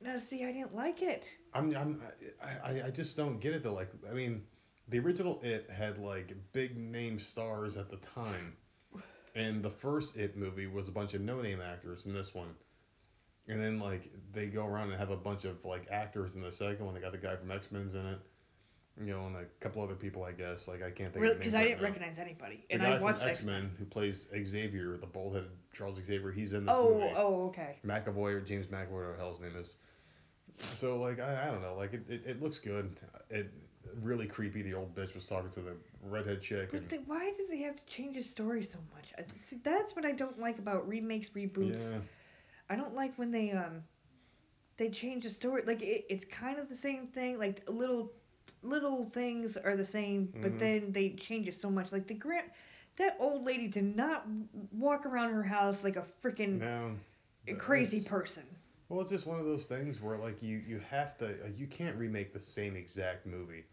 No, 0.02 0.18
see, 0.20 0.46
I 0.46 0.52
didn't 0.52 0.76
like 0.76 1.02
it. 1.02 1.24
I'm, 1.54 1.76
I'm, 1.76 2.02
I, 2.42 2.70
I, 2.72 2.84
I 2.86 2.90
just 2.92 3.18
don't 3.18 3.40
get 3.40 3.54
it 3.54 3.64
though. 3.64 3.74
Like, 3.74 3.90
I 4.10 4.14
mean, 4.14 4.44
the 4.90 5.00
original 5.00 5.42
It 5.44 5.70
had 5.70 5.98
like 5.98 6.34
big 6.54 6.78
name 6.78 7.20
stars 7.20 7.78
at 7.78 7.90
the 7.90 7.98
time, 7.98 8.56
and 9.36 9.64
the 9.64 9.70
first 9.70 10.16
It 10.18 10.38
movie 10.38 10.68
was 10.68 10.88
a 10.88 10.92
bunch 10.92 11.14
of 11.14 11.22
no 11.22 11.42
name 11.42 11.60
actors 11.62 12.06
in 12.06 12.14
this 12.14 12.34
one, 12.34 12.54
and 13.48 13.60
then 13.60 13.80
like 13.80 14.12
they 14.32 14.46
go 14.46 14.66
around 14.66 14.92
and 14.92 15.00
have 15.00 15.10
a 15.10 15.18
bunch 15.18 15.46
of 15.46 15.66
like 15.66 15.88
actors 15.92 16.36
in 16.36 16.42
the 16.42 16.52
second 16.52 16.86
one. 16.86 16.94
They 16.94 17.02
got 17.02 17.12
the 17.12 17.18
guy 17.18 17.36
from 17.36 17.50
X 17.52 17.72
Men's 17.72 17.96
in 17.96 18.06
it, 18.06 18.20
you 19.00 19.12
know, 19.14 19.26
and 19.28 19.36
a 19.36 19.46
couple 19.60 19.82
other 19.82 19.96
people 19.96 20.24
I 20.24 20.32
guess. 20.32 20.68
Like 20.68 20.82
I 20.84 20.92
can't 20.92 21.14
think 21.14 21.24
Really, 21.24 21.34
of 21.34 21.40
because 21.40 21.54
I 21.56 21.60
right 21.60 21.68
didn't 21.68 21.82
now. 21.82 21.88
recognize 21.88 22.18
anybody, 22.18 22.66
The 22.72 22.76
and 22.76 22.84
I 22.84 23.00
watched 23.00 23.22
X 23.22 23.40
X-Men. 23.40 23.72
Who 23.78 23.86
plays 23.86 24.28
Xavier, 24.46 24.98
the 24.98 25.08
bald 25.08 25.36
headed 25.36 25.50
Charles 25.74 25.98
Xavier, 26.04 26.32
he's 26.32 26.54
in 26.54 26.66
this 26.66 26.76
Oh, 26.76 26.90
movie. 26.90 27.14
oh, 27.16 27.46
okay. 27.48 27.80
McAvoy 27.86 28.34
or 28.34 28.42
James 28.42 28.68
McAvoy, 28.68 28.92
or 28.92 29.16
hell's 29.18 29.40
name 29.40 29.56
is. 29.56 29.78
So 30.74 30.98
like 31.00 31.20
I, 31.20 31.48
I 31.48 31.52
don't 31.52 31.62
know, 31.62 31.76
like 31.76 31.94
it, 31.94 32.04
it, 32.10 32.24
it 32.26 32.42
looks 32.42 32.60
good. 32.60 32.96
It 33.30 33.52
really 34.02 34.28
creepy. 34.28 34.62
The 34.62 34.74
old 34.74 34.96
bitch 34.96 35.14
was 35.14 35.26
talking 35.26 35.50
to 35.52 35.62
the 35.62 35.76
redhead 36.04 36.42
chick 36.42 36.72
But 36.72 36.84
why 37.08 37.32
do 37.38 37.46
they 37.50 37.60
have 37.60 37.76
to 37.76 37.86
change 37.86 38.16
the 38.16 38.24
story 38.24 38.64
so 38.64 38.80
much? 38.94 39.14
I, 39.18 39.24
see, 39.50 39.58
that's 39.64 39.96
what 39.96 40.06
I 40.06 40.12
don't 40.12 40.40
like 40.40 40.58
about 40.60 40.88
remakes, 40.88 41.30
reboots. 41.30 41.92
yeah, 41.92 42.00
I 42.70 42.76
don't 42.76 42.96
like 42.96 43.18
when 43.18 43.32
they 43.32 43.52
um 43.52 43.84
they 44.78 44.90
change 44.90 45.24
the 45.24 45.30
story. 45.30 45.64
Like 45.66 45.82
it, 45.82 46.06
it's 46.10 46.26
kind 46.26 46.60
of 46.60 46.70
the 46.70 46.76
same 46.76 47.08
thing. 47.08 47.38
Like 47.40 47.64
a 47.68 47.72
little 47.72 48.12
little 48.68 49.06
things 49.06 49.58
are 49.58 49.76
the 49.76 49.86
same, 49.86 50.34
but 50.42 50.58
Mhm. 50.58 50.60
then 50.60 50.92
they 50.92 51.12
change 51.12 51.48
it 51.48 51.56
so 51.56 51.70
much. 51.70 51.92
Like 51.92 52.08
the 52.08 52.14
grand 52.16 52.50
that 52.98 53.18
old 53.20 53.46
lady 53.46 53.68
did 53.68 53.96
not 53.96 54.26
walk 54.72 55.06
around 55.06 55.34
her 55.34 55.44
house 55.44 55.84
like 55.84 55.98
a 55.98 56.06
freaking 56.24 56.62
no. 56.62 56.96
crazy 57.58 58.02
person. 58.02 58.44
Well, 58.90 59.02
it's 59.02 59.10
just 59.10 59.26
one 59.26 59.40
of 59.40 59.46
those 59.46 59.66
things 59.66 60.02
where 60.02 60.18
like 60.18 60.42
you 60.42 60.58
you 60.58 60.80
have 60.80 61.18
to 61.20 61.36
you 61.56 61.68
can't 61.68 61.96
remake 61.98 62.34
the 62.34 62.40
same 62.40 62.76
exact 62.76 63.26
movie. 63.26 63.66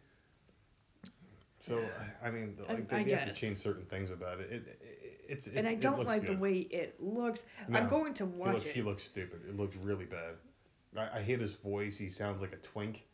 So 1.59 1.91
I 2.23 2.31
mean, 2.31 2.57
I- 2.69 2.73
like 2.73 2.89
they, 2.89 2.99
I 2.99 3.03
they 3.03 3.11
have 3.13 3.23
to 3.25 3.31
change 3.33 3.59
certain 3.59 3.85
things 3.87 4.11
about 4.11 4.41
it. 4.41 4.51
It, 4.51 4.67
it 4.69 5.21
it's, 5.29 5.47
it's 5.47 5.57
and 5.57 5.67
I 5.67 5.75
don't 5.75 6.05
like 6.07 6.27
the 6.27 6.35
way 6.35 6.59
it 6.71 7.01
looks. 7.01 7.43
No, 7.69 7.79
I'm 7.79 7.89
going 7.89 8.15
to 8.15 8.27
He 8.43 8.49
watch 8.49 8.55
looks, 8.55 8.69
it. 8.69 8.75
he 8.75 8.83
looks 8.83 9.03
stupid. 9.05 9.41
It 9.49 9.57
looks 9.57 9.77
really 9.77 10.07
bad. 10.07 10.35
I, 10.97 11.19
I 11.19 11.23
hate 11.23 11.41
his 11.41 11.55
voice. 11.55 11.97
He 11.99 12.09
sounds 12.09 12.41
like 12.41 12.53
a 12.53 12.57
twink. 12.57 13.05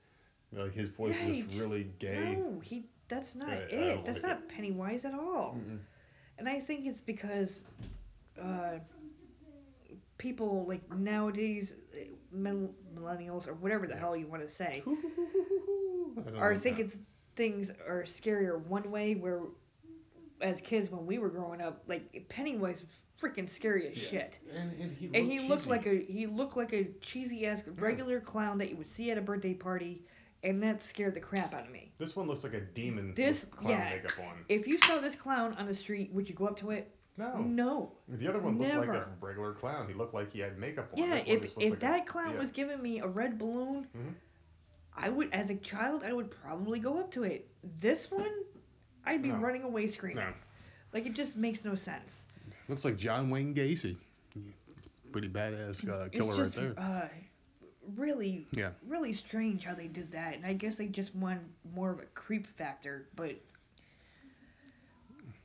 Like 0.52 0.72
his 0.74 0.88
voice 0.88 1.16
Yeah, 1.20 1.28
is 1.28 1.36
just 1.38 1.48
just- 1.50 1.60
really 1.60 1.90
gay. 1.98 2.36
No, 2.38 2.60
he. 2.60 2.84
That's 3.08 3.34
not 3.34 3.48
I- 3.50 3.52
I 3.52 3.56
it. 3.56 3.94
don't 3.94 4.04
That's 4.06 4.22
like 4.22 4.30
not 4.38 4.48
Pennywise 4.48 5.04
at 5.04 5.14
all. 5.14 5.56
Mm-mm. 5.58 5.78
And 6.38 6.48
I 6.48 6.60
think 6.60 6.86
it's 6.86 7.00
because 7.00 7.62
uh, 8.40 8.78
people 10.18 10.64
like 10.68 10.82
nowadays, 10.96 11.74
mill- 12.32 12.74
millennials 12.96 13.46
or 13.48 13.54
whatever 13.54 13.86
the 13.86 13.96
hell 13.96 14.16
you 14.16 14.26
want 14.26 14.42
to 14.42 14.48
say, 14.48 14.82
I 14.86 16.30
don't 16.30 16.36
are 16.36 16.54
like 16.54 16.62
thinking 16.62 16.92
things 17.36 17.70
are 17.86 18.04
scarier 18.06 18.60
one 18.66 18.90
way. 18.90 19.14
Where 19.14 19.42
as 20.40 20.60
kids 20.60 20.90
when 20.90 21.06
we 21.06 21.18
were 21.18 21.28
growing 21.28 21.60
up, 21.60 21.82
like 21.86 22.24
Pennywise 22.28 22.80
was 22.82 22.90
freaking 23.20 23.48
scary 23.48 23.88
as 23.88 23.96
Yeah. 23.96 24.08
shit. 24.10 24.38
And, 24.54 24.72
and 24.80 24.96
he, 24.96 25.06
And 25.14 25.30
he 25.30 25.40
looked 25.40 25.66
like 25.66 25.86
a 25.86 26.04
he 26.04 26.26
looked 26.26 26.56
like 26.56 26.72
a 26.72 26.84
cheesy 27.02 27.46
ass 27.46 27.62
regular 27.76 28.20
clown 28.20 28.58
that 28.58 28.70
you 28.70 28.76
would 28.76 28.88
see 28.88 29.10
at 29.10 29.18
a 29.18 29.22
birthday 29.22 29.54
party, 29.54 30.02
and 30.42 30.62
that 30.62 30.82
scared 30.82 31.14
the 31.14 31.20
crap 31.20 31.52
out 31.54 31.66
of 31.66 31.70
me. 31.70 31.92
This 31.98 32.16
one 32.16 32.26
looks 32.26 32.42
like 32.44 32.54
a 32.54 32.60
demon 32.60 33.14
This- 33.14 33.42
with 33.42 33.50
clown 33.50 33.70
yeah. 33.72 33.90
makeup 33.90 34.18
on. 34.20 34.44
If 34.48 34.66
you 34.66 34.78
saw 34.82 34.98
this 35.00 35.14
clown 35.14 35.54
on 35.54 35.66
the 35.66 35.74
street, 35.74 36.12
would 36.12 36.28
you 36.28 36.34
go 36.34 36.46
up 36.46 36.56
to 36.58 36.70
it? 36.70 36.94
No. 37.16 37.36
No. 37.38 37.92
The 38.08 38.26
other 38.28 38.40
one 38.40 38.58
looked 38.58 38.74
like 38.74 38.88
a 38.88 39.08
regular 39.20 39.52
clown. 39.52 39.86
He 39.88 39.94
looked 39.94 40.14
like 40.14 40.32
he 40.32 40.38
had 40.40 40.58
makeup 40.58 40.88
on. 40.92 40.98
Yeah, 40.98 41.16
This 41.22 41.24
if 41.26 41.58
if 41.58 41.70
like 41.72 41.80
that 41.80 42.00
a, 42.02 42.04
clown 42.04 42.32
yeah. 42.34 42.38
was 42.40 42.50
giving 42.50 42.80
me 42.80 43.00
a 43.00 43.06
red 43.06 43.38
balloon, 43.38 43.86
Mhm. 43.96 44.14
I 44.96 45.08
would, 45.10 45.32
as 45.32 45.50
a 45.50 45.56
child, 45.56 46.02
I 46.04 46.12
would 46.12 46.30
probably 46.30 46.78
go 46.80 46.98
up 46.98 47.10
to 47.12 47.24
it. 47.24 47.48
This 47.80 48.10
one, 48.10 48.30
I'd 49.04 49.22
be 49.22 49.28
No. 49.28 49.36
running 49.36 49.62
away 49.64 49.86
screaming. 49.88 50.24
No. 50.24 50.32
Like 50.92 51.06
it 51.06 51.12
just 51.12 51.36
makes 51.36 51.64
no 51.64 51.74
sense. 51.74 52.22
Looks 52.68 52.84
like 52.84 52.96
John 52.96 53.28
Wayne 53.30 53.54
Gacy. 53.54 53.96
Pretty 55.12 55.28
badass 55.28 55.86
uh, 55.88 56.04
It's 56.06 56.16
killer 56.16 56.36
just 56.36 56.56
right 56.56 56.74
there. 56.76 56.84
uh, 56.84 57.08
really, 57.96 58.46
Yeah. 58.52 58.70
really 58.86 59.12
strange 59.12 59.64
how 59.64 59.74
they 59.74 59.86
did 59.88 60.12
that, 60.12 60.34
and 60.34 60.44
I 60.46 60.52
guess 60.52 60.76
they 60.76 60.86
just 60.86 61.14
want 61.14 61.40
more 61.74 61.90
of 61.90 61.98
a 61.98 62.06
creep 62.14 62.46
factor, 62.56 63.06
but. 63.16 63.34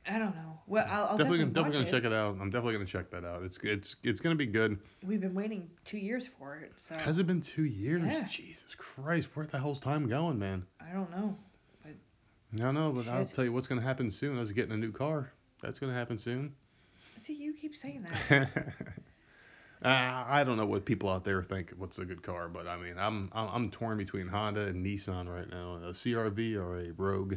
I 0.08 0.20
don't 0.20 0.36
know. 0.36 0.60
Well, 0.68 0.86
I'll, 0.88 1.04
I'll 1.04 1.16
definitely, 1.16 1.38
definitely, 1.38 1.52
definitely 1.52 1.72
gonna 1.72 1.84
watch 1.84 1.90
check 1.92 2.04
it 2.04 2.12
out. 2.12 2.36
I'm 2.40 2.50
definitely 2.50 2.74
gonna 2.74 2.86
check 2.86 3.10
that 3.10 3.24
out. 3.24 3.42
It's 3.42 3.58
it's 3.64 3.96
it's 4.04 4.20
gonna 4.20 4.36
be 4.36 4.46
good. 4.46 4.78
We've 5.04 5.20
been 5.20 5.34
waiting 5.34 5.68
two 5.84 5.98
years 5.98 6.28
for 6.38 6.56
it, 6.56 6.72
so 6.78 6.94
Has 6.94 7.18
it 7.18 7.26
been 7.26 7.40
two 7.40 7.64
years? 7.64 8.02
Yeah. 8.04 8.22
Jesus 8.30 8.74
Christ, 8.76 9.28
where 9.34 9.46
the 9.46 9.58
hell's 9.58 9.80
time 9.80 10.08
going, 10.08 10.38
man? 10.38 10.64
I 10.80 10.92
don't 10.92 11.10
know. 11.10 11.36
I 11.84 12.56
don't 12.56 12.74
know, 12.74 12.92
but 12.92 13.08
I'll 13.08 13.26
tell 13.26 13.44
you 13.44 13.52
what's 13.52 13.66
gonna 13.66 13.80
happen 13.82 14.10
soon. 14.10 14.36
I 14.36 14.40
was 14.40 14.52
getting 14.52 14.72
a 14.72 14.76
new 14.76 14.92
car. 14.92 15.32
That's 15.60 15.78
gonna 15.78 15.92
happen 15.94 16.16
soon. 16.16 16.54
See, 17.18 17.34
you 17.34 17.52
keep 17.52 17.74
saying 17.74 18.06
that. 18.28 18.48
uh, 19.86 20.24
I 20.26 20.42
don't 20.42 20.56
know 20.56 20.66
what 20.66 20.84
people 20.84 21.08
out 21.08 21.24
there 21.24 21.44
think 21.44 21.72
what's 21.78 21.98
a 21.98 22.04
good 22.04 22.20
car, 22.20 22.48
but 22.48 22.66
I 22.66 22.76
mean, 22.76 22.98
I'm 22.98 23.30
I'm, 23.32 23.48
I'm 23.48 23.70
torn 23.70 23.96
between 23.96 24.26
Honda 24.26 24.66
and 24.66 24.84
Nissan 24.84 25.32
right 25.32 25.48
now. 25.48 25.76
A 25.76 25.92
CRV 25.92 26.56
or 26.56 26.80
a 26.80 26.92
Rogue. 26.92 27.36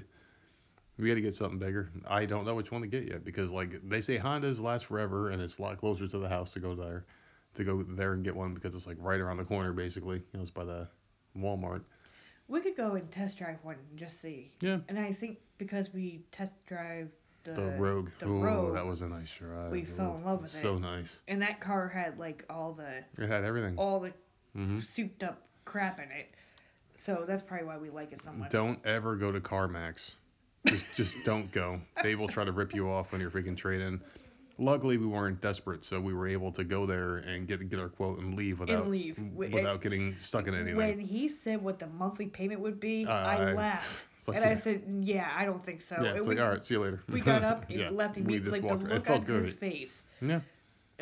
We 0.97 1.07
got 1.07 1.13
to 1.13 1.21
get 1.21 1.35
something 1.35 1.59
bigger. 1.59 1.91
I 2.07 2.25
don't 2.25 2.45
know 2.45 2.55
which 2.55 2.71
one 2.71 2.81
to 2.81 2.87
get 2.87 3.07
yet 3.07 3.23
because 3.23 3.51
like 3.51 3.87
they 3.87 4.01
say 4.01 4.17
Hondas 4.17 4.59
last 4.59 4.85
forever 4.87 5.29
and 5.29 5.41
it's 5.41 5.59
a 5.59 5.61
lot 5.61 5.77
closer 5.77 6.07
to 6.07 6.17
the 6.17 6.27
house 6.27 6.51
to 6.53 6.59
go 6.59 6.73
there, 6.73 7.05
to 7.53 7.63
go 7.63 7.83
there 7.83 8.13
and 8.13 8.23
get 8.23 8.35
one 8.35 8.55
because 8.55 8.73
it's 8.73 8.87
like 8.87 8.97
right 8.99 9.19
around 9.19 9.37
the 9.37 9.45
corner 9.45 9.71
basically. 9.71 10.17
You 10.17 10.23
know, 10.33 10.41
it's 10.41 10.49
by 10.49 10.65
the 10.65 10.87
Walmart. 11.37 11.83
We 12.47 12.61
could 12.61 12.75
go 12.75 12.95
and 12.95 13.09
test 13.11 13.37
drive 13.37 13.59
one 13.61 13.75
and 13.91 13.99
just 13.99 14.19
see. 14.19 14.51
Yeah. 14.59 14.79
And 14.89 14.97
I 14.97 15.13
think 15.13 15.37
because 15.59 15.93
we 15.93 16.23
test 16.31 16.53
drive 16.65 17.09
the, 17.43 17.51
The 17.53 17.61
Rogue. 17.77 18.09
the 18.19 18.25
oh, 18.25 18.39
Rogue, 18.41 18.73
that 18.75 18.85
was 18.85 19.01
a 19.01 19.07
nice 19.07 19.29
drive. 19.37 19.71
we 19.71 19.83
fell 19.83 20.15
in 20.17 20.25
love 20.25 20.41
with 20.41 20.51
So 20.51 20.57
it. 20.57 20.61
So 20.61 20.77
nice. 20.77 21.21
and 21.27 21.41
that 21.41 21.59
car 21.59 21.87
had 21.87 22.17
like 22.19 22.45
all 22.49 22.73
the 22.73 23.03
It 23.23 23.27
had 23.29 23.43
everything. 23.43 23.77
all 23.77 23.99
the 23.99 24.11
hmm 24.53 24.81
souped 24.81 25.23
up 25.23 25.41
crap 25.65 25.99
in 25.99 26.11
it. 26.11 26.29
So 26.97 27.23
that's 27.27 27.41
probably 27.41 27.65
why 27.67 27.77
we 27.77 27.89
like 27.89 28.11
it 28.11 28.21
so 28.21 28.31
much. 28.31 28.51
Don't 28.51 28.79
ever 28.85 29.15
go 29.15 29.31
to 29.31 29.39
CarMax. 29.39 30.11
Just, 30.67 30.85
just 30.95 31.15
don't 31.23 31.49
go. 31.51 31.79
They 32.03 32.15
will 32.15 32.27
try 32.27 32.43
to 32.43 32.51
rip 32.51 32.73
you 32.73 32.89
off 32.89 33.13
on 33.13 33.21
your 33.21 33.31
freaking 33.31 33.55
trade 33.55 33.79
in. 33.81 34.01
Luckily, 34.61 34.97
we 34.97 35.05
weren't 35.05 35.39
desperate, 35.39 35.85
so 35.85 36.01
we 36.01 36.13
were 36.13 36.27
able 36.27 36.51
to 36.51 36.65
go 36.65 36.85
there 36.85 37.19
and 37.19 37.47
get 37.47 37.69
get 37.69 37.79
our 37.79 37.87
quote 37.87 38.19
and 38.19 38.33
leave 38.35 38.59
without 38.59 38.89
leave. 38.89 39.15
Wi- 39.15 39.53
without 39.53 39.81
getting 39.81 40.17
stuck 40.21 40.47
in 40.47 40.53
anything. 40.53 40.75
When 40.75 40.99
he 40.99 41.29
said 41.29 41.61
what 41.63 41.79
the 41.79 41.87
monthly 41.87 42.25
payment 42.25 42.59
would 42.59 42.77
be, 42.81 43.05
Uh, 43.05 43.11
I 43.11 43.53
laughed. 43.53 44.03
Like, 44.29 44.37
and 44.37 44.45
I 44.45 44.55
said, 44.55 44.83
yeah, 45.01 45.29
I 45.35 45.45
don't 45.45 45.63
think 45.63 45.81
so. 45.81 45.95
yeah, 45.95 46.09
And 46.09 46.17
it's 46.17 46.27
we, 46.27 46.35
like 46.35 46.43
all 46.43 46.51
right, 46.51 46.63
see 46.63 46.73
you 46.75 46.79
later. 46.81 47.01
we 47.09 47.21
got 47.21 47.43
up 47.51 47.69
and 47.69 47.79
yeah, 47.79 47.89
left 47.89 48.17
we 48.17 48.39
just 48.39 48.51
Like 48.51 48.61
the 48.61 48.67
look 48.75 48.83
it 48.91 49.05
felt 49.05 49.21
on 49.21 49.25
good. 49.25 49.43
his 49.45 49.53
face. 49.53 50.03
Yeah. 50.21 50.41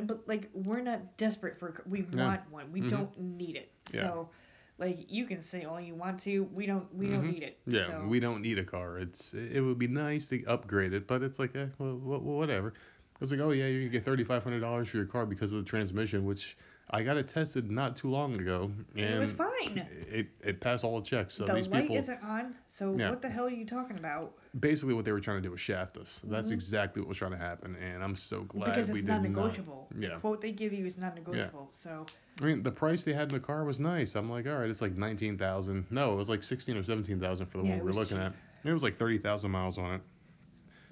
But 0.04 0.28
like 0.28 0.50
we're 0.54 0.82
not 0.82 1.18
desperate 1.18 1.58
for. 1.58 1.84
We 1.90 2.02
No. 2.12 2.26
want 2.26 2.42
one. 2.52 2.72
We 2.72 2.82
Mhm. 2.82 2.90
don't 2.90 3.20
need 3.20 3.56
it. 3.56 3.72
Yeah. 3.92 4.02
So, 4.02 4.30
like 4.78 5.12
you 5.12 5.26
can 5.26 5.42
say 5.42 5.64
all 5.64 5.80
you 5.80 5.96
want 5.96 6.20
to. 6.22 6.44
We 6.54 6.66
don't. 6.66 6.94
We 6.94 7.08
don't 7.08 7.24
Mhm. 7.24 7.34
need 7.34 7.44
it. 7.44 7.58
Yeah, 7.66 7.86
So, 7.88 8.04
we 8.08 8.20
don't 8.20 8.42
need 8.42 8.60
a 8.60 8.64
car. 8.64 9.00
It's 9.00 9.34
it 9.34 9.62
would 9.62 9.80
be 9.80 9.88
nice 9.88 10.28
to 10.28 10.44
upgrade 10.46 10.94
it, 10.94 11.08
but 11.08 11.24
it's 11.24 11.40
like 11.40 11.56
eh, 11.56 11.68
well, 11.80 11.96
whatever. 11.96 12.74
It's 13.22 13.32
like 13.32 13.40
oh 13.40 13.52
yeah, 13.52 13.66
you 13.68 13.84
can 13.84 13.92
get 13.92 14.06
thirty 14.06 14.24
five 14.24 14.44
hundred 14.44 14.60
dollars 14.60 14.88
for 14.90 14.98
your 14.98 15.06
car 15.06 15.26
because 15.26 15.52
of 15.54 15.64
the 15.64 15.70
transmission, 15.70 16.26
which 16.26 16.56
I 16.92 17.04
got 17.04 17.18
it 17.18 17.28
tested 17.28 17.70
not 17.70 17.98
too 17.98 18.10
long 18.10 18.36
ago, 18.40 18.72
and 18.96 19.04
it 19.16 19.20
was 19.20 19.32
fine. 19.32 19.86
It 20.10 20.28
it 20.44 20.62
passed 20.62 20.84
all 20.84 21.00
the 21.02 21.06
checks. 21.06 21.34
So 21.34 21.46
the 21.46 21.54
these 21.56 21.68
light 21.68 21.82
people 21.82 21.98
isn't 21.98 22.24
on. 22.24 22.56
So 22.70 22.96
Yeah. 22.96 23.10
what 23.10 23.22
the 23.22 23.30
hell 23.30 23.46
are 23.48 23.50
you 23.50 23.66
talking 23.66 23.98
about? 23.98 24.34
basically 24.60 24.96
what 24.96 25.06
they 25.06 25.12
were 25.12 25.20
trying 25.20 25.38
to 25.38 25.42
do 25.42 25.52
was 25.52 25.60
shaft 25.60 25.98
us. 25.98 26.22
That's 26.26 26.50
Mhm. 26.50 26.54
exactly 26.56 27.00
what 27.02 27.10
was 27.10 27.18
trying 27.18 27.32
to 27.32 27.38
happen, 27.38 27.76
and 27.76 28.04
I'm 28.04 28.16
so 28.16 28.42
glad 28.44 28.74
because 28.74 28.90
we 28.90 29.00
it's 29.00 29.06
did 29.06 29.12
not. 29.12 29.22
non-negotiable. 29.24 29.88
Yeah. 30.00 30.10
The 30.10 30.16
quote 30.16 30.42
they 30.42 30.52
give 30.52 30.74
you 30.74 30.86
is 30.86 30.98
non-negotiable. 30.98 31.70
So 31.72 32.06
I 32.42 32.46
mean, 32.46 32.64
the 32.64 32.72
price 32.72 33.04
they 33.04 33.14
had 33.14 33.24
in 33.32 33.34
the 33.36 33.40
car 33.40 33.66
was 33.66 33.80
nice. 33.80 34.16
I'm 34.16 34.30
like, 34.30 34.48
all 34.48 34.58
right, 34.58 34.70
it's 34.70 34.82
like 34.82 34.96
nineteen 34.96 35.38
thousand. 35.38 35.86
No, 35.92 36.14
it 36.14 36.16
was 36.16 36.30
like 36.30 36.42
sixteen 36.44 36.78
or 36.78 36.84
seventeen 36.84 37.20
thousand 37.20 37.48
for 37.48 37.58
the 37.58 37.64
Yeah, 37.66 37.70
one 37.72 37.80
we 37.80 37.84
were 37.84 37.88
was 37.90 37.98
looking 37.98 38.18
cheap. 38.18 38.26
at. 38.28 38.32
And 38.64 38.70
it 38.72 38.74
was 38.74 38.84
like 38.84 38.98
thirty 38.98 39.18
thousand 39.18 39.52
miles 39.52 39.78
on 39.78 39.96
it. 39.96 40.02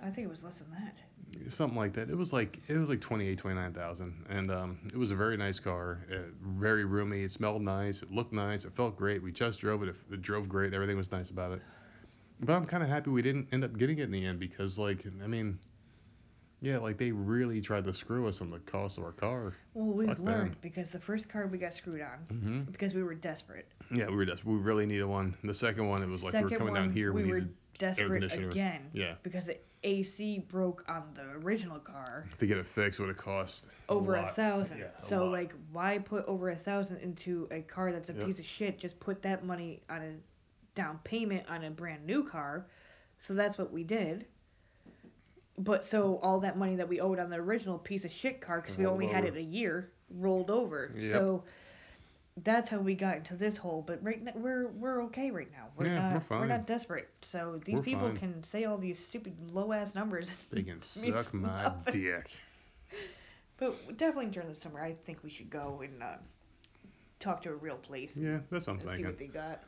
I 0.03 0.09
think 0.09 0.28
it 0.28 0.30
was 0.30 0.43
less 0.43 0.57
than 0.59 0.69
that. 0.71 1.01
Something 1.49 1.77
like 1.77 1.93
that. 1.93 2.09
It 2.09 2.17
was 2.17 2.33
like 2.33 2.59
it 2.67 2.77
was 2.77 2.89
like 2.89 3.01
28, 3.01 3.38
29,000, 3.38 4.25
and 4.29 4.51
um, 4.51 4.79
it 4.88 4.97
was 4.97 5.11
a 5.11 5.15
very 5.15 5.38
nice 5.38 5.59
car, 5.59 6.05
uh, 6.11 6.17
very 6.41 6.86
roomy. 6.86 7.23
It 7.23 7.31
smelled 7.31 7.61
nice, 7.61 8.01
it 8.01 8.11
looked 8.11 8.33
nice, 8.33 8.65
it 8.65 8.75
felt 8.75 8.97
great. 8.97 9.21
We 9.21 9.31
just 9.31 9.59
drove 9.59 9.83
it, 9.83 9.89
it, 9.89 9.95
it 10.11 10.21
drove 10.21 10.47
great, 10.49 10.73
everything 10.73 10.97
was 10.97 11.11
nice 11.11 11.29
about 11.29 11.51
it. 11.51 11.61
But 12.41 12.53
I'm 12.53 12.65
kind 12.65 12.83
of 12.83 12.89
happy 12.89 13.09
we 13.11 13.21
didn't 13.21 13.47
end 13.51 13.63
up 13.63 13.77
getting 13.77 13.99
it 13.99 14.03
in 14.03 14.11
the 14.11 14.25
end 14.25 14.39
because, 14.39 14.77
like, 14.77 15.05
I 15.23 15.27
mean, 15.27 15.57
yeah, 16.61 16.77
like 16.79 16.97
they 16.97 17.11
really 17.11 17.61
tried 17.61 17.86
to 17.86 17.93
screw 17.93 18.27
us 18.27 18.41
on 18.41 18.49
the 18.49 18.59
cost 18.59 18.97
of 18.97 19.03
our 19.03 19.11
car. 19.11 19.53
Well, 19.73 19.86
we've 19.93 20.07
Fuck 20.07 20.17
them. 20.17 20.25
learned 20.25 20.55
because 20.61 20.89
the 20.89 20.99
first 20.99 21.29
car 21.29 21.47
we 21.47 21.57
got 21.57 21.73
screwed 21.73 22.01
on 22.01 22.38
hmm 22.38 22.61
because 22.71 22.93
we 22.93 23.03
were 23.03 23.13
desperate. 23.15 23.67
Yeah, 23.93 24.07
we 24.09 24.15
were 24.15 24.25
desperate. 24.25 24.51
we 24.53 24.59
really 24.59 24.86
needed 24.86 25.05
one. 25.05 25.36
The 25.43 25.53
second 25.53 25.88
one, 25.88 26.01
it 26.01 26.09
was 26.09 26.23
like 26.23 26.33
we 26.33 26.41
were 26.43 26.49
coming 26.49 26.73
one, 26.73 26.81
down 26.88 26.93
here, 26.93 27.13
we, 27.13 27.23
we 27.23 27.29
were 27.29 27.36
needed 27.41 27.53
desperate 27.77 28.09
conditioner. 28.21 28.49
again 28.49 28.89
Yeah. 28.93 29.15
because 29.23 29.47
the 29.47 29.57
AC 29.86 30.39
broke 30.49 30.83
on 30.89 31.03
the 31.13 31.21
original 31.45 31.77
car 31.79 32.25
To 32.39 32.47
get 32.47 32.57
it 32.57 32.65
fixed 32.65 32.99
would 32.99 33.09
have 33.09 33.17
cost 33.17 33.67
over 33.88 34.15
a, 34.15 34.21
lot. 34.23 34.36
thousand. 34.36 34.79
Yeah, 34.79 34.86
a 34.97 35.01
so 35.01 35.23
lot. 35.25 35.31
like, 35.31 35.53
why 35.71 35.99
put 35.99 36.25
over 36.25 36.49
a 36.49 36.55
thousand 36.55 36.97
into 36.97 37.47
a 37.51 37.61
car 37.61 37.91
that's 37.91 38.09
a 38.09 38.13
Yep. 38.13 38.25
piece 38.25 38.39
of 38.39 38.45
shit? 38.45 38.79
Just 38.79 38.99
put 38.99 39.21
that 39.21 39.45
money 39.45 39.81
on 39.89 40.01
a 40.01 40.13
down 40.73 40.99
payment 41.03 41.47
on 41.47 41.63
a 41.63 41.69
brand 41.69 42.05
new 42.05 42.23
car. 42.23 42.65
So 43.19 43.33
that's 43.36 43.57
what 43.57 43.71
we 43.71 43.83
did. 43.83 44.25
But 45.57 45.86
so 45.86 46.19
all 46.21 46.39
that 46.41 46.57
money 46.57 46.75
that 46.75 46.89
we 46.89 46.99
owed 46.99 47.19
on 47.19 47.29
the 47.29 47.38
original 47.38 47.77
piece 47.77 48.03
of 48.05 48.11
shit 48.11 48.41
car, 48.41 48.59
because 48.61 48.77
we 48.77 48.83
Rolled 48.86 48.95
only 48.95 49.07
had 49.13 49.23
it 49.23 49.38
a 49.38 49.41
year, 49.41 49.91
rolled 50.09 50.49
over. 50.49 50.91
Yep. 50.97 51.11
So 51.11 51.43
that's 52.43 52.67
how 52.69 52.77
we 52.79 52.95
got 52.95 53.17
into 53.17 53.36
this 53.36 53.55
hole. 53.57 53.83
But 53.86 54.03
right 54.03 54.21
now 54.21 54.33
we're 54.36 54.67
we're 54.67 55.03
okay 55.05 55.31
right 55.31 55.51
now. 55.51 55.67
We're 55.77 55.88
Yeah, 55.88 55.99
not 56.01 56.13
we're 56.13 56.19
fine. 56.21 56.47
not 56.49 56.67
desperate. 56.67 57.09
So 57.21 57.61
these 57.63 57.75
We're 57.77 57.81
people 57.83 58.07
fine. 58.07 58.17
can 58.17 58.43
say 58.43 58.65
all 58.65 58.77
these 58.77 58.99
stupid 58.99 59.33
low 59.53 59.71
ass 59.71 59.95
numbers. 59.95 60.29
They 60.51 60.63
can 60.63 60.81
suck 60.81 61.33
my 61.33 61.63
nothing. 61.63 62.01
dick. 62.03 62.29
But 63.57 63.95
definitely 63.97 64.31
during 64.31 64.49
the 64.49 64.55
summer, 64.55 64.81
I 64.83 64.95
think 65.05 65.19
we 65.23 65.29
should 65.29 65.49
go 65.49 65.79
and 65.81 66.03
uh, 66.03 66.17
talk 67.21 67.41
to 67.43 67.51
a 67.51 67.55
real 67.55 67.77
place. 67.77 68.17
Yeah, 68.17 68.39
that's 68.51 68.67
what 68.67 68.73
I'm 68.81 68.88
and 68.89 68.97
see 68.97 69.05
what 69.05 69.17
they 69.17 69.27
got. 69.27 69.63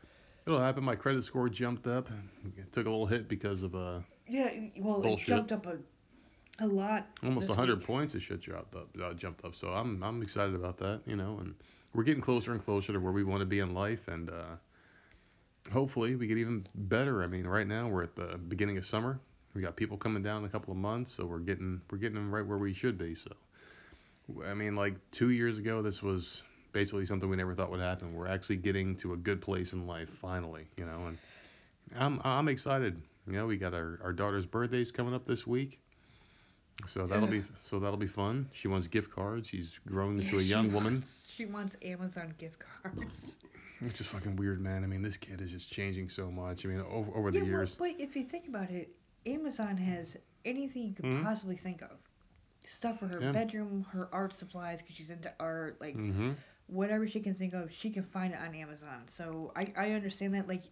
It'll 0.45 0.59
happen. 0.59 0.83
My 0.83 0.95
credit 0.95 1.23
score 1.23 1.47
jumped 1.47 1.87
up. 1.87 2.09
It 2.57 2.73
took 2.73 2.85
a 2.85 2.89
little 2.89 3.05
hit 3.05 3.29
because 3.29 3.63
of 3.63 3.75
uh 3.75 3.99
Yeah, 4.27 4.51
well, 4.77 4.99
Bullshit. 4.99 5.29
it 5.29 5.31
jumped 5.31 5.51
up 5.53 5.65
a, 5.67 5.77
a 6.59 6.67
lot. 6.67 7.07
almost 7.23 7.47
this 7.47 7.55
100 7.55 7.77
week. 7.77 7.87
points. 7.87 8.13
Of 8.13 8.23
shit 8.23 8.41
jumped 8.41 8.75
up, 8.75 8.89
uh, 9.01 9.13
jumped 9.13 9.45
up. 9.45 9.55
So 9.55 9.69
I'm 9.69 10.03
I'm 10.03 10.21
excited 10.21 10.53
about 10.53 10.77
that. 10.79 10.99
You 11.05 11.15
know, 11.15 11.37
and 11.39 11.55
we're 11.93 12.03
getting 12.03 12.21
closer 12.21 12.51
and 12.51 12.63
closer 12.63 12.93
to 12.93 12.99
where 12.99 13.11
we 13.11 13.23
want 13.23 13.41
to 13.41 13.45
be 13.45 13.59
in 13.59 13.73
life, 13.73 14.07
and 14.07 14.29
uh, 14.29 14.55
hopefully 15.71 16.15
we 16.15 16.27
get 16.27 16.37
even 16.37 16.65
better. 16.75 17.23
I 17.23 17.27
mean, 17.27 17.45
right 17.45 17.67
now 17.67 17.87
we're 17.87 18.03
at 18.03 18.15
the 18.15 18.37
beginning 18.47 18.77
of 18.77 18.85
summer. 18.85 19.19
We 19.53 19.61
got 19.61 19.75
people 19.75 19.97
coming 19.97 20.21
down 20.21 20.43
in 20.43 20.45
a 20.45 20.49
couple 20.49 20.71
of 20.71 20.77
months, 20.77 21.11
so 21.11 21.25
we're 21.25 21.39
getting 21.39 21.81
we're 21.89 21.97
getting 21.97 22.15
them 22.15 22.33
right 22.33 22.45
where 22.45 22.57
we 22.57 22.73
should 22.73 22.97
be. 22.97 23.15
So, 23.15 23.31
I 24.45 24.53
mean, 24.53 24.75
like 24.75 24.95
two 25.11 25.31
years 25.31 25.57
ago, 25.57 25.81
this 25.81 26.03
was 26.03 26.43
basically 26.73 27.05
something 27.05 27.27
we 27.29 27.37
never 27.37 27.55
thought 27.55 27.71
would 27.71 27.79
happen. 27.79 28.13
We're 28.13 28.27
actually 28.27 28.57
getting 28.57 28.95
to 28.97 29.13
a 29.13 29.17
good 29.17 29.41
place 29.41 29.73
in 29.73 29.87
life 29.87 30.09
finally, 30.21 30.67
you 30.77 30.85
know, 30.85 31.07
and 31.07 31.17
I'm 31.97 32.21
I'm 32.23 32.47
excited. 32.47 33.01
You 33.25 33.33
know, 33.33 33.45
we 33.47 33.57
got 33.57 33.73
our, 33.73 33.99
our 34.03 34.13
daughter's 34.13 34.45
birthday's 34.45 34.91
coming 34.91 35.13
up 35.13 35.25
this 35.25 35.45
week. 35.45 35.79
So 36.85 37.07
that'll 37.07 37.27
be 37.27 37.43
so 37.63 37.79
that'll 37.79 37.97
be 37.97 38.07
fun. 38.07 38.49
She 38.53 38.67
wants 38.67 38.87
gift 38.87 39.09
cards. 39.11 39.47
She's 39.47 39.79
grown 39.87 40.19
into 40.19 40.37
a 40.37 40.41
She 40.43 40.47
young 40.47 40.71
woman. 40.71 40.93
wants- 40.95 41.23
she 41.35 41.45
wants 41.45 41.75
Amazon 41.81 42.33
gift 42.37 42.59
cards. 42.59 43.35
Which 43.79 43.99
is 44.01 44.07
fucking 44.07 44.35
weird, 44.37 44.59
man. 44.61 44.83
I 44.83 44.87
mean, 44.87 45.01
this 45.03 45.17
kid 45.17 45.39
is 45.41 45.51
just 45.51 45.71
changing 45.71 46.09
so 46.09 46.31
much. 46.31 46.65
I 46.65 46.69
mean, 46.69 46.79
over, 46.81 47.11
over 47.15 47.31
the 47.31 47.39
yeah, 47.39 47.45
years. 47.45 47.75
But, 47.75 47.91
but 47.97 48.01
if 48.01 48.15
you 48.15 48.23
think 48.23 48.47
about 48.47 48.71
it, 48.71 48.89
Amazon 49.27 49.77
has 49.77 50.17
anything 50.45 50.83
you 50.87 50.93
could 50.93 51.05
Mhm. 51.05 51.23
possibly 51.23 51.57
think 51.57 51.81
of. 51.83 51.91
Stuff 52.67 52.99
for 52.99 53.07
her 53.07 53.19
Yeah. 53.21 53.31
bedroom, 53.33 53.85
her 53.91 54.09
art 54.11 54.33
supplies, 54.33 54.81
because 54.81 54.95
she's 54.95 55.09
into 55.11 55.31
art, 55.39 55.79
like 55.79 55.95
Mm-hmm. 55.95 56.31
whatever 56.67 57.07
she 57.07 57.19
can 57.19 57.35
think 57.35 57.53
of, 57.53 57.71
she 57.71 57.91
can 57.91 58.03
find 58.03 58.33
it 58.33 58.39
on 58.39 58.55
Amazon. 58.55 59.03
So 59.09 59.51
I, 59.55 59.71
I 59.77 59.91
understand 59.91 60.33
that. 60.33 60.47
Like, 60.47 60.63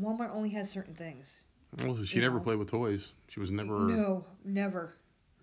Walmart 0.00 0.30
only 0.34 0.50
has 0.50 0.68
certain 0.68 0.94
things. 0.94 1.40
Well, 1.80 2.02
she 2.04 2.16
You 2.16 2.22
never 2.22 2.38
know. 2.38 2.42
played 2.42 2.58
with 2.58 2.70
toys. 2.70 3.12
She 3.28 3.38
was 3.40 3.50
never 3.52 3.78
No, 3.86 4.24
never. 4.44 4.94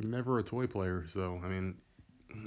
Never 0.04 0.39
a 0.39 0.43
toy 0.43 0.68
player. 0.68 1.06
So 1.14 1.39
I 1.43 1.47
mean, 1.47 1.76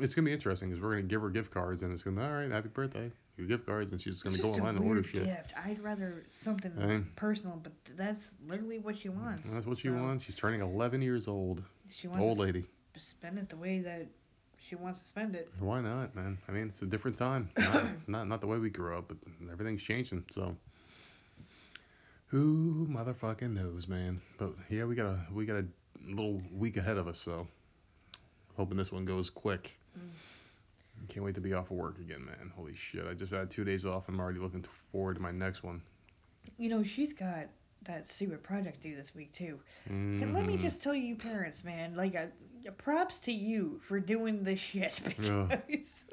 it's 0.00 0.14
gonna 0.14 0.26
be 0.26 0.32
interesting 0.32 0.68
because 0.68 0.82
we're 0.82 0.90
gonna 0.96 1.02
give 1.02 1.22
her 1.22 1.30
gift 1.30 1.50
cards 1.52 1.82
and 1.82 1.92
it's 1.92 2.02
gonna 2.02 2.22
all 2.22 2.32
right, 2.32 2.50
happy 2.50 2.68
birthday, 2.68 3.10
your 3.36 3.46
gift 3.46 3.66
cards, 3.66 3.92
and 3.92 4.00
she's 4.00 4.14
just 4.14 4.24
gonna 4.24 4.36
It's 4.36 4.42
go 4.42 4.48
just 4.50 4.60
online 4.60 4.76
and 4.76 4.86
order 4.88 5.02
shit. 5.02 5.24
gift. 5.24 5.52
I'd 5.56 5.78
rather 5.82 6.24
something 6.30 6.72
Hey. 6.78 7.02
personal, 7.16 7.60
but 7.62 7.72
that's 7.96 8.34
literally 8.46 8.78
what 8.78 8.98
she 8.98 9.08
wants. 9.08 9.50
That's 9.50 9.66
what 9.66 9.78
she 9.78 9.90
wants. 9.90 10.24
She's 10.24 10.36
turning 10.36 10.60
11 10.60 11.02
years 11.02 11.28
old. 11.28 11.62
She 11.90 12.08
wants 12.08 12.24
Old 12.24 12.38
s- 12.38 12.44
lady. 12.44 12.64
spend 12.96 13.38
it 13.38 13.48
the 13.48 13.56
way 13.56 13.80
that 13.80 14.06
she 14.68 14.74
wants 14.74 15.00
to 15.00 15.06
spend 15.06 15.36
it. 15.36 15.52
Why 15.60 15.80
not, 15.80 16.14
man? 16.16 16.38
I 16.48 16.52
mean, 16.52 16.68
it's 16.68 16.82
a 16.82 16.86
different 16.86 17.16
time. 17.16 17.50
Not 17.58 18.08
not, 18.08 18.28
not 18.28 18.40
the 18.40 18.46
way 18.48 18.58
we 18.58 18.70
grew 18.70 18.96
up, 18.98 19.06
but 19.08 19.16
everything's 19.52 19.82
changing. 19.82 20.24
So, 20.32 20.56
who 22.26 22.86
motherfucking 22.90 23.52
knows, 23.54 23.86
man? 23.86 24.20
But 24.38 24.52
yeah, 24.68 24.84
we 24.84 24.94
got 24.94 25.06
a 25.06 25.20
we 25.32 25.46
got 25.46 25.56
a 25.56 25.64
little 26.06 26.40
week 26.52 26.76
ahead 26.76 26.96
of 26.96 27.08
us, 27.08 27.20
so 27.20 27.46
hoping 28.56 28.76
this 28.76 28.90
one 28.92 29.04
goes 29.04 29.30
quick. 29.30 29.76
Mm. 29.98 30.10
Can't 31.08 31.24
wait 31.24 31.34
to 31.34 31.40
be 31.40 31.52
off 31.52 31.70
of 31.70 31.76
work 31.76 31.98
again, 31.98 32.24
man. 32.24 32.50
Holy 32.56 32.74
shit! 32.74 33.06
I 33.06 33.14
just 33.14 33.32
had 33.32 33.50
two 33.50 33.64
days 33.64 33.84
off. 33.84 34.08
I'm 34.08 34.18
already 34.18 34.38
looking 34.38 34.64
forward 34.92 35.14
to 35.14 35.20
my 35.20 35.30
next 35.30 35.62
one. 35.62 35.82
You 36.58 36.68
know, 36.70 36.82
she's 36.82 37.12
got 37.12 37.46
that 37.82 38.08
stupid 38.08 38.42
project 38.42 38.82
due 38.82 38.96
this 38.96 39.14
week 39.14 39.32
too. 39.32 39.60
And 39.88 40.32
let 40.34 40.46
me 40.46 40.56
Mhm. 40.56 40.62
just 40.62 40.82
tell 40.82 40.94
you, 40.94 41.14
parents, 41.14 41.62
man, 41.62 41.94
like, 41.94 42.16
uh, 42.16 42.26
props 42.78 43.18
to 43.20 43.32
you 43.32 43.78
for 43.80 44.00
doing 44.00 44.42
this 44.42 44.58
shit 44.58 45.00
Yeah. 45.20 45.60
because 45.68 46.04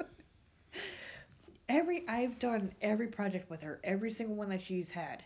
every 1.70 2.08
I've 2.08 2.38
done 2.40 2.74
every 2.82 3.08
project 3.08 3.50
with 3.50 3.62
her, 3.62 3.80
every 3.84 4.12
single 4.12 4.36
one 4.36 4.50
that 4.50 4.62
she's 4.62 4.90
had. 4.90 5.24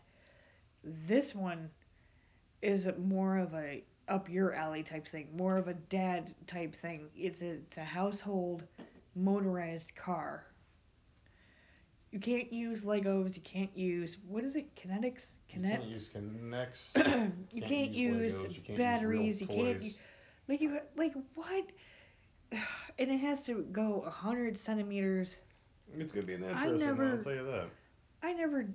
This 0.84 1.34
one 1.36 1.70
is 2.62 2.88
more 2.98 3.38
of 3.38 3.54
a 3.54 3.84
up 4.08 4.30
your 4.30 4.54
alley 4.54 4.84
type 4.84 5.08
thing, 5.08 5.28
more 5.36 5.58
of 5.58 5.68
a 5.68 5.74
dad 5.74 6.34
type 6.48 6.76
thing. 6.76 7.10
It's 7.16 7.42
a 7.42 7.52
it's 7.54 7.78
a 7.78 7.84
household 7.84 8.64
motorized 9.16 9.96
car. 9.96 10.46
You 12.12 12.20
can't 12.20 12.52
use 12.52 12.84
Legos. 12.84 13.36
You 13.36 13.42
can't 13.42 13.76
use 13.78 14.18
what 14.28 14.44
is 14.44 14.56
it? 14.56 14.74
Kinetics. 14.76 15.24
Kinects. 15.54 16.12
connects. 16.14 16.80
you 16.96 17.04
can't, 17.04 17.66
can't 17.66 17.92
use, 17.92 18.36
Legos, 18.36 18.42
you 18.56 18.62
can't 18.62 18.70
use 18.70 18.78
batteries. 18.78 19.42
you 19.42 19.48
can't 19.48 19.84
u- 19.84 19.94
like 20.48 20.62
you 20.62 20.80
like 20.96 21.14
what? 21.36 21.66
And 23.00 23.12
it 23.12 23.20
has 23.20 23.44
to 23.44 23.62
go 23.72 24.04
a 24.08 24.10
hundred 24.10 24.58
centimeters. 24.58 25.36
It's 26.00 26.12
gonna 26.12 26.26
be 26.26 26.34
an 26.34 26.46
I 26.46 26.50
interesting 26.50 26.72
one. 26.80 26.82
I'll 26.90 26.96
never- 26.96 27.24
tell 27.24 27.36
you 27.36 27.46
that. 27.52 27.66
I 28.24 28.34
never. 28.34 28.66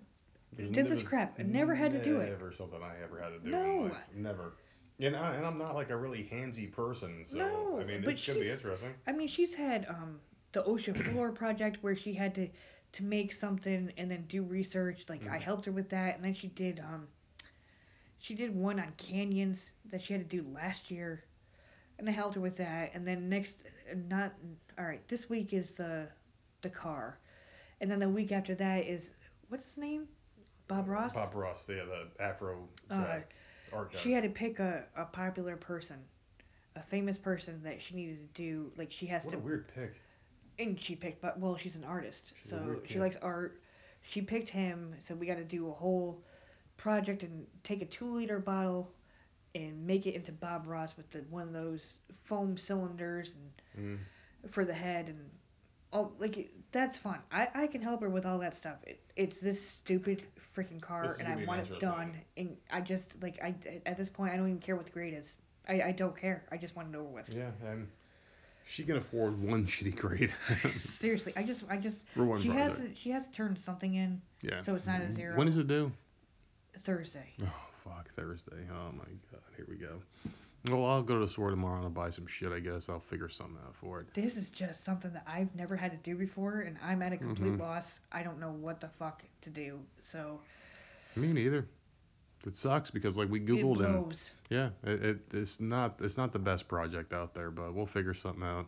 There's 0.54 0.70
Did 0.70 0.86
this 0.86 1.02
crap. 1.02 1.40
I 1.40 1.42
never 1.44 1.74
had 1.74 1.90
to 1.92 2.02
do 2.04 2.20
it. 2.20 2.28
Never 2.28 2.52
something 2.52 2.78
I 2.82 3.02
ever 3.02 3.18
had 3.20 3.30
to 3.30 3.38
do 3.40 3.50
No. 3.50 3.64
in 3.64 3.82
life. 3.88 3.96
Never. 4.14 4.52
And, 5.00 5.16
I, 5.16 5.34
and 5.34 5.46
I'm 5.46 5.58
not 5.58 5.74
like 5.74 5.90
a 5.90 5.96
really 5.96 6.28
handsy 6.30 6.70
person, 6.70 7.24
so 7.26 7.38
No, 7.38 7.78
I 7.80 7.84
mean 7.84 8.04
it's 8.04 8.24
gonna 8.26 8.38
be 8.38 8.50
interesting. 8.50 8.94
I 9.06 9.12
mean, 9.12 9.28
she's 9.28 9.54
had 9.54 9.86
um 9.88 10.20
the 10.52 10.64
ocean 10.64 10.94
floor 10.94 11.32
project 11.32 11.82
where 11.82 11.94
she 11.96 12.14
had 12.14 12.34
to 12.36 12.48
to 12.92 13.04
make 13.04 13.32
something 13.32 13.92
and 13.96 14.10
then 14.10 14.26
do 14.26 14.42
research. 14.42 15.04
Like 15.08 15.26
I 15.30 15.38
Mhm. 15.38 15.42
helped 15.42 15.64
her 15.66 15.72
with 15.72 15.88
that, 15.90 16.16
and 16.16 16.24
then 16.24 16.34
she 16.34 16.48
did 16.48 16.78
um 16.80 17.08
she 18.18 18.34
did 18.34 18.54
one 18.54 18.78
on 18.78 18.92
canyons 18.96 19.72
that 19.86 20.02
she 20.02 20.12
had 20.12 20.28
to 20.28 20.36
do 20.36 20.48
last 20.48 20.90
year, 20.90 21.24
and 21.98 22.08
I 22.08 22.12
helped 22.12 22.34
her 22.34 22.40
with 22.40 22.56
that. 22.56 22.94
And 22.94 23.06
then 23.06 23.28
next, 23.28 23.56
not 24.08 24.32
all 24.78 24.84
right. 24.84 25.06
This 25.08 25.28
week 25.28 25.52
is 25.52 25.72
the 25.72 26.08
the 26.62 26.70
car, 26.70 27.18
and 27.80 27.90
then 27.90 27.98
the 28.00 28.08
week 28.08 28.32
after 28.32 28.54
that 28.56 28.86
is 28.86 29.10
what's 29.48 29.64
his 29.64 29.78
name? 29.78 30.08
Bob 30.68 30.88
Ross. 30.88 31.14
Bob 31.14 31.34
Ross, 31.34 31.66
yeah, 31.68 31.84
the 31.84 32.22
Afro 32.22 32.68
Uh, 32.90 32.94
guy, 32.96 33.24
She 34.02 34.12
had 34.12 34.22
to 34.24 34.28
pick 34.28 34.58
a, 34.58 34.84
a 34.96 35.04
popular 35.06 35.56
person, 35.56 35.96
a 36.76 36.82
famous 36.82 37.16
person 37.16 37.60
that 37.64 37.80
she 37.82 37.94
needed 37.94 38.34
to 38.34 38.42
do. 38.42 38.72
Like 38.76 38.90
she 38.92 39.06
has 39.06 39.24
what 39.24 39.32
to 39.32 39.36
a 39.38 39.40
weird 39.40 39.68
pick. 39.74 40.00
and 40.58 40.78
she 40.80 40.94
picked 40.96 41.22
but 41.22 41.38
well 41.38 41.56
she's 41.56 41.76
an 41.76 41.84
artist 41.84 42.24
She's 42.40 42.50
so 42.50 42.76
she 42.86 42.98
likes 43.00 43.16
art 43.22 43.60
she 44.02 44.20
picked 44.20 44.48
him 44.50 44.94
so 45.00 45.14
we 45.14 45.26
got 45.26 45.36
to 45.36 45.44
do 45.44 45.68
a 45.68 45.72
whole 45.72 46.22
project 46.76 47.22
and 47.22 47.46
take 47.62 47.80
a 47.82 47.86
two 47.86 48.06
liter 48.14 48.38
bottle 48.38 48.90
and 49.54 49.86
make 49.86 50.06
it 50.06 50.14
into 50.14 50.32
bob 50.32 50.66
ross 50.66 50.94
with 50.96 51.10
the 51.10 51.18
one 51.30 51.42
of 51.46 51.52
those 51.52 51.98
foam 52.24 52.56
cylinders 52.58 53.32
and 53.34 53.50
Mm. 53.84 53.98
for 54.50 54.64
the 54.66 54.74
head 54.74 55.08
and 55.08 55.18
all 55.92 56.12
like 56.18 56.50
that's 56.72 56.96
fine. 56.96 57.18
i 57.30 57.48
i 57.54 57.66
can 57.66 57.82
help 57.82 58.00
her 58.00 58.08
with 58.08 58.24
all 58.24 58.38
that 58.38 58.54
stuff 58.54 58.76
it, 58.86 59.00
it's 59.16 59.38
this 59.38 59.60
stupid 59.60 60.22
freaking 60.56 60.80
car 60.80 61.16
and 61.18 61.28
i 61.28 61.44
want 61.44 61.60
it 61.60 61.80
done 61.80 62.12
and 62.36 62.56
i 62.70 62.80
just 62.80 63.12
like 63.22 63.38
i 63.42 63.54
at 63.86 63.96
this 63.96 64.08
point 64.08 64.32
i 64.32 64.36
don't 64.36 64.48
even 64.48 64.60
care 64.60 64.76
what 64.76 64.84
the 64.84 64.90
grade 64.90 65.14
is 65.14 65.36
i 65.68 65.82
i 65.82 65.92
don't 65.92 66.16
care 66.16 66.44
i 66.50 66.56
just 66.56 66.74
want 66.76 66.92
it 66.92 66.96
over 66.96 67.08
with 67.08 67.28
Yeah, 67.28 67.50
and 67.66 67.88
she 68.64 68.84
can 68.84 68.96
afford 68.96 69.40
one 69.42 69.66
shitty 69.66 69.96
grade. 69.96 70.32
seriously 70.78 71.32
i 71.36 71.42
just 71.42 71.64
i 71.68 71.76
just 71.76 72.04
For 72.14 72.24
one 72.24 72.40
she 72.40 72.48
has 72.48 72.78
to 72.78 72.94
she 72.94 73.10
has 73.10 73.24
to 73.26 73.32
turn 73.32 73.56
something 73.56 73.94
in 73.94 74.20
yeah. 74.42 74.60
so 74.60 74.74
it's 74.74 74.86
not 74.86 75.00
a 75.00 75.04
mm-hmm. 75.04 75.12
zero. 75.12 75.36
When 75.36 75.48
is 75.48 75.56
it 75.56 75.68
due? 75.68 75.92
Thursday. 76.80 77.32
Oh 77.42 77.46
fuck, 77.84 78.12
Thursday. 78.14 78.66
Oh 78.70 78.92
my 78.92 79.04
god, 79.30 79.42
here 79.56 79.66
we 79.68 79.76
go. 79.76 80.00
Well, 80.68 80.84
I'll 80.86 81.02
go 81.02 81.14
to 81.14 81.20
the 81.20 81.28
store 81.30 81.50
tomorrow 81.50 81.76
and 81.76 81.84
I'll 81.84 81.90
buy 81.90 82.10
some 82.10 82.26
shit. 82.26 82.52
I 82.52 82.60
guess 82.60 82.88
I'll 82.88 83.00
figure 83.00 83.28
something 83.28 83.56
out 83.66 83.74
for 83.74 84.00
it. 84.00 84.14
This 84.14 84.36
is 84.36 84.48
just 84.48 84.84
something 84.84 85.12
that 85.12 85.24
I've 85.26 85.52
never 85.56 85.74
had 85.74 85.90
to 85.90 85.96
do 85.98 86.16
before, 86.16 86.60
and 86.60 86.76
I'm 86.82 87.02
at 87.02 87.12
a 87.12 87.16
complete 87.16 87.54
Mhm. 87.54 87.60
loss. 87.60 87.98
I 88.12 88.22
don't 88.22 88.38
know 88.38 88.52
what 88.52 88.80
the 88.80 88.88
fuck 88.88 89.24
to 89.42 89.50
do. 89.50 89.80
So 90.02 90.40
Me 91.16 91.32
neither. 91.32 91.66
It 92.46 92.56
sucks 92.56 92.90
because 92.90 93.16
like 93.16 93.28
we 93.28 93.40
it 93.40 93.46
googled 93.46 93.84
and 93.84 94.30
yeah, 94.50 94.70
it, 94.82 95.04
it 95.04 95.34
it's 95.34 95.60
not 95.60 96.00
it's 96.00 96.16
not 96.16 96.32
the 96.32 96.38
best 96.38 96.66
project 96.68 97.12
out 97.12 97.34
there, 97.34 97.50
but 97.50 97.72
we'll 97.74 97.86
figure 97.86 98.14
something 98.14 98.42
out. 98.42 98.66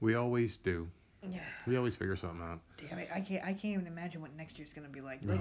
We 0.00 0.14
always 0.14 0.56
do. 0.56 0.88
Yeah. 1.22 1.40
We 1.66 1.76
always 1.76 1.94
figure 1.94 2.16
something 2.16 2.42
out. 2.42 2.60
Damn 2.78 2.98
it, 2.98 3.08
I 3.12 3.20
can't. 3.20 3.44
I 3.44 3.52
can't 3.52 3.74
even 3.74 3.86
imagine 3.86 4.20
what 4.22 4.34
next 4.34 4.58
year's 4.58 4.72
gonna 4.72 4.88
be 4.88 5.00
like. 5.00 5.20
Like 5.24 5.40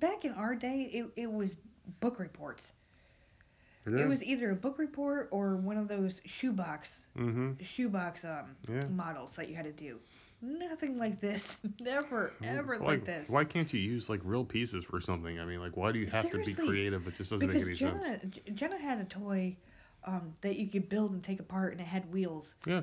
back 0.00 0.24
in 0.24 0.32
our 0.32 0.54
day, 0.54 0.82
it, 0.92 1.10
it 1.16 1.32
was 1.32 1.56
book 2.00 2.18
reports. 2.18 2.72
It 3.96 4.08
was 4.08 4.22
either 4.24 4.50
a 4.50 4.54
book 4.56 4.78
report 4.78 5.28
or 5.30 5.56
one 5.56 5.76
of 5.78 5.88
those 5.88 6.20
shoebox 6.26 7.04
Mm-hmm. 7.16 7.52
shoebox 7.64 8.24
um 8.24 8.56
Yeah. 8.68 8.84
models 8.88 9.34
that 9.36 9.48
you 9.48 9.54
had 9.56 9.64
to 9.64 9.72
do. 9.72 9.98
Nothing 10.40 10.98
like 10.98 11.20
this. 11.20 11.58
Never 11.80 12.32
ever 12.44 12.78
like, 12.78 12.86
like 12.86 13.04
this. 13.04 13.28
Why 13.28 13.44
can't 13.44 13.72
you 13.72 13.80
use 13.80 14.08
like 14.08 14.20
real 14.24 14.44
pieces 14.44 14.84
for 14.84 15.00
something? 15.00 15.40
I 15.40 15.44
mean, 15.44 15.60
like, 15.60 15.76
why 15.76 15.90
do 15.92 15.98
you 15.98 16.06
have 16.06 16.30
to 16.30 16.38
be 16.44 16.54
creative? 16.54 17.06
It 17.08 17.16
just 17.16 17.30
doesn't 17.30 17.46
make 17.52 17.60
any 17.62 17.74
sense. 17.74 18.02
Jenna 18.02 18.18
J- 18.26 18.42
Jenna 18.54 18.78
had 18.78 19.00
a 19.00 19.04
toy 19.04 19.56
um 20.04 20.32
that 20.42 20.56
you 20.56 20.68
could 20.68 20.88
build 20.88 21.10
and 21.12 21.22
take 21.22 21.40
apart 21.40 21.72
and 21.72 21.80
it 21.80 21.86
had 21.86 22.10
wheels. 22.12 22.54
Yeah. 22.66 22.82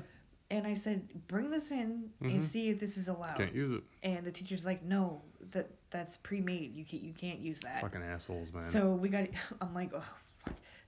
And 0.51 0.67
I 0.67 0.75
said, 0.75 1.07
bring 1.27 1.49
this 1.49 1.71
in 1.71 2.11
Mhm. 2.21 2.33
and 2.33 2.43
see 2.43 2.69
if 2.69 2.79
this 2.79 2.97
is 2.97 3.07
allowed. 3.07 3.37
Can't 3.37 3.55
use 3.55 3.71
it. 3.71 3.81
And 4.03 4.23
the 4.25 4.31
teacher's 4.31 4.63
like, 4.65 4.83
no, 4.83 5.21
that 5.51 5.69
that's 5.91 6.17
pre-made. 6.17 6.75
You 6.75 6.83
can't 6.83 7.03
you 7.03 7.13
can't 7.13 7.39
use 7.39 7.61
that. 7.61 7.81
Fucking 7.81 8.03
assholes, 8.03 8.51
man. 8.51 8.63
So 8.65 8.91
we 8.91 9.07
got. 9.09 9.27
I'm 9.61 9.73
like, 9.73 9.91
oh. 9.95 10.03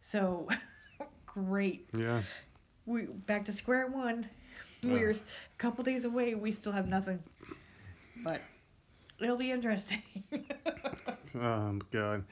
So 0.02 0.48
great. 1.26 1.88
yeah. 1.94 2.22
We 2.86 3.04
back 3.04 3.46
to 3.46 3.52
square 3.52 3.88
one. 3.88 4.28
Ugh. 4.84 4.92
We're 4.92 5.12
a 5.12 5.16
couple 5.58 5.84
days 5.84 6.06
away. 6.06 6.36
We 6.36 6.52
still 6.52 6.72
have 6.72 6.88
nothing. 6.88 7.22
But 8.24 8.42
it'll 9.22 9.38
be 9.38 9.52
interesting. 9.52 10.02
Um. 11.36 11.82
God. 11.92 12.24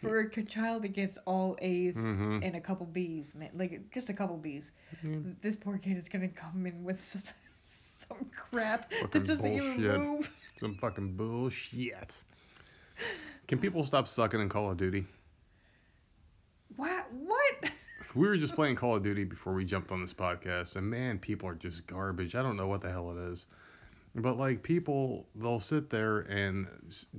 For 0.00 0.20
a 0.20 0.42
child 0.44 0.82
that 0.82 0.92
gets 0.92 1.18
all 1.26 1.56
A's 1.60 1.94
Mm-hmm. 1.94 2.40
and 2.42 2.56
a 2.56 2.60
couple 2.60 2.86
B's, 2.86 3.34
man, 3.34 3.50
like 3.54 3.90
just 3.92 4.08
a 4.08 4.12
couple 4.14 4.36
B's. 4.36 4.70
Yeah. 5.02 5.16
This 5.42 5.56
poor 5.56 5.78
kid 5.78 5.96
is 5.96 6.08
gonna 6.08 6.28
come 6.28 6.66
in 6.66 6.84
with 6.84 7.04
some, 7.08 7.22
some 8.08 8.30
crap 8.36 8.92
Fucking 8.92 9.08
that 9.22 9.26
doesn't 9.26 9.52
even 9.52 9.76
bullshit. 9.82 10.00
move. 10.00 10.30
Some 10.60 10.74
fucking 10.76 11.16
bullshit. 11.16 12.16
Can 13.48 13.58
people 13.58 13.82
stop 13.84 14.06
sucking 14.08 14.40
in 14.40 14.48
Call 14.48 14.70
of 14.70 14.76
Duty? 14.76 15.04
What? 16.76 17.06
What? 17.12 17.70
We 18.14 18.28
were 18.28 18.36
just 18.36 18.54
playing 18.54 18.76
Call 18.76 18.94
of 18.94 19.02
Duty 19.02 19.24
before 19.24 19.54
we 19.54 19.64
jumped 19.64 19.90
on 19.90 20.00
this 20.00 20.14
podcast, 20.14 20.76
and 20.76 20.88
man, 20.88 21.18
people 21.18 21.48
are 21.48 21.54
just 21.56 21.84
garbage. 21.88 22.36
I 22.36 22.42
don't 22.42 22.56
know 22.56 22.68
what 22.68 22.80
the 22.80 22.88
hell 22.88 23.10
it 23.10 23.32
is, 23.32 23.46
but 24.14 24.38
like 24.38 24.62
people, 24.62 25.26
they'll 25.34 25.58
sit 25.58 25.90
there 25.90 26.20
and 26.20 26.68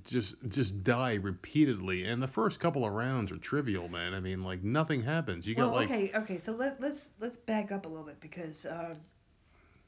just 0.06 0.36
just 0.48 0.86
die 0.86 1.16
repeatedly, 1.16 2.06
and 2.06 2.24
the 2.24 2.28
first 2.30 2.62
couple 2.62 2.86
of 2.86 2.94
rounds 2.94 3.30
are 3.34 3.38
trivial, 3.38 3.90
man. 3.90 4.14
I 4.14 4.22
mean, 4.22 4.42
like 4.42 4.64
nothing 4.64 5.02
happens. 5.02 5.46
You 5.46 5.56
well, 5.58 5.72
got 5.72 5.76
like 5.76 5.92
okay, 5.92 6.12
okay. 6.16 6.38
So 6.38 6.54
let 6.54 6.80
let's 6.80 7.10
let's 7.20 7.36
back 7.36 7.74
up 7.74 7.86
a 7.86 7.90
little 7.90 8.06
bit 8.06 8.22
because 8.22 8.66
uh, 8.66 8.96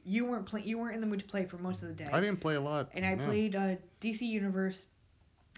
you 0.03 0.25
weren't 0.25 0.45
play 0.45 0.63
you 0.65 0.77
weren't 0.77 0.95
in 0.95 1.01
the 1.01 1.07
mood 1.07 1.19
to 1.19 1.25
play 1.25 1.45
for 1.45 1.57
most 1.57 1.83
of 1.83 1.87
the 1.87 1.93
day. 1.93 2.09
I 2.11 2.19
didn't 2.19 2.41
play 2.41 2.55
a 2.55 2.61
lot. 2.61 2.89
and 2.93 3.05
I 3.05 3.15
no. 3.15 3.25
played 3.25 3.55
uh, 3.55 3.75
DC 4.01 4.23
Universe 4.23 4.87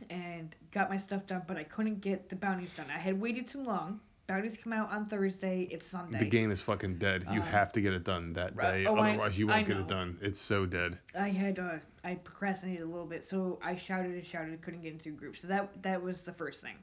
and 0.10 0.56
got 0.72 0.90
my 0.90 0.98
stuff 0.98 1.26
done, 1.28 1.44
but 1.48 1.58
I 1.58 1.64
couldn't 1.64 2.02
get 2.02 2.30
the 2.30 2.36
bounties 2.36 2.74
done. 2.74 2.88
I 2.94 2.98
had 3.00 3.20
waited 3.20 3.48
too 3.48 3.64
long. 3.64 4.00
Bounties 4.28 4.58
come 4.58 4.74
out 4.74 4.92
on 4.92 5.08
Thursday. 5.08 5.68
It's 5.72 5.88
Sunday. 5.88 6.20
The 6.20 6.26
game 6.26 6.52
is 6.52 6.62
fucking 6.62 7.00
dead. 7.00 7.24
You 7.32 7.42
Um, 7.42 7.48
have 7.48 7.72
to 7.72 7.82
get 7.82 7.94
it 7.94 8.04
done 8.04 8.34
that 8.34 8.56
right. 8.56 8.80
day, 8.80 8.86
Oh, 8.86 8.96
I- 8.96 9.10
otherwise 9.12 9.38
you 9.40 9.48
won't 9.48 9.66
get 9.68 9.78
it 9.78 9.88
done. 9.88 10.20
It's 10.22 10.40
so 10.40 10.66
dead. 10.68 11.00
I 11.18 11.30
had 11.30 11.58
uh, 11.58 11.78
I 12.04 12.16
procrastinated 12.16 12.84
a 12.84 12.86
little 12.86 13.08
bit, 13.08 13.24
so 13.24 13.60
I 13.64 13.76
shouted 13.76 14.12
and 14.12 14.26
shouted, 14.26 14.62
couldn't 14.62 14.82
get 14.84 14.94
into 14.94 15.12
groups. 15.12 15.42
So 15.42 15.48
that 15.48 15.82
that 15.82 16.02
was 16.02 16.22
the 16.22 16.34
first 16.34 16.62
thing. 16.62 16.76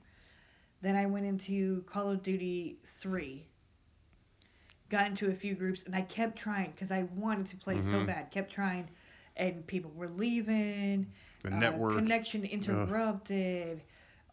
Then 0.82 0.96
I 0.96 1.06
went 1.06 1.24
into 1.24 1.82
Call 1.82 2.10
of 2.10 2.22
Duty 2.22 2.78
3. 3.00 3.46
Got 4.88 5.06
into 5.08 5.30
a 5.30 5.34
few 5.34 5.54
groups, 5.54 5.82
and 5.84 5.94
I 5.96 6.02
kept 6.02 6.38
trying 6.38 6.70
because 6.72 6.92
I 6.92 7.04
wanted 7.16 7.46
to 7.46 7.56
play 7.56 7.80
so 7.82 7.96
Mhm. 8.02 8.06
bad. 8.06 8.30
Kept 8.30 8.52
trying, 8.52 8.88
and 9.36 9.66
people 9.66 9.90
were 9.92 10.08
leaving. 10.08 11.12
The 11.46 11.54
uh, 11.54 11.58
network. 11.58 11.94
connection 11.94 12.44
interrupted, 12.44 13.80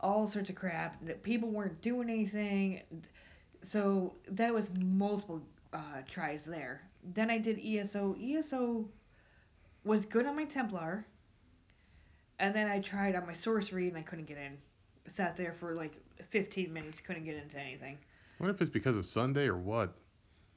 all 0.02 0.28
sorts 0.28 0.50
of 0.50 0.56
crap. 0.56 1.02
People 1.22 1.50
weren't 1.50 1.80
doing 1.82 2.10
anything. 2.10 2.82
So 3.64 4.14
that 4.30 4.54
was 4.54 4.70
multiple 4.80 5.42
uh, 5.74 6.02
tries 6.10 6.44
there. 6.44 6.82
Then 7.14 7.30
I 7.30 7.38
did 7.38 7.60
ESO. 7.64 8.16
ESO 8.22 8.86
was 9.86 10.06
good 10.06 10.26
on 10.26 10.36
my 10.36 10.46
Templar. 10.46 11.06
And 12.40 12.54
then 12.54 12.68
I 12.68 12.80
tried 12.80 13.16
on 13.16 13.28
my 13.28 13.34
sorcery 13.34 13.88
and 13.88 13.98
I 13.98 14.02
couldn't 14.02 14.26
get 14.26 14.38
in. 14.38 14.58
Sat 15.08 15.38
there 15.38 15.54
for 15.54 15.76
like 15.76 15.94
15 16.30 16.74
minutes, 16.74 17.00
couldn't 17.00 17.26
get 17.26 17.36
into 17.36 17.60
anything. 17.60 17.98
What 18.40 18.50
if 18.50 18.60
it's 18.60 18.72
because 18.72 18.98
of 18.98 19.06
Sunday 19.06 19.46
or 19.46 19.58
what? 19.58 19.94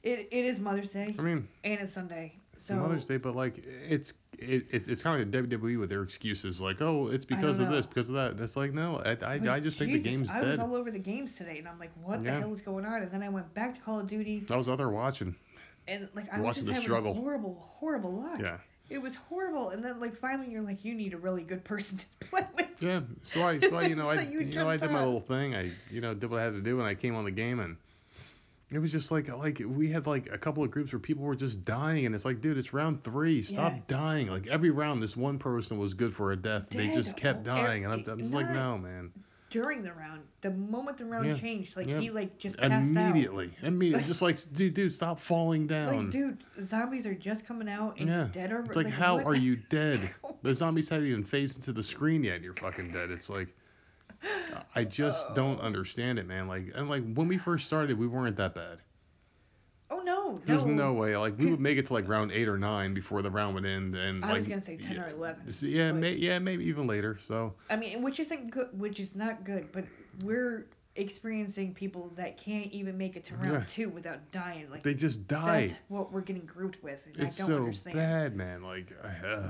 It 0.03 0.27
it 0.31 0.45
is 0.45 0.59
Mother's 0.59 0.91
Day 0.91 1.15
I 1.17 1.21
mean, 1.21 1.47
and 1.63 1.79
it's 1.79 1.93
Sunday. 1.93 2.35
So 2.57 2.75
Mother's 2.75 3.05
Day, 3.05 3.17
but 3.17 3.35
like 3.35 3.63
it's 3.65 4.13
it, 4.37 4.65
it's 4.69 4.87
it's 4.87 5.01
kind 5.01 5.21
of 5.21 5.33
like 5.33 5.43
WWE 5.49 5.79
with 5.79 5.89
their 5.89 6.03
excuses, 6.03 6.59
like 6.61 6.81
oh 6.81 7.07
it's 7.07 7.25
because 7.25 7.59
of 7.59 7.69
this, 7.69 7.85
because 7.85 8.09
of 8.09 8.15
that. 8.15 8.31
And 8.31 8.39
it's 8.41 8.55
like 8.55 8.73
no, 8.73 8.97
I 9.05 9.17
I, 9.25 9.55
I 9.55 9.59
just 9.59 9.77
think 9.79 9.91
the 9.93 9.99
Jesus, 9.99 10.27
game's 10.27 10.29
I 10.29 10.41
was 10.43 10.59
all 10.59 10.75
over 10.75 10.91
the 10.91 10.99
games 10.99 11.33
today, 11.35 11.57
and 11.59 11.67
I'm 11.67 11.79
like, 11.79 11.91
what 12.03 12.23
Yeah. 12.23 12.35
the 12.35 12.39
hell 12.41 12.53
is 12.53 12.61
going 12.61 12.85
on? 12.85 13.01
And 13.01 13.11
then 13.11 13.23
I 13.23 13.29
went 13.29 13.53
back 13.53 13.75
to 13.75 13.81
Call 13.81 13.99
of 13.99 14.07
Duty, 14.07 14.45
I 14.49 14.55
was 14.55 14.69
out 14.69 14.77
there 14.77 14.89
watching. 14.89 15.35
and 15.87 16.07
like 16.15 16.31
I 16.31 16.37
was 16.37 16.45
watching 16.45 16.53
just 16.61 16.67
the 16.67 16.73
having 16.73 16.85
struggle. 16.87 17.13
horrible, 17.13 17.55
horrible 17.79 18.11
luck. 18.13 18.39
Yeah. 18.39 18.57
It 18.89 19.01
was 19.01 19.15
horrible, 19.15 19.71
and 19.71 19.83
then 19.83 19.99
like 19.99 20.15
finally 20.17 20.49
you're 20.49 20.61
like, 20.61 20.85
you 20.85 20.93
need 20.95 21.13
a 21.13 21.17
really 21.17 21.43
good 21.43 21.63
person 21.63 21.97
to 22.19 22.27
play 22.27 22.47
with. 22.55 22.67
Yeah. 22.79 23.01
So 23.21 23.45
I 23.47 23.59
so 23.59 23.75
I 23.77 23.83
you 23.87 23.95
know 23.95 24.05
So 24.13 24.19
I 24.19 24.23
you 24.23 24.39
you, 24.39 24.55
know 24.55 24.69
I 24.69 24.77
did 24.77 24.91
my 24.91 25.03
little 25.03 25.19
thing. 25.19 25.55
I 25.55 25.71
you 25.91 25.99
know 26.01 26.13
did 26.13 26.29
what 26.29 26.39
I 26.39 26.43
had 26.43 26.53
to 26.53 26.61
do, 26.61 26.79
and 26.79 26.87
I 26.87 26.95
came 26.95 27.15
on 27.15 27.25
the 27.25 27.31
game 27.31 27.59
and. 27.59 27.77
It 28.69 28.79
was 28.79 28.91
just 28.91 29.11
like 29.11 29.29
like 29.35 29.61
we 29.65 29.89
had 29.89 30.07
like 30.07 30.31
a 30.31 30.37
couple 30.37 30.61
of 30.63 30.71
groups 30.71 30.91
where 30.91 30.99
people 30.99 31.23
were 31.23 31.35
just 31.35 31.63
dying 31.63 32.05
and 32.05 32.13
it's 32.13 32.25
like 32.25 32.41
dude 32.41 32.57
it's 32.57 32.73
round 32.73 33.01
three 33.03 33.41
stop 33.41 33.71
Yeah. 33.73 33.79
dying 33.87 34.27
like 34.27 34.47
every 34.47 34.71
round 34.71 35.01
this 35.01 35.15
one 35.15 35.39
person 35.39 35.77
was 35.77 35.93
good 35.93 36.13
for 36.13 36.33
a 36.33 36.35
death 36.35 36.63
they 36.69 36.89
just 36.89 37.15
kept 37.15 37.47
Oh, 37.47 37.53
er- 37.53 37.55
dying 37.55 37.85
and 37.85 37.93
I'm, 37.93 38.03
I'm 38.09 38.19
just 38.19 38.33
like 38.33 38.49
no 38.51 38.77
man 38.77 39.11
During 39.49 39.81
the 39.83 39.93
round, 39.93 40.23
the 40.41 40.51
moment 40.51 40.97
the 40.97 41.05
round 41.05 41.27
Yeah. 41.27 41.35
changed, 41.35 41.77
like 41.77 41.87
Yeah. 41.87 42.01
he 42.01 42.09
like 42.09 42.37
just 42.37 42.57
passed 42.57 42.73
out. 42.73 42.83
immediately 42.83 43.53
immediately 43.63 44.03
just 44.07 44.21
like 44.21 44.37
dude 44.51 44.73
dude 44.73 44.91
stop 44.91 45.17
falling 45.21 45.65
down 45.67 45.95
Like, 45.95 46.09
dude, 46.11 46.43
zombies 46.61 47.07
are 47.07 47.15
just 47.15 47.45
coming 47.45 47.69
out 47.69 47.97
and 47.99 48.09
Yeah. 48.09 48.27
dead 48.33 48.51
already. 48.51 48.73
Like, 48.73 48.89
how 48.89 49.15
what? 49.15 49.27
are 49.27 49.35
you 49.35 49.55
dead? 49.69 50.09
The 50.43 50.53
zombies 50.53 50.89
haven't 50.89 51.07
even 51.07 51.23
phased 51.23 51.55
into 51.55 51.71
the 51.71 51.81
screen 51.83 52.21
yet. 52.23 52.41
You're 52.41 52.53
fucking 52.55 52.91
dead. 52.91 53.09
It's 53.11 53.29
like, 53.29 53.47
I 54.75 54.83
just 54.83 55.33
don't 55.33 55.59
understand 55.61 56.19
it, 56.19 56.27
man. 56.27 56.47
Like, 56.47 56.71
and 56.75 56.89
like 56.89 57.03
when 57.13 57.27
we 57.27 57.37
first 57.37 57.65
started, 57.67 57.97
we 57.97 58.07
weren't 58.07 58.35
that 58.37 58.53
bad. 58.55 58.79
Oh 59.89 59.99
no, 60.01 60.41
There's 60.45 60.65
no. 60.65 60.73
no 60.73 60.93
way. 60.93 61.15
Like 61.15 61.37
we 61.37 61.49
would 61.49 61.59
make 61.69 61.77
it 61.77 61.85
to 61.87 61.93
like 61.93 62.07
round 62.09 62.31
eight 62.31 62.47
or 62.47 62.57
nine 62.57 62.93
before 62.93 63.21
the 63.21 63.31
round 63.31 63.55
would 63.55 63.65
end, 63.65 63.95
and 63.95 64.23
I 64.23 64.29
like. 64.29 64.37
was 64.37 64.47
gonna 64.47 64.61
say 64.61 64.75
10 64.77 64.95
yeah, 64.95 65.05
or 65.05 65.09
11. 65.09 65.51
so, 65.51 65.65
Yeah, 65.65 65.91
may, 65.93 66.13
yeah, 66.13 66.39
maybe 66.39 66.65
even 66.65 66.87
later. 66.87 67.17
So 67.27 67.53
I 67.69 67.75
mean, 67.77 68.01
which 68.01 68.19
isn't 68.19 68.51
good, 68.51 68.67
which 68.77 68.99
is 68.99 69.15
not 69.15 69.43
good, 69.45 69.71
but 69.71 69.85
we're 70.23 70.65
experiencing 70.97 71.73
people 71.73 72.11
that 72.15 72.37
can't 72.37 72.71
even 72.73 72.97
make 72.97 73.15
it 73.15 73.23
to 73.25 73.35
round 73.35 73.51
Yeah. 73.53 73.63
two 73.67 73.89
without 73.89 74.29
dying. 74.31 74.69
Like 74.69 74.83
they 74.83 74.93
just 74.93 75.25
die. 75.27 75.67
that's 75.67 75.79
what 75.87 76.11
we're 76.11 76.21
getting 76.21 76.45
grouped 76.45 76.83
with, 76.83 76.99
and 77.05 77.15
It's 77.25 77.39
I 77.39 77.43
don't 77.43 77.47
so 77.47 77.57
understand. 77.57 77.95
bad, 77.95 78.35
man. 78.35 78.63
Like, 78.63 78.91
uh, 79.03 79.49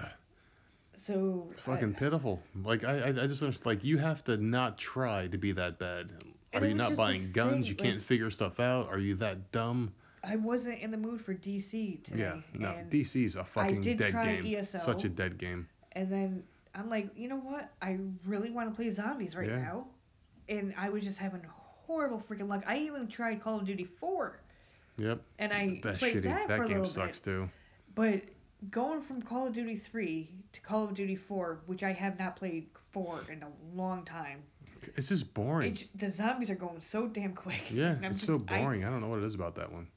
So 0.98 1.48
fucking 1.58 1.95
I, 1.95 2.00
pitiful. 2.00 2.41
Like 2.64 2.84
I, 2.84 3.00
I, 3.00 3.08
I 3.10 3.28
just. 3.28 3.66
Like 3.66 3.84
you 3.84 3.98
have 3.98 4.24
to 4.26 4.38
not 4.38 4.78
try 4.78 5.28
to 5.28 5.38
be 5.38 5.52
that 5.54 5.80
bad. 5.80 6.12
Are 6.54 6.66
you 6.66 6.74
not 6.74 6.95
buying 6.95 7.32
guns? 7.32 7.52
thing, 7.52 7.64
you 7.66 7.76
can't 7.76 8.02
figure 8.02 8.30
stuff 8.32 8.60
out. 8.60 8.89
Are 8.89 8.98
you 9.00 9.16
that 9.16 9.52
dumb? 9.52 9.93
I 10.24 10.36
wasn't 10.36 10.80
in 10.80 10.89
the 10.91 10.98
mood 10.98 11.22
for 11.22 11.34
DC 11.36 12.04
today. 12.04 12.20
Yeah, 12.20 12.36
no, 12.54 12.76
DC's 12.89 13.36
a 13.36 13.43
fucking 13.43 13.82
dead 13.82 14.12
game. 14.12 14.56
ESO. 14.56 14.80
Such 14.80 15.04
a 15.06 15.10
dead 15.10 15.38
game. 15.38 15.68
and 15.93 16.12
then 16.12 16.43
I'm 16.76 16.89
like, 16.89 17.10
you 17.16 17.28
know 17.30 17.38
what? 17.38 17.70
I 17.82 17.98
really 18.26 18.50
want 18.50 18.70
to 18.70 18.76
play 18.76 18.89
zombies 18.91 19.36
right 19.36 19.48
Yeah. 19.48 19.60
now, 19.60 19.88
and 20.50 20.74
I 20.78 20.89
was 20.89 21.04
just 21.04 21.18
having 21.18 21.41
horrible 21.86 22.20
freaking 22.20 22.48
luck. 22.50 22.64
I 22.68 22.78
even 22.80 23.08
tried 23.08 23.41
Call 23.41 23.60
of 23.60 23.66
Duty 23.66 23.86
4, 23.86 24.39
Yep. 24.98 25.22
and 25.39 25.54
I 25.54 25.80
That's 25.84 26.00
played 26.00 26.16
shitty. 26.18 26.24
that, 26.24 26.48
That, 26.48 26.58
for 26.58 26.64
a 26.64 26.68
game 26.68 26.78
little 26.80 26.91
sucks 26.91 27.20
bit. 27.20 27.32
too. 27.32 27.50
But 27.95 28.22
going 28.72 29.01
from 29.01 29.22
Call 29.22 29.47
of 29.47 29.53
Duty 29.53 29.78
3 29.78 30.30
to 30.53 30.62
Call 30.62 30.84
of 30.86 30.93
Duty 30.93 31.16
4, 31.16 31.60
which 31.68 31.84
I 31.84 31.91
have 31.93 32.18
not 32.20 32.36
played 32.36 32.68
4 32.91 33.22
in 33.32 33.43
a 33.43 33.47
long 33.76 34.03
time, 34.05 34.41
It's 34.95 35.10
just 35.10 35.34
boring. 35.34 35.78
it, 35.78 35.99
the 35.99 36.10
zombies 36.10 36.49
are 36.49 36.55
going 36.55 36.82
so 36.82 37.08
damn 37.08 37.34
quick. 37.34 37.62
yeah, 37.72 37.95
it's 38.01 38.18
just- 38.20 38.26
so 38.28 38.38
boring. 38.39 38.84
I, 38.84 38.89
don't 38.89 39.01
know 39.01 39.08
what 39.10 39.20
it 39.20 39.26
is 39.26 39.36
about 39.36 39.55
that 39.55 39.72
one. 39.72 39.88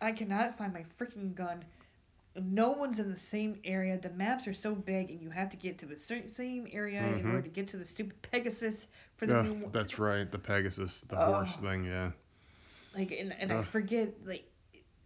I 0.00 0.12
cannot 0.12 0.56
find 0.56 0.72
my 0.72 0.84
freaking 0.98 1.34
gun. 1.34 1.62
No 2.36 2.70
one's 2.70 3.00
in 3.00 3.10
the 3.10 3.18
same 3.18 3.58
area. 3.64 3.98
The 4.00 4.10
maps 4.10 4.46
are 4.46 4.54
so 4.54 4.74
big, 4.74 5.10
and 5.10 5.20
you 5.20 5.30
have 5.30 5.50
to 5.50 5.56
get 5.56 5.78
to 5.78 5.86
the 5.86 5.98
same 5.98 6.68
area 6.72 7.02
in 7.02 7.22
Mhm. 7.22 7.26
order 7.26 7.42
to 7.42 7.48
get 7.50 7.68
to 7.68 7.76
the 7.76 7.84
stupid 7.84 8.20
Pegasus 8.22 8.86
for 9.16 9.26
the 9.26 9.38
Ugh, 9.38 9.44
new 9.46 9.52
one. 9.54 9.72
that's 9.72 9.98
right, 9.98 10.30
the 10.30 10.38
Pegasus, 10.38 11.00
the 11.02 11.20
Oh. 11.20 11.32
horse 11.34 11.56
thing. 11.56 11.84
Yeah. 11.84 12.12
Like, 12.94 13.10
and, 13.12 13.32
and 13.32 13.52
I 13.52 13.62
forget, 13.62 14.14
like, 14.26 14.49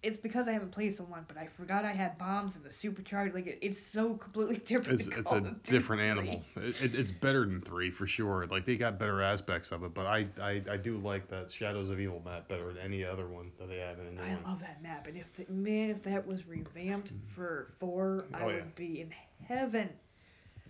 it's 0.05 0.19
because 0.19 0.49
I 0.49 0.53
haven't 0.53 0.71
played 0.71 0.95
so 0.95 1.05
long, 1.11 1.25
but 1.27 1.37
I 1.37 1.47
forgot 1.47 1.85
I 1.85 1.93
had 1.93 2.19
bombs 2.19 2.57
and 2.57 2.65
the 2.65 2.71
supercharged. 2.73 3.35
Like, 3.35 3.47
it, 3.47 3.59
it's 3.63 3.81
so 3.81 4.15
completely 4.15 4.57
different. 4.67 5.01
It's 5.01 5.09
it's 5.17 5.33
a 5.33 5.41
different 5.65 6.03
3. 6.03 6.09
animal. 6.11 6.45
It, 6.57 6.81
it, 6.83 6.95
it's 6.95 7.11
better 7.11 7.45
than 7.47 7.61
three 7.63 7.91
for 7.91 8.07
sure. 8.07 8.47
Like 8.47 8.65
they 8.67 8.77
got 8.77 8.99
better 8.99 9.23
aspects 9.23 9.73
of 9.73 9.83
it, 9.85 9.95
but 9.95 10.07
I, 10.07 10.27
I 10.41 10.63
I 10.71 10.77
do 10.77 10.99
like 10.99 11.29
that 11.29 11.51
Shadows 11.51 11.91
of 11.91 11.99
Evil 12.01 12.23
map 12.25 12.49
better 12.49 12.73
than 12.73 12.79
any 12.83 13.05
other 13.05 13.27
one 13.27 13.51
that 13.59 13.69
they 13.69 13.79
have 13.79 13.99
in 13.99 14.19
I 14.19 14.35
one. 14.35 14.43
love 14.45 14.61
that 14.61 14.83
map, 14.83 15.07
and 15.07 15.17
if 15.17 15.33
the, 15.35 15.51
man, 15.51 15.91
if 15.91 16.03
that 16.05 16.27
was 16.27 16.47
revamped 16.47 17.09
mm-hmm. 17.15 17.35
for 17.35 17.73
four, 17.81 18.27
oh, 18.33 18.37
I 18.37 18.43
Oh, 18.43 18.47
would 18.47 18.75
be 18.77 19.01
in 19.01 19.11
heaven. 19.47 19.89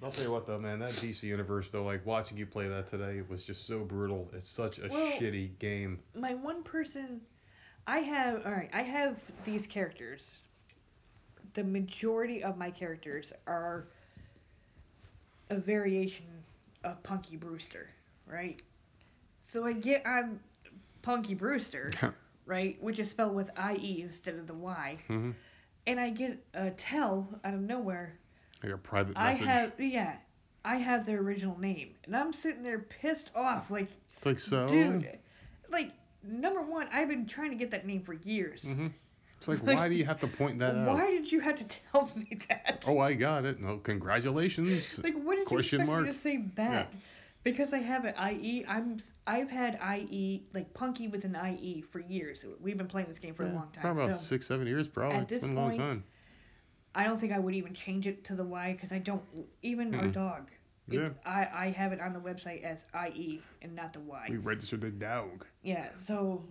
I'll 0.03 0.11
tell 0.11 0.25
you 0.25 0.31
what 0.33 0.47
though, 0.47 0.59
man, 0.59 0.79
that 0.81 0.93
DC 0.95 1.23
universe 1.23 1.71
though, 1.71 1.83
like 1.85 2.05
watching 2.05 2.37
you 2.37 2.47
play 2.47 2.69
that 2.69 2.89
today 2.89 3.23
was 3.29 3.45
just 3.45 3.67
so 3.67 3.81
brutal. 3.85 4.29
It's 4.35 4.49
such 4.49 4.79
a 4.79 4.89
Well- 4.89 5.13
shitty 5.13 5.59
game. 5.59 5.99
My 6.15 6.35
one 6.35 6.63
person, 6.63 7.21
I 7.87 7.99
have 7.99 8.45
all 8.47 8.53
right. 8.53 8.71
I 8.73 8.83
have 8.83 9.17
these 9.45 9.67
characters. 9.67 10.33
The 11.55 11.65
majority 11.65 12.43
of 12.43 12.57
my 12.57 12.71
characters 12.71 13.33
are 13.47 13.87
a 15.51 15.57
variation 15.57 16.27
of 16.85 17.03
Punky 17.03 17.37
Brewster, 17.37 17.91
right? 18.27 18.61
So 19.43 19.65
I 19.65 19.73
get 19.73 20.05
on 20.07 20.41
Punky 21.03 21.35
Brewster, 21.35 21.91
right, 22.47 22.81
which 22.83 22.99
is 22.99 23.11
spelled 23.11 23.35
with 23.35 23.51
I 23.57 23.75
E 23.77 24.03
instead 24.03 24.35
of 24.37 24.47
the 24.47 24.55
Y, 24.55 24.99
hmm 25.07 25.31
and 25.87 26.01
I 26.01 26.11
get 26.11 26.39
a 26.55 26.71
tell 26.71 27.29
out 27.45 27.55
of 27.55 27.61
nowhere. 27.61 28.19
Like 28.63 28.73
a 28.73 28.79
private 28.79 29.19
message. 29.19 29.43
I 29.43 29.51
have 29.51 29.73
yeah, 29.81 30.17
I 30.65 30.77
have 30.77 31.07
their 31.07 31.21
original 31.21 31.59
name, 31.59 31.95
and 32.05 32.17
I'm 32.17 32.33
sitting 32.33 32.63
there 32.63 32.79
pissed 32.81 33.31
off, 33.35 33.71
like, 33.71 33.89
It's 34.17 34.27
like 34.27 34.41
so. 34.41 34.67
dude, 34.67 35.09
like 35.71 35.93
number 36.27 36.63
one, 36.63 36.89
I've 36.93 37.09
been 37.09 37.27
trying 37.27 37.51
to 37.51 37.57
get 37.57 37.71
that 37.73 37.87
name 37.87 38.03
for 38.03 38.15
years. 38.15 38.63
Mm-hmm. 38.63 38.89
It's 39.39 39.49
like, 39.49 39.63
Like, 39.67 39.77
why 39.77 39.89
do 39.89 39.95
you 39.95 40.05
have 40.05 40.21
to 40.21 40.27
point 40.27 40.59
that 40.61 40.75
out? 40.75 40.87
Why 40.89 41.11
did 41.11 41.31
you 41.31 41.41
have 41.41 41.59
to 41.59 41.65
tell 41.93 42.11
me 42.17 42.39
that? 42.49 42.85
Oh, 42.87 42.99
I 42.99 43.15
got 43.15 43.45
it. 43.45 43.61
No, 43.61 43.79
congratulations. 43.79 44.99
like 45.03 45.15
what 45.23 45.37
did 45.37 45.47
question 45.47 45.81
you 45.81 45.85
expect 45.85 45.87
mark? 45.87 46.07
me 46.07 46.13
to 46.13 46.19
say 46.19 46.37
back? 46.39 46.93
Because 47.43 47.75
I 47.75 47.79
have 47.79 48.07
an 48.07 48.15
IE, 48.33 48.65
I'm 48.67 49.01
I've 49.27 49.51
had 49.51 49.79
IE 49.99 50.47
like 50.55 50.73
Punky 50.73 51.09
with 51.09 51.25
an 51.25 51.37
IE 51.37 51.83
for 51.83 52.01
years. 52.01 52.45
We've 52.59 52.79
been 52.79 52.87
playing 52.87 53.09
this 53.09 53.19
game 53.19 53.35
for 53.35 53.45
a 53.45 53.53
long 53.53 53.69
time. 53.73 53.83
Probably 53.83 54.05
about 54.05 54.19
so 54.19 54.25
six, 54.25 54.47
seven 54.47 54.67
years, 54.67 54.89
probably. 54.89 55.19
at 55.19 55.29
this 55.29 55.43
Been 55.43 55.51
a 55.53 55.55
long 55.55 55.69
point, 55.71 55.81
time. 55.81 56.05
I 56.95 57.05
don't 57.05 57.19
think 57.21 57.33
I 57.33 57.39
would 57.39 57.55
even 57.55 57.75
change 57.75 58.07
it 58.07 58.25
to 58.25 58.35
the 58.35 58.45
Y 58.45 58.73
because 58.73 58.93
I 58.93 58.99
don't 58.99 59.23
even 59.63 59.95
our 59.95 60.05
Mm-mm. 60.05 60.13
dog. 60.13 60.51
Yeah. 60.89 61.11
I 61.25 61.49
I 61.53 61.75
have 61.77 61.93
it 61.93 62.01
on 62.01 62.13
the 62.13 62.21
website 62.21 62.63
as 62.63 62.85
IE 63.15 63.41
and 63.63 63.75
not 63.75 63.93
the 63.93 64.01
Y. 64.01 64.27
We 64.31 64.37
registered 64.37 64.81
the 64.83 64.91
dog. 64.91 65.45
Yeah, 65.63 65.89
so 65.97 66.45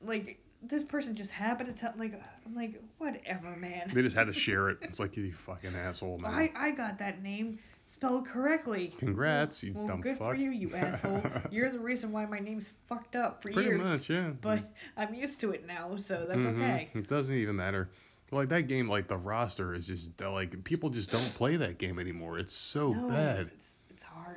like 0.00 0.38
this 0.64 0.84
person 0.84 1.16
just 1.16 1.30
happened 1.32 1.74
to 1.74 1.80
tell 1.80 1.92
like 1.98 2.20
I'm 2.46 2.54
like 2.54 2.80
whatever 2.98 3.56
man. 3.56 3.90
They 3.92 4.02
just 4.02 4.16
had 4.16 4.28
to 4.28 4.32
share 4.32 4.68
it. 4.70 4.78
It's 4.82 5.00
like 5.00 5.16
you 5.16 5.32
fucking 5.32 5.74
asshole, 5.74 6.18
man. 6.18 6.32
I 6.32 6.52
I 6.54 6.70
got 6.70 6.98
that 6.98 7.22
name 7.22 7.58
spelled 7.86 8.26
correctly. 8.26 8.94
Congrats, 8.98 9.62
you 9.62 9.72
well, 9.74 9.86
dumb 9.88 10.00
good 10.00 10.16
fuck. 10.16 10.30
for 10.30 10.34
you, 10.36 10.50
you 10.50 10.74
asshole. 10.74 11.22
You're 11.50 11.70
the 11.70 11.78
reason 11.80 12.12
why 12.12 12.24
my 12.26 12.38
name's 12.38 12.70
fucked 12.88 13.16
up 13.16 13.42
for 13.42 13.50
Pretty 13.52 13.68
years. 13.68 13.80
much, 13.82 14.08
yeah. 14.08 14.30
But 14.40 14.60
I'm 14.96 15.12
used 15.14 15.40
to 15.40 15.50
it 15.50 15.66
now, 15.66 15.96
so 15.96 16.24
that's 16.28 16.40
Mhm. 16.40 16.54
okay. 16.56 16.90
It 16.94 17.08
doesn't 17.08 17.34
even 17.34 17.56
matter. 17.56 17.90
Like 18.30 18.48
that 18.48 18.62
game, 18.62 18.88
like 18.88 19.08
the 19.08 19.16
roster 19.18 19.74
is 19.74 19.86
just 19.88 20.18
like 20.22 20.64
people 20.64 20.88
just 20.88 21.10
don't 21.10 21.34
play 21.34 21.56
that 21.56 21.76
game 21.78 21.98
anymore. 21.98 22.38
It's 22.38 22.54
so 22.54 22.92
no, 22.94 23.08
bad. 23.10 23.50
It's 23.54 23.71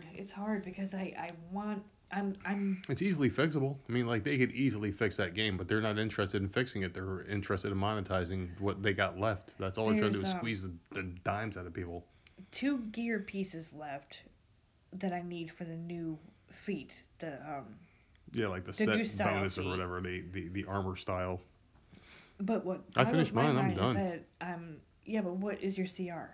hard. 0.03 0.15
It's 0.15 0.31
hard 0.31 0.63
because 0.63 0.93
I 0.93 1.13
I 1.17 1.31
want 1.51 1.83
I'm 2.11 2.35
I'm 2.45 2.81
It's 2.89 3.01
easily 3.01 3.29
fixable. 3.29 3.77
I 3.89 3.91
mean, 3.91 4.07
like 4.07 4.23
they 4.23 4.37
could 4.37 4.51
easily 4.53 4.91
fix 4.91 5.17
that 5.17 5.33
game, 5.33 5.57
but 5.57 5.67
they're 5.67 5.81
not 5.81 5.97
interested 5.99 6.41
in 6.41 6.49
fixing 6.49 6.83
it. 6.83 6.93
They're 6.93 7.23
interested 7.23 7.71
in 7.71 7.77
monetizing 7.77 8.59
what 8.59 8.81
they 8.83 8.93
got 8.93 9.19
left. 9.19 9.53
That's 9.59 9.77
all 9.77 9.87
they're 9.87 9.95
trying 9.95 10.13
to 10.13 10.19
do 10.19 10.23
is 10.23 10.31
um, 10.31 10.37
squeeze 10.39 10.61
the, 10.63 10.73
the 10.93 11.03
dimes 11.23 11.57
out 11.57 11.65
of 11.65 11.73
people. 11.73 12.05
two 12.51 12.79
gear 12.91 13.19
pieces 13.19 13.73
left 13.73 14.19
that 14.93 15.13
I 15.13 15.21
need 15.21 15.51
for 15.51 15.65
the 15.65 15.75
new 15.75 16.17
feet. 16.51 17.03
The 17.19 17.33
um 17.47 17.75
Yeah, 18.33 18.47
like 18.47 18.65
the, 18.65 18.71
the 18.71 18.85
new 18.87 19.05
set 19.05 19.15
style 19.15 19.35
bonus 19.35 19.57
or 19.57 19.63
whatever, 19.63 20.01
the, 20.01 20.23
the 20.31 20.47
the 20.49 20.65
armor 20.65 20.95
style. 20.95 21.41
but 22.39 22.65
what 22.65 22.81
I 22.95 23.05
finished 23.05 23.33
my 23.33 23.51
mine, 23.51 23.57
I'm 23.57 23.73
done. 23.75 23.95
That, 23.95 24.25
um 24.41 24.77
yeah, 25.05 25.21
but 25.21 25.37
what 25.37 25.61
is 25.61 25.77
your 25.77 25.87
CR? 25.87 26.29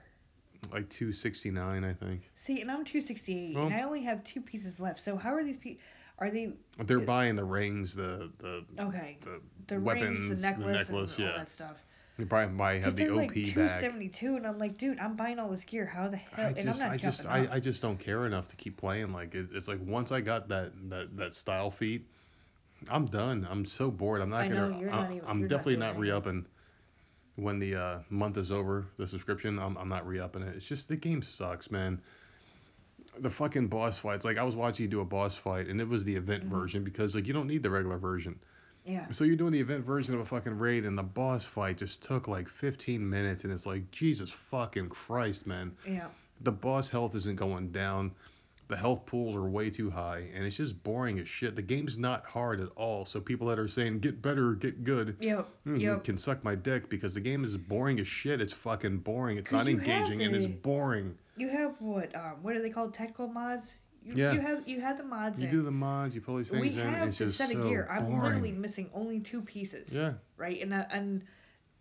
Like 0.69 0.89
269, 0.89 1.83
I 1.83 1.93
think. 1.93 2.29
See, 2.35 2.61
and 2.61 2.69
I'm 2.69 2.83
268, 2.85 3.55
Well- 3.55 3.65
and 3.67 3.75
I 3.75 3.81
only 3.81 4.03
have 4.03 4.23
two 4.23 4.41
pieces 4.41 4.79
left. 4.79 4.99
So 5.01 5.17
how 5.17 5.33
are 5.33 5.43
these 5.43 5.57
pe? 5.57 5.77
Are 6.19 6.29
they 6.29 6.53
They're 6.85 6.99
It- 6.99 7.05
buying 7.07 7.35
the 7.35 7.43
rings, 7.43 7.95
the 7.95 8.31
the 8.37 8.63
okay? 8.79 9.17
the, 9.21 9.41
The 9.67 9.79
weapons, 9.81 10.19
rings, 10.19 10.35
the 10.41 10.47
necklace, 10.47 10.87
necklace, 10.89 11.17
and 11.17 11.25
all 11.25 11.31
yeah. 11.31 11.37
that 11.37 11.49
stuff. 11.49 11.77
They 12.17 12.25
probably 12.25 12.55
buy 12.55 12.77
have 12.77 12.95
the 12.95 13.05
they're 13.05 13.13
OP 13.13 13.17
like 13.17 13.33
back. 13.33 13.43
272, 13.45 14.35
and 14.35 14.45
I'm 14.45 14.59
like, 14.59 14.77
dude, 14.77 14.99
I'm 14.99 15.15
buying 15.15 15.39
all 15.39 15.49
this 15.49 15.63
gear. 15.63 15.87
How 15.87 16.07
the 16.09 16.17
hell? 16.17 16.45
I 16.45 16.49
and 16.49 16.57
just, 16.57 16.79
I'm 16.81 16.87
not 16.87 16.93
I 16.93 16.97
just, 16.97 17.25
I. 17.25 17.47
I 17.53 17.59
just 17.59 17.81
don't 17.81 17.97
care 17.97 18.27
enough 18.27 18.47
to 18.49 18.55
keep 18.55 18.77
playing. 18.77 19.11
Like 19.11 19.33
it, 19.33 19.47
it's 19.53 19.67
like 19.67 19.79
once 19.83 20.11
I 20.11 20.21
got 20.21 20.47
that 20.49 20.73
that 20.91 21.17
that 21.17 21.33
style 21.33 21.71
feat, 21.71 22.05
I'm 22.87 23.07
done. 23.07 23.47
I'm 23.49 23.65
so 23.65 23.89
bored. 23.89 24.21
I'm 24.21 24.29
not 24.29 24.41
I 24.41 24.47
know, 24.49 24.69
gonna. 24.69 24.79
you're 24.79 24.91
I, 24.91 25.01
not 25.01 25.11
even- 25.11 25.27
I'm 25.27 25.39
you're 25.39 25.49
not 25.49 25.55
definitely 25.57 25.73
doing 25.77 25.79
not, 25.79 25.95
anything. 25.95 26.45
When 27.41 27.57
the 27.57 27.75
uh, 27.75 27.99
month 28.11 28.37
is 28.37 28.51
over, 28.51 28.85
the 28.97 29.07
subscription, 29.07 29.57
I'm, 29.57 29.75
I'm 29.75 29.87
not 29.87 30.05
re-upping 30.07 30.43
it. 30.43 30.55
It's 30.55 30.67
just 30.67 30.87
the 30.87 30.95
game 30.95 31.23
sucks, 31.23 31.71
man. 31.71 31.99
The 33.17 33.31
fucking 33.31 33.67
boss 33.67 33.97
fights. 33.97 34.23
Like 34.23 34.37
I 34.37 34.43
was 34.43 34.55
watching 34.55 34.83
you 34.83 34.89
do 34.89 35.01
a 35.01 35.05
boss 35.05 35.35
fight, 35.35 35.65
and 35.67 35.81
it 35.81 35.87
was 35.89 36.03
the 36.03 36.15
event 36.15 36.45
Mhm. 36.45 36.49
version 36.49 36.83
because 36.83 37.15
like 37.15 37.25
you 37.25 37.33
don't 37.33 37.47
need 37.47 37.63
the 37.63 37.69
regular 37.71 37.97
version. 37.97 38.39
yeah. 38.85 39.05
So 39.11 39.23
you're 39.23 39.35
doing 39.35 39.53
the 39.53 39.59
event 39.59 39.83
version 39.85 40.13
of 40.13 40.19
a 40.21 40.25
fucking 40.25 40.57
raid, 40.59 40.85
and 40.85 40.95
the 40.95 41.03
boss 41.03 41.43
fight 41.43 41.77
just 41.77 42.03
took 42.03 42.27
like 42.27 42.47
15 42.47 43.07
minutes, 43.09 43.43
and 43.43 43.51
it's 43.51 43.65
like 43.65 43.89
Jesus 43.91 44.29
fucking 44.29 44.89
Christ, 44.89 45.45
man 45.47 45.75
Yeah. 45.87 46.07
the 46.41 46.51
boss 46.51 46.89
health 46.91 47.15
isn't 47.15 47.35
going 47.37 47.71
down. 47.71 48.11
The 48.71 48.77
health 48.77 49.05
pools 49.05 49.35
are 49.35 49.43
way 49.49 49.69
too 49.69 49.89
high, 49.89 50.29
and 50.33 50.45
it's 50.45 50.55
just 50.55 50.81
boring 50.81 51.19
as 51.19 51.27
shit. 51.27 51.57
The 51.57 51.61
game's 51.61 51.97
not 51.97 52.25
hard 52.25 52.61
at 52.61 52.69
all. 52.77 53.03
So 53.03 53.19
people 53.19 53.47
that 53.47 53.59
are 53.59 53.67
saying 53.67 53.99
get 53.99 54.21
better, 54.21 54.53
get 54.53 54.85
good, 54.85 55.17
Yep. 55.19 55.49
mm, 55.67 55.81
Yep. 55.81 56.05
can 56.05 56.17
suck 56.17 56.41
my 56.45 56.55
dick 56.55 56.89
because 56.89 57.13
the 57.13 57.19
game 57.19 57.43
is 57.43 57.57
boring 57.57 57.99
as 57.99 58.07
shit. 58.07 58.39
It's 58.39 58.53
fucking 58.53 58.99
boring. 58.99 59.37
It's 59.37 59.51
not 59.51 59.67
have 59.67 59.75
engaging 59.77 60.21
and 60.21 60.33
it's 60.33 60.47
boring. 60.47 61.17
You 61.35 61.49
have 61.49 61.75
what? 61.81 62.15
Um, 62.15 62.35
what 62.43 62.55
are 62.55 62.61
they 62.61 62.69
called? 62.69 62.93
Technical 62.93 63.27
mods. 63.27 63.75
You, 64.05 64.13
Yeah. 64.15 64.31
You 64.31 64.39
have 64.39 64.65
you 64.65 64.79
have 64.79 64.97
the 64.97 65.03
mods 65.03 65.41
You 65.41 65.47
in. 65.47 65.51
do 65.51 65.61
the 65.63 65.71
mods, 65.71 66.15
you 66.15 66.21
put 66.21 66.31
all 66.31 66.37
these 66.37 66.49
things 66.49 66.61
we 66.61 66.81
in, 66.81 66.93
have 66.93 67.09
it's 67.09 67.17
the 67.17 67.29
set 67.29 67.49
so 67.49 67.57
of 67.59 67.67
gear. 67.67 67.89
I'm 67.91 68.05
boring. 68.05 68.21
literally 68.23 68.51
missing 68.53 68.89
only 68.93 69.19
two 69.19 69.41
pieces. 69.41 69.93
yeah, 69.93 70.13
Right, 70.37 70.61
and 70.61 70.73
I, 70.73 70.87
and 70.91 71.23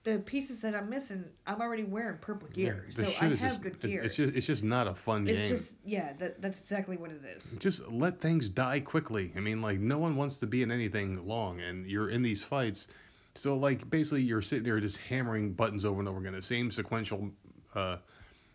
the 0.03 0.19
pieces 0.19 0.61
that 0.61 0.75
I'm 0.75 0.89
missing, 0.89 1.25
I'm 1.47 1.61
already 1.61 1.85
wearing 1.85 2.19
purple 2.19 2.49
gear, 2.49 2.87
yeah. 2.89 3.05
So 3.05 3.13
I 3.21 3.27
have 3.27 3.39
just, 3.39 3.63
good 3.63 3.81
gear. 3.81 4.03
It's, 4.03 4.15
just, 4.15 4.35
it's 4.35 4.47
just 4.47 4.65
not 4.65 4.87
a 4.87 4.95
fun 4.95 5.29
It's 5.29 5.39
game. 5.39 5.49
just 5.51 5.75
yeah, 5.85 6.15
that 6.19 6.41
that's 6.41 6.61
exactly 6.61 6.97
what 6.97 7.11
it 7.11 7.21
is. 7.37 7.55
just 7.59 7.87
let 7.89 8.21
things 8.21 8.49
die 8.49 8.81
quickly. 8.81 9.33
I 9.37 9.41
mean, 9.41 9.61
like 9.61 9.79
no 9.79 9.99
one 9.99 10.17
wants 10.17 10.39
to 10.39 10.47
be 10.47 10.63
in 10.63 10.71
anything 10.71 11.27
long, 11.27 11.61
and 11.61 11.87
you're 11.87 12.09
in 12.09 12.23
these 12.23 12.43
fights. 12.43 12.87
So 13.35 13.57
like 13.57 13.89
basically 13.91 14.23
you're 14.23 14.43
sitting 14.43 14.65
there 14.65 14.81
just 14.81 14.97
hammering 14.99 15.53
buttons 15.53 15.85
over 15.85 16.01
and 16.01 16.09
over 16.09 16.19
again, 16.19 16.33
the 16.33 16.43
same 16.43 16.71
sequential 16.71 17.31
uh, 17.75 17.97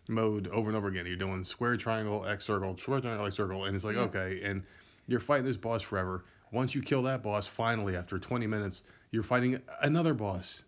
mode 0.08 0.48
over 0.48 0.68
and 0.68 0.76
over 0.76 0.88
again. 0.88 1.06
You're 1.06 1.16
doing 1.16 1.44
square, 1.44 1.76
triangle, 1.76 2.26
X 2.26 2.44
circle, 2.44 2.76
square, 2.76 3.00
triangle, 3.00 3.24
X 3.26 3.36
circle, 3.36 3.66
and 3.66 3.76
it's 3.76 3.84
like 3.84 3.94
Yeah. 3.96 4.02
okay, 4.02 4.40
and 4.42 4.64
you're 5.06 5.20
fighting 5.20 5.46
this 5.46 5.56
boss 5.56 5.82
forever. 5.82 6.24
Once 6.50 6.74
you 6.74 6.82
kill 6.82 7.02
that 7.04 7.22
boss, 7.22 7.46
finally 7.46 7.96
after 7.96 8.18
20 8.18 8.46
minutes, 8.46 8.82
you're 9.12 9.22
fighting 9.22 9.60
another 9.82 10.14
boss. 10.14 10.62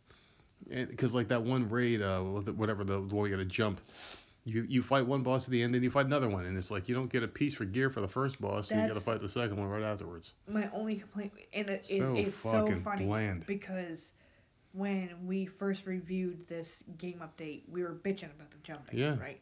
Because 0.69 1.15
like 1.15 1.29
that 1.29 1.43
one 1.43 1.69
raid, 1.69 2.03
uh, 2.03 2.21
whatever 2.21 2.85
the, 2.85 2.95
the 3.07 3.15
one 3.15 3.29
you 3.31 3.37
gotta 3.37 3.45
jump. 3.47 3.81
You, 4.45 4.65
you 4.67 4.83
fight 4.83 5.07
one 5.07 5.23
boss 5.23 5.45
at 5.45 5.51
the 5.51 5.63
end, 5.63 5.75
then 5.75 5.83
you 5.83 5.91
fight 5.91 6.07
another 6.07 6.29
one, 6.29 6.47
and 6.47 6.57
it's 6.57 6.71
like 6.71 6.89
you 6.89 6.95
don't 6.95 7.13
get 7.13 7.23
a 7.23 7.29
piece 7.29 7.53
for 7.53 7.67
gear 7.67 7.91
for 7.91 8.01
the 8.01 8.09
first 8.09 8.41
boss, 8.41 8.69
so 8.69 8.77
you 8.77 8.87
gotta 8.89 9.01
fight 9.01 9.21
the 9.21 9.29
second 9.29 9.57
one 9.59 9.69
right 9.69 9.83
afterwards. 9.83 10.33
My 10.47 10.71
only 10.73 10.97
complaint, 10.97 11.33
and 11.53 11.69
it, 11.69 11.85
it, 11.91 11.99
So 11.99 12.17
it's 12.17 12.37
so 12.39 12.67
funny 12.83 13.05
bland. 13.05 13.45
because 13.47 14.13
when 14.73 15.11
we 15.27 15.45
first 15.45 15.85
reviewed 15.85 16.49
this 16.49 16.83
game 16.97 17.21
update, 17.23 17.63
we 17.69 17.83
were 17.83 17.95
bitching 18.03 18.31
about 18.35 18.51
the 18.51 18.57
jumping, 18.63 18.99
Yeah. 18.99 19.19
right? 19.21 19.39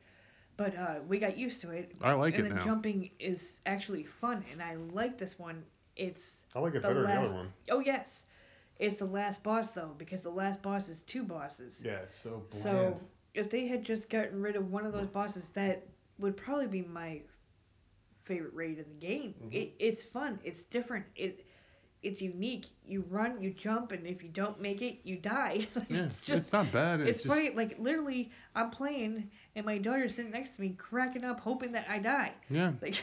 But 0.57 0.77
uh, 0.77 0.95
we 1.07 1.19
got 1.19 1.39
used 1.39 1.61
to 1.61 1.71
it, 1.71 1.93
I 2.01 2.15
like 2.15 2.35
it. 2.35 2.39
and 2.39 2.47
it 2.47 2.51
the 2.51 2.55
now. 2.57 2.65
jumping 2.65 3.11
is 3.21 3.61
actually 3.67 4.05
fun, 4.05 4.45
and 4.51 4.61
I 4.63 4.75
like 4.93 5.19
this 5.19 5.39
one. 5.39 5.63
It's 5.97 6.37
I 6.55 6.59
like 6.61 6.75
it 6.75 6.83
the 6.83 6.89
better 6.89 7.03
than 7.03 7.15
the 7.15 7.21
other 7.21 7.33
one. 7.35 7.53
oh 7.71 7.79
yes, 7.81 8.25
it's 8.79 8.97
the 8.97 9.05
last 9.07 9.43
boss 9.43 9.71
though 9.71 9.95
because 9.99 10.23
the 10.23 10.31
last 10.31 10.63
boss 10.63 10.89
is 10.89 11.01
two 11.03 11.23
bosses. 11.25 11.81
Yeah, 11.85 11.99
it's 12.03 12.15
so 12.15 12.43
bland. 12.51 12.63
So 12.63 13.01
if 13.35 13.51
they 13.51 13.67
had 13.67 13.85
just 13.85 14.09
gotten 14.11 14.41
rid 14.41 14.57
of 14.57 14.71
one 14.71 14.87
of 14.87 14.93
those 14.93 15.09
bosses, 15.09 15.49
that 15.51 15.87
would 16.19 16.37
probably 16.37 16.67
be 16.67 16.83
my 16.83 17.21
favorite 18.25 18.55
raid 18.55 18.79
in 18.79 18.85
the 18.89 19.07
game. 19.07 19.35
Mhm. 19.45 19.53
It, 19.55 19.75
it's 19.79 20.03
fun. 20.03 20.39
It's 20.45 20.63
different. 20.65 21.07
It 21.17 21.45
it's 22.03 22.21
unique. 22.21 22.67
You 22.87 23.05
run, 23.09 23.41
you 23.43 23.51
jump, 23.51 23.91
and 23.93 24.07
if 24.07 24.23
you 24.23 24.29
don't 24.29 24.61
make 24.61 24.83
it, 24.83 25.01
you 25.05 25.17
die. 25.17 25.67
Like, 25.77 25.91
yeah, 25.91 26.05
it's 26.05 26.17
it's, 26.19 26.27
just 26.27 26.53
not 26.53 26.71
bad. 26.73 27.01
It's, 27.01 27.09
it's 27.11 27.23
just, 27.25 27.35
funny. 27.35 27.51
Like 27.51 27.79
literally, 27.79 28.31
I'm 28.55 28.71
playing, 28.71 29.31
and 29.57 29.65
my 29.67 29.79
daughter's 29.79 30.15
sitting 30.17 30.31
next 30.33 30.57
to 30.57 30.61
me, 30.61 30.71
cracking 30.79 31.25
up, 31.25 31.41
hoping 31.41 31.73
that 31.73 31.87
I 31.89 31.99
die. 31.99 32.33
Yeah, 32.51 32.73
Like 32.83 33.03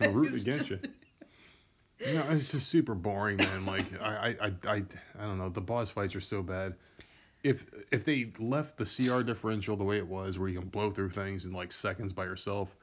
I'm 0.00 0.12
rooting 0.14 0.40
against 0.40 0.68
just- 0.68 0.82
you. 0.84 0.90
No, 2.00 2.26
it's 2.30 2.52
just 2.52 2.68
super 2.68 2.94
boring, 2.94 3.36
man. 3.38 3.64
Like 3.66 4.00
I, 4.00 4.36
I, 4.40 4.46
I, 4.68 4.82
I, 5.18 5.22
don't 5.24 5.38
know. 5.38 5.48
The 5.48 5.60
boss 5.60 5.90
fights 5.90 6.14
are 6.14 6.20
so 6.20 6.42
bad. 6.42 6.74
If 7.42 7.64
if 7.92 8.04
they 8.04 8.32
left 8.38 8.76
the 8.76 8.84
CR 8.84 9.22
differential 9.22 9.76
the 9.76 9.84
way 9.84 9.96
it 9.98 10.06
was, 10.06 10.38
where 10.38 10.48
you 10.48 10.58
can 10.60 10.68
blow 10.68 10.90
through 10.90 11.10
things 11.10 11.44
in 11.46 11.52
like 11.52 11.72
seconds 11.72 12.12
by 12.12 12.24
yourself, 12.24 12.76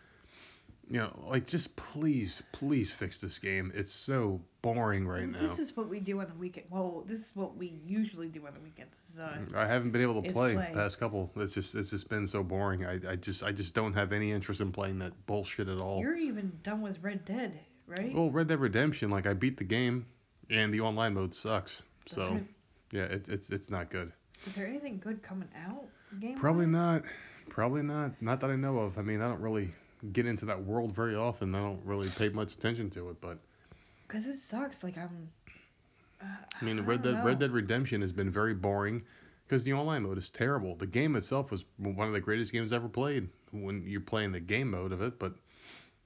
You 0.89 0.99
know, 0.99 1.25
like 1.27 1.45
just 1.47 1.75
please, 1.75 2.41
please 2.51 2.91
fix 2.91 3.21
this 3.21 3.39
game. 3.39 3.71
It's 3.75 3.91
so 3.91 4.41
boring 4.61 5.07
right 5.07 5.27
now. 5.27 5.39
This 5.41 5.59
is 5.59 5.75
what 5.77 5.89
we 5.89 5.99
do 5.99 6.19
on 6.21 6.27
the 6.27 6.35
weekend. 6.35 6.67
Well, 6.69 7.03
this 7.07 7.19
is 7.19 7.31
what 7.35 7.55
we 7.55 7.73
usually 7.85 8.29
do 8.29 8.45
on 8.47 8.53
the 8.53 8.59
weekends. 8.61 8.95
is, 9.11 9.19
Uh, 9.19 9.37
I 9.57 9.65
haven't 9.65 9.91
been 9.91 10.01
able 10.01 10.21
to 10.21 10.27
is 10.27 10.33
play, 10.33 10.55
the 10.55 10.61
past 10.73 10.99
couple. 10.99 11.29
It's 11.35 11.53
just 11.53 11.75
it's 11.75 11.89
just 11.91 12.09
been 12.09 12.25
so 12.25 12.41
boring. 12.43 12.85
I, 12.85 12.99
I 13.11 13.15
just 13.15 13.43
I 13.43 13.51
just 13.51 13.73
don't 13.75 13.93
have 13.93 14.11
any 14.11 14.31
interest 14.31 14.59
in 14.61 14.71
playing 14.71 14.99
that 14.99 15.13
bullshit 15.25 15.67
at 15.67 15.79
all. 15.81 15.99
You're 15.99 16.17
even 16.17 16.51
done 16.63 16.81
with 16.81 16.97
Red 17.01 17.25
Dead, 17.25 17.59
right? 17.87 18.13
Well, 18.13 18.29
Red 18.29 18.47
Dead 18.47 18.59
Redemption, 18.59 19.09
like 19.09 19.25
I 19.27 19.33
beat 19.33 19.57
the 19.57 19.63
game, 19.63 20.05
and 20.49 20.73
the 20.73 20.81
online 20.81 21.13
mode 21.13 21.33
sucks. 21.33 21.81
So 22.07 22.35
it- 22.35 22.43
yeah, 22.91 23.03
it, 23.03 23.27
it's 23.29 23.49
it's 23.49 23.69
not 23.69 23.89
good. 23.89 24.11
Is 24.45 24.53
there 24.55 24.67
anything 24.67 24.99
good 25.03 25.23
coming 25.23 25.47
out? 25.65 25.85
Game 26.19 26.37
Probably 26.37 26.65
not. 26.65 27.03
Probably 27.49 27.81
not. 27.81 28.11
Not 28.21 28.39
that 28.41 28.49
I 28.49 28.55
know 28.55 28.79
of. 28.79 28.97
I 28.97 29.01
mean, 29.01 29.21
I 29.21 29.27
don't 29.27 29.41
really 29.41 29.73
get 30.11 30.25
into 30.25 30.45
that 30.45 30.63
world 30.63 30.93
very 30.93 31.15
often. 31.15 31.55
I 31.55 31.59
don't 31.59 31.81
really 31.85 32.09
pay 32.09 32.29
much 32.29 32.53
attention 32.53 32.89
to 32.91 33.09
it. 33.09 33.19
But 33.21 33.37
Cause 34.07 34.25
it 34.25 34.37
sucks. 34.37 34.83
Like 34.83 34.97
I'm. 34.97 35.29
Uh, 36.21 36.25
I 36.61 36.65
mean, 36.65 36.79
I 36.79 36.83
Red 36.83 37.01
Dead 37.03 37.15
know. 37.15 37.23
Red 37.23 37.39
Dead 37.39 37.51
Redemption 37.51 38.01
has 38.01 38.11
been 38.11 38.29
very 38.29 38.53
boring 38.53 39.01
because 39.47 39.63
the 39.63 39.73
online 39.73 40.03
mode 40.03 40.17
is 40.17 40.29
terrible. 40.29 40.75
The 40.75 40.85
game 40.87 41.15
itself 41.15 41.51
was 41.51 41.65
one 41.77 42.07
of 42.07 42.13
the 42.13 42.21
greatest 42.21 42.51
games 42.51 42.71
ever 42.71 42.87
played 42.87 43.29
when 43.51 43.83
you're 43.87 44.01
playing 44.01 44.31
the 44.33 44.39
game 44.39 44.71
mode 44.71 44.91
of 44.91 45.01
it. 45.01 45.17
But 45.19 45.33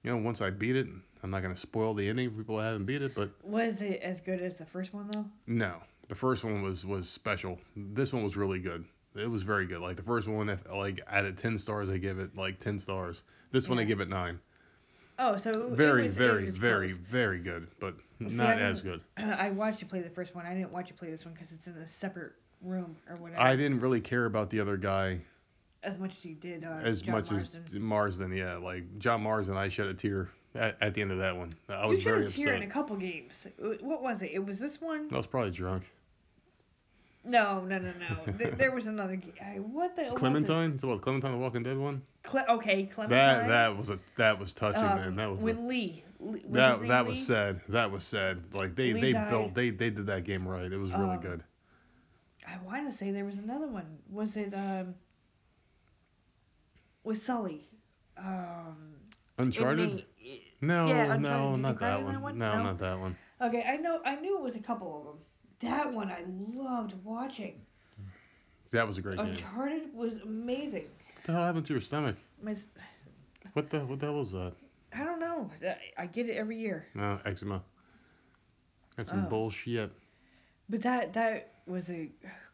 you 0.04 0.12
know, 0.12 0.18
once 0.18 0.42
I 0.42 0.50
beat 0.50 0.76
it, 0.76 0.88
I'm 1.24 1.30
not 1.32 1.42
gonna 1.42 1.56
spoil 1.56 1.94
the 1.94 2.08
ending 2.08 2.30
for 2.32 2.38
people 2.38 2.58
that 2.58 2.64
haven't 2.64 2.86
beat 2.86 3.02
it. 3.02 3.16
But 3.16 3.32
Was 3.44 3.82
it 3.82 4.02
as 4.02 4.22
good 4.22 4.42
as 4.42 4.58
the 4.58 4.66
first 4.66 4.94
one 4.94 5.10
though? 5.12 5.26
no, 5.48 5.76
the 6.08 6.16
first 6.16 6.44
one 6.44 6.62
was 6.62 6.86
was 6.86 7.10
special. 7.10 7.58
This 7.76 8.14
one 8.14 8.24
was 8.24 8.38
really 8.38 8.60
good. 8.60 8.86
It 9.16 9.30
was 9.30 9.44
very 9.44 9.66
good. 9.66 9.80
Like 9.82 9.96
the 9.96 10.04
first 10.04 10.28
one, 10.28 10.50
if 10.50 10.60
like 10.72 11.02
out 11.10 11.26
of 11.26 11.36
ten 11.36 11.58
stars, 11.58 11.90
I 11.90 11.98
give 11.98 12.20
it 12.20 12.36
like 12.38 12.60
ten 12.60 12.78
stars. 12.78 13.24
This 13.52 13.68
one 13.68 13.80
I 13.80 13.84
give 13.84 14.00
it 14.02 14.10
nine. 14.10 14.40
Oh, 15.20 15.36
so 15.38 15.50
it 15.50 15.72
Very, 15.72 16.04
was, 16.04 16.16
very, 16.16 16.52
very, 16.52 16.90
close. 16.90 16.98
very 17.00 17.40
good, 17.40 17.68
but 17.80 17.96
Well, 18.22 18.30
not 18.30 18.60
as 18.60 18.82
good. 18.84 19.02
I 19.18 19.50
watched 19.50 19.82
you 19.82 19.88
play 19.88 20.02
the 20.02 20.12
first 20.12 20.36
one. 20.36 20.46
I 20.46 20.54
didn't 20.54 20.72
watch 20.72 20.90
you 20.90 20.96
play 20.96 21.10
this 21.10 21.26
one 21.26 21.34
because 21.34 21.52
it's 21.52 21.66
in 21.66 21.74
a 21.78 21.88
separate 21.88 22.34
room 22.62 22.96
or 23.10 23.16
whatever. 23.16 23.42
I 23.42 23.56
didn't 23.56 23.80
really 23.80 24.00
care 24.00 24.26
about 24.26 24.52
the 24.52 24.60
other 24.60 24.78
guy 24.78 25.22
as 25.84 26.00
much 26.00 26.12
as 26.18 26.26
you 26.26 26.36
did. 26.36 26.64
Uh, 26.64 26.80
as 26.84 27.02
John 27.02 27.16
much 27.16 27.32
Marston. 27.32 27.64
as 27.66 27.74
Marston. 27.74 28.32
Yeah, 28.36 28.58
like 28.58 28.84
John 29.00 29.22
Marston, 29.22 29.56
I 29.58 29.70
shed 29.70 29.88
a 29.88 29.94
tear 29.94 30.30
at, 30.56 30.78
at 30.82 30.94
the 30.94 31.02
end 31.02 31.12
of 31.12 31.18
that 31.20 31.36
one. 31.36 31.54
I 31.70 31.86
was 31.86 31.98
you 31.98 32.02
shed 32.04 32.10
very 32.14 32.26
a 32.28 32.30
tear 32.30 32.48
upset. 32.50 32.64
in 32.64 32.70
a 32.70 32.72
couple 32.72 32.96
games. 32.96 33.48
What 33.82 34.02
was 34.02 34.22
it? 34.22 34.32
It 34.34 34.46
was 34.46 34.60
this 34.60 34.82
one. 34.82 35.08
I 35.12 35.18
was 35.18 35.28
probably 35.28 35.52
drunk. 35.52 35.84
No, 37.24 37.62
no, 37.66 37.78
no, 37.78 37.92
no. 37.92 38.34
There 38.58 38.72
was 38.72 38.88
another. 38.88 39.16
What 39.16 39.96
the 39.98 40.04
hell 40.04 40.12
was 40.14 40.16
it? 40.16 40.16
Clementine? 40.18 40.80
It 40.82 40.86
what 40.86 41.02
Clementine 41.02 41.32
the 41.34 41.38
Walking 41.38 41.62
Dead 41.64 41.78
one? 41.78 42.02
Cle- 42.24 42.46
okay, 42.48 42.86
Clementine. 42.86 43.18
That 43.20 43.48
that 43.50 43.78
was 43.78 43.90
a 43.90 44.00
that 44.18 44.40
was 44.40 44.54
touching, 44.54 44.82
um, 44.82 44.96
man. 44.96 45.16
That 45.18 45.30
was 45.32 45.42
a- 45.42 45.44
with 45.44 45.58
Lee. 45.60 46.04
Lee- 46.22 46.40
his 46.40 46.52
that 46.52 46.88
that 46.88 47.06
was 47.06 47.26
sad. 47.26 47.60
That 47.68 47.92
was 47.92 48.06
sad. 48.06 48.42
Like 48.54 48.76
they 48.76 48.94
Lee 48.94 49.02
they 49.02 49.12
died. 49.12 49.30
built 49.30 49.54
they 49.54 49.72
they 49.72 49.90
did 49.90 50.06
that 50.08 50.24
game 50.24 50.48
right. 50.48 50.72
It 50.72 50.78
was 50.78 50.92
really 50.94 51.16
Um, 51.16 51.20
good. 51.20 51.44
I 52.48 52.58
want 52.66 52.90
to 52.90 52.98
say 52.98 53.12
there 53.12 53.26
was 53.26 53.38
another 53.38 53.68
one. 53.68 53.98
Was 54.10 54.38
it 54.38 54.54
um? 54.54 54.96
Was 57.08 57.22
Sully? 57.24 57.62
Um. 58.18 58.76
Uncharted? 59.38 60.04
No, 60.60 60.88
yeah, 60.88 61.14
Uncharted. 61.14 61.22
no, 61.22 61.56
not 61.56 61.80
that 61.80 62.00
that 62.00 62.04
one. 62.04 62.22
one? 62.22 62.38
No, 62.38 62.58
No? 62.58 62.64
not 62.64 62.80
that 62.80 63.00
one. 63.00 63.16
Okay, 63.40 63.64
I 63.66 63.78
know. 63.78 64.02
I 64.04 64.16
knew 64.16 64.38
it 64.38 64.44
was 64.44 64.58
a 64.58 64.60
couple 64.60 64.98
of 64.98 65.06
them. 65.06 65.72
That 65.72 65.94
one 65.94 66.12
I 66.12 66.26
loved 66.54 66.96
watching. 67.06 67.62
That 68.72 68.86
was 68.86 68.98
a 68.98 69.02
great 69.02 69.16
game. 69.18 69.28
Uncharted 69.28 69.94
was 69.94 70.18
amazing. 70.20 70.88
What 71.16 71.24
the 71.28 71.32
hell 71.32 71.46
happened 71.46 71.66
to 71.68 71.74
your 71.74 71.82
stomach? 71.82 72.18
My, 72.44 72.58
What 73.54 73.70
the 73.70 73.86
what 73.86 74.00
the 74.02 74.08
hell 74.08 74.16
was 74.16 74.34
that? 74.34 74.52
I 74.92 75.06
don't 75.06 75.22
know. 75.22 75.50
I- 75.64 75.78
I 76.04 76.06
get 76.08 76.28
it 76.28 76.36
every 76.36 76.58
year. 76.58 76.88
No, 76.94 77.22
eczema. 77.24 77.64
That's 78.98 79.08
some 79.10 79.28
Oh. 79.28 79.30
bullshit. 79.30 79.92
But 80.68 80.82
that 80.82 81.14
that 81.14 81.54
was 81.68 81.90
a 81.90 82.10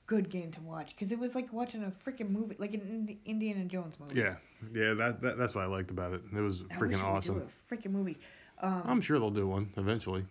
good 0.06 0.30
game 0.30 0.52
to 0.52 0.62
watch 0.62 0.90
because 0.90 1.12
it 1.12 1.20
was 1.20 1.34
like 1.36 1.52
watching 1.54 1.84
a 1.84 1.92
freaking 2.06 2.30
movie, 2.30 2.56
like 2.60 2.74
an 2.74 2.82
Indi- 2.82 3.20
Indiana 3.26 3.66
Jones 3.66 3.96
movie. 4.00 4.20
Yeah, 4.20 4.36
yeah, 4.74 4.94
that, 4.94 5.22
that 5.22 5.38
that's 5.38 5.56
what 5.56 5.64
I 5.64 5.68
liked 5.68 5.92
about 5.92 6.14
it. 6.14 6.22
It 6.36 6.40
was 6.42 6.64
I 6.72 6.76
freaking 6.76 7.02
awesome. 7.02 7.40
Do 7.40 7.48
a 7.72 7.74
freaking 7.76 7.92
movie. 7.92 8.18
Um, 8.62 8.84
I'm 8.86 9.02
sure 9.02 9.20
they'll 9.20 9.30
do 9.32 9.48
one 9.48 9.72
eventually. 9.78 10.26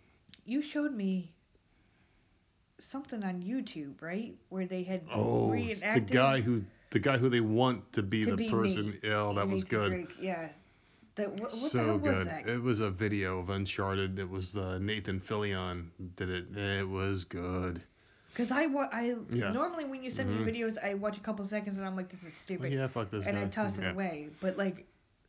you 0.45 0.62
showed 0.62 0.95
me 0.95 1.31
something 2.79 3.23
on 3.23 3.43
YouTube, 3.43 4.01
right, 4.01 4.35
where 4.49 4.66
they 4.66 4.83
had 4.83 5.03
Oh, 5.12 5.53
the 5.53 6.01
guy 6.01 6.41
who 6.41 6.62
the 6.91 6.99
guy 6.99 7.16
who 7.18 7.29
they 7.29 7.41
want 7.41 7.91
to 7.95 8.03
be 8.03 8.25
To 8.25 8.31
the 8.33 8.37
be 8.37 8.51
person. 8.51 8.99
Oh, 9.05 9.33
that 9.35 9.49
was 9.49 9.64
good. 9.64 9.91
Drake. 9.91 10.11
Yeah. 10.20 10.49
That 11.14 11.31
what, 11.33 11.41
what 11.43 11.51
the 11.51 11.57
so 11.68 11.97
was 11.97 12.18
good. 12.18 12.27
that? 12.27 12.49
It 12.49 12.62
was 12.62 12.81
a 12.81 12.91
video 12.91 13.39
of 13.39 13.51
Uncharted. 13.51 14.18
It 14.18 14.29
was 14.29 14.57
uh, 14.57 14.79
Nathan 14.81 15.20
Fillion 15.20 15.89
did 16.16 16.31
it. 16.31 16.57
It 16.57 16.89
was 16.89 17.25
good. 17.25 17.83
Because 18.33 18.51
I 18.51 18.66
wa- 18.66 18.89
I 18.93 19.16
Yeah. 19.30 19.53
normally 19.53 19.85
when 19.85 20.03
you 20.03 20.11
send 20.11 20.30
Mhm. 20.30 20.45
me 20.47 20.53
videos, 20.53 20.83
I 20.83 20.95
watch 20.95 21.16
a 21.18 21.20
couple 21.20 21.45
seconds 21.45 21.76
and 21.76 21.87
I'm 21.87 21.95
like, 21.97 22.09
this 22.09 22.22
is 22.24 22.33
stupid, 22.35 22.72
yeah, 22.72 22.87
fuck 22.87 23.11
this 23.11 23.26
and 23.26 23.37
guy. 23.37 23.43
I 23.45 23.47
toss 23.49 23.78
it 23.78 23.83
yeah. 23.83 23.93
away. 23.93 24.28
But 24.41 24.57
like, 24.57 24.87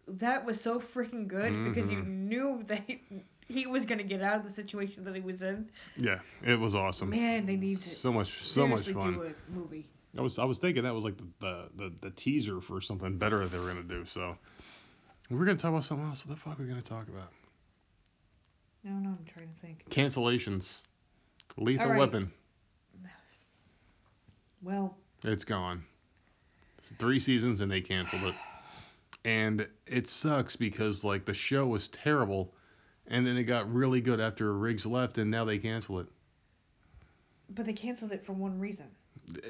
that 0.07 0.45
was 0.45 0.59
so 0.59 0.79
freaking 0.79 1.27
good 1.27 1.65
because 1.65 1.91
you 1.91 1.97
Mhm. 1.99 2.07
knew 2.07 2.63
that 2.67 2.81
he, 2.87 3.01
he 3.47 3.65
was 3.67 3.85
gonna 3.85 4.03
get 4.03 4.21
out 4.21 4.37
of 4.37 4.43
the 4.43 4.49
situation 4.51 5.03
that 5.03 5.15
he 5.15 5.21
was 5.21 5.41
in. 5.41 5.69
Yeah, 5.97 6.19
it 6.43 6.57
was 6.59 6.75
awesome. 6.75 7.09
Man, 7.09 7.45
they 7.45 7.57
need 7.57 7.79
to 7.79 7.89
So 7.89 8.11
much- 8.11 8.43
so 8.43 8.67
much 8.67 8.87
fun. 8.89 9.13
do 9.13 9.23
a 9.23 9.33
movie. 9.51 9.89
I 10.17 10.21
was 10.21 10.37
I 10.39 10.45
was 10.45 10.59
thinking 10.59 10.83
that 10.83 10.93
was 10.93 11.03
like 11.03 11.17
the, 11.17 11.25
the, 11.39 11.69
the, 11.75 11.93
the 12.01 12.09
teaser 12.11 12.61
for 12.61 12.79
something 12.79 13.17
better 13.17 13.39
that 13.39 13.51
they 13.51 13.57
were 13.57 13.67
gonna 13.67 13.83
do. 13.83 14.05
So 14.05 14.37
we're 15.29 15.39
gonna 15.45 15.57
talk 15.57 15.71
about 15.71 15.83
something 15.83 16.07
else. 16.07 16.25
What 16.25 16.35
the 16.35 16.41
fuck 16.41 16.59
are 16.59 16.63
we 16.63 16.69
gonna 16.69 16.81
talk 16.81 17.07
about? 17.09 17.31
No, 18.83 18.91
no, 18.91 19.09
I'm 19.09 19.25
trying 19.25 19.47
to 19.53 19.59
think. 19.59 19.89
Cancellations. 19.89 20.81
Lethal 21.57 21.87
right. 21.89 21.97
Weapon. 21.99 22.31
Well, 24.63 24.95
It's 25.23 25.43
gone. 25.43 25.83
It's 26.77 26.89
three 26.99 27.19
seasons 27.19 27.61
and 27.61 27.71
they 27.71 27.81
canceled 27.81 28.23
it. 28.23 28.35
And 29.25 29.67
it 29.87 30.07
sucks 30.07 30.55
because 30.55 31.03
like 31.03 31.25
the 31.25 31.33
show 31.33 31.65
was 31.67 31.87
terrible 31.89 32.53
and 33.07 33.25
then 33.25 33.37
it 33.37 33.43
got 33.43 33.71
really 33.73 34.01
good 34.01 34.19
after 34.19 34.53
Riggs 34.57 34.85
left 34.85 35.17
and 35.17 35.29
now 35.31 35.45
they 35.45 35.57
cancel 35.57 35.99
it. 35.99 36.07
but 37.49 37.65
they 37.65 37.73
canceled 37.73 38.11
it 38.11 38.25
for 38.25 38.33
one 38.33 38.59
reason. 38.59 38.85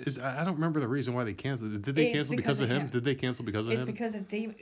Is, 0.06 0.20
I 0.20 0.44
don't 0.46 0.54
remember 0.56 0.80
the 0.80 0.88
reason 0.88 1.16
why 1.16 1.24
they 1.24 1.34
canceled 1.34 1.74
it. 1.74 1.82
Did 1.82 1.96
they 1.96 2.08
It's 2.08 2.14
cancel 2.16 2.36
because, 2.36 2.58
because 2.58 2.60
of 2.62 2.70
him? 2.70 2.82
him. 2.84 2.88
Did 2.90 3.04
they 3.04 3.16
cancel 3.16 3.44
because 3.46 3.66
of 3.66 3.74
It's 3.74 3.82
him? 3.82 3.88
because 3.88 4.14
of 4.14 4.28
Damon. 4.28 4.56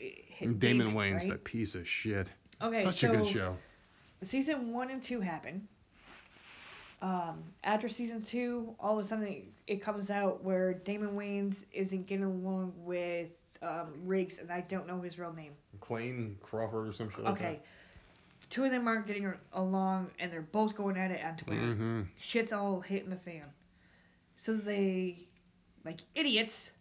Damon, 0.57 0.93
Wayans, 0.93 1.15
right? 1.19 1.29
that 1.31 1.43
piece 1.43 1.75
of 1.75 1.85
shit. 1.87 2.31
Okay, 2.61 2.81
Such 2.83 2.99
so 3.01 3.11
a 3.11 3.17
good 3.17 3.27
show. 3.27 3.57
season 4.23 4.71
one 4.71 4.89
and 4.89 5.03
two 5.03 5.19
happen. 5.19 5.67
Um, 7.01 7.43
after 7.63 7.89
season 7.89 8.21
two, 8.21 8.75
all 8.79 8.99
of 8.99 9.05
a 9.05 9.07
sudden 9.07 9.25
it, 9.25 9.45
it 9.67 9.81
comes 9.81 10.09
out 10.11 10.43
where 10.43 10.73
Damon 10.73 11.11
Wayans 11.15 11.65
isn't 11.73 12.05
getting 12.05 12.25
along 12.25 12.73
with 12.77 13.29
um, 13.63 13.87
Riggs, 14.05 14.37
and 14.37 14.51
I 14.51 14.61
don't 14.61 14.87
know 14.87 15.01
his 15.01 15.17
real 15.17 15.33
name. 15.33 15.53
Clayne 15.79 16.37
Crawford 16.41 16.87
or 16.89 16.93
some 16.93 17.09
shit 17.09 17.23
like 17.23 17.33
Okay, 17.33 17.59
two 18.51 18.63
of 18.65 18.71
them 18.71 18.87
aren't 18.87 19.07
getting 19.07 19.33
along, 19.53 20.11
and 20.19 20.31
they're 20.31 20.41
both 20.41 20.75
going 20.75 20.97
at 20.97 21.09
it 21.11 21.23
on. 21.25 21.37
Twitter. 21.37 21.61
Mm-hmm. 21.61 22.01
Shit's 22.19 22.51
all 22.53 22.81
hitting 22.81 23.09
the 23.09 23.15
fan. 23.15 23.45
So 24.37 24.53
they, 24.55 25.27
like 25.85 26.01
idiots, 26.15 26.71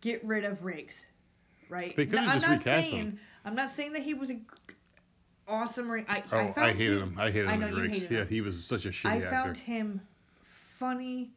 get 0.00 0.24
rid 0.24 0.44
of 0.44 0.64
Riggs, 0.64 1.04
right? 1.70 1.94
They 1.96 2.06
could've 2.06 2.24
just 2.26 2.44
I'm 2.44 2.50
not 2.52 2.58
recast 2.58 2.90
saying, 2.90 2.96
him. 2.96 3.18
I'm 3.44 3.54
not 3.54 3.70
saying 3.70 3.92
that 3.94 4.02
he 4.02 4.14
was 4.14 4.30
a 4.30 4.34
g- 4.34 4.40
awesome. 5.48 5.90
Rig- 5.90 6.06
I, 6.08 6.22
Oh, 6.32 6.52
I, 6.56 6.68
I, 6.68 6.72
hated 6.72 6.98
him. 6.98 7.02
him. 7.14 7.16
I 7.18 7.30
hated 7.30 7.48
I 7.48 7.52
him 7.54 7.62
as 7.62 7.74
Riggs. 7.74 8.06
Yeah, 8.10 8.24
he 8.24 8.40
was 8.40 8.62
such 8.64 8.84
a 8.86 8.90
shitty 8.90 9.10
I 9.10 9.16
actor. 9.16 9.30
found 9.30 9.56
him 9.56 10.00
funny, 10.78 11.30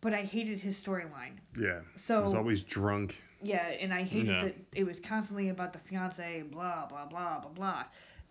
but 0.00 0.12
I 0.14 0.22
hated 0.22 0.58
his 0.58 0.80
storyline. 0.80 1.34
Yeah. 1.58 1.80
So 1.96 2.18
he 2.18 2.24
was 2.24 2.34
always 2.34 2.62
drunk. 2.62 3.16
yeah, 3.42 3.66
and 3.80 3.92
I 3.92 4.02
hated 4.02 4.28
Yeah. 4.28 4.44
that 4.44 4.54
it 4.74 4.84
was 4.84 5.00
constantly 5.00 5.48
about 5.50 5.72
the 5.72 5.78
fiance, 5.78 6.42
blah 6.42 6.86
blah 6.86 7.06
blah 7.06 7.40
blah 7.40 7.50
blah. 7.50 7.84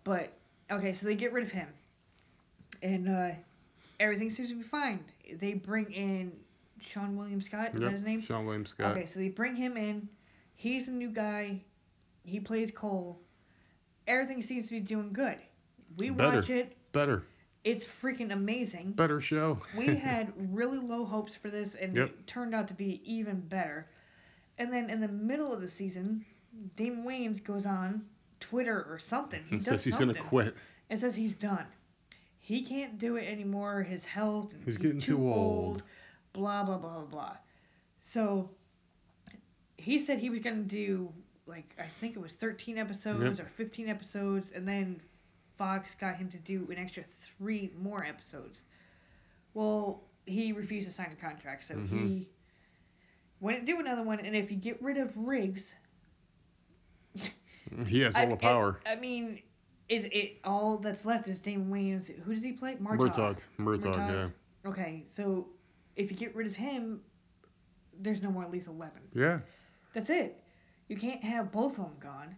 But 0.04 0.32
okay, 0.70 0.92
so 0.94 1.06
they 1.06 1.14
get 1.14 1.32
rid 1.32 1.44
of 1.44 1.50
him, 1.50 1.68
and 2.82 3.08
uh, 3.08 3.30
everything 4.00 4.30
seems 4.30 4.48
to 4.50 4.54
be 4.56 4.62
fine. 4.62 5.00
They 5.40 5.54
bring 5.54 5.90
in 5.92 6.32
Seann 6.84 7.14
William 7.16 7.40
Scott. 7.40 7.68
Is 7.74 7.80
Yep, 7.80 7.82
that 7.82 7.92
his 7.92 8.02
name? 8.02 8.22
Seann 8.22 8.44
William 8.44 8.66
Scott. 8.66 8.96
Okay, 8.96 9.06
so 9.06 9.18
they 9.18 9.28
bring 9.28 9.54
him 9.56 9.76
in. 9.76 10.08
He's 10.54 10.86
the 10.86 10.92
new 10.92 11.08
guy. 11.10 11.60
He 12.24 12.38
plays 12.40 12.70
Cole. 12.70 13.18
Everything 14.06 14.42
seems 14.42 14.66
to 14.66 14.72
be 14.72 14.80
doing 14.80 15.12
good. 15.12 15.36
We 15.96 16.10
Better. 16.10 16.38
watch 16.40 16.50
it. 16.50 16.76
Better. 16.92 17.24
It's 17.64 17.84
freaking 18.02 18.32
amazing. 18.32 18.92
Better 18.92 19.20
show. 19.20 19.58
we 19.76 19.86
had 19.96 20.32
really 20.52 20.78
low 20.78 21.04
hopes 21.04 21.34
for 21.34 21.48
this, 21.48 21.74
and 21.76 21.94
Yep. 21.94 22.06
it 22.08 22.26
turned 22.26 22.54
out 22.54 22.66
to 22.68 22.74
be 22.74 23.00
even 23.04 23.40
better. 23.40 23.86
And 24.58 24.72
then 24.72 24.90
in 24.90 25.00
the 25.00 25.08
middle 25.08 25.52
of 25.52 25.60
the 25.60 25.68
season, 25.68 26.24
Damon 26.76 27.04
Wayans 27.04 27.42
goes 27.42 27.64
on 27.66 28.04
Twitter 28.40 28.84
or 28.88 28.98
something. 28.98 29.42
He 29.48 29.56
and 29.56 29.64
says 29.64 29.84
he's 29.84 29.96
gonna 29.96 30.14
quit. 30.14 30.56
and 30.90 30.98
says 30.98 31.14
he's 31.14 31.34
done. 31.34 31.64
He 32.40 32.62
can't 32.64 32.98
do 32.98 33.16
it 33.16 33.26
anymore. 33.30 33.82
His 33.82 34.04
health. 34.04 34.52
He's 34.64 34.76
getting 34.76 35.00
too 35.00 35.26
old. 35.32 35.84
Blah 36.32 36.64
blah 36.64 36.78
blah 36.78 36.94
blah 36.98 37.04
blah. 37.04 37.36
So 38.02 38.50
he 39.78 39.98
said 39.98 40.18
he 40.18 40.28
was 40.30 40.40
gonna 40.40 40.62
do 40.62 41.12
like 41.46 41.74
I 41.78 41.86
think 42.00 42.16
it 42.16 42.20
was 42.20 42.34
13 42.34 42.78
episodes 42.78 43.38
Yep. 43.38 43.46
or 43.46 43.50
15 43.50 43.88
episodes, 43.88 44.50
and 44.54 44.66
then 44.66 45.00
Fox 45.58 45.94
got 45.94 46.16
him 46.16 46.28
to 46.30 46.38
do 46.38 46.66
an 46.70 46.78
extra 46.78 47.04
three 47.38 47.72
more 47.80 48.04
episodes. 48.04 48.62
Well, 49.54 50.02
he 50.26 50.52
refused 50.52 50.86
to 50.88 50.92
sign 50.94 51.10
a 51.12 51.20
contract, 51.20 51.64
so 51.64 51.74
Mhm. 51.74 51.88
he 51.88 52.28
wouldn't 53.40 53.66
do 53.66 53.80
another 53.80 54.02
one. 54.02 54.20
And 54.20 54.34
if 54.36 54.50
you 54.50 54.56
get 54.56 54.80
rid 54.82 54.96
of 54.98 55.16
Riggs, 55.16 55.74
He 57.86 58.00
has 58.00 58.14
all 58.14 58.22
I, 58.22 58.26
the 58.26 58.36
power. 58.36 58.80
It, 58.84 58.88
I 58.88 58.94
mean, 58.96 59.40
it 59.88 60.12
it 60.12 60.38
all 60.44 60.78
that's 60.78 61.04
left 61.04 61.28
is 61.28 61.38
Damon 61.40 61.70
Wayans. 61.70 62.08
Who 62.22 62.34
does 62.34 62.42
he 62.42 62.52
play? 62.52 62.76
Murtaugh. 62.76 63.14
Murtaugh, 63.14 63.38
Murtaugh. 63.58 63.96
yeah. 64.64 64.70
Okay, 64.70 65.04
so 65.08 65.48
if 65.96 66.10
you 66.10 66.16
get 66.16 66.34
rid 66.34 66.46
of 66.46 66.54
him, 66.54 67.00
there's 68.00 68.22
no 68.22 68.30
more 68.30 68.46
Lethal 68.48 68.74
Weapon. 68.74 69.02
Yeah. 69.14 69.40
That's 69.94 70.10
it. 70.10 70.41
You 70.92 70.98
can't 70.98 71.24
have 71.24 71.50
both 71.50 71.78
of 71.78 71.84
them 71.84 71.94
gone. 72.00 72.36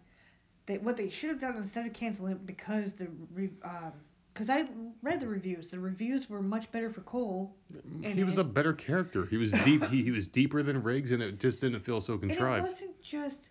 They 0.65 0.77
what 0.77 0.95
they 0.95 1.09
should 1.09 1.29
have 1.29 1.41
done 1.41 1.57
instead 1.57 1.85
of 1.85 1.93
canceling 1.93 2.31
it 2.31 2.45
because 2.45 2.93
the 2.93 3.07
re, 3.33 3.49
um 3.63 3.91
because 4.33 4.49
I 4.49 4.65
read 5.03 5.19
the 5.19 5.27
reviews. 5.27 5.69
The 5.69 5.79
reviews 5.79 6.29
were 6.29 6.41
much 6.41 6.71
better 6.71 6.89
for 6.89 7.01
Cole, 7.01 7.53
he 8.01 8.23
was 8.23 8.37
a 8.37 8.43
better 8.45 8.73
character. 8.73 9.25
He 9.25 9.37
was 9.37 9.51
deep. 9.51 9.83
he, 9.85 10.03
he 10.03 10.11
was 10.11 10.27
deeper 10.27 10.63
than 10.63 10.81
Riggs, 10.83 11.11
and 11.11 11.21
it 11.21 11.39
just 11.39 11.59
didn't 11.59 11.81
feel 11.81 11.99
so 11.99 12.13
and 12.13 12.23
it 12.23 12.27
contrived. 12.27 12.69
wasn't 12.69 13.01
just 13.01 13.49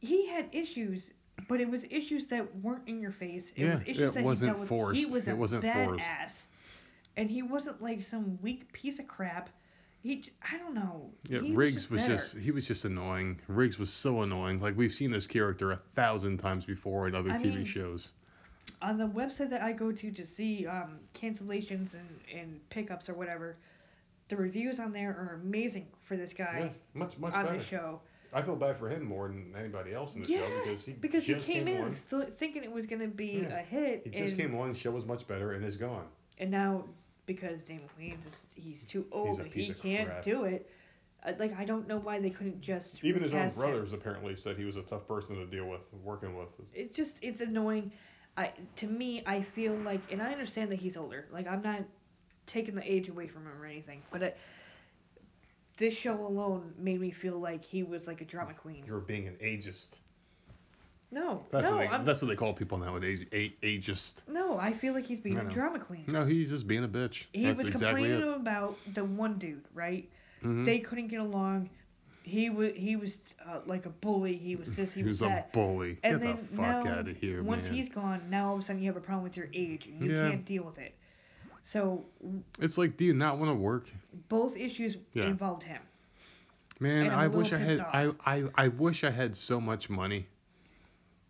he 0.00 0.26
had 0.28 0.46
issues, 0.52 1.12
but 1.48 1.60
it 1.60 1.68
was 1.70 1.84
issues 1.90 2.26
that 2.26 2.56
weren't 2.62 2.86
in 2.86 3.00
your 3.00 3.10
face. 3.12 3.52
It 3.56 3.64
Yeah, 3.64 3.72
was 3.72 3.82
issues 3.82 4.12
it 4.12 4.14
that 4.14 4.24
wasn't 4.24 4.48
he 4.50 4.52
dealt 4.52 4.60
with. 4.60 4.68
forced. 4.68 4.98
He 4.98 5.06
was 5.06 5.28
It 5.28 5.32
a 5.32 5.36
wasn't 5.36 5.64
badass, 5.64 5.86
forced. 5.86 6.48
and 7.16 7.30
he 7.30 7.42
wasn't 7.42 7.82
like 7.82 8.02
some 8.02 8.38
weak 8.42 8.72
piece 8.72 8.98
of 8.98 9.06
crap. 9.06 9.50
He 10.06 10.32
I 10.42 10.58
don't 10.58 10.74
know. 10.74 11.10
Yeah, 11.28 11.40
He 11.40 11.52
Riggs 11.52 11.90
was 11.90 12.02
better. 12.02 12.16
just 12.16 12.36
he 12.38 12.50
was 12.50 12.66
just 12.66 12.84
annoying. 12.84 13.40
Riggs 13.48 13.78
was 13.78 13.92
so 13.92 14.22
annoying. 14.22 14.60
Like 14.60 14.76
we've 14.76 14.94
seen 14.94 15.10
this 15.10 15.26
character 15.26 15.72
a 15.72 15.76
thousand 15.94 16.38
times 16.38 16.64
before 16.64 17.08
in 17.08 17.14
other 17.14 17.32
I 17.32 17.38
TV 17.38 17.56
mean, 17.56 17.64
shows. 17.64 18.12
on 18.82 18.98
the 18.98 19.08
website 19.08 19.50
that 19.50 19.62
I 19.62 19.72
go 19.72 19.92
to 19.92 20.10
to 20.12 20.26
see 20.26 20.66
um, 20.66 20.98
cancellations 21.14 21.94
and, 21.94 22.08
and 22.34 22.60
pickups 22.70 23.08
or 23.08 23.14
whatever, 23.14 23.56
the 24.28 24.36
reviews 24.36 24.80
on 24.80 24.92
there 24.92 25.10
are 25.10 25.40
amazing 25.42 25.86
for 26.02 26.16
this 26.16 26.32
guy 26.32 26.58
Yeah, 26.60 26.68
much 26.94 27.18
much 27.18 27.34
on 27.34 27.44
the 27.58 27.64
show. 27.64 28.00
I 28.32 28.42
feel 28.42 28.56
bad 28.56 28.76
for 28.76 28.88
him 28.88 29.04
more 29.04 29.28
than 29.28 29.54
anybody 29.56 29.94
else 29.94 30.14
in 30.14 30.22
the 30.22 30.28
yeah, 30.28 30.40
show 30.40 30.76
because 31.00 31.24
he 31.26 31.34
came 31.34 31.68
in 31.68 31.96
th- 32.10 32.28
thinking 32.38 32.64
it 32.64 32.72
was 32.72 32.86
gonna 32.86 33.06
be 33.08 33.46
Yeah, 33.48 33.58
a 33.60 33.62
hit, 33.62 34.02
He 34.04 34.10
just 34.10 34.32
and, 34.34 34.40
came 34.40 34.54
on. 34.56 34.74
Show 34.74 34.90
was 34.90 35.04
much 35.06 35.26
better 35.26 35.52
and 35.52 35.64
is 35.64 35.76
gone. 35.76 36.06
and 36.38 36.50
now 36.50 36.84
because 37.26 37.62
Damon 37.62 37.88
Wayans 38.00 38.26
is 38.26 38.46
he's 38.54 38.84
too 38.84 39.06
old 39.12 39.38
a 39.40 39.42
and 39.42 39.50
piece 39.50 39.68
he 39.68 39.74
can't 39.74 40.08
crap. 40.08 40.22
do 40.24 40.44
it. 40.44 40.70
Uh, 41.24 41.32
like 41.38 41.58
I 41.58 41.64
don't 41.64 41.88
know 41.88 41.98
why 41.98 42.18
they 42.20 42.30
couldn't 42.30 42.60
just 42.60 42.98
Even 43.02 43.22
his 43.22 43.34
own 43.34 43.40
recast 43.40 43.56
him. 43.62 43.62
brothers 43.62 43.92
apparently 43.92 44.36
said 44.36 44.56
he 44.56 44.64
was 44.64 44.76
a 44.76 44.82
tough 44.82 45.06
person 45.08 45.36
to 45.36 45.46
deal 45.46 45.66
with, 45.66 45.80
working 46.04 46.36
with. 46.36 46.48
it's 46.74 46.96
just 46.96 47.16
it's 47.22 47.40
annoying. 47.40 47.92
I 48.36 48.52
to 48.76 48.86
me 48.86 49.22
I 49.26 49.42
feel 49.42 49.74
like 49.74 50.00
and 50.10 50.22
I 50.22 50.32
understand 50.32 50.70
that 50.72 50.78
he's 50.78 50.96
older. 50.96 51.26
Like 51.32 51.46
I'm 51.46 51.62
not 51.62 51.80
taking 52.46 52.74
the 52.74 52.90
age 52.92 53.08
away 53.08 53.26
from 53.28 53.42
him 53.46 53.60
or 53.60 53.66
anything, 53.66 54.02
but 54.10 54.22
it, 54.22 54.38
this 55.78 55.94
show 55.94 56.14
alone 56.26 56.72
made 56.78 57.00
me 57.00 57.10
feel 57.10 57.38
like 57.38 57.64
he 57.64 57.82
was 57.82 58.06
like 58.06 58.20
a 58.20 58.24
drama 58.24 58.54
queen. 58.54 58.84
You're 58.86 59.00
being 59.00 59.26
an 59.28 59.36
ageist. 59.42 59.90
No, 61.12 61.44
That's 61.50 61.68
no, 61.68 61.76
what 61.76 61.88
they, 61.88 61.94
I'm, 61.94 62.04
that's 62.04 62.20
what 62.20 62.28
they 62.28 62.34
call 62.36 62.52
people 62.52 62.78
nowadays. 62.78 63.24
A, 63.32 63.50
ageist. 63.62 64.14
no. 64.28 64.58
I 64.58 64.72
feel 64.72 64.92
like 64.92 65.06
he's 65.06 65.20
being 65.20 65.38
I 65.38 65.42
a 65.42 65.44
know. 65.44 65.50
drama 65.50 65.78
queen. 65.78 66.04
No, 66.08 66.24
he's 66.26 66.50
just 66.50 66.66
being 66.66 66.82
a 66.84 66.88
bitch. 66.88 67.24
He 67.32 67.44
that's 67.44 67.58
was 67.58 67.68
exactly 67.68 68.02
complaining 68.08 68.28
it. 68.32 68.36
about 68.36 68.76
the 68.94 69.04
one 69.04 69.38
dude, 69.38 69.62
right? 69.72 70.08
Mhm. 70.42 70.64
They 70.64 70.80
couldn't 70.80 71.06
get 71.08 71.20
along. 71.20 71.70
He 72.24 72.50
was 72.50 72.72
he 72.74 72.96
was 72.96 73.18
uh, 73.48 73.60
like 73.66 73.86
a 73.86 73.90
bully. 73.90 74.36
He 74.36 74.56
was 74.56 74.74
this. 74.74 74.92
He, 74.92 75.00
he 75.02 75.06
was, 75.06 75.20
was 75.20 75.30
a 75.30 75.34
that. 75.34 75.52
bully. 75.52 75.96
And 76.02 76.20
Get 76.20 76.26
then 76.26 76.36
the 76.50 76.56
fuck 76.56 76.84
now, 76.84 76.92
out 76.92 77.08
of 77.08 77.16
here, 77.16 77.42
once 77.44 77.64
man. 77.66 77.74
he's 77.74 77.88
gone, 77.88 78.22
now 78.28 78.48
all 78.48 78.54
of 78.56 78.60
a 78.60 78.64
sudden 78.64 78.82
you 78.82 78.88
have 78.88 78.96
a 78.96 79.00
problem 79.00 79.22
with 79.22 79.36
your 79.36 79.46
age 79.54 79.86
and 79.86 80.00
you 80.00 80.12
Yeah. 80.12 80.30
can't 80.30 80.44
deal 80.44 80.64
with 80.64 80.78
it. 80.78 80.92
So 81.62 82.04
It's 82.60 82.78
like, 82.78 82.96
do 82.96 83.04
you 83.04 83.14
not 83.14 83.38
want 83.38 83.50
to 83.50 83.54
work? 83.54 83.88
both 84.28 84.56
issues 84.56 84.96
Yeah. 85.14 85.26
involved 85.26 85.62
him. 85.62 85.80
Man, 86.80 87.06
And 87.06 87.14
I'm 87.14 87.18
I 87.20 87.26
wish 87.28 87.52
I 87.52 87.58
had 87.58 87.80
I, 87.80 88.10
I 88.26 88.44
I 88.56 88.68
wish 88.68 89.04
I 89.04 89.10
had 89.10 89.34
so 89.36 89.60
much 89.60 89.88
money 89.88 90.26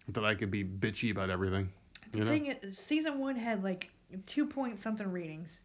that 0.09 0.24
I 0.24 0.34
could 0.34 0.50
be 0.50 0.64
bitchy 0.64 1.11
about 1.11 1.30
everything. 1.30 1.70
The 2.12 2.18
You 2.18 2.24
know? 2.24 2.30
thing 2.30 2.46
is, 2.46 2.78
season 2.78 3.18
one 3.18 3.36
had 3.36 3.62
like 3.64 3.90
two 4.26 4.46
point 4.46 4.80
something 4.80 5.11
ratings. 5.11 5.61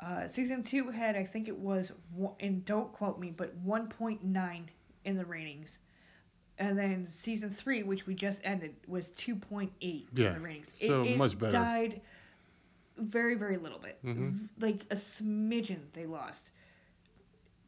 Uh, 0.00 0.28
season 0.28 0.62
two 0.62 0.90
had, 0.90 1.16
I 1.16 1.24
think 1.24 1.48
it 1.48 1.58
was, 1.58 1.92
and 2.40 2.64
don't 2.64 2.92
quote 2.92 3.18
me, 3.18 3.32
but 3.36 3.52
1.9 3.66 4.62
in 5.04 5.16
the 5.16 5.24
ratings. 5.24 5.78
And 6.58 6.76
then 6.78 7.06
season 7.08 7.50
three, 7.54 7.82
which 7.82 8.06
we 8.06 8.14
just 8.14 8.40
ended, 8.44 8.74
was 8.86 9.10
2.8 9.10 9.70
Yeah, 10.12 10.28
in 10.28 10.34
the 10.34 10.40
ratings. 10.40 10.72
so 10.80 11.02
it, 11.02 11.12
it 11.12 11.16
much 11.18 11.38
better. 11.38 11.52
died 11.52 12.00
very, 12.96 13.34
very 13.36 13.56
little 13.56 13.78
bit. 13.78 13.98
Mhm. 14.04 14.48
Like 14.60 14.82
a 14.90 14.96
smidgen 14.96 15.78
they 15.92 16.06
lost. 16.06 16.50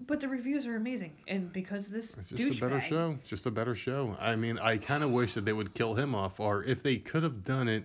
But 0.06 0.20
the 0.20 0.28
reviews 0.28 0.66
are 0.66 0.76
amazing, 0.76 1.12
and 1.28 1.52
because 1.52 1.86
this 1.88 2.16
It's 2.16 2.30
just 2.30 2.58
a 2.58 2.60
better 2.60 2.80
show. 2.80 3.16
It's 3.20 3.28
just 3.28 3.46
a 3.46 3.50
better 3.50 3.74
show. 3.74 4.16
I 4.18 4.34
mean, 4.36 4.58
I 4.58 4.78
kind 4.78 5.04
of 5.04 5.10
wish 5.10 5.34
that 5.34 5.44
they 5.44 5.52
would 5.52 5.74
kill 5.74 5.94
him 5.94 6.14
off, 6.14 6.40
or 6.40 6.64
if 6.64 6.82
they 6.82 6.96
could 6.96 7.22
have 7.22 7.44
done 7.44 7.68
it 7.68 7.84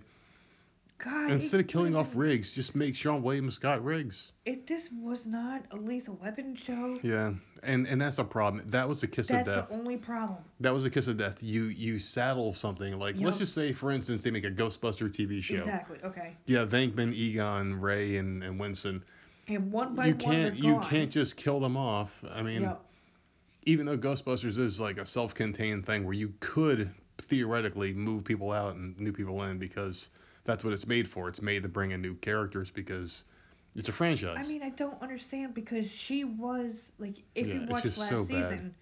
God, 0.97 1.29
instead 1.29 1.59
of 1.59 1.67
killing 1.67 1.93
off 1.95 2.11
been- 2.11 2.19
Riggs, 2.19 2.53
just 2.53 2.73
make 2.73 2.95
Seann 2.95 3.21
William 3.21 3.51
Scott 3.51 3.83
Riggs. 3.83 4.31
If 4.45 4.65
this 4.65 4.89
was 4.93 5.25
not 5.25 5.65
a 5.71 5.75
Lethal 5.75 6.17
Weapon 6.23 6.55
show, 6.55 6.97
Yeah, 7.03 7.33
and 7.63 7.85
and 7.85 7.99
that's 7.99 8.17
a 8.17 8.23
problem. 8.23 8.65
That 8.69 8.87
was 8.87 9.03
a 9.03 9.07
kiss 9.07 9.29
of 9.29 9.37
death. 9.37 9.45
That's 9.45 9.69
the 9.69 9.75
only 9.75 9.97
problem. 9.97 10.37
That 10.61 10.73
was 10.73 10.85
a 10.85 10.89
kiss 10.89 11.07
of 11.07 11.17
death. 11.17 11.43
You 11.43 11.65
you 11.65 11.99
saddle 11.99 12.53
something 12.53 12.97
like 12.97 13.17
let's 13.19 13.39
just 13.39 13.53
say 13.53 13.73
for 13.73 13.91
instance 13.91 14.23
they 14.23 14.31
make 14.31 14.45
a 14.45 14.51
Ghostbuster 14.51 15.13
TV 15.13 15.43
show. 15.43 15.55
Exactly. 15.55 15.97
Okay. 16.03 16.37
Yeah, 16.45 16.65
Venkman, 16.65 17.13
Egon, 17.13 17.75
Ray, 17.81 18.15
and, 18.17 18.41
and 18.41 18.57
Winston. 18.57 19.03
And 19.47 19.71
one 19.71 19.95
by 19.95 20.07
you 20.07 20.13
one, 20.13 20.41
can't 20.41 20.55
you 20.55 20.79
can't 20.79 21.11
just 21.11 21.35
kill 21.37 21.59
them 21.59 21.77
off. 21.77 22.23
I 22.31 22.41
mean, 22.41 22.75
even 23.65 23.85
though 23.85 23.97
Ghostbusters 23.97 24.57
is 24.57 24.79
like 24.79 24.97
a 24.97 25.05
self-contained 25.05 25.85
thing 25.85 26.03
where 26.03 26.13
you 26.13 26.33
could 26.39 26.91
theoretically 27.19 27.93
move 27.93 28.23
people 28.23 28.51
out 28.51 28.75
and 28.75 28.97
new 28.99 29.11
people 29.11 29.43
in 29.43 29.57
because 29.57 30.09
that's 30.43 30.63
what 30.63 30.73
it's 30.73 30.87
made 30.87 31.07
for. 31.07 31.27
It's 31.29 31.41
made 31.41 31.63
to 31.63 31.69
bring 31.69 31.91
in 31.91 32.01
new 32.01 32.15
characters 32.15 32.71
because 32.71 33.23
it's 33.75 33.89
a 33.89 33.93
franchise. 33.93 34.35
I 34.37 34.43
mean, 34.43 34.63
I 34.63 34.69
don't 34.69 35.01
understand 35.01 35.53
because 35.53 35.89
she 35.89 36.23
was 36.23 36.91
like, 36.99 37.23
if 37.35 37.47
Yeah, 37.47 37.53
you 37.53 37.61
it's 37.69 37.69
watched 37.71 37.97
last 37.97 38.09
so 38.09 38.25
season, 38.25 38.75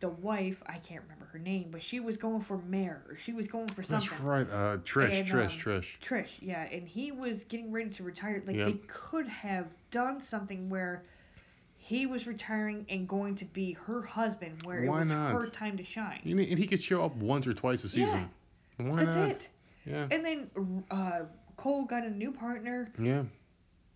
the 0.00 0.08
wife, 0.08 0.62
I 0.66 0.78
can't 0.78 1.02
remember 1.02 1.26
her 1.26 1.38
name, 1.38 1.68
but 1.70 1.82
she 1.82 2.00
was 2.00 2.16
going 2.16 2.40
for 2.40 2.58
mayor 2.68 3.02
or 3.08 3.16
she 3.16 3.32
was 3.32 3.46
going 3.46 3.68
for 3.68 3.82
something. 3.82 4.08
that's 4.10 4.20
right. 4.22 4.46
Uh, 4.50 4.78
Trish, 4.78 5.10
And, 5.12 5.28
Trish, 5.28 5.52
um, 5.52 5.58
Trish. 5.60 5.86
Trish, 6.02 6.28
yeah, 6.40 6.62
and 6.72 6.88
he 6.88 7.12
was 7.12 7.44
getting 7.44 7.70
ready 7.70 7.90
to 7.90 8.02
retire. 8.02 8.42
Like 8.46 8.56
Yep. 8.56 8.66
they 8.66 8.78
could 8.88 9.28
have 9.28 9.66
done 9.90 10.20
something 10.20 10.68
where 10.70 11.04
he 11.76 12.06
was 12.06 12.26
retiring 12.26 12.86
and 12.88 13.06
going 13.08 13.34
to 13.36 13.44
be 13.44 13.72
her 13.72 14.02
husband, 14.02 14.62
where 14.64 14.84
Why 14.86 14.96
it 14.96 15.00
was 15.00 15.10
not? 15.10 15.32
her 15.32 15.46
time 15.48 15.76
to 15.76 15.84
shine. 15.84 16.20
You 16.24 16.34
mean, 16.34 16.48
and 16.50 16.58
he 16.58 16.66
could 16.66 16.82
show 16.82 17.04
up 17.04 17.14
once 17.16 17.46
or 17.46 17.52
twice 17.54 17.84
a 17.84 17.88
season. 17.88 18.28
Yeah. 18.78 18.86
Why 18.90 19.04
That's 19.04 19.16
not? 19.16 19.30
it. 19.30 19.48
Yeah. 19.86 20.06
And 20.10 20.24
then 20.24 20.82
uh, 20.90 21.20
Cole 21.56 21.84
got 21.84 22.04
a 22.04 22.10
new 22.10 22.32
partner, 22.32 22.90
Yeah. 22.98 23.24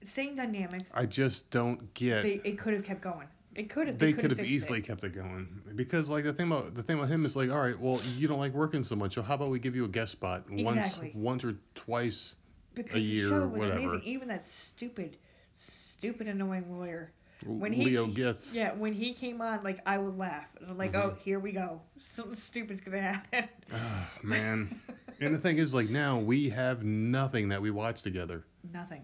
same 0.05 0.35
dynamic. 0.35 0.83
I 0.93 1.07
just 1.07 1.51
don't 1.51 1.93
get. 1.95 2.23
They 2.23 2.41
it 2.45 2.59
could 2.59 2.75
have 2.75 2.85
kept 2.85 3.01
going. 3.01 3.27
It 3.55 3.69
could 3.71 3.87
have. 3.87 3.99
they 3.99 4.13
could 4.13 4.23
could 4.31 4.31
have 4.39 4.47
easily 4.47 4.79
It. 4.81 4.87
kept 4.87 5.05
it 5.05 5.15
going 5.15 5.47
because 5.77 6.09
like 6.09 6.25
the 6.25 6.33
thing 6.33 6.47
about 6.51 6.75
the 6.75 6.83
thing 6.83 6.97
about 6.99 7.09
him 7.11 7.25
is 7.25 7.37
like 7.37 7.51
all 7.51 7.61
right 7.61 7.79
well 7.79 8.01
you 8.17 8.27
don't 8.27 8.41
like 8.41 8.53
working 8.53 8.83
so 8.83 8.97
much 8.97 9.15
so 9.15 9.23
how 9.23 9.35
about 9.35 9.51
we 9.51 9.59
give 9.61 9.77
you 9.77 9.85
a 9.85 9.89
guest 9.89 10.13
spot 10.13 10.45
Exactly. 10.51 11.13
once 11.15 11.43
once 11.43 11.45
or 11.45 11.57
twice 11.75 12.37
Because 12.75 13.01
year, 13.03 13.29
the 13.29 13.35
show 13.35 13.47
was 13.49 13.61
whatever. 13.61 13.79
amazing. 13.79 14.03
Even 14.05 14.29
that 14.29 14.45
stupid, 14.45 15.17
stupid 15.57 16.27
annoying 16.27 16.77
lawyer. 16.77 17.13
When 17.47 17.73
he 17.73 17.85
Leo 17.85 18.07
gets 18.07 18.53
Yeah, 18.53 18.73
when 18.73 18.93
he 18.95 19.13
came 19.13 19.41
on, 19.41 19.63
like 19.63 19.81
I 19.87 19.99
would 19.99 20.17
laugh. 20.17 20.47
And 20.61 20.71
I'm 20.71 20.79
like, 20.79 20.93
Mhm. 20.93 21.03
oh, 21.05 21.17
here 21.23 21.39
we 21.39 21.53
go. 21.53 21.81
Something 21.99 22.35
stupid's 22.37 22.81
gonna 22.81 23.01
happen. 23.03 23.49
Ah, 23.73 24.11
man 24.23 24.81
and 25.21 25.35
the 25.35 25.39
thing 25.39 25.59
is 25.59 25.73
like 25.75 25.89
now 25.91 26.19
we 26.19 26.49
have 26.49 26.83
nothing 26.85 27.49
that 27.51 27.61
we 27.63 27.71
watch 27.71 28.03
together 28.03 28.45
Nothing. 28.73 29.03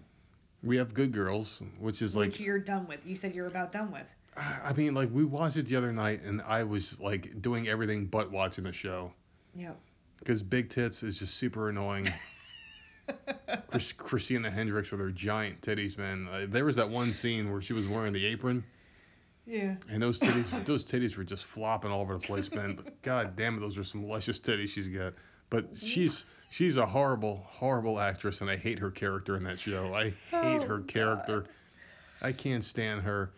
we 0.63 0.75
have 0.77 0.93
good 0.93 1.11
girls 1.13 1.61
which 1.79 2.01
is 2.01 2.15
like 2.15 2.31
Which 2.31 2.39
you're 2.41 2.59
done 2.59 2.85
with. 2.87 3.05
You 3.05 3.15
said 3.15 3.33
you're 3.35 3.47
about 3.47 3.71
done 3.71 3.91
with. 3.91 4.07
I 4.37 4.73
mean 4.73 4.93
like 4.93 5.09
we 5.11 5.23
watched 5.25 5.57
it 5.57 5.67
the 5.67 5.75
other 5.75 5.91
night 5.91 6.21
and 6.23 6.41
I 6.43 6.63
was 6.63 6.99
like 6.99 7.41
doing 7.41 7.67
everything 7.67 8.05
but 8.05 8.31
watching 8.31 8.63
the 8.63 8.71
show 8.71 9.11
Yep. 9.55 9.77
because 10.19 10.41
Big 10.41 10.69
Tits 10.69 11.03
is 11.03 11.19
just 11.19 11.35
super 11.35 11.69
annoying 11.69 12.11
Chris, 13.67 13.91
Christina 13.91 14.49
Hendricks 14.49 14.91
with 14.91 14.99
her 15.01 15.11
giant 15.11 15.59
titties, 15.61 15.97
man. 15.97 16.27
Uh, 16.31 16.45
there 16.47 16.63
was 16.63 16.75
that 16.77 16.89
one 16.89 17.11
scene 17.13 17.51
where 17.51 17.61
she 17.61 17.73
was 17.73 17.85
wearing 17.87 18.13
the 18.13 18.25
apron, 18.25 18.63
yeah. 19.45 19.75
and 19.89 20.01
those 20.01 20.17
titties, 20.19 20.65
those 20.65 20.85
titties 20.85 21.17
were 21.17 21.23
just 21.25 21.43
flopping 21.43 21.91
all 21.91 22.01
over 22.01 22.13
the 22.13 22.19
place, 22.19 22.49
man. 22.51 22.75
But 22.75 23.01
god 23.01 23.35
damn 23.35 23.57
it, 23.57 23.59
those 23.59 23.77
are 23.77 23.83
some 23.83 24.07
luscious 24.07 24.39
titties 24.39 24.69
she's 24.69 24.87
got. 24.87 25.13
But 25.49 25.67
she's 25.75 26.25
she's 26.49 26.77
a 26.77 26.85
horrible, 26.85 27.43
horrible 27.49 27.99
actress, 27.99 28.39
and 28.39 28.49
I 28.49 28.55
hate 28.55 28.79
her 28.79 28.91
character 28.91 29.35
in 29.35 29.43
that 29.43 29.59
show. 29.59 29.93
I 29.93 30.11
hate 30.29 30.61
Oh, 30.61 30.65
her 30.67 30.79
character. 30.81 31.45
I 32.21 32.31
can't 32.31 32.63
stand 32.63 33.01
her. 33.01 33.31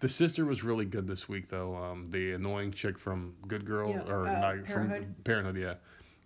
The 0.00 0.08
sister 0.08 0.44
was 0.44 0.62
really 0.62 0.84
good 0.84 1.06
this 1.06 1.28
week 1.28 1.48
though. 1.48 1.74
Um, 1.74 2.10
the 2.10 2.32
annoying 2.32 2.72
chick 2.72 2.98
from 2.98 3.34
Good 3.48 3.64
Girl 3.64 3.90
Yeah, 3.90 4.12
or 4.12 4.26
uh, 4.26 4.32
not 4.32 4.64
Parenthood? 4.64 5.02
from 5.04 5.14
Parenthood, 5.24 5.56
yeah. 5.56 5.74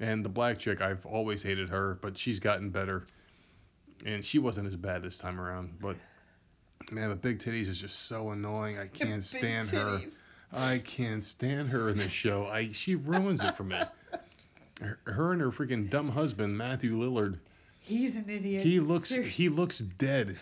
And 0.01 0.25
the 0.25 0.29
black 0.29 0.59
chick, 0.59 0.81
I've 0.81 1.05
always 1.07 1.43
hated 1.43 1.69
her, 1.69 1.99
but 2.01 2.17
she's 2.17 2.41
gotten 2.41 2.71
better. 2.71 3.05
And 4.05 4.25
she 4.25 4.39
wasn't 4.39 4.67
as 4.67 4.77
bad 4.77 5.03
this 5.03 5.19
time 5.19 5.39
around. 5.41 5.79
But 5.81 5.97
man, 6.91 7.11
the 7.11 7.17
Big 7.17 7.39
Titties 7.39 7.69
is 7.69 7.79
just 7.79 8.07
so 8.09 8.31
annoying. 8.31 8.79
I 8.79 8.87
can't 8.89 9.23
stand 9.23 9.69
her. 9.71 10.01
I 10.53 10.79
can't 10.79 11.23
stand 11.23 11.69
her 11.69 11.91
in 11.91 11.99
this 11.99 12.11
show. 12.13 12.47
I 12.47 12.73
she 12.73 12.97
ruins 12.97 13.45
it 13.45 13.57
for 13.57 13.65
me. 13.65 13.81
Her, 14.81 14.99
her 15.05 15.33
and 15.33 15.41
her 15.41 15.51
freaking 15.51 15.89
dumb 15.91 16.09
husband 16.09 16.57
Matthew 16.57 16.97
Lillard. 16.97 17.39
He's 17.79 18.17
an 18.17 18.25
idiot. 18.29 18.63
He 18.63 18.81
looks 18.81 19.11
he 19.11 19.49
looks 19.49 19.79
dead. 19.79 20.39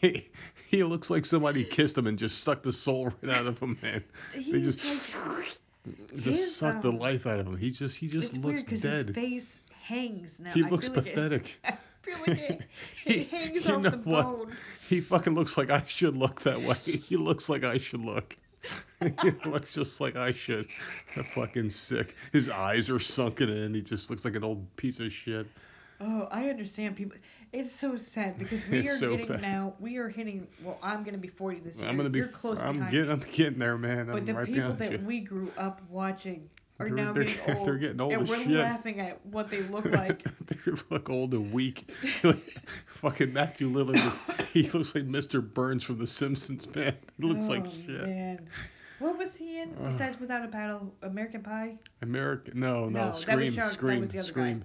he, 0.00 0.28
he 0.70 0.84
looks 0.84 1.10
like 1.10 1.24
somebody 1.26 1.64
kissed 1.64 1.96
him 1.96 2.06
and 2.06 2.18
just 2.18 2.42
sucked 2.44 2.64
the 2.64 2.72
soul 2.72 3.12
right 3.22 3.32
out 3.32 3.46
of 3.46 3.58
him, 3.58 3.78
man. 3.82 4.04
They 4.34 4.60
just 4.60 4.84
like, 4.84 5.58
just 6.22 6.56
sucked 6.58 6.82
the 6.82 6.90
um, 6.90 6.98
life 6.98 7.26
out 7.26 7.40
of 7.40 7.46
him. 7.46 7.56
He 7.56 7.70
just 7.70 7.96
he 7.96 8.08
just 8.08 8.34
it's 8.34 8.44
looks 8.44 8.64
weird 8.68 8.82
dead. 8.82 9.06
his 9.08 9.14
face 9.14 9.60
hangs 9.82 10.38
now. 10.40 10.50
He 10.50 10.64
I 10.64 10.68
looks 10.68 10.88
feel 10.88 10.96
like 10.96 11.06
it- 11.06 11.14
pathetic. 11.14 11.58
I 11.64 11.78
feel 12.02 12.18
like 12.26 12.38
it, 12.50 12.62
it 13.06 13.28
hangs 13.30 13.66
you 13.66 13.74
off 13.74 13.82
know 13.82 13.90
the 13.90 13.96
what? 13.98 14.24
bone. 14.24 14.52
He 14.88 15.00
fucking 15.00 15.34
looks 15.34 15.56
like 15.58 15.70
I 15.70 15.84
should 15.86 16.16
look 16.16 16.42
that 16.42 16.60
way. 16.62 16.76
He 16.84 17.16
looks 17.16 17.48
like 17.48 17.64
I 17.64 17.78
should 17.78 18.00
look. 18.00 18.36
he 19.00 19.30
looks 19.48 19.72
just 19.74 20.00
like 20.00 20.16
I 20.16 20.32
should. 20.32 20.68
fucking 21.34 21.70
sick. 21.70 22.14
His 22.32 22.48
eyes 22.50 22.90
are 22.90 22.98
sunken 22.98 23.48
in. 23.50 23.74
He 23.74 23.82
just 23.82 24.10
looks 24.10 24.24
like 24.24 24.36
an 24.36 24.44
old 24.44 24.64
piece 24.76 25.00
of 25.00 25.12
shit. 25.12 25.46
Oh, 26.00 26.28
I 26.30 26.48
understand 26.48 26.94
people. 26.96 27.16
It's 27.52 27.72
so 27.74 27.98
sad 27.98 28.38
because 28.38 28.60
we 28.70 28.78
It's 28.78 28.92
are 28.94 28.96
so 28.98 29.10
getting 29.16 29.26
bad. 29.32 29.42
now. 29.42 29.74
We 29.80 29.96
are 29.96 30.08
hitting. 30.08 30.46
Well, 30.62 30.78
I'm 30.82 31.02
gonna 31.02 31.18
be 31.18 31.28
40 31.28 31.60
this 31.60 31.78
year. 31.80 31.88
I'm 31.88 31.96
gonna 31.96 32.08
be. 32.10 32.18
You're 32.20 32.28
close 32.28 32.58
I'm 32.58 32.74
behind. 32.76 32.92
getting. 32.92 33.10
I'm 33.10 33.24
getting 33.32 33.58
there, 33.58 33.76
man. 33.78 34.06
but 34.06 34.16
I'm 34.18 34.24
the 34.26 34.34
right 34.34 34.46
people 34.46 34.60
behind 34.72 34.78
that 34.78 35.00
you. 35.00 35.06
we 35.06 35.20
grew 35.20 35.50
up 35.58 35.80
watching 35.88 36.48
are 36.80 36.86
They're- 36.86 36.94
now 36.94 37.12
they're- 37.12 37.24
getting 37.24 37.56
old. 37.56 37.66
they're 37.66 37.76
getting 37.78 38.00
old 38.00 38.12
and 38.12 38.22
as 38.22 38.28
we're 38.28 38.36
shit. 38.44 38.50
laughing 38.50 39.00
at 39.00 39.24
what 39.26 39.50
they 39.50 39.62
look 39.62 39.84
like. 39.90 40.22
they 40.46 40.72
look 40.90 41.10
old 41.10 41.34
and 41.34 41.52
weak. 41.52 41.90
fucking 43.00 43.32
Matthew 43.32 43.68
Lillard. 43.68 44.16
he 44.52 44.70
looks 44.70 44.94
like 44.94 45.04
Mr. 45.08 45.42
Burns 45.54 45.82
from 45.82 45.98
The 45.98 46.06
Simpsons, 46.06 46.72
man. 46.74 46.94
He 47.18 47.24
looks 47.26 47.48
like 47.48 47.64
oh, 47.66 47.70
shit. 47.86 48.02
Man. 48.06 48.48
What 49.00 49.16
was 49.18 49.34
he 49.34 49.60
in 49.60 49.70
Ugh. 49.80 49.84
besides 49.92 50.20
Without 50.20 50.44
a 50.44 50.48
Paddle? 50.48 50.92
American 51.02 51.42
Pie? 51.42 51.76
American. 52.02 52.60
No, 52.60 52.84
no. 52.84 52.88
No, 52.88 52.98
that 53.06 53.08
was 53.14 53.20
Scream. 53.22 53.52
John- 53.54 53.64
that 53.66 53.72
Scream. 53.72 54.00
was 54.02 54.10
the 54.10 54.18
other 54.20 54.26
guy. 54.28 54.32
Scream. 54.32 54.64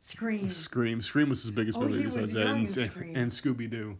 Scream. 0.00 0.48
Scream. 0.48 1.02
Scream 1.02 1.28
was 1.28 1.42
his 1.42 1.50
biggest 1.50 1.78
Oh, 1.78 1.82
movie. 1.82 1.98
he 1.98 2.04
besides 2.04 2.32
that, 2.32 2.46
and, 2.46 3.16
and 3.16 3.30
Scooby 3.30 3.68
Doo. 3.68 3.96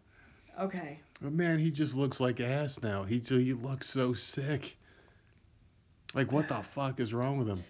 Okay. 0.58 0.98
But 1.20 1.32
man, 1.32 1.58
he 1.58 1.70
just 1.70 1.94
looks 1.94 2.20
like 2.20 2.40
ass 2.40 2.82
now. 2.82 3.04
He 3.04 3.18
he 3.18 3.52
looks 3.52 3.88
so 3.88 4.12
sick. 4.12 4.76
Like 6.14 6.32
what 6.32 6.48
the 6.48 6.62
fuck 6.74 7.00
is 7.00 7.12
wrong 7.12 7.38
with 7.38 7.48
him? 7.48 7.62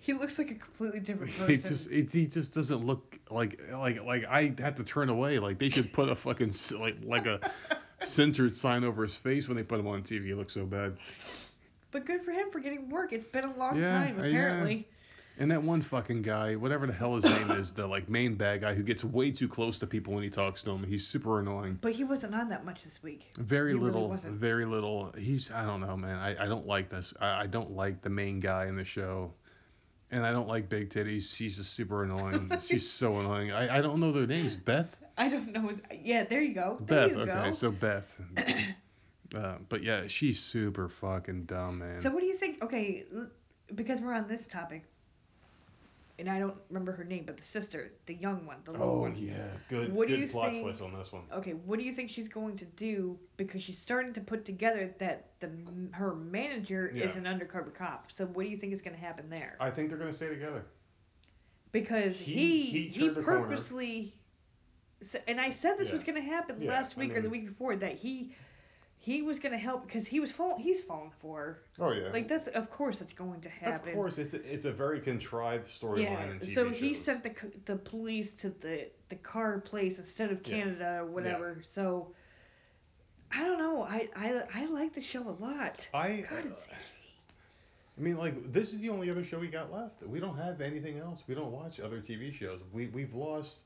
He 0.00 0.12
looks 0.12 0.38
like 0.38 0.50
a 0.50 0.54
completely 0.54 1.00
different 1.00 1.32
He 1.46 1.56
person. 1.56 1.68
just 1.70 1.90
it, 1.90 2.12
he 2.12 2.26
just 2.26 2.52
doesn't 2.52 2.84
look 2.84 3.18
like 3.30 3.60
like 3.72 4.02
like 4.04 4.24
I 4.26 4.54
have 4.58 4.76
to 4.76 4.84
turn 4.84 5.08
away. 5.08 5.38
Like 5.38 5.58
they 5.58 5.70
should 5.70 5.92
put 5.92 6.08
a 6.08 6.14
fucking 6.16 6.52
like 6.78 6.96
like 7.04 7.26
a 7.26 7.52
censored 8.04 8.54
sign 8.56 8.84
over 8.84 9.02
his 9.04 9.14
face 9.14 9.46
when 9.48 9.56
they 9.56 9.62
put 9.62 9.78
him 9.78 9.86
on 9.86 10.02
TV. 10.02 10.26
He 10.26 10.34
looks 10.34 10.54
so 10.54 10.64
bad. 10.66 10.96
But 11.90 12.04
good 12.06 12.22
for 12.22 12.32
him 12.32 12.50
for 12.50 12.58
getting 12.60 12.90
work. 12.90 13.12
It's 13.12 13.26
been 13.26 13.44
a 13.44 13.56
long 13.56 13.76
Yeah, 13.80 13.88
time, 13.88 14.20
uh, 14.20 14.24
yeah. 14.24 14.64
And 15.40 15.50
that 15.52 15.62
one 15.62 15.82
fucking 15.82 16.22
guy, 16.22 16.56
whatever 16.56 16.86
the 16.86 16.92
hell 16.92 17.14
his 17.14 17.22
name 17.24 17.50
is, 17.52 17.72
the 17.72 17.86
like 17.86 18.08
main 18.08 18.34
bad 18.34 18.60
guy 18.62 18.74
who 18.74 18.82
gets 18.82 19.04
way 19.04 19.30
too 19.30 19.46
close 19.48 19.78
to 19.78 19.86
people 19.86 20.12
when 20.12 20.24
he 20.24 20.30
talks 20.30 20.62
to 20.62 20.70
them. 20.70 20.82
He's 20.82 21.06
super 21.06 21.38
annoying. 21.38 21.78
But 21.80 21.92
he 21.92 22.02
wasn't 22.04 22.34
on 22.34 22.48
that 22.48 22.64
much 22.64 22.82
this 22.82 23.02
week. 23.02 23.30
Very 23.38 23.70
He 23.70 23.74
really 23.78 23.86
little, 23.92 24.08
wasn't. 24.08 24.34
very 24.34 24.64
little. 24.64 25.12
He's 25.16 25.50
I 25.52 25.64
don't 25.64 25.80
know, 25.80 25.96
man. 25.96 26.16
I, 26.16 26.44
I 26.44 26.46
don't 26.48 26.66
like 26.66 26.88
this. 26.90 27.14
I, 27.20 27.42
I 27.42 27.46
don't 27.46 27.70
like 27.70 28.02
the 28.02 28.10
main 28.10 28.40
guy 28.40 28.66
in 28.66 28.74
the 28.76 28.84
show. 28.84 29.32
And 30.10 30.24
I 30.26 30.32
don't 30.32 30.48
like 30.48 30.68
big 30.68 30.88
titties. 30.90 31.34
She's 31.36 31.56
just 31.56 31.74
super 31.74 32.02
annoying. 32.02 32.50
She's 32.66 32.90
so 32.90 33.18
annoying. 33.20 33.52
I, 33.52 33.78
I 33.78 33.80
don't 33.82 34.00
know 34.00 34.10
their 34.10 34.26
names. 34.26 34.56
Beth? 34.56 34.96
I 35.18 35.28
don't 35.28 35.52
know. 35.52 35.72
Yeah, 36.02 36.24
there 36.24 36.40
you 36.40 36.54
go. 36.54 36.78
There 36.80 37.08
Beth. 37.08 37.16
you 37.16 37.22
Okay, 37.24 37.44
go. 37.50 37.52
so 37.52 37.70
Beth. 37.70 38.10
uh, 39.36 39.56
but 39.68 39.82
yeah, 39.82 40.06
she's 40.06 40.40
super 40.40 40.88
fucking 40.88 41.44
dumb, 41.44 41.78
man. 41.80 42.00
So 42.00 42.10
what 42.10 42.20
do 42.20 42.26
you 42.26 42.36
think? 42.36 42.62
Okay, 42.64 43.04
because 43.74 44.00
we're 44.00 44.14
on 44.14 44.26
this 44.28 44.46
topic, 44.48 44.84
and 46.18 46.28
I 46.28 46.38
don't 46.40 46.56
remember 46.68 46.92
her 46.92 47.04
name, 47.04 47.24
but 47.26 47.36
the 47.36 47.44
sister, 47.44 47.92
the 48.06 48.14
young 48.14 48.44
one, 48.44 48.56
the 48.64 48.72
little 48.72 48.88
oh 48.88 48.98
one. 49.02 49.14
yeah, 49.16 49.46
good. 49.68 49.92
What 49.94 50.08
do 50.08 50.14
good 50.14 50.22
you 50.22 50.28
plot 50.28 50.50
think- 50.50 50.62
twist 50.64 50.82
on 50.82 50.92
this 50.92 51.12
one. 51.12 51.22
Okay, 51.32 51.52
what 51.52 51.78
do 51.78 51.84
you 51.84 51.92
think 51.92 52.10
she's 52.10 52.28
going 52.28 52.56
to 52.56 52.64
do? 52.64 53.18
Because 53.36 53.62
she's 53.62 53.78
starting 53.78 54.12
to 54.14 54.20
put 54.20 54.44
together 54.44 54.92
that 54.98 55.30
the 55.40 55.50
her 55.92 56.14
manager 56.14 56.88
is 56.88 57.14
an 57.16 57.26
undercover 57.26 57.70
cop. 57.70 58.08
So 58.14 58.26
what 58.26 58.44
do 58.44 58.50
you 58.50 58.56
think 58.56 58.72
is 58.72 58.82
going 58.82 58.96
to 58.96 59.00
happen 59.00 59.30
there? 59.30 59.56
I 59.60 59.70
think 59.70 59.88
they're 59.90 59.98
gonna 59.98 60.12
stay 60.12 60.28
together. 60.28 60.64
because 61.72 62.18
He- 62.18 62.32
he 62.34 62.62
he 62.64 62.88
he, 62.88 63.00
turned 63.10 63.24
corner. 63.24 63.46
purposely 63.46 64.14
s- 65.02 65.16
and 65.28 65.40
I 65.40 65.50
said 65.50 65.78
this 65.78 65.88
Yeah. 65.88 65.92
was 65.92 66.02
going 66.02 66.16
to 66.16 66.22
happen 66.28 66.60
Yeah, 66.60 66.70
last 66.70 66.96
I 66.96 67.00
week 67.00 67.14
or 67.16 67.20
the 67.22 67.28
week 67.30 67.46
before 67.46 67.76
that 67.76 67.94
he 67.96 68.32
he 69.00 69.22
was 69.22 69.38
going 69.38 69.52
to 69.52 69.58
help 69.58 69.86
because 69.86 70.06
he 70.06 70.20
was 70.20 70.30
fall 70.30 70.56
he's 70.58 70.80
falling 70.80 71.12
for 71.20 71.38
her. 71.38 71.62
Oh 71.80 71.92
yeah. 71.92 72.08
like 72.12 72.28
that's 72.28 72.48
of 72.48 72.70
course 72.70 72.98
that's 72.98 73.12
going 73.12 73.40
to 73.42 73.48
happen 73.48 73.90
Of 73.90 73.94
course, 73.94 74.18
it's 74.18 74.34
a, 74.34 74.52
it's 74.52 74.64
a 74.64 74.72
very 74.72 75.00
contrived 75.00 75.66
storyline 75.66 76.02
yeah 76.02 76.30
in 76.30 76.38
TV 76.40 76.54
so 76.54 76.68
he 76.70 76.94
shows. 76.94 77.04
sent 77.04 77.22
the 77.22 77.32
the 77.66 77.76
police 77.76 78.34
to 78.34 78.50
the 78.60 78.88
the 79.08 79.16
car 79.16 79.60
place 79.60 79.98
instead 79.98 80.30
of 80.32 80.40
Yeah. 80.44 80.56
Canada 80.56 80.98
or 81.00 81.06
whatever 81.06 81.62
so 81.62 82.12
I 83.30 83.44
don't 83.44 83.58
know 83.58 83.82
I 83.82 84.08
I 84.16 84.42
I 84.54 84.66
like 84.66 84.94
the 84.94 85.00
show 85.02 85.28
a 85.28 85.36
lot 85.42 85.88
I 85.94 86.24
God 86.28 86.46
it's 86.46 86.66
I 87.96 88.00
mean, 88.00 88.16
like 88.16 88.52
this 88.52 88.72
is 88.72 88.80
the 88.80 88.90
only 88.90 89.10
other 89.10 89.24
show 89.24 89.38
we 89.40 89.48
got 89.48 89.72
left. 89.72 90.02
We 90.04 90.20
don't 90.20 90.36
have 90.36 90.60
anything 90.60 90.98
else. 90.98 91.24
We 91.26 91.34
don't 91.34 91.50
watch 91.50 91.80
other 91.80 92.00
TV 92.00 92.32
shows. 92.32 92.62
We 92.72 92.86
we've 92.88 93.12
lost. 93.14 93.58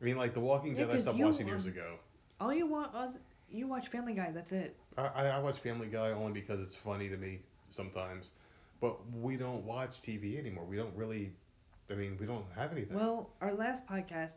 I 0.00 0.04
mean, 0.04 0.16
like 0.16 0.34
The 0.34 0.40
Walking 0.40 0.76
Yeah, 0.76 0.86
Dead, 0.86 0.96
I 0.96 0.98
stopped 0.98 1.18
watching 1.18 1.46
years 1.46 1.66
ago. 1.66 1.98
all 2.40 2.52
you 2.52 2.66
want 2.66 2.92
uh, 2.94 3.08
you 3.52 3.66
watch 3.66 3.88
Family 3.88 4.14
Guy 4.14 4.30
that's 4.32 4.52
it 4.52 4.76
I, 4.96 5.26
I 5.28 5.38
watch 5.38 5.58
Family 5.58 5.86
Guy 5.86 6.10
only 6.10 6.32
because 6.32 6.60
it's 6.60 6.74
funny 6.74 7.08
to 7.08 7.16
me 7.16 7.40
sometimes, 7.70 8.30
but 8.80 8.98
we 9.10 9.36
don't 9.36 9.64
watch 9.64 10.02
TV 10.02 10.38
anymore. 10.38 10.64
We 10.64 10.76
don't 10.76 10.94
really. 10.94 11.32
I 11.90 11.94
mean, 11.94 12.16
we 12.20 12.26
don't 12.26 12.44
have 12.54 12.72
anything. 12.72 12.96
Well, 12.96 13.30
our 13.40 13.54
last 13.54 13.86
podcast, 13.86 14.34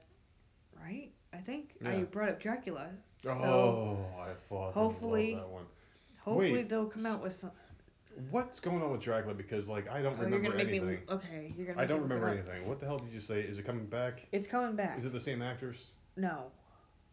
right? 0.81 1.11
I 1.33 1.37
think 1.37 1.75
I 1.85 2.03
brought 2.03 2.29
up 2.29 2.41
Dracula. 2.41 2.89
So 3.23 3.31
oh, 3.31 4.05
I 4.19 4.29
fucking 4.49 4.73
hopefully- 4.73 5.33
love 5.33 5.41
that 5.41 5.49
one. 5.49 5.65
hopefully 6.19 6.53
wait, 6.53 6.69
they'll 6.69 6.85
come 6.85 7.05
out 7.05 7.21
with 7.21 7.35
some. 7.35 7.51
What's 8.31 8.61
going 8.61 8.81
on 8.81 8.91
with 8.91 9.01
Dracula? 9.01 9.33
Because 9.35 9.67
like 9.67 9.89
I 9.89 10.01
don't 10.01 10.13
Oh, 10.17 10.21
you're 10.21 10.39
remember 10.39 10.57
anything. 10.57 10.87
me. 10.87 10.97
Okay, 11.09 11.53
you're 11.57 11.67
gonna. 11.67 11.81
I 11.81 11.85
don't 11.85 11.97
me 11.97 12.03
remember 12.03 12.29
anything. 12.29 12.65
What 12.65 12.79
the 12.79 12.85
hell 12.85 12.97
did 12.99 13.11
you 13.11 13.19
say? 13.19 13.41
Is 13.41 13.59
it 13.59 13.65
coming 13.65 13.87
back? 13.87 14.25
It's 14.31 14.47
coming 14.47 14.75
back. 14.77 14.97
Is 14.97 15.03
it 15.03 15.11
the 15.11 15.19
same 15.19 15.41
actors? 15.41 15.87
No, 16.15 16.45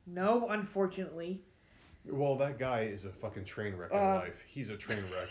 no, 0.07 0.49
unfortunately. 0.51 1.43
Well, 2.09 2.37
that 2.39 2.59
guy 2.59 2.81
is 2.83 3.05
a 3.05 3.13
fucking 3.13 3.45
train 3.45 3.75
wreck 3.77 3.93
in 3.93 3.99
Uh, 3.99 4.15
life. 4.17 4.43
He's 4.47 4.71
a 4.71 4.77
train 4.77 5.03
wreck. 5.13 5.29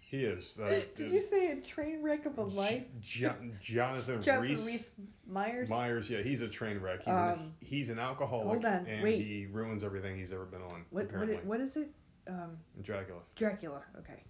He 0.00 0.24
is. 0.24 0.58
Uh, 0.62 0.80
Did 0.96 1.10
you 1.12 1.20
say 1.22 1.52
a 1.52 1.56
train 1.56 2.02
wreck 2.02 2.26
of 2.26 2.38
a 2.38 2.42
life? 2.42 2.84
Jo- 3.00 3.34
Jonathan, 3.62 4.22
Jonathan 4.22 4.50
Rhys 4.50 4.64
Rhys 4.66 4.84
Myers. 5.26 5.68
Myers. 5.68 6.10
Yeah, 6.10 6.20
he's 6.22 6.42
a 6.42 6.48
train 6.48 6.78
wreck. 6.80 7.00
He's, 7.00 7.08
Um, 7.08 7.14
an, 7.16 7.54
he's 7.60 7.88
an 7.88 7.98
alcoholic 7.98 8.46
hold 8.46 8.64
on, 8.66 8.86
and 8.86 9.02
wait. 9.02 9.22
he 9.22 9.46
ruins 9.50 9.82
everything 9.82 10.16
he's 10.18 10.32
ever 10.32 10.44
been 10.44 10.62
on. 10.62 10.84
What 10.90 11.04
what 11.04 11.04
apparently, 11.06 11.36
what 11.38 11.60
is 11.60 11.76
it? 11.76 11.90
Um, 12.28 12.56
Dracula. 12.82 13.20
Dracula. 13.36 13.82
Okay. 13.98 14.22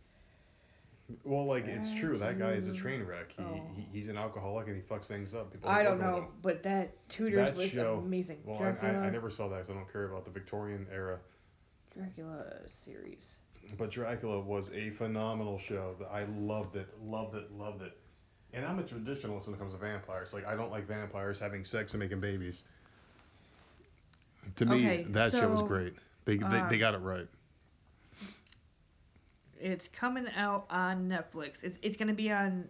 Well, 1.25 1.45
like 1.45 1.67
it's 1.67 1.93
true. 1.93 2.17
That 2.17 2.39
guy 2.39 2.53
is 2.53 2.69
a 2.69 2.73
train 2.73 3.03
wreck. 3.03 3.33
He, 3.37 3.43
Oh. 3.43 3.61
he 3.75 3.83
he's 3.93 4.09
an 4.09 4.17
alcoholic 4.17 4.69
and 4.69 4.77
he 4.77 4.83
fucks 4.83 5.07
things 5.07 5.35
up. 5.35 5.53
People 5.53 5.69
I 5.69 5.83
don't 5.83 5.99
with 5.99 6.07
know, 6.07 6.17
him. 6.19 6.25
but 6.41 6.63
that 6.63 6.93
Tudors 7.11 7.35
That 7.37 7.57
was 7.57 7.71
show- 7.71 7.99
amazing. 7.99 8.39
Well, 8.47 8.57
I, 8.57 8.71
Dracula. 8.71 8.93
I, 9.01 9.07
I 9.09 9.11
never 9.11 9.29
saw 9.29 9.49
that 9.49 9.57
because 9.57 9.71
I 9.71 9.75
don't 9.75 9.93
care 9.93 10.05
about 10.05 10.25
the 10.25 10.31
Victorian 10.31 10.87
era. 10.91 11.19
Dracula 11.95 12.45
series. 12.69 13.37
But 13.79 13.91
Dracula 13.91 14.41
was 14.41 14.71
a 14.75 14.91
phenomenal 14.91 15.59
show. 15.59 15.95
I 16.11 16.25
loved 16.39 16.77
it, 16.77 16.89
loved 17.05 17.37
it, 17.37 17.51
loved 17.57 17.83
it. 17.83 17.97
And 18.55 18.67
I'm 18.67 18.79
a 18.79 18.83
traditionalist 18.83 19.47
when 19.47 19.55
it 19.55 19.59
comes 19.59 19.73
to 19.73 19.79
vampires. 19.79 20.33
Like 20.33 20.47
I 20.47 20.57
don't 20.57 20.71
like 20.71 20.87
vampires 20.87 21.39
having 21.39 21.65
sex 21.65 21.93
and 21.93 22.01
making 22.01 22.21
babies. 22.21 22.65
To 24.57 24.67
me, 24.67 24.77
Okay, 24.85 25.07
that 25.11 25.31
show 25.33 25.49
was 25.49 25.63
great. 25.63 25.95
They, 26.25 26.37
they 26.37 26.45
um, 26.45 26.69
they 26.69 26.79
got 26.79 26.95
it 26.95 26.99
right. 26.99 27.27
It's 29.61 29.89
coming 29.89 30.27
out 30.37 30.67
on 30.71 31.09
Netflix. 31.09 31.63
It's 31.63 31.79
it's 31.83 31.97
gonna 31.97 32.13
be 32.13 32.31
on 32.33 32.69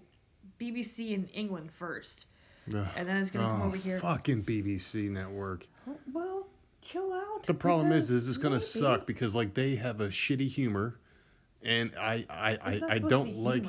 BBC 0.60 1.12
in 1.12 1.26
England 1.28 1.70
first, 1.72 2.26
Ugh. 2.68 2.86
and 2.96 3.08
then 3.08 3.16
it's 3.16 3.30
gonna 3.30 3.48
come 3.48 3.62
Oh, 3.62 3.66
over 3.66 3.76
here. 3.76 3.98
Fucking 3.98 4.44
BBC 4.44 5.10
network. 5.10 5.66
Well, 6.12 6.46
chill 6.82 7.12
out. 7.12 7.46
The 7.46 7.54
problem 7.54 7.92
is, 7.92 8.10
is 8.10 8.28
it's 8.28 8.38
gonna 8.38 8.56
maybe 8.56 8.64
suck 8.64 9.06
because 9.06 9.34
like 9.34 9.54
they 9.54 9.74
have 9.76 10.00
a 10.00 10.08
shitty 10.08 10.48
humor, 10.48 10.98
and 11.62 11.92
I 11.98 12.26
I 12.28 12.58
I, 12.62 12.80
I 12.88 12.98
don't 12.98 13.36
like. 13.36 13.64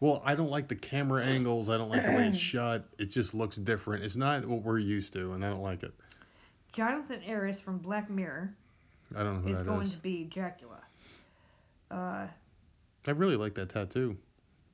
Well, 0.00 0.20
I 0.24 0.34
don't 0.34 0.50
like 0.50 0.68
the 0.68 0.76
camera 0.76 1.24
angles. 1.24 1.68
I 1.68 1.78
don't 1.78 1.88
like 1.88 2.04
the 2.04 2.12
way 2.12 2.28
it's 2.28 2.38
shot. 2.38 2.84
It 2.98 3.06
just 3.06 3.34
looks 3.34 3.56
different. 3.56 4.04
It's 4.04 4.16
not 4.16 4.46
what 4.46 4.62
we're 4.62 4.78
used 4.78 5.12
to, 5.14 5.32
and 5.32 5.44
I 5.44 5.48
don't 5.48 5.62
like 5.62 5.82
it. 5.82 5.92
Jonathan 6.72 7.20
Harris 7.22 7.58
from 7.58 7.78
Black 7.78 8.10
Mirror 8.10 8.54
I 9.14 9.22
don't 9.22 9.36
know 9.36 9.40
who 9.40 9.52
is 9.52 9.58
that 9.58 9.66
going 9.66 9.86
is. 9.86 9.92
to 9.92 9.98
be 9.98 10.24
Dracula. 10.24 10.80
Uh, 11.90 12.26
I 13.06 13.10
really 13.10 13.36
like 13.36 13.54
that 13.54 13.68
tattoo. 13.68 14.16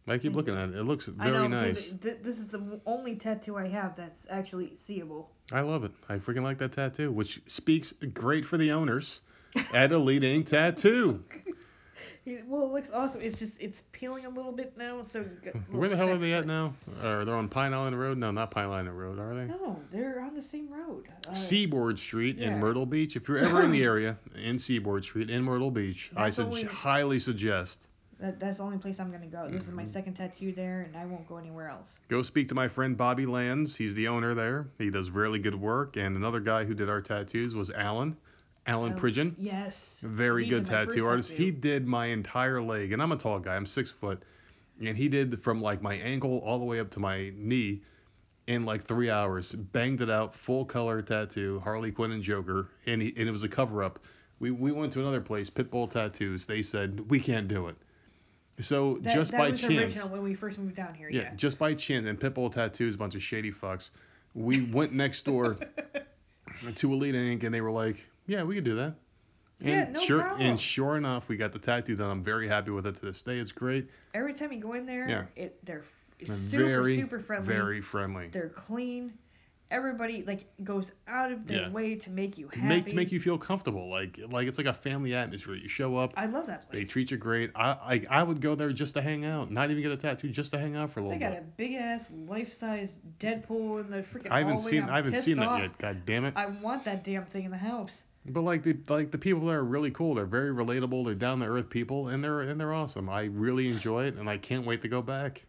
I 0.08 0.18
keep 0.18 0.34
looking 0.34 0.56
at 0.56 0.70
it. 0.70 0.74
It 0.76 0.82
looks 0.82 1.04
very 1.04 1.30
know 1.30 1.46
nice. 1.46 1.76
because 1.76 2.00
th- 2.00 2.16
this 2.22 2.38
is 2.38 2.48
the 2.48 2.80
only 2.86 3.14
tattoo 3.14 3.56
I 3.56 3.68
have 3.68 3.94
that's 3.94 4.26
actually 4.30 4.72
seeable. 4.76 5.30
I 5.52 5.60
love 5.60 5.84
it. 5.84 5.92
I 6.08 6.16
freaking 6.16 6.42
like 6.42 6.58
that 6.58 6.72
tattoo, 6.72 7.12
which 7.12 7.40
speaks 7.46 7.92
great 8.14 8.44
for 8.44 8.56
the 8.56 8.72
owners 8.72 9.20
at 9.74 9.92
Elite 9.92 10.24
Ink 10.24 10.46
Tattoo. 10.46 11.22
Well, 12.46 12.66
it 12.66 12.72
looks 12.72 12.88
awesome. 12.94 13.20
It's 13.20 13.36
just 13.36 13.52
it's 13.58 13.82
peeling 13.90 14.26
a 14.26 14.28
little 14.28 14.52
bit 14.52 14.78
now, 14.78 15.02
so. 15.02 15.18
you 15.18 15.24
got 15.44 15.54
little 15.56 15.80
Where 15.80 15.88
the 15.88 15.96
hell 15.96 16.08
are 16.10 16.18
they 16.18 16.32
at 16.32 16.46
now? 16.46 16.72
Are 17.02 17.24
they're 17.24 17.34
on 17.34 17.48
Pine 17.48 17.74
Island 17.74 17.98
Road? 17.98 18.16
No, 18.16 18.30
not 18.30 18.52
Pine 18.52 18.66
Island 18.68 18.96
Road, 18.96 19.18
are 19.18 19.34
they? 19.34 19.46
No, 19.46 19.80
they're 19.90 20.20
on 20.20 20.32
the 20.32 20.40
same 20.42 20.68
road. 20.72 21.08
Uh, 21.26 21.34
Seaboard 21.34 21.98
Street 21.98 22.38
in. 22.38 22.60
Myrtle 22.60 22.86
Beach. 22.86 23.16
If 23.16 23.26
you're 23.26 23.38
ever 23.38 23.62
in 23.62 23.72
the 23.72 23.82
area, 23.82 24.16
in 24.36 24.56
Seaboard 24.56 25.02
Street 25.04 25.30
in 25.30 25.42
Myrtle 25.42 25.72
Beach, 25.72 26.12
I 26.16 26.24
That's 26.26 26.36
sug- 26.36 26.46
only- 26.46 26.62
highly 26.62 27.18
suggest 27.18 27.88
That, 28.20 28.38
that's 28.38 28.58
the 28.58 28.64
only 28.64 28.78
place 28.78 29.00
I'm 29.00 29.10
gonna 29.10 29.26
go. 29.26 29.48
This 29.50 29.64
is 29.66 29.72
my 29.72 29.82
Mhm. 29.84 29.88
second 29.88 30.14
tattoo 30.14 30.52
there, 30.52 30.82
and 30.82 30.96
I 30.96 31.06
won't 31.06 31.26
go 31.26 31.38
anywhere 31.38 31.68
else. 31.68 31.98
go 32.08 32.22
speak 32.22 32.48
to 32.48 32.54
my 32.54 32.68
friend 32.68 32.96
Bobby 32.96 33.26
Lands. 33.26 33.74
He's 33.76 33.94
the 33.94 34.06
owner 34.08 34.34
there. 34.34 34.68
He 34.78 34.90
does 34.90 35.10
really 35.10 35.38
good 35.38 35.54
work. 35.56 35.96
And 35.96 36.16
another 36.16 36.40
guy 36.40 36.64
who 36.64 36.74
did 36.74 36.88
our 36.88 37.00
tattoos 37.00 37.54
was 37.56 37.70
Alan. 37.70 38.16
Alan 38.66 38.92
Oh, 38.92 38.96
Pridgeon. 38.96 39.34
Yes. 39.38 39.98
Very 40.04 40.44
He 40.44 40.50
good 40.50 40.64
tattoo 40.64 41.04
artist. 41.06 41.30
tattoo. 41.30 41.42
He 41.42 41.50
did 41.50 41.88
my 41.88 42.06
entire 42.06 42.60
leg, 42.62 42.92
and 42.92 43.02
I'm 43.02 43.10
a 43.10 43.16
tall 43.16 43.40
guy. 43.40 43.56
I'm 43.56 43.66
six 43.66 43.90
foot, 43.90 44.22
and 44.80 44.96
he 44.96 45.08
did 45.08 45.40
from 45.42 45.60
like 45.60 45.82
my 45.82 45.94
ankle 45.94 46.38
all 46.44 46.60
the 46.60 46.64
way 46.64 46.78
up 46.78 46.90
to 46.90 47.00
my 47.00 47.32
knee 47.36 47.82
in 48.46 48.64
like 48.64 48.84
three 48.84 49.10
hours. 49.10 49.52
Banged 49.52 50.00
it 50.00 50.10
out, 50.10 50.32
full 50.34 50.64
color 50.64 51.02
tattoo, 51.02 51.60
Harley 51.64 51.90
Quinn 51.90 52.12
and 52.12 52.22
Joker, 52.22 52.68
and 52.86 53.02
he, 53.02 53.12
and 53.16 53.28
it 53.28 53.32
was 53.32 53.42
a 53.42 53.48
cover 53.48 53.82
up. 53.82 53.98
We 54.38 54.52
we 54.52 54.70
went 54.70 54.92
to 54.92 55.00
another 55.00 55.20
place, 55.20 55.50
Pitbull 55.50 55.90
Tattoos. 55.90 56.46
They 56.46 56.62
said 56.62 57.10
we 57.10 57.18
can't 57.18 57.48
do 57.48 57.66
it. 57.66 57.76
So 58.62 58.98
That, 59.02 59.14
just 59.14 59.32
that 59.32 59.38
by 59.38 59.52
chance, 59.52 60.02
when 60.06 60.22
we 60.22 60.34
first 60.34 60.58
moved 60.58 60.76
down 60.76 60.94
here. 60.94 61.08
yeah, 61.10 61.22
Yeah. 61.22 61.34
just 61.34 61.58
by 61.58 61.74
chance, 61.74 62.06
and 62.06 62.18
Pitbull 62.18 62.52
Tattoos, 62.52 62.94
a 62.94 62.98
bunch 62.98 63.14
of 63.14 63.22
shady 63.22 63.52
fucks. 63.52 63.90
We 64.34 64.62
went 64.66 64.92
next 64.92 65.24
door 65.24 65.56
to 66.76 66.92
Elite 66.92 67.14
Ink, 67.14 67.42
and 67.44 67.54
they 67.54 67.60
were 67.60 67.70
like, 67.70 68.06
"Yeah, 68.26 68.42
we 68.44 68.54
could 68.54 68.64
do 68.64 68.74
that." 68.76 68.94
And 69.60 69.68
Yeah, 69.68 69.88
no 69.90 70.00
sure, 70.00 70.20
problem. 70.22 70.40
and 70.40 70.58
sure 70.60 70.96
enough, 70.96 71.28
we 71.28 71.36
got 71.36 71.52
the 71.52 71.58
tattoo 71.58 71.94
done. 71.94 72.10
I'm 72.10 72.22
very 72.24 72.48
happy 72.48 72.70
with 72.70 72.86
it 72.86 72.96
to 72.96 73.00
this 73.02 73.22
day. 73.22 73.38
It's 73.38 73.52
great. 73.52 73.88
Every 74.14 74.32
time 74.32 74.52
you 74.52 74.58
go 74.60 74.72
in 74.72 74.86
there, 74.86 75.08
Yeah. 75.08 75.24
it 75.36 75.64
they're 75.64 75.84
And 76.20 76.30
super 76.30 76.64
very, 76.64 76.96
super 76.96 77.18
friendly. 77.20 77.52
very 77.54 77.80
friendly. 77.80 78.28
They're 78.28 78.48
clean. 78.48 79.12
Everybody 79.72 80.22
like 80.26 80.44
goes 80.62 80.92
out 81.08 81.32
of 81.32 81.46
their 81.46 81.62
Yeah. 81.62 81.70
way 81.70 81.94
to 81.96 82.10
make 82.10 82.36
you 82.36 82.46
To 82.48 82.58
happy. 82.60 82.68
make 82.74 82.86
to 82.88 82.94
make 82.94 83.10
you 83.10 83.18
feel 83.18 83.38
comfortable, 83.38 83.88
like 83.88 84.20
like 84.30 84.46
it's 84.46 84.58
like 84.58 84.66
a 84.66 84.74
family 84.74 85.14
atmosphere. 85.14 85.54
You 85.54 85.66
show 85.68 85.96
up, 85.96 86.12
I 86.16 86.26
love 86.26 86.46
that 86.46 86.70
they 86.70 86.84
treat 86.84 87.10
you 87.10 87.16
great. 87.16 87.50
I, 87.54 87.70
I 88.10 88.20
I 88.20 88.22
would 88.22 88.40
go 88.42 88.54
there 88.54 88.70
just 88.72 88.92
to 88.94 89.02
hang 89.02 89.24
out, 89.24 89.50
not 89.50 89.70
even 89.70 89.82
get 89.82 89.90
a 89.90 89.96
tattoo, 89.96 90.28
just 90.28 90.50
to 90.52 90.58
hang 90.58 90.76
out 90.76 90.90
for 90.92 91.00
a 91.00 91.02
little. 91.04 91.18
Bit. 91.18 91.24
They 91.28 91.34
got 91.34 91.42
a 91.42 91.44
big 91.56 91.72
ass 91.74 92.06
life 92.26 92.52
size 92.52 92.98
Deadpool 93.18 93.80
in 93.80 93.90
the 93.90 94.02
freaking 94.02 94.30
I 94.30 94.40
haven't 94.40 94.56
hallway. 94.56 94.70
seen 94.70 94.82
I'm 94.84 94.90
I 94.90 94.96
haven't 94.96 95.14
seen 95.14 95.36
that 95.38 95.48
off. 95.48 95.60
yet. 95.60 95.78
God 95.78 96.04
damn 96.04 96.26
it. 96.26 96.34
I 96.36 96.46
want 96.46 96.84
that 96.84 97.02
damn 97.02 97.24
thing 97.24 97.44
in 97.46 97.50
the 97.50 97.56
house. 97.56 98.02
But 98.26 98.42
like 98.42 98.62
the 98.62 98.76
like 98.88 99.10
the 99.10 99.18
people 99.18 99.46
there 99.46 99.58
are 99.58 99.64
really 99.64 99.90
cool. 99.90 100.14
They're 100.14 100.26
very 100.26 100.50
relatable. 100.50 101.04
They're 101.04 101.14
down 101.14 101.40
to 101.40 101.46
earth 101.46 101.70
people, 101.70 102.08
and 102.08 102.22
they're 102.22 102.42
and 102.42 102.60
they're 102.60 102.74
awesome. 102.74 103.08
I 103.08 103.22
really 103.24 103.68
enjoy 103.68 104.04
it, 104.04 104.16
and 104.16 104.28
I 104.28 104.36
can't 104.38 104.66
wait 104.66 104.82
to 104.82 104.88
go 104.88 105.00
back. 105.02 105.44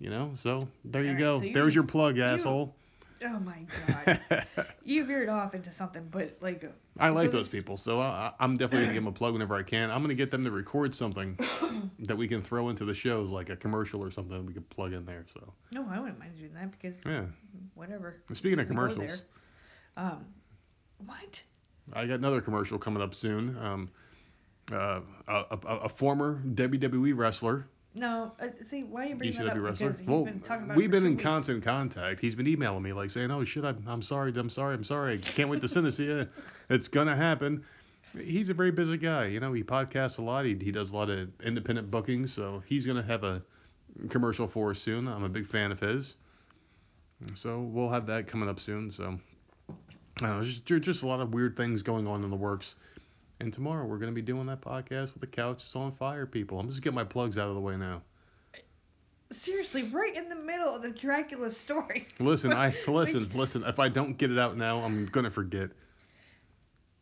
You 0.00 0.10
know, 0.10 0.32
so 0.36 0.66
there 0.84 1.02
you 1.02 1.08
Alright, 1.10 1.20
go. 1.20 1.38
so 1.40 1.44
you- 1.44 1.52
There's 1.54 1.74
your 1.74 1.84
plug, 1.84 2.18
asshole. 2.18 2.74
Oh 3.22 3.38
my 3.40 3.66
god. 3.86 4.46
you 4.84 5.04
veered 5.04 5.28
off 5.28 5.54
into 5.54 5.70
something, 5.70 6.08
but 6.10 6.36
like. 6.40 6.64
I 6.98 7.10
like 7.10 7.26
so 7.26 7.32
those 7.32 7.50
this- 7.50 7.60
people, 7.60 7.76
so 7.76 8.00
I, 8.00 8.32
I'm 8.40 8.56
definitely 8.56 8.86
gonna 8.86 8.94
give 8.94 9.04
them 9.04 9.12
a 9.12 9.16
plug 9.16 9.32
whenever 9.32 9.54
I 9.54 9.62
can. 9.62 9.90
I'm 9.90 10.02
gonna 10.02 10.14
get 10.14 10.30
them 10.30 10.44
to 10.44 10.50
record 10.50 10.94
something 10.94 11.38
that 12.00 12.16
we 12.16 12.26
can 12.28 12.42
throw 12.42 12.68
into 12.70 12.84
the 12.84 12.94
shows, 12.94 13.30
like 13.30 13.50
a 13.50 13.56
commercial 13.56 14.02
or 14.02 14.10
something 14.10 14.46
we 14.46 14.52
could 14.52 14.68
plug 14.70 14.92
in 14.92 15.04
there. 15.04 15.26
So 15.34 15.52
No, 15.72 15.86
I 15.90 15.98
wouldn't 16.00 16.18
mind 16.18 16.36
doing 16.38 16.54
that 16.54 16.70
because 16.72 16.96
yeah. 17.04 17.24
whatever. 17.74 18.22
Speaking 18.32 18.58
of 18.58 18.66
commercials. 18.68 19.22
Um, 19.96 20.24
what? 21.04 21.42
I 21.92 22.06
got 22.06 22.14
another 22.14 22.40
commercial 22.40 22.78
coming 22.78 23.02
up 23.02 23.14
soon. 23.14 23.56
Um, 23.58 23.88
uh, 24.72 25.00
a, 25.26 25.44
a, 25.50 25.76
a 25.78 25.88
former 25.88 26.40
WWE 26.54 27.16
wrestler 27.16 27.66
No, 27.94 28.32
uh, 28.40 28.48
see, 28.68 28.84
why 28.84 29.02
are 29.02 29.08
you 29.08 29.14
bringing 29.16 29.36
that 29.38 29.48
up? 29.48 29.54
Because 29.54 29.98
he's 29.98 30.08
Well, 30.08 30.24
been 30.24 30.40
talking 30.40 30.64
about 30.64 30.74
it 30.74 30.76
we've 30.76 30.90
been 30.90 31.04
in 31.04 31.12
weeks. 31.12 31.22
constant 31.24 31.64
contact. 31.64 32.20
He's 32.20 32.36
been 32.36 32.46
emailing 32.46 32.82
me 32.84 32.92
like 32.92 33.10
saying, 33.10 33.30
"Oh 33.32 33.42
shit, 33.42 33.64
I'm, 33.64 33.82
I'm 33.86 34.02
sorry, 34.02 34.32
I'm 34.36 34.48
sorry, 34.50 34.74
I'm 34.74 34.84
sorry. 34.84 35.14
I 35.14 35.16
can't 35.16 35.48
wait 35.48 35.60
to 35.62 35.68
send 35.68 35.86
this 35.86 35.96
to 35.96 36.04
you. 36.04 36.28
It's 36.70 36.86
gonna 36.86 37.16
happen." 37.16 37.64
He's 38.16 38.48
a 38.48 38.54
very 38.54 38.70
busy 38.70 38.96
guy. 38.96 39.26
You 39.26 39.40
know, 39.40 39.52
he 39.52 39.62
podcasts 39.64 40.18
a 40.18 40.22
lot. 40.22 40.44
He, 40.44 40.54
he 40.54 40.70
does 40.72 40.90
a 40.90 40.94
lot 40.94 41.10
of 41.10 41.28
independent 41.42 41.90
bookings, 41.90 42.32
so 42.32 42.62
he's 42.66 42.86
gonna 42.86 43.02
have 43.02 43.24
a 43.24 43.42
commercial 44.08 44.46
for 44.46 44.70
us 44.70 44.80
soon. 44.80 45.08
I'm 45.08 45.24
a 45.24 45.28
big 45.28 45.46
fan 45.46 45.72
of 45.72 45.80
his. 45.80 46.16
So 47.34 47.60
we'll 47.60 47.90
have 47.90 48.06
that 48.06 48.28
coming 48.28 48.48
up 48.48 48.60
soon. 48.60 48.90
So 48.90 49.18
I 49.68 49.74
don't 50.26 50.38
know, 50.40 50.44
just 50.44 50.64
just 50.64 51.02
a 51.02 51.06
lot 51.08 51.20
of 51.20 51.34
weird 51.34 51.56
things 51.56 51.82
going 51.82 52.06
on 52.06 52.22
in 52.22 52.30
the 52.30 52.36
works. 52.36 52.76
And 53.40 53.52
tomorrow 53.52 53.86
we're 53.86 53.98
gonna 53.98 54.12
be 54.12 54.22
doing 54.22 54.46
that 54.46 54.60
podcast 54.60 55.14
with 55.14 55.22
the 55.22 55.26
couch 55.26 55.64
is 55.64 55.74
on 55.74 55.92
fire, 55.92 56.26
people. 56.26 56.60
I'm 56.60 56.68
just 56.68 56.82
getting 56.82 56.94
my 56.94 57.04
plugs 57.04 57.38
out 57.38 57.48
of 57.48 57.54
the 57.54 57.60
way 57.60 57.76
now. 57.76 58.02
Seriously, 59.32 59.84
right 59.84 60.14
in 60.14 60.28
the 60.28 60.34
middle 60.34 60.74
of 60.74 60.82
the 60.82 60.90
Dracula 60.90 61.50
story. 61.50 62.06
Listen, 62.18 62.52
I 62.52 62.74
listen, 62.86 63.30
listen. 63.32 63.62
If 63.64 63.78
I 63.78 63.88
don't 63.88 64.18
get 64.18 64.30
it 64.30 64.38
out 64.38 64.56
now, 64.58 64.80
I'm 64.80 65.06
gonna 65.06 65.30
forget. 65.30 65.70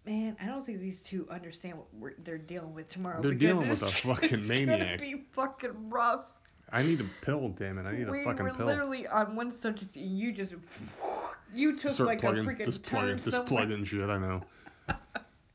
Man, 0.06 0.36
I 0.40 0.46
don't 0.46 0.64
think 0.64 0.80
these 0.80 1.02
two 1.02 1.26
understand 1.30 1.78
what 1.98 2.12
they're 2.24 2.38
dealing 2.38 2.72
with 2.72 2.88
tomorrow. 2.88 3.20
They're 3.20 3.34
dealing 3.34 3.68
with 3.68 3.82
a 3.82 3.90
fucking 4.02 4.46
maniac. 4.46 4.80
it's 4.80 5.02
gonna 5.02 5.16
be 5.16 5.24
fucking 5.32 5.90
rough. 5.90 6.26
I 6.70 6.82
need 6.82 7.00
a 7.00 7.06
pill, 7.22 7.48
damn 7.48 7.78
it. 7.78 7.86
I 7.86 7.96
need 7.96 8.08
we 8.08 8.20
a 8.20 8.24
fucking 8.24 8.44
were 8.44 8.52
pill. 8.52 8.66
literally 8.66 9.06
on 9.06 9.34
one 9.34 9.50
subject, 9.50 9.96
and 9.96 10.18
you 10.18 10.32
just 10.32 10.54
you 11.54 11.78
took 11.78 11.92
Start 11.92 12.08
like 12.08 12.20
plugging, 12.20 12.46
a 12.46 12.48
freaking 12.48 12.64
just 12.66 12.82
plugging, 12.82 13.18
just 13.18 13.46
plugging 13.46 13.84
shit. 13.84 14.08
I 14.08 14.18
know. 14.18 14.42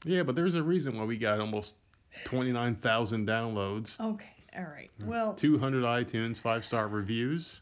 Yeah, 0.06 0.24
but 0.24 0.36
there's 0.36 0.56
a 0.56 0.64
reason 0.64 0.98
why 0.98 1.04
we 1.06 1.18
got 1.18 1.40
almost 1.40 1.76
29,000 2.26 3.28
downloads, 3.28 4.00
Okay, 4.00 4.26
all 4.58 4.64
right. 4.66 4.92
Well, 5.06 5.34
200 5.34 5.84
iTunes 5.84 6.38
five 6.38 6.64
star 6.66 6.88
reviews, 6.88 7.62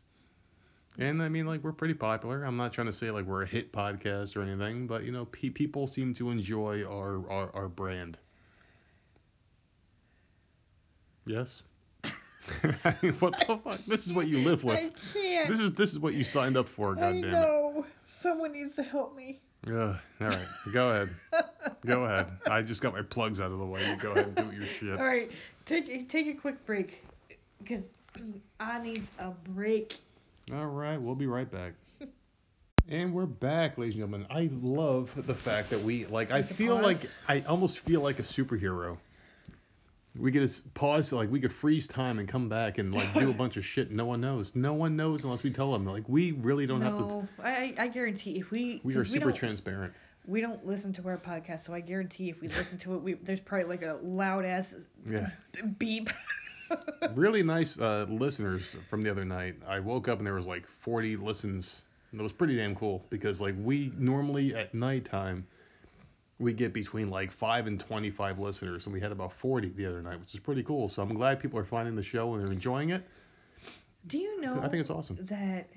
and 1.00 1.22
I 1.22 1.30
mean 1.30 1.46
like 1.46 1.64
we're 1.64 1.72
pretty 1.72 1.94
popular. 1.94 2.44
I'm 2.44 2.58
not 2.58 2.74
trying 2.74 2.88
to 2.88 2.94
say 2.94 3.12
like 3.12 3.26
we're 3.26 3.44
a 3.44 3.48
hit 3.48 3.72
podcast 3.72 4.36
or 4.36 4.42
anything, 4.42 4.88
but 4.88 5.04
you 5.04 5.12
know 5.12 5.26
pe- 5.26 5.50
people 5.50 5.88
seem 5.88 6.14
to 6.16 6.30
enjoy 6.32 6.84
our 6.84 7.30
our, 7.30 7.56
our 7.56 7.70
brand. 7.70 8.18
Yes. 11.26 11.64
I 12.84 12.96
mean, 13.02 13.14
what 13.20 13.38
the 13.38 13.60
fuck? 13.64 13.80
This 13.86 14.06
is 14.08 14.14
what 14.14 14.28
you 14.28 14.40
live 14.40 14.64
with. 14.64 14.78
I 14.78 14.92
can't. 15.14 15.48
This 15.50 15.60
is 15.60 15.72
this 15.74 15.92
is 15.92 16.00
what 16.00 16.14
you 16.14 16.24
signed 16.24 16.58
up 16.58 16.68
for, 16.68 16.94
I 16.98 17.00
goddamn 17.00 17.24
it. 17.24 17.32
know. 17.32 17.86
Someone 18.06 18.52
needs 18.52 18.76
to 18.76 18.84
help 18.84 19.16
me. 19.16 19.42
Ugh, 19.68 19.96
all 20.20 20.28
right, 20.28 20.48
go 20.74 20.90
ahead, 20.90 21.10
go 21.86 22.04
ahead. 22.06 22.32
I 22.50 22.64
just 22.64 22.82
got 22.82 22.94
my 22.94 23.04
plugs 23.04 23.40
out 23.40 23.52
of 23.52 23.60
the 23.60 23.66
way. 23.66 23.88
You 23.88 23.96
go 23.96 24.12
ahead 24.12 24.34
and 24.36 24.52
do 24.52 24.58
your 24.58 24.66
shit. 24.66 25.00
All 25.00 25.06
right, 25.06 25.32
take 25.66 25.88
a, 25.88 26.04
take 26.04 26.28
a 26.28 26.34
quick 26.34 26.66
break, 26.66 27.06
because 27.60 27.84
I 28.60 28.82
need 28.82 29.04
a 29.20 29.30
break. 29.30 30.00
All 30.52 30.66
right, 30.66 31.00
we'll 31.00 31.14
be 31.14 31.28
right 31.28 31.50
back. 31.50 31.74
And 32.90 33.14
we're 33.14 33.28
back, 33.28 33.78
ladies 33.78 33.94
and 33.94 34.02
gentlemen. 34.02 34.26
I 34.32 34.50
love 34.62 35.14
the 35.28 35.36
fact 35.36 35.70
that 35.70 35.84
we 35.84 36.08
like. 36.08 36.32
I 36.32 36.42
feel 36.42 36.76
pause? 36.76 36.84
like 36.84 37.12
I 37.28 37.42
almost 37.48 37.80
feel 37.80 38.02
like 38.02 38.18
a 38.18 38.24
superhero. 38.24 38.98
We 40.16 40.32
could 40.32 40.48
to 40.48 40.62
pause, 40.74 41.12
like 41.14 41.32
we 41.32 41.40
could 41.40 41.54
freeze 41.54 41.88
time 41.88 42.20
and 42.20 42.28
come 42.28 42.50
back 42.50 42.78
and 42.80 42.94
like 42.94 43.14
do 43.14 43.30
a 43.30 43.34
bunch 43.34 43.56
of 43.58 43.66
shit. 43.66 43.88
and 43.88 43.98
No 43.98 44.06
one 44.06 44.20
knows. 44.22 44.54
No 44.56 44.74
one 44.74 44.96
knows 44.98 45.24
unless 45.24 45.42
we 45.44 45.52
tell 45.52 45.72
them. 45.72 45.86
Like 45.86 46.04
we 46.10 46.34
really 46.34 46.68
don't 46.68 46.82
have 46.82 46.94
to. 46.98 47.00
no, 47.02 47.28
I 47.42 47.74
I 47.78 47.88
guarantee 47.88 48.38
if 48.38 48.52
we 48.52 48.82
We 48.84 48.96
are 48.96 49.06
super 49.06 49.30
don't, 49.30 49.36
transparent. 49.38 49.94
we 50.28 50.42
don't 50.42 50.66
listen 50.68 50.92
to 50.94 51.08
our 51.08 51.18
podcast, 51.18 51.62
so 51.62 51.74
I 51.74 51.80
guarantee 51.80 52.30
if 52.30 52.42
we 52.42 52.50
listen 52.50 52.78
to 52.80 52.96
it, 52.96 53.02
we 53.02 53.14
there's 53.14 53.40
probably 53.40 53.68
like 53.70 53.84
a 53.84 54.00
loud 54.04 54.44
ass 54.44 54.76
Yeah. 55.10 55.30
beep. 55.78 56.10
really 57.16 57.44
nice 57.44 57.80
uh, 57.80 58.06
listeners 58.10 58.64
from 58.90 59.02
the 59.02 59.10
other 59.12 59.26
night. 59.26 59.56
I 59.68 59.80
woke 59.80 60.08
up 60.08 60.18
and 60.20 60.28
there 60.28 60.34
was 60.36 60.48
like 60.48 60.66
40 60.68 61.18
listens. 61.18 61.84
And 62.12 62.20
it 62.20 62.24
was 62.24 62.34
pretty 62.34 62.58
damn 62.58 62.76
cool 62.76 63.06
because 63.10 63.40
like 63.40 63.56
we 63.58 63.94
normally 63.98 64.54
at 64.56 64.74
nighttime 64.74 65.48
we 66.42 66.54
get 66.54 66.74
between 66.74 67.10
like 67.10 67.32
5 67.32 67.68
and 67.68 67.80
25 67.80 68.40
listeners 68.40 68.86
and 68.86 68.94
we 68.94 69.00
had 69.00 69.12
about 69.12 69.32
40 69.34 69.70
the 69.70 69.86
other 69.86 70.02
night, 70.02 70.20
which 70.20 70.34
is 70.34 70.40
pretty 70.40 70.64
cool. 70.64 70.90
So 70.90 71.02
I'm 71.02 71.14
glad 71.14 71.40
people 71.40 71.60
are 71.60 71.66
finding 71.66 71.96
the 71.96 72.04
show 72.04 72.34
and 72.34 72.44
they're 72.44 72.52
enjoying 72.52 72.90
it. 72.90 73.08
Do 74.08 74.18
you 74.18 74.42
know 74.42 74.58
I 74.58 74.68
think 74.68 74.82
it's 74.82 74.90
awesome. 74.90 75.18
that? 75.22 75.70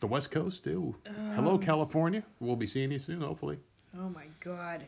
The 0.00 0.06
West 0.06 0.30
Coast 0.30 0.64
too. 0.64 0.94
Um, 1.06 1.32
Hello 1.34 1.58
California. 1.58 2.22
We'll 2.40 2.56
be 2.56 2.66
seeing 2.66 2.90
you 2.90 2.98
soon 2.98 3.20
hopefully. 3.20 3.58
Oh 3.98 4.08
my 4.08 4.24
God. 4.40 4.84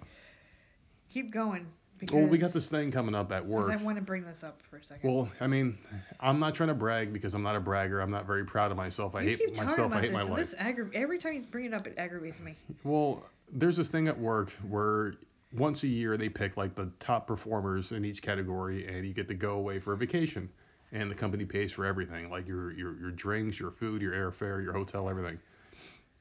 Keep 1.11 1.33
going. 1.33 1.67
Because, 1.99 2.15
Well, 2.15 2.27
we 2.27 2.37
got 2.37 2.53
this 2.53 2.69
thing 2.69 2.91
coming 2.91 3.15
up 3.15 3.33
at 3.33 3.49
Because 3.49 3.69
work. 3.69 3.81
I 3.81 3.83
want 3.83 3.97
to 3.97 4.03
bring 4.03 4.25
this 4.27 4.45
up 4.45 4.61
for 4.71 4.77
a 4.77 4.85
second. 4.85 5.11
Well, 5.11 5.31
I 5.41 5.47
mean, 5.47 5.79
I'm 6.21 6.39
not 6.39 6.55
trying 6.55 6.69
to 6.69 6.75
brag 6.75 7.13
because 7.13 7.35
I'm 7.35 7.43
not 7.43 7.57
a 7.57 7.61
bragger. 7.61 8.01
I'm 8.01 8.11
not 8.11 8.27
very 8.27 8.45
proud 8.45 8.71
of 8.71 8.77
myself. 8.77 9.15
I 9.15 9.23
you 9.23 9.37
hate 9.37 9.57
myself. 9.57 9.93
I 9.93 10.01
hate 10.01 10.13
this, 10.13 10.13
my 10.13 10.23
life. 10.23 10.37
this 10.37 10.55
aggra- 10.55 10.95
every 10.95 11.19
time 11.19 11.35
you 11.35 11.41
bring 11.51 11.65
it 11.67 11.75
up, 11.75 11.87
it 11.87 11.95
aggravates 11.97 12.41
me. 12.41 12.55
Well, 12.85 13.25
there's 13.53 13.77
this 13.77 13.89
thing 13.89 14.09
at 14.09 14.19
work 14.19 14.51
where 14.69 15.15
once 15.53 15.83
a 15.83 15.87
year 15.87 16.17
they 16.17 16.29
pick 16.29 16.57
like 16.57 16.75
the 16.75 16.91
top 17.01 17.27
performers 17.27 17.93
in 17.93 18.05
each 18.05 18.23
category, 18.23 18.87
and 18.87 19.07
you 19.07 19.13
get 19.13 19.29
to 19.29 19.35
go 19.35 19.53
away 19.53 19.79
for 19.79 19.93
a 19.93 19.97
vacation, 19.97 20.49
and 20.93 21.11
the 21.11 21.15
company 21.15 21.45
pays 21.45 21.73
for 21.73 21.85
everything, 21.85 22.31
like 22.31 22.47
your 22.47 22.73
your 22.73 22.99
your 22.99 23.11
drinks, 23.11 23.59
your 23.59 23.71
food, 23.71 24.03
your 24.03 24.13
airfare, 24.13 24.63
your 24.63 24.73
hotel, 24.73 25.09
everything. 25.09 25.39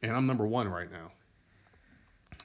And 0.04 0.12
I'm 0.12 0.28
number 0.28 0.46
one 0.46 0.68
right 0.68 0.92
now. 0.92 1.12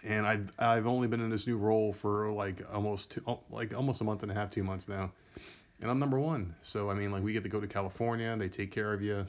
And 0.02 0.26
I've 0.26 0.50
I've 0.58 0.86
only 0.86 1.08
been 1.08 1.20
in 1.20 1.30
this 1.30 1.46
new 1.46 1.58
role 1.58 1.92
for 1.92 2.30
like 2.30 2.62
almost 2.72 3.10
two, 3.10 3.22
oh, 3.26 3.40
like 3.50 3.74
almost 3.74 4.00
a 4.00 4.04
month 4.04 4.22
and 4.22 4.32
a 4.32 4.34
half, 4.34 4.50
two 4.50 4.64
months 4.64 4.88
now, 4.88 5.12
and 5.82 5.90
I'm 5.90 5.98
number 5.98 6.18
one. 6.18 6.54
So 6.62 6.90
I 6.90 6.94
mean, 6.94 7.12
like 7.12 7.22
we 7.22 7.32
get 7.32 7.42
to 7.42 7.50
go 7.50 7.60
to 7.60 7.66
California, 7.66 8.34
they 8.38 8.48
take 8.48 8.70
care 8.70 8.94
of 8.94 9.02
you. 9.02 9.26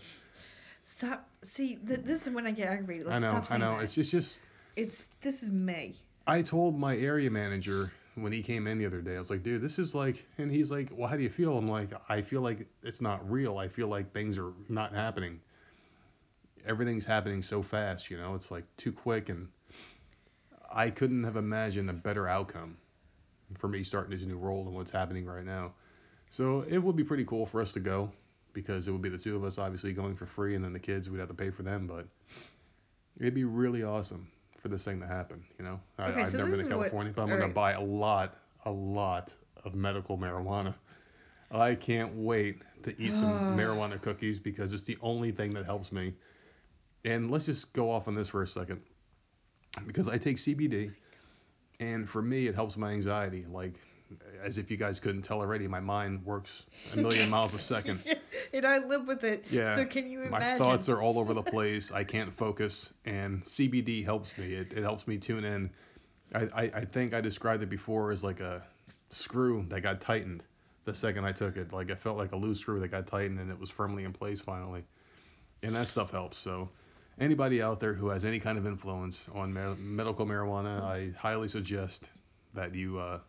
Stop. 0.85 1.27
See, 1.41 1.77
th- 1.87 2.01
this 2.03 2.27
is 2.27 2.33
when 2.33 2.45
I 2.45 2.51
get 2.51 2.67
aggravated. 2.69 3.07
Like, 3.07 3.15
I 3.15 3.19
know, 3.19 3.31
stop 3.31 3.51
I 3.51 3.57
know. 3.57 3.77
That. 3.77 3.83
It's 3.83 3.95
just 3.95 4.11
just 4.11 4.39
It's 4.75 5.09
this 5.21 5.43
is 5.43 5.51
May. 5.51 5.93
I 6.27 6.41
told 6.41 6.79
my 6.79 6.95
area 6.95 7.29
manager 7.29 7.91
when 8.15 8.31
he 8.31 8.41
came 8.41 8.67
in 8.67 8.77
the 8.77 8.85
other 8.85 9.01
day, 9.01 9.15
I 9.15 9.19
was 9.19 9.29
like, 9.29 9.43
dude, 9.43 9.61
this 9.61 9.79
is 9.79 9.95
like, 9.95 10.25
and 10.37 10.51
he's 10.51 10.71
like, 10.71 10.89
well, 10.93 11.07
how 11.07 11.15
do 11.15 11.23
you 11.23 11.29
feel? 11.29 11.57
I'm 11.57 11.67
like, 11.67 11.89
I 12.09 12.21
feel 12.21 12.41
like 12.41 12.67
it's 12.83 13.01
not 13.01 13.29
real. 13.29 13.57
I 13.57 13.67
feel 13.67 13.87
like 13.87 14.13
things 14.13 14.37
are 14.37 14.53
not 14.69 14.93
happening. 14.93 15.39
Everything's 16.65 17.05
happening 17.05 17.41
so 17.41 17.63
fast, 17.63 18.09
you 18.09 18.17
know, 18.17 18.35
it's 18.35 18.51
like 18.51 18.63
too 18.77 18.91
quick, 18.91 19.29
and 19.29 19.47
I 20.71 20.89
couldn't 20.89 21.23
have 21.23 21.35
imagined 21.35 21.89
a 21.89 21.93
better 21.93 22.27
outcome 22.27 22.77
for 23.57 23.67
me 23.67 23.83
starting 23.83 24.15
this 24.15 24.25
new 24.25 24.37
role 24.37 24.63
than 24.63 24.73
what's 24.73 24.91
happening 24.91 25.25
right 25.25 25.45
now. 25.45 25.73
So 26.29 26.63
it 26.69 26.77
would 26.77 26.95
be 26.95 27.03
pretty 27.03 27.25
cool 27.25 27.45
for 27.45 27.61
us 27.61 27.71
to 27.73 27.79
go 27.79 28.11
because 28.53 28.87
it 28.87 28.91
would 28.91 29.01
be 29.01 29.09
the 29.09 29.17
two 29.17 29.35
of 29.35 29.43
us 29.43 29.57
obviously 29.57 29.91
going 29.91 30.15
for 30.15 30.27
free, 30.27 30.55
and 30.55 30.63
then 30.63 30.71
the 30.71 30.79
kids 30.79 31.09
we'd 31.09 31.19
have 31.19 31.29
to 31.29 31.33
pay 31.33 31.49
for 31.49 31.63
them, 31.63 31.87
but 31.87 32.05
it'd 33.19 33.33
be 33.33 33.43
really 33.43 33.83
awesome 33.83 34.27
for 34.61 34.69
this 34.69 34.83
thing 34.83 34.99
to 34.99 35.07
happen. 35.07 35.43
You 35.57 35.65
know, 35.65 35.79
I, 35.97 36.09
Okay, 36.09 36.21
I've 36.21 36.29
so 36.29 36.37
never 36.37 36.51
been 36.51 36.59
to 36.59 36.65
is 36.65 36.67
what- 36.67 36.73
California, 36.83 37.13
but 37.15 37.23
I'm 37.23 37.29
gonna 37.29 37.47
buy 37.47 37.73
a 37.73 37.81
lot, 37.81 38.35
a 38.65 38.71
lot 38.71 39.33
of 39.65 39.73
medical 39.75 40.17
marijuana. 40.17 40.73
I 41.51 41.75
can't 41.75 42.13
wait 42.15 42.61
to 42.83 42.91
eat 43.01 43.11
some 43.13 43.57
marijuana 43.57 44.01
cookies 44.01 44.39
because 44.39 44.73
it's 44.73 44.83
the 44.83 44.97
only 45.01 45.31
thing 45.31 45.53
that 45.53 45.65
helps 45.65 45.91
me. 45.91 46.13
And 47.03 47.31
let's 47.31 47.45
just 47.45 47.73
go 47.73 47.89
off 47.91 48.07
on 48.07 48.15
this 48.15 48.27
for 48.27 48.43
a 48.43 48.47
second, 48.47 48.79
because 49.87 50.07
I 50.07 50.17
take 50.17 50.37
CBD, 50.37 50.91
and 51.79 52.07
for 52.07 52.21
me 52.21 52.47
it 52.47 52.53
helps 52.55 52.77
my 52.77 52.91
anxiety. 52.91 53.45
Like, 53.51 53.73
as 54.43 54.57
if 54.59 54.69
you 54.69 54.77
guys 54.77 54.99
couldn't 54.99 55.23
tell 55.23 55.39
already, 55.39 55.67
my 55.67 55.79
mind 55.79 56.23
works 56.23 56.63
a 56.93 56.97
million 56.97 57.29
miles 57.29 57.53
a 57.55 57.59
second. 57.59 58.01
and 58.53 58.65
I 58.65 58.79
live 58.79 59.07
with 59.07 59.23
it. 59.23 59.45
Yeah. 59.49 59.75
So 59.75 59.85
can 59.85 60.09
you 60.09 60.19
My 60.29 60.57
thoughts 60.57 60.89
are 60.89 61.01
all 61.01 61.19
over 61.19 61.33
the 61.33 61.43
place. 61.55 61.91
I 61.91 62.03
can't 62.03 62.33
focus, 62.33 62.93
and 63.05 63.43
CBD 63.43 64.03
helps 64.03 64.37
me. 64.37 64.53
It, 64.53 64.73
it 64.73 64.83
helps 64.83 65.07
me 65.07 65.17
tune 65.17 65.43
in. 65.43 65.69
I, 66.33 66.41
I, 66.41 66.61
I 66.75 66.85
think 66.85 67.13
I 67.13 67.21
described 67.21 67.63
it 67.63 67.69
before 67.69 68.11
as 68.11 68.23
like 68.23 68.39
a 68.39 68.63
screw 69.09 69.65
that 69.69 69.81
got 69.81 69.99
tightened 69.99 70.43
the 70.85 70.93
second 70.93 71.25
I 71.25 71.31
took 71.31 71.57
it. 71.57 71.71
Like 71.73 71.89
it 71.89 71.99
felt 71.99 72.17
like 72.17 72.31
a 72.31 72.35
loose 72.35 72.59
screw 72.59 72.79
that 72.79 72.89
got 72.89 73.07
tightened 73.07 73.39
and 73.39 73.51
it 73.51 73.59
was 73.59 73.69
firmly 73.69 74.03
in 74.03 74.13
place 74.13 74.39
finally. 74.39 74.83
And 75.63 75.75
that 75.75 75.87
stuff 75.87 76.11
helps. 76.11 76.37
So 76.37 76.69
anybody 77.19 77.61
out 77.61 77.79
there 77.79 77.93
who 77.93 78.09
has 78.09 78.25
any 78.25 78.39
kind 78.39 78.57
of 78.57 78.65
influence 78.65 79.29
on 79.33 79.53
ma- 79.53 79.75
medical 79.75 80.25
marijuana, 80.25 80.81
I 80.81 81.11
highly 81.17 81.47
suggest 81.47 82.09
that 82.53 82.73
you 82.73 82.99
uh, 82.99 83.19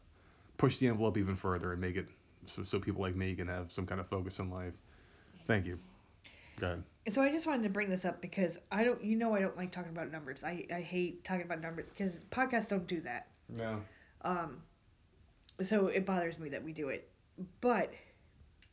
push 0.57 0.79
the 0.79 0.89
envelope 0.89 1.19
even 1.19 1.37
further 1.37 1.73
and 1.73 1.81
make 1.81 1.97
it 1.97 2.07
so, 2.47 2.65
so 2.65 2.81
people 2.81 3.03
like 3.03 3.15
me 3.15 3.35
can 3.35 3.47
have 3.47 3.71
some 3.71 3.87
kind 3.87 4.01
of 4.01 4.09
focus 4.09 4.39
in 4.39 4.51
life. 4.51 4.75
Thank 5.47 5.67
you. 5.67 5.79
Go 6.59 6.67
ahead. 6.69 6.83
So 7.11 7.21
I 7.21 7.31
just 7.31 7.47
wanted 7.47 7.65
to 7.65 7.69
bring 7.69 7.91
this 7.91 8.05
up 8.05 8.21
because 8.21 8.59
I 8.71 8.85
don't, 8.85 9.03
you 9.03 9.17
know, 9.17 9.35
I 9.35 9.41
don't 9.41 9.57
like 9.57 9.73
talking 9.73 9.91
about 9.91 10.13
numbers. 10.13 10.45
I, 10.45 10.65
I 10.73 10.81
hate 10.81 11.25
talking 11.25 11.43
about 11.43 11.61
numbers 11.61 11.87
because 11.89 12.21
podcasts 12.31 12.69
don't 12.69 12.87
do 12.87 13.01
that. 13.01 13.27
No. 13.49 13.81
Um, 14.23 14.63
so 15.63 15.89
it 15.89 16.07
bothers 16.07 16.39
me 16.39 16.49
that 16.51 16.63
we 16.63 16.73
do 16.73 16.91
it. 16.91 17.09
But 17.61 17.93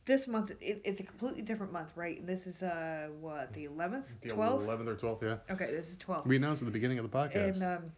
this 0.06 0.28
month, 0.28 0.52
it, 0.60 0.80
it's 0.84 1.00
a 1.00 1.02
completely 1.02 1.42
different 1.42 1.72
month, 1.72 1.88
right? 1.96 2.18
And 2.20 2.28
This 2.28 2.46
is 2.46 2.62
uh 2.62 3.08
what 3.20 3.52
the 3.52 3.66
11th, 3.66 4.04
The 4.22 4.28
12th. 4.30 4.66
11th 4.66 4.86
or 4.86 4.94
12th, 4.96 5.22
yeah. 5.22 5.54
Okay, 5.54 5.72
this 5.72 5.88
is 5.90 5.96
12th. 5.96 6.26
We 6.26 6.36
announced 6.36 6.62
at 6.62 6.66
the 6.66 6.72
beginning 6.72 6.98
of 7.00 7.10
the 7.10 7.16
podcast. 7.16 7.54
And 7.54 7.62
um, 7.64 7.92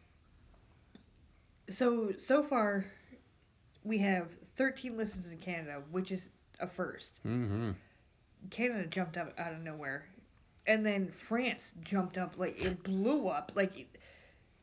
so 1.71 2.13
so 2.19 2.43
far, 2.43 2.85
we 3.85 3.99
have 3.99 4.29
13 4.57 4.97
listens 4.97 5.27
in 5.29 5.39
Canada, 5.39 5.83
which 5.91 6.11
is 6.11 6.31
a 6.61 6.67
first. 6.67 7.21
mm-hmm. 7.27 7.73
Canada 8.51 8.87
jumped 8.87 9.17
up 9.17 9.33
out 9.39 9.53
of 9.53 9.61
nowhere, 9.61 10.05
and 10.67 10.85
then 10.85 11.11
France 11.17 11.73
jumped 11.85 12.19
up 12.19 12.35
like 12.39 12.61
it 12.63 12.83
blew 12.83 13.29
up. 13.29 13.53
Like 13.55 13.87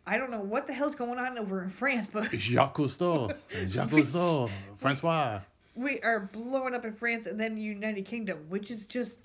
I 0.05 0.17
don't 0.17 0.31
know 0.31 0.39
what 0.41 0.65
the 0.67 0.73
hell's 0.73 0.95
going 0.95 1.19
on 1.19 1.37
over 1.37 1.63
in 1.63 1.69
France, 1.69 2.07
but 2.11 2.31
Jacques 2.33 2.75
Cousteau. 2.75 3.35
Jacques 3.67 3.89
Cousteau. 3.89 4.49
Francois. 4.77 5.39
we 5.75 5.99
are 6.01 6.29
blowing 6.33 6.73
up 6.73 6.83
in 6.85 6.93
France 6.93 7.25
and 7.25 7.39
then 7.39 7.57
United 7.57 8.05
Kingdom, 8.05 8.39
which 8.49 8.71
is 8.71 8.85
just. 8.85 9.19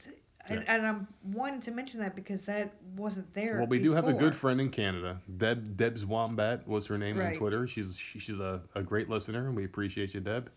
And, 0.46 0.60
Yeah. 0.60 0.74
and 0.74 0.86
I'm 0.86 1.08
wanting 1.32 1.62
to 1.62 1.70
mention 1.70 2.00
that 2.00 2.14
because 2.14 2.42
that 2.42 2.70
wasn't 2.96 3.32
there. 3.32 3.56
Well, 3.56 3.66
we 3.66 3.78
do 3.78 3.92
have 3.92 4.08
a 4.08 4.12
good 4.12 4.34
friend 4.34 4.60
in 4.60 4.68
Canada. 4.68 5.18
Deb 5.38 5.74
Deb's 5.78 6.04
Wombat 6.04 6.68
was 6.68 6.86
her 6.88 6.98
name 6.98 7.18
on 7.18 7.32
Twitter. 7.32 7.66
She's 7.66 7.96
she, 7.98 8.18
she's 8.18 8.40
a, 8.40 8.60
a 8.74 8.82
great 8.82 9.08
listener, 9.08 9.46
and 9.46 9.56
we 9.56 9.64
appreciate 9.64 10.12
you, 10.12 10.20
Deb. 10.20 10.50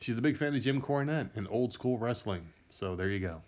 She's 0.00 0.18
a 0.18 0.20
big 0.20 0.36
fan 0.36 0.56
of 0.56 0.62
Jim 0.62 0.82
Cornette 0.82 1.28
and 1.36 1.46
old 1.50 1.72
school 1.72 1.98
wrestling. 1.98 2.44
So 2.70 2.96
there 2.96 3.08
you 3.08 3.20
go. 3.20 3.42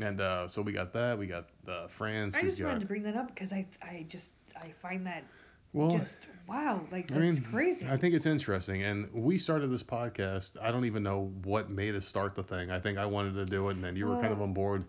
And 0.00 0.20
uh, 0.20 0.48
so 0.48 0.62
we 0.62 0.72
got 0.72 0.92
that. 0.94 1.18
We 1.18 1.26
got 1.26 1.48
uh, 1.68 1.88
France. 1.88 2.36
I 2.36 2.42
just 2.42 2.58
got 2.58 2.68
wanted 2.68 2.80
to 2.80 2.86
bring 2.86 3.02
that 3.04 3.16
up 3.16 3.28
because 3.28 3.52
I 3.52 3.66
I 3.82 4.06
just 4.08 4.32
I 4.56 4.72
find 4.80 5.06
that 5.06 5.24
well. 5.72 5.98
just 5.98 6.18
wow 6.48 6.86
like 6.90 7.10
I 7.12 7.18
that's 7.18 7.40
mean, 7.40 7.42
crazy. 7.42 7.86
I 7.88 7.96
think 7.96 8.14
it's 8.14 8.26
interesting, 8.26 8.82
and 8.82 9.12
we 9.12 9.38
started 9.38 9.70
this 9.70 9.82
podcast. 9.82 10.52
I 10.60 10.70
don't 10.72 10.84
even 10.86 11.02
know 11.02 11.32
what 11.44 11.70
made 11.70 11.94
us 11.94 12.06
start 12.06 12.34
the 12.34 12.42
thing. 12.42 12.70
I 12.70 12.78
think 12.80 12.98
I 12.98 13.06
wanted 13.06 13.34
to 13.34 13.44
do 13.46 13.68
it, 13.68 13.74
and 13.76 13.84
then 13.84 13.96
you 13.96 14.06
were 14.06 14.16
kind 14.16 14.32
of 14.32 14.40
on 14.40 14.52
board. 14.54 14.84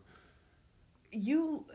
you 1.11 1.65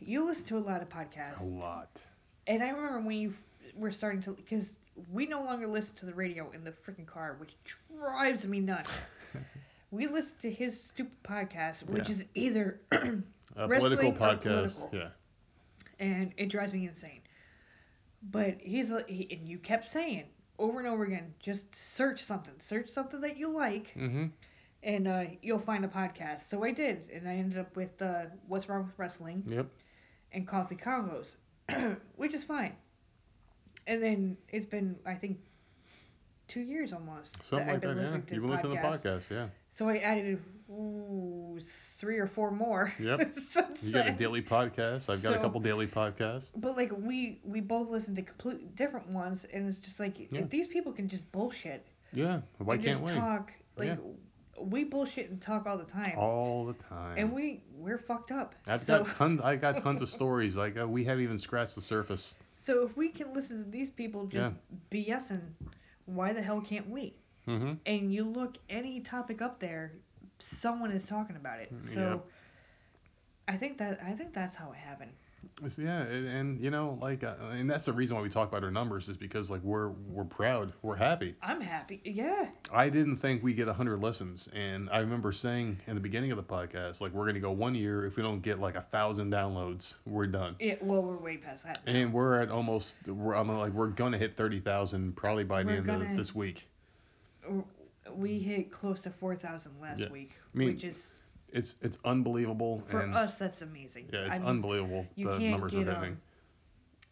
you 0.00 0.24
listen 0.24 0.46
to 0.46 0.58
a 0.58 0.60
lot 0.60 0.82
of 0.82 0.88
podcasts. 0.88 1.40
A 1.40 1.44
lot. 1.44 2.00
and 2.46 2.62
I 2.62 2.70
remember 2.70 3.00
when 3.00 3.16
you 3.18 3.34
were 3.74 3.92
starting 3.92 4.22
to 4.22 4.32
because 4.32 4.72
we 5.10 5.26
no 5.26 5.42
longer 5.42 5.66
listen 5.66 5.94
to 5.96 6.06
the 6.06 6.14
radio 6.14 6.50
in 6.52 6.64
the 6.64 6.72
freaking 6.72 7.06
car, 7.06 7.36
which 7.40 7.54
drives 7.98 8.46
me 8.46 8.60
nuts. 8.60 8.90
we 9.90 10.06
listen 10.06 10.36
to 10.42 10.50
his 10.50 10.80
stupid 10.80 11.22
podcast, 11.22 11.82
which 11.88 12.04
Yeah. 12.08 12.10
is 12.14 12.24
either 12.34 12.80
A 13.56 13.66
Wrestling 13.66 13.98
political 13.98 14.08
or 14.08 14.12
podcast. 14.12 14.74
political. 14.78 14.90
Yeah. 14.92 15.08
and 15.98 16.32
it 16.36 16.46
drives 16.46 16.72
me 16.72 16.86
insane. 16.86 17.20
But 18.30 18.56
he's 18.60 18.92
he, 19.08 19.28
and 19.30 19.48
you 19.48 19.58
kept 19.58 19.88
saying 19.88 20.24
over 20.58 20.78
and 20.78 20.86
over 20.88 21.04
again, 21.04 21.34
just 21.42 21.74
search 21.74 22.22
something, 22.22 22.54
search 22.58 22.90
something 22.90 23.20
that 23.22 23.36
you 23.38 23.48
like, 23.50 23.94
Mm-hmm. 23.96 24.26
and 24.82 25.08
uh, 25.08 25.24
you'll 25.42 25.58
find 25.58 25.84
a 25.84 25.88
podcast. 25.88 26.48
So 26.48 26.62
I 26.64 26.70
did, 26.70 27.10
and 27.12 27.26
I 27.28 27.34
ended 27.36 27.58
up 27.58 27.74
with 27.76 28.00
uh, 28.02 28.24
What's 28.46 28.68
Wrong 28.68 28.84
with 28.86 28.98
Wrestling 28.98 29.42
Yep. 29.48 29.66
and 30.32 30.46
Coffee 30.46 30.76
Combos, 30.76 31.36
which 32.16 32.34
is 32.34 32.44
fine. 32.44 32.74
And 33.86 34.02
then 34.02 34.36
it's 34.50 34.66
been, 34.66 34.96
I 35.06 35.14
think, 35.14 35.38
two 36.46 36.60
years 36.60 36.92
almost 36.92 37.36
Something 37.44 37.66
that 37.66 37.66
like 37.66 37.74
I've 37.76 37.80
been 37.80 37.90
that. 37.90 37.96
Yeah. 37.96 38.02
listening 38.02 38.22
to 38.26 38.34
You've 38.34 38.42
been 38.42 38.50
listening 38.50 38.76
to 38.76 38.82
podcasts. 38.82 39.30
Yeah. 39.30 39.46
So 39.72 39.88
I 39.88 39.98
added 39.98 40.40
ooh, 40.68 41.58
three 41.98 42.18
or 42.18 42.26
four 42.26 42.50
more. 42.50 42.92
Yep. 42.98 43.38
Since 43.50 43.82
You 43.82 43.92
got 43.92 44.00
a 44.06 44.10
then. 44.10 44.16
daily 44.18 44.42
podcast. 44.42 45.08
I've 45.08 45.22
got 45.22 45.32
a 45.32 45.36
So- 45.36 45.40
couple 45.42 45.60
daily 45.60 45.86
podcasts. 45.86 46.46
But 46.56 46.76
like 46.76 46.90
we 46.96 47.40
we 47.44 47.60
both 47.60 47.88
listen 47.88 48.14
to 48.16 48.22
completely 48.22 48.66
different 48.74 49.08
ones, 49.08 49.46
and 49.52 49.68
it's 49.68 49.78
just 49.78 50.00
like 50.00 50.18
Yeah. 50.18 50.40
if 50.40 50.50
these 50.50 50.66
people 50.66 50.92
can 50.92 51.08
just 51.08 51.30
bullshit 51.32 51.86
Yeah. 52.12 52.40
Why 52.58 52.74
and 52.74 52.84
can't 52.84 52.98
just 52.98 53.02
we? 53.14 53.18
talk, 53.18 53.52
like 53.76 53.88
Yeah. 53.88 53.96
we 54.60 54.84
bullshit 54.84 55.30
and 55.30 55.40
talk 55.40 55.66
all 55.66 55.78
the 55.78 55.84
time, 55.84 56.14
All 56.18 56.66
the 56.66 56.74
time. 56.74 57.16
and 57.16 57.32
we 57.32 57.62
we're 57.74 57.98
fucked 57.98 58.32
up. 58.32 58.54
I've 58.66 58.80
so 58.80 59.04
got 59.04 59.14
tons. 59.16 59.40
I 59.40 59.56
got 59.56 59.78
tons 59.82 60.02
of 60.02 60.08
stories. 60.10 60.56
Like 60.56 60.76
uh, 60.78 60.86
we 60.88 61.04
haven't 61.04 61.22
even 61.24 61.38
scratched 61.38 61.76
the 61.76 61.80
surface. 61.80 62.34
so 62.58 62.82
if 62.84 62.96
we 62.96 63.08
can 63.08 63.32
listen 63.32 63.64
to 63.64 63.70
these 63.70 63.88
people 63.88 64.26
just 64.26 64.52
BSing, 64.90 65.40
why 66.06 66.32
the 66.32 66.42
hell 66.42 66.60
can't 66.60 66.90
we? 66.90 67.14
Mm-hmm. 67.48 67.72
And 67.86 68.12
you 68.12 68.24
look 68.24 68.56
any 68.68 69.00
topic 69.00 69.42
up 69.42 69.58
there, 69.60 69.92
someone 70.38 70.90
is 70.92 71.04
talking 71.04 71.36
about 71.36 71.60
it. 71.60 71.72
So 71.82 72.00
Yep. 72.00 72.26
I 73.48 73.56
think 73.56 73.78
that 73.78 74.00
I 74.04 74.12
think 74.12 74.32
that's 74.32 74.54
how 74.54 74.70
it 74.72 74.76
happened. 74.76 75.10
It's- 75.58 75.78
Yeah, 75.78 76.02
and, 76.02 76.28
and 76.28 76.60
you 76.60 76.70
know, 76.70 76.98
like, 77.00 77.24
uh, 77.24 77.34
and 77.52 77.68
that's 77.68 77.86
the 77.86 77.92
reason 77.94 78.14
why 78.14 78.22
we 78.22 78.28
talk 78.28 78.48
about 78.48 78.62
our 78.62 78.70
numbers 78.70 79.08
is 79.08 79.16
because 79.16 79.50
like 79.50 79.62
we're 79.62 79.88
we're 80.10 80.24
proud, 80.24 80.72
we're 80.82 80.96
happy. 80.96 81.34
I'm 81.42 81.60
happy. 81.62 82.00
Yeah. 82.04 82.48
I 82.72 82.90
didn't 82.90 83.16
think 83.16 83.42
we 83.42 83.54
get 83.54 83.66
100 83.66 84.00
listens, 84.02 84.48
and 84.54 84.88
I 84.90 84.98
remember 84.98 85.32
saying 85.32 85.78
in 85.86 85.94
the 85.94 86.00
beginning 86.00 86.30
of 86.30 86.36
the 86.36 86.42
podcast, 86.42 87.00
like 87.00 87.12
we're 87.12 87.26
gonna 87.26 87.40
go 87.40 87.50
one 87.52 87.74
year 87.74 88.04
if 88.06 88.16
we 88.16 88.22
don't 88.22 88.42
get 88.42 88.60
like 88.60 88.76
a 88.76 88.82
thousand 88.82 89.32
downloads, 89.32 89.94
we're 90.06 90.26
done. 90.26 90.56
Yeah. 90.60 90.74
Well, 90.82 91.02
we're 91.02 91.16
way 91.16 91.38
past 91.38 91.64
that. 91.64 91.80
now. 91.86 91.92
And 91.92 92.12
we're 92.12 92.40
at 92.42 92.50
almost, 92.50 92.96
we're, 93.08 93.34
I'm 93.34 93.48
like 93.48 93.72
we're 93.72 93.88
gonna 93.88 94.18
hit 94.18 94.36
30,000 94.36 95.16
probably 95.16 95.44
by 95.44 95.62
the 95.62 95.70
We're 95.70 95.76
end 95.78 95.86
gonna- 95.86 96.10
of 96.10 96.16
this 96.18 96.34
week. 96.34 96.66
We 98.14 98.38
hit 98.38 98.70
close 98.72 99.00
to 99.02 99.10
4,000 99.10 99.72
last 99.80 100.00
Yeah. 100.00 100.10
week, 100.10 100.32
I 100.54 100.58
mean, 100.58 100.68
which 100.74 100.84
is 100.84 101.22
It's 101.52 101.76
it's 101.82 101.98
unbelievable, 102.04 102.82
for 102.86 103.00
and 103.00 103.14
us 103.14 103.36
that's 103.36 103.62
amazing. 103.62 104.08
yeah, 104.12 104.20
I 104.20 104.26
it's 104.28 104.38
mean, 104.38 104.48
unbelievable 104.48 105.06
You 105.16 105.26
the 105.28 105.38
can't 105.38 105.50
numbers 105.50 105.72
get 105.72 105.86
we're 105.86 105.94
hitting. 105.94 106.12
um, 106.12 106.20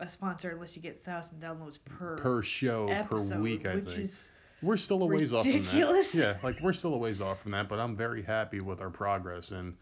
a 0.00 0.08
sponsor 0.08 0.50
unless 0.50 0.76
you 0.76 0.82
get 0.82 1.04
thousand 1.04 1.40
downloads 1.42 1.78
per 1.84 2.16
per 2.18 2.42
show 2.42 2.86
episode, 2.88 3.34
per 3.34 3.40
week. 3.40 3.66
I 3.66 3.74
which 3.76 3.84
think 3.86 3.98
is 3.98 4.24
we're 4.62 4.76
still 4.76 5.02
a 5.02 5.06
ways 5.06 5.32
off 5.32 5.42
from 5.42 5.52
ridiculous. 5.52 6.12
that. 6.12 6.18
Yeah, 6.42 6.48
like 6.48 6.60
we're 6.60 6.72
still 6.72 6.94
a 6.94 6.98
ways 6.98 7.20
off 7.20 7.40
from 7.42 7.50
that, 7.52 7.68
but 7.68 7.78
I'm 7.80 7.96
very 7.96 8.22
happy 8.22 8.60
with 8.60 8.80
our 8.80 8.90
progress. 8.90 9.50
And 9.50 9.76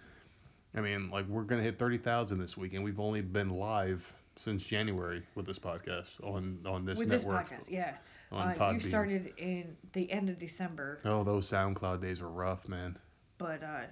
I 0.74 0.80
mean, 0.80 1.10
like 1.10 1.26
we're 1.28 1.42
gonna 1.44 1.62
hit 1.62 1.78
thirty 1.78 1.98
thousand 1.98 2.38
this 2.38 2.56
week, 2.56 2.72
and 2.74 2.82
we've 2.82 2.98
only 3.00 3.20
been 3.20 3.50
live 3.50 4.10
since 4.38 4.62
January 4.62 5.22
with 5.34 5.46
this 5.46 5.58
podcast 5.58 6.22
on 6.22 6.58
on 6.66 6.84
this 6.86 6.98
with 6.98 7.08
network. 7.08 7.48
this 7.50 7.58
podcast. 7.58 7.70
Yeah, 7.70 7.94
on 8.32 8.60
uh, 8.60 8.70
you 8.72 8.80
started 8.80 9.32
in 9.38 9.76
the 9.92 10.10
end 10.10 10.28
of 10.28 10.38
December, 10.38 10.98
Oh, 11.04 11.22
those 11.24 11.48
SoundCloud 11.50 12.00
days 12.00 12.20
were 12.20 12.28
rough, 12.30 12.68
man. 12.68 12.98
but 13.38 13.62
uh, 13.62 13.82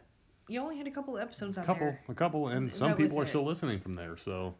you 0.48 0.60
only 0.60 0.76
had 0.76 0.86
a 0.86 0.90
couple 0.90 1.16
of 1.16 1.22
episodes 1.22 1.56
A 1.56 1.60
on 1.60 1.66
couple, 1.66 1.86
there. 1.86 2.00
a 2.08 2.14
couple, 2.14 2.48
and 2.48 2.72
some 2.72 2.90
was 2.90 2.96
people 2.98 3.18
are 3.20 3.24
it. 3.24 3.28
still 3.28 3.44
listening 3.44 3.80
from 3.80 3.94
there. 3.94 4.16
So, 4.22 4.54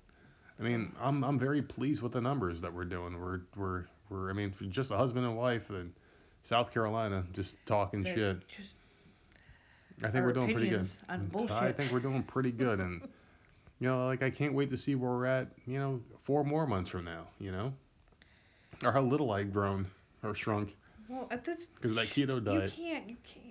I 0.58 0.62
mean, 0.62 0.92
I'm 1.00 1.22
I'm 1.24 1.38
very 1.38 1.60
pleased 1.62 2.02
with 2.02 2.12
the 2.12 2.20
numbers 2.20 2.60
that 2.60 2.72
we're 2.72 2.84
doing. 2.84 3.18
We're 3.20 3.40
we're 3.56 3.84
we're 4.08 4.30
I 4.30 4.32
mean, 4.32 4.54
just 4.70 4.90
a 4.90 4.96
husband 4.96 5.26
and 5.26 5.36
wife 5.36 5.68
in 5.70 5.92
South 6.42 6.72
Carolina, 6.72 7.24
just 7.32 7.54
talking 7.66 8.04
shit. 8.04 8.38
Just 8.56 8.76
I 10.02 10.08
think 10.08 10.24
we're 10.24 10.32
doing 10.32 10.52
pretty 10.52 10.70
good. 10.70 10.88
I 11.50 11.72
think 11.72 11.92
we're 11.92 12.00
doing 12.00 12.22
pretty 12.22 12.50
good, 12.52 12.80
and 12.80 13.00
you 13.80 13.88
know, 13.88 14.06
like 14.06 14.22
I 14.22 14.30
can't 14.30 14.54
wait 14.54 14.70
to 14.70 14.76
see 14.76 14.94
where 14.94 15.10
we're 15.10 15.26
at. 15.26 15.48
You 15.66 15.78
know, 15.78 16.00
four 16.22 16.44
more 16.44 16.66
months 16.66 16.90
from 16.90 17.04
now. 17.04 17.26
You 17.38 17.52
know, 17.52 17.72
or 18.86 18.92
how 18.92 19.02
little 19.02 19.30
I've 19.32 19.52
grown 19.52 19.86
or 20.22 20.34
shrunk 20.34 20.74
well 21.08 21.26
at 21.30 21.44
this 21.44 21.66
because 21.74 21.90
of 21.90 21.96
that 21.96 22.08
keto 22.08 22.42
diet. 22.42 22.72
you 22.76 22.84
can't 22.84 23.08
you 23.08 23.16
can't 23.24 23.44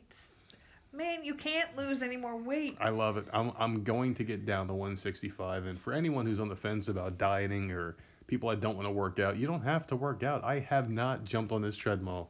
man 0.92 1.24
you 1.24 1.36
can't 1.36 1.76
lose 1.76 2.02
any 2.04 2.18
more 2.18 2.36
weight. 2.38 2.78
I 2.80 2.90
love 2.90 3.18
it. 3.18 3.26
I'm 3.34 3.52
I'm 3.58 3.84
going 3.84 4.14
to 4.16 4.24
get 4.24 4.46
down 4.46 4.68
to 4.68 4.74
165, 4.74 5.66
and 5.66 5.80
for 5.80 5.94
anyone 5.94 6.26
who's 6.26 6.40
on 6.40 6.50
the 6.50 6.56
fence 6.56 6.88
about 6.88 7.18
dieting 7.18 7.72
or 7.72 7.96
people 8.28 8.50
that 8.50 8.62
don't 8.62 8.76
want 8.76 8.88
to 8.88 8.92
work 8.92 9.20
out, 9.20 9.38
you 9.38 9.46
don't 9.48 9.64
have 9.64 9.86
to 9.88 9.96
work 9.96 10.24
out. 10.24 10.44
I 10.44 10.60
have 10.60 10.90
not 10.90 11.26
jumped 11.26 11.52
on 11.52 11.62
this 11.62 11.76
treadmill 11.76 12.30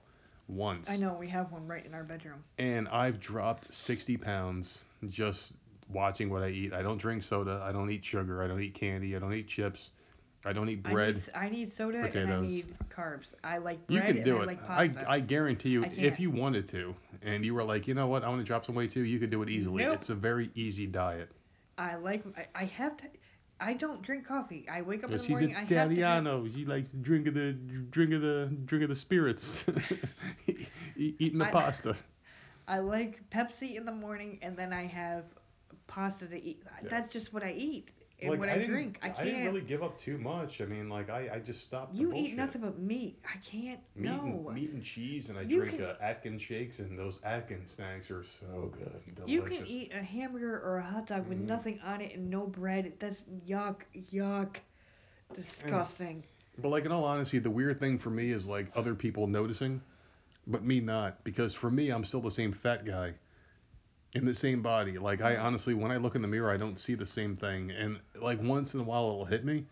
once, 0.50 0.90
I 0.90 0.98
know 0.98 1.14
we 1.14 1.28
have 1.30 1.52
one 1.54 1.66
right 1.68 1.86
in 1.86 1.94
our 1.94 2.04
bedroom. 2.04 2.44
and 2.58 2.90
I've 2.90 3.20
dropped 3.20 3.74
60 3.74 4.18
pounds 4.18 4.84
just 5.10 5.54
watching 5.90 6.30
what 6.30 6.44
I 6.44 6.50
eat. 6.50 6.74
I 6.74 6.82
don't 6.82 6.98
drink 6.98 7.24
soda. 7.24 7.62
I 7.64 7.72
don't 7.72 7.90
eat 7.90 8.04
sugar. 8.04 8.44
I 8.44 8.48
don't 8.48 8.62
eat 8.62 8.74
candy. 8.74 9.16
I 9.16 9.20
don't 9.20 9.34
eat 9.34 9.48
chips. 9.48 9.92
I 10.46 10.52
don't 10.54 10.70
eat 10.70 10.82
I 10.86 10.92
bread. 10.92 11.16
need, 11.16 11.30
I 11.36 11.50
need 11.50 11.72
soda 11.72 11.98
and 11.98 12.06
I 12.06 12.10
potatoes. 12.10 12.48
need 12.50 12.76
carbs. 12.90 13.34
I 13.44 13.58
like 13.58 13.80
You 13.88 14.00
bread 14.00 14.16
can 14.16 14.24
do 14.24 14.38
and 14.42 14.50
it. 14.52 14.60
I 14.68 14.76
I, 14.76 14.86
like 14.88 14.96
pasta. 14.96 15.10
I 15.10 15.20
guarantee 15.20 15.70
you, 15.70 15.84
I 15.84 15.88
if 15.96 16.20
you 16.20 16.30
wanted 16.32 16.68
to, 16.70 16.96
and 17.22 17.46
you 17.46 17.54
were 17.54 17.64
like, 17.64 17.88
you 17.88 17.94
know 17.94 18.08
what, 18.08 18.24
I 18.24 18.30
want 18.30 18.42
to 18.42 18.46
drop 18.46 18.66
some 18.66 18.76
weight 18.76 18.92
too, 18.92 19.04
you 19.04 19.20
could 19.20 19.30
do 19.30 19.42
it 19.42 19.50
easily. 19.50 19.84
Nope. 19.84 20.00
It's 20.02 20.10
a 20.10 20.16
very 20.16 20.52
easy 20.56 20.86
diet. 20.88 21.30
I 21.78 21.96
like 21.96 22.24
I, 22.38 22.48
I 22.56 22.66
have 22.66 22.98
to 22.98 23.04
I 23.60 23.74
don't 23.74 24.02
drink 24.02 24.26
coffee. 24.28 24.68
I 24.70 24.82
wake 24.82 25.04
up 25.04 25.10
Yeah, 25.10 25.16
in 25.16 25.22
the 25.22 25.24
she's 25.24 25.30
morning. 25.30 25.56
a 25.56 25.58
I 25.58 25.60
have 25.62 25.68
to 25.70 25.76
have, 25.76 25.92
Italiano. 25.92 26.48
She 26.50 26.66
likes 26.66 26.90
to 26.92 26.98
drink 26.98 27.28
of 27.28 27.34
the 27.36 27.54
drink 27.54 28.14
of 28.14 28.22
the 28.22 28.50
drink 28.66 28.84
of 28.84 28.90
the 28.90 28.96
spirits, 28.96 29.66
eating 30.98 31.38
the 31.40 31.46
I- 31.46 31.52
pasta. 31.52 31.96
I 32.68 32.80
like 32.80 33.22
Pepsi 33.30 33.76
in 33.76 33.86
the 33.86 33.92
morning 33.92 34.40
and 34.42 34.56
then 34.56 34.72
I 34.72 34.86
have 34.88 35.26
pasta 35.88 36.28
to 36.28 36.42
eat. 36.42 36.64
Yeah. 36.82 36.90
That's 36.90 37.12
just 37.12 37.34
what 37.34 37.44
I 37.44 37.52
eat 37.52 37.90
and 38.24 38.32
Like, 38.32 38.40
what 38.40 38.50
I, 38.50 38.54
didn't- 38.58 38.70
drink. 38.72 39.00
I 39.02 39.10
can't. 39.10 39.46
Really 39.46 39.62
give 39.62 39.84
up 39.84 39.98
too 39.98 40.18
much. 40.18 40.62
I 40.62 40.66
mean, 40.66 40.90
like 40.90 41.10
I, 41.10 41.30
I 41.36 41.40
just 41.40 41.64
stopped. 41.64 41.96
you 41.96 42.14
eat 42.16 42.36
nothing 42.36 42.62
but 42.62 42.80
meat. 42.80 43.20
I 43.26 43.38
can't. 43.46 43.80
Meat, 43.96 44.06
no. 44.10 44.46
and, 44.48 44.56
meat 44.56 44.72
and 44.72 44.84
cheese, 44.84 45.30
and 45.30 45.38
I 45.38 45.42
You 45.42 45.60
drink 45.62 45.78
can- 45.78 45.86
uh, 45.86 45.96
Atkins 46.02 46.42
shakes, 46.42 46.80
and 46.80 46.98
those 46.98 47.20
Atkins 47.24 47.72
snacks 47.72 48.10
are 48.12 48.24
so 48.24 48.72
good, 48.78 49.16
delicious. 49.16 49.30
You 49.30 49.42
can 49.44 49.68
eat 49.68 49.92
a 49.94 50.02
hamburger 50.04 50.62
or 50.62 50.78
a 50.78 50.84
hot 50.84 51.08
dog 51.08 51.28
with 51.28 51.40
Mhm. 51.40 51.48
nothing 51.48 51.80
on 51.84 52.02
it 52.02 52.16
and 52.16 52.30
no 52.30 52.48
bread. 52.48 52.94
That's 53.00 53.24
yuck, 53.48 53.82
yuck, 54.12 54.58
disgusting. 55.36 56.24
But 56.58 56.70
like 56.70 56.86
in 56.86 56.92
all 56.92 57.04
honesty, 57.04 57.40
the 57.40 57.50
weird 57.50 57.80
thing 57.80 57.98
for 57.98 58.10
me 58.10 58.32
is 58.32 58.46
like 58.46 58.68
other 58.76 58.94
people 58.96 59.28
noticing, 59.28 59.82
but 60.48 60.64
me 60.64 60.80
not. 60.80 61.24
Because 61.24 61.54
for 61.54 61.72
me, 61.72 61.90
I'm 61.90 62.04
still 62.06 62.22
the 62.22 62.30
same 62.32 62.52
fat 62.52 62.86
guy 62.86 63.14
in 64.16 64.26
the 64.26 64.34
same 64.34 64.62
body. 64.62 64.98
Like 64.98 65.22
I 65.22 65.36
mm-hmm. 65.36 65.46
honestly, 65.46 65.74
when 65.74 65.92
I 65.92 65.98
look 65.98 66.16
in 66.16 66.22
the 66.22 66.28
mirror, 66.28 66.52
I 66.52 66.58
don't 66.58 66.78
see 66.78 66.96
the 66.96 67.06
same 67.06 67.36
thing. 67.36 67.72
And 67.72 68.00
like 68.20 68.42
once 68.42 68.74
in 68.74 68.80
a 68.80 68.84
while, 68.84 69.10
it'll 69.10 69.26
hit 69.26 69.44
me, 69.44 69.66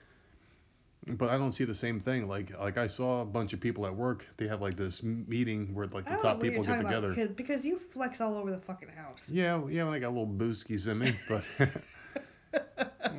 but 1.08 1.30
I 1.30 1.38
don't 1.38 1.52
see 1.52 1.66
the 1.66 1.74
same 1.74 2.00
thing. 2.00 2.28
Like 2.28 2.58
like 2.60 2.78
I 2.78 2.88
saw 2.88 3.22
a 3.22 3.26
bunch 3.26 3.54
of 3.54 3.60
people 3.60 3.86
at 3.86 3.96
work. 3.96 4.26
They 4.38 4.48
have 4.48 4.62
like 4.62 4.76
this 4.76 5.04
meeting 5.04 5.74
where 5.74 5.88
like 5.88 6.06
the 6.06 6.18
top 6.18 6.42
people 6.42 6.64
get 6.64 6.78
together. 6.78 7.12
about 7.12 7.16
because, 7.16 7.36
because 7.36 7.66
you 7.66 7.78
flex 7.78 8.22
all 8.22 8.36
over 8.36 8.52
the 8.52 8.60
fucking 8.60 8.90
house. 8.90 9.30
Yeah, 9.32 9.62
yeah, 9.70 9.84
when 9.84 9.94
I 9.94 10.00
got 10.00 10.10
little 10.10 10.28
booskies 10.28 10.88
in 10.88 11.00
me, 11.00 11.16
but. 11.28 11.44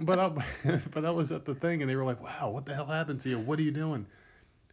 but 0.02 0.18
I, 0.18 0.30
but 0.90 1.04
I 1.04 1.10
was 1.10 1.32
at 1.32 1.44
the 1.44 1.54
thing 1.54 1.80
and 1.80 1.90
they 1.90 1.96
were 1.96 2.04
like, 2.04 2.22
"Wow, 2.22 2.50
what 2.50 2.66
the 2.66 2.74
hell 2.74 2.86
happened 2.86 3.20
to 3.20 3.30
you? 3.30 3.38
What 3.38 3.58
are 3.58 3.62
you 3.62 3.70
doing?" 3.70 4.06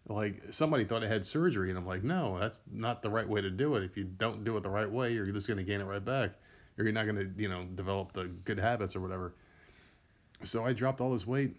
Like 0.10 0.41
somebody 0.52 0.86
thought 0.86 1.03
I 1.03 1.07
had 1.07 1.23
surgery, 1.23 1.69
and 1.69 1.77
I'm 1.77 1.86
like, 1.86 2.03
"No, 2.03 2.40
that's 2.40 2.61
not 2.72 3.02
the 3.03 3.10
right 3.10 3.27
way 3.30 3.41
to 3.41 3.52
do 3.52 3.76
it. 3.76 3.84
If 3.84 3.95
you 3.95 4.03
don't 4.06 4.44
do 4.44 4.57
it 4.57 4.64
the 4.64 4.69
right 4.69 4.90
way, 4.91 5.14
you're 5.14 5.27
just 5.27 5.48
gonna 5.48 5.64
gain 5.64 5.81
it 5.81 5.86
right 5.86 6.03
back, 6.03 6.31
or 6.77 6.84
you're 6.84 6.94
not 6.94 7.06
gonna, 7.06 7.30
you 7.38 7.48
know, 7.48 7.65
develop 7.76 8.14
the 8.14 8.26
good 8.26 8.57
habits 8.60 8.95
or 8.95 9.02
whatever." 9.02 9.36
So 10.44 10.65
I 10.65 10.73
dropped 10.73 10.99
all 11.02 11.11
this 11.11 11.27
weight, 11.27 11.56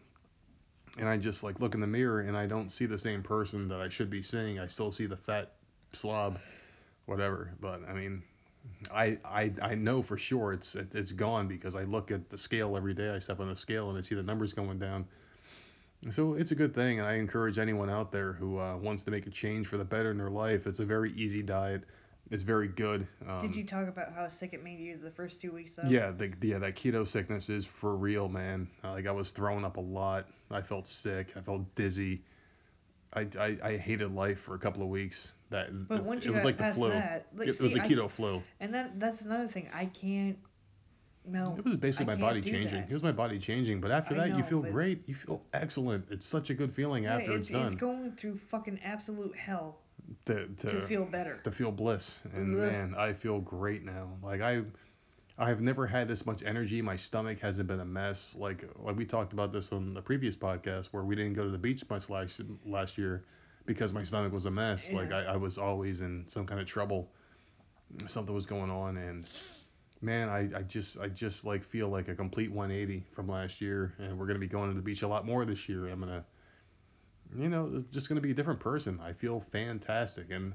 and 0.99 1.09
I 1.09 1.17
just 1.17 1.43
like 1.43 1.61
look 1.61 1.75
in 1.75 1.81
the 1.81 1.87
mirror 1.87 2.21
and 2.21 2.37
I 2.37 2.47
don't 2.47 2.71
see 2.71 2.87
the 2.87 2.99
same 2.99 3.23
person 3.23 3.69
that 3.69 3.81
I 3.81 3.89
should 3.89 4.11
be 4.11 4.23
seeing. 4.23 4.59
I 4.59 4.67
still 4.67 4.91
see 4.91 5.07
the 5.07 5.17
fat 5.17 5.53
slob, 5.93 6.39
whatever. 7.07 7.53
But 7.61 7.83
I 7.89 7.93
mean, 7.93 8.23
I 8.93 9.19
I 9.25 9.53
I 9.63 9.75
know 9.75 10.03
for 10.03 10.17
sure 10.19 10.53
it's 10.53 10.75
it, 10.75 10.95
it's 10.95 11.13
gone 11.13 11.49
because 11.49 11.75
I 11.75 11.85
look 11.85 12.11
at 12.11 12.29
the 12.29 12.39
scale 12.39 12.77
every 12.77 12.95
day. 12.95 13.11
I 13.11 13.19
step 13.19 13.41
on 13.41 13.49
the 13.49 13.57
scale 13.57 13.89
and 13.91 13.99
I 13.99 14.01
see 14.01 14.15
the 14.15 14.23
numbers 14.23 14.53
going 14.53 14.79
down. 14.79 15.07
So 16.11 16.33
it's 16.35 16.51
a 16.51 16.55
good 16.55 16.75
thing, 16.75 16.99
and 16.99 17.07
I 17.07 17.15
encourage 17.15 17.59
anyone 17.59 17.91
out 17.91 18.11
there 18.11 18.33
who 18.33 18.59
uh, 18.59 18.77
wants 18.79 19.05
to 19.05 19.11
make 19.11 19.27
a 19.27 19.31
change 19.31 19.67
for 19.67 19.77
the 19.77 19.85
better 19.85 20.11
in 20.11 20.17
their 20.17 20.31
life. 20.31 20.67
It's 20.67 20.79
a 20.79 20.85
very 20.85 21.13
easy 21.13 21.43
diet. 21.43 21.83
It's 22.31 22.43
very 22.43 22.69
good. 22.69 23.07
Um, 23.29 23.43
Did 23.43 23.55
you 23.55 23.65
talk 23.67 23.87
about 23.89 24.15
how 24.15 24.29
sick 24.29 24.55
it 24.55 24.65
made 24.65 24.79
you 24.79 24.97
the 24.97 25.11
first 25.11 25.41
two 25.43 25.51
weeks 25.53 25.75
though? 25.75 25.87
yeah, 25.89 26.11
the, 26.13 26.33
yeah, 26.41 26.59
that 26.59 26.75
keto 26.77 27.07
sickness 27.07 27.51
is 27.51 27.67
for 27.67 27.97
real, 27.97 28.29
man. 28.29 28.67
Uh, 28.83 28.93
Like 28.93 29.07
I 29.07 29.11
was 29.11 29.31
throwing 29.31 29.65
up 29.65 29.77
a 29.77 29.81
lot. 29.81 30.27
I 30.51 30.63
felt 30.63 30.87
sick. 30.87 31.29
I 31.37 31.41
felt 31.41 31.63
dizzy. 31.75 32.23
I, 33.13 33.27
I, 33.39 33.59
I 33.63 33.77
hated 33.77 34.15
life 34.15 34.39
for 34.41 34.55
a 34.55 34.59
couple 34.59 34.83
of 34.83 34.89
weeks. 34.89 35.33
That 35.51 35.89
But 35.89 36.05
once 36.05 36.21
it 36.21 36.27
you 36.27 36.33
was 36.33 36.43
got 36.43 36.47
like 36.47 36.57
the 36.57 36.63
past 36.63 36.79
flu. 36.79 36.91
that, 36.91 37.27
like, 37.37 37.49
it 37.49 37.57
see, 37.59 37.65
was 37.65 37.73
the 37.75 37.83
I- 37.83 37.89
keto 37.89 38.09
flu. 38.09 38.41
And 38.61 38.73
that 38.73 38.99
that's 39.01 39.21
another 39.23 39.49
thing. 39.49 39.69
I 39.75 39.87
can't. 39.87 40.39
No. 41.27 41.55
It 41.59 41.65
was 41.65 41.77
basically 41.77 42.13
I 42.13 42.17
my 42.17 42.21
body 42.21 42.41
changing. 42.41 42.81
that. 42.81 42.91
It 42.91 42.95
was 42.95 43.03
my 43.03 43.13
body 43.13 43.39
changing. 43.39 43.81
But 43.81 43.91
after 43.91 44.15
I 44.15 44.29
that, 44.29 44.37
you 44.37 44.43
feel 44.43 44.63
great. 44.63 45.03
You 45.07 45.15
feel 45.15 45.43
excellent. 45.53 46.07
It's 46.11 46.27
such 46.27 46.51
a 46.51 46.55
good 46.55 46.75
feeling 46.75 47.07
after 47.07 47.33
it's, 47.33 47.43
it's, 47.43 47.51
done. 47.51 47.67
it's 47.67 47.77
going 47.77 48.13
through 48.13 48.39
fucking 48.51 48.81
absolute 48.85 49.37
hell 49.37 49.79
to, 50.27 50.47
to, 50.47 50.87
feel 50.87 51.05
better. 51.05 51.41
to 51.45 51.51
feel 51.51 51.71
bliss. 51.71 52.21
And 52.35 52.59
Ugh. 52.59 52.73
man, 52.73 52.95
I 52.97 53.13
feel 53.13 53.41
great 53.41 53.85
now. 53.85 54.09
Like 54.23 54.41
I 54.41 54.63
I've 55.39 55.61
never 55.61 55.87
had 55.87 56.09
this 56.09 56.27
much 56.27 56.43
energy. 56.43 56.83
My 56.83 56.97
stomach 56.97 57.39
hasn't 57.39 57.67
been 57.69 57.81
a 57.81 57.85
mess. 57.85 58.35
Like 58.37 58.65
like 58.79 58.97
we 58.97 59.05
talked 59.05 59.33
about 59.33 59.53
this 59.53 59.73
on 59.73 59.95
the 59.95 60.03
previous 60.03 60.37
podcast 60.37 60.87
where 60.87 61.05
we 61.05 61.15
didn't 61.15 61.35
go 61.35 61.45
to 61.45 61.51
the 61.51 61.59
beach 61.59 61.83
much 61.89 62.11
last 62.11 62.41
last 62.67 62.99
year 62.99 63.25
because 63.67 63.93
my 63.93 64.05
stomach 64.05 64.33
was 64.33 64.47
a 64.47 64.51
mess. 64.51 64.85
Like 64.93 65.13
I, 65.13 65.25
I 65.25 65.37
was 65.37 65.59
always 65.59 66.01
in 66.01 66.25
some 66.29 66.47
kind 66.47 66.61
of 66.61 66.67
trouble. 66.67 67.11
Something 68.07 68.35
was 68.35 68.47
going 68.47 68.71
on 68.71 68.97
and 68.97 69.27
man, 70.01 70.29
I, 70.29 70.59
I 70.59 70.63
just 70.63 70.99
I 70.99 71.09
just 71.09 71.45
like 71.45 71.65
feel 71.65 71.89
like 71.89 72.09
a 72.09 72.15
complete 72.15 72.51
180 72.51 73.05
from 73.13 73.29
last 73.29 73.61
year 73.61 73.95
and 73.99 74.19
we're 74.19 74.27
gonna 74.27 74.39
be 74.39 74.49
going 74.49 74.71
to 74.71 74.77
the 74.77 74.83
beach 74.83 75.03
a 75.03 75.09
lot 75.09 75.27
more 75.27 75.45
this 75.45 75.69
year. 75.69 75.89
I'm 75.89 76.01
gonna 76.01 76.25
you 77.37 77.49
know, 77.49 77.85
just 77.93 78.09
gonna 78.09 78.21
be 78.21 78.33
a 78.33 78.35
different 78.35 78.61
person. 78.61 78.99
I 79.03 79.13
feel 79.13 79.45
fantastic 79.53 80.31
and 80.31 80.53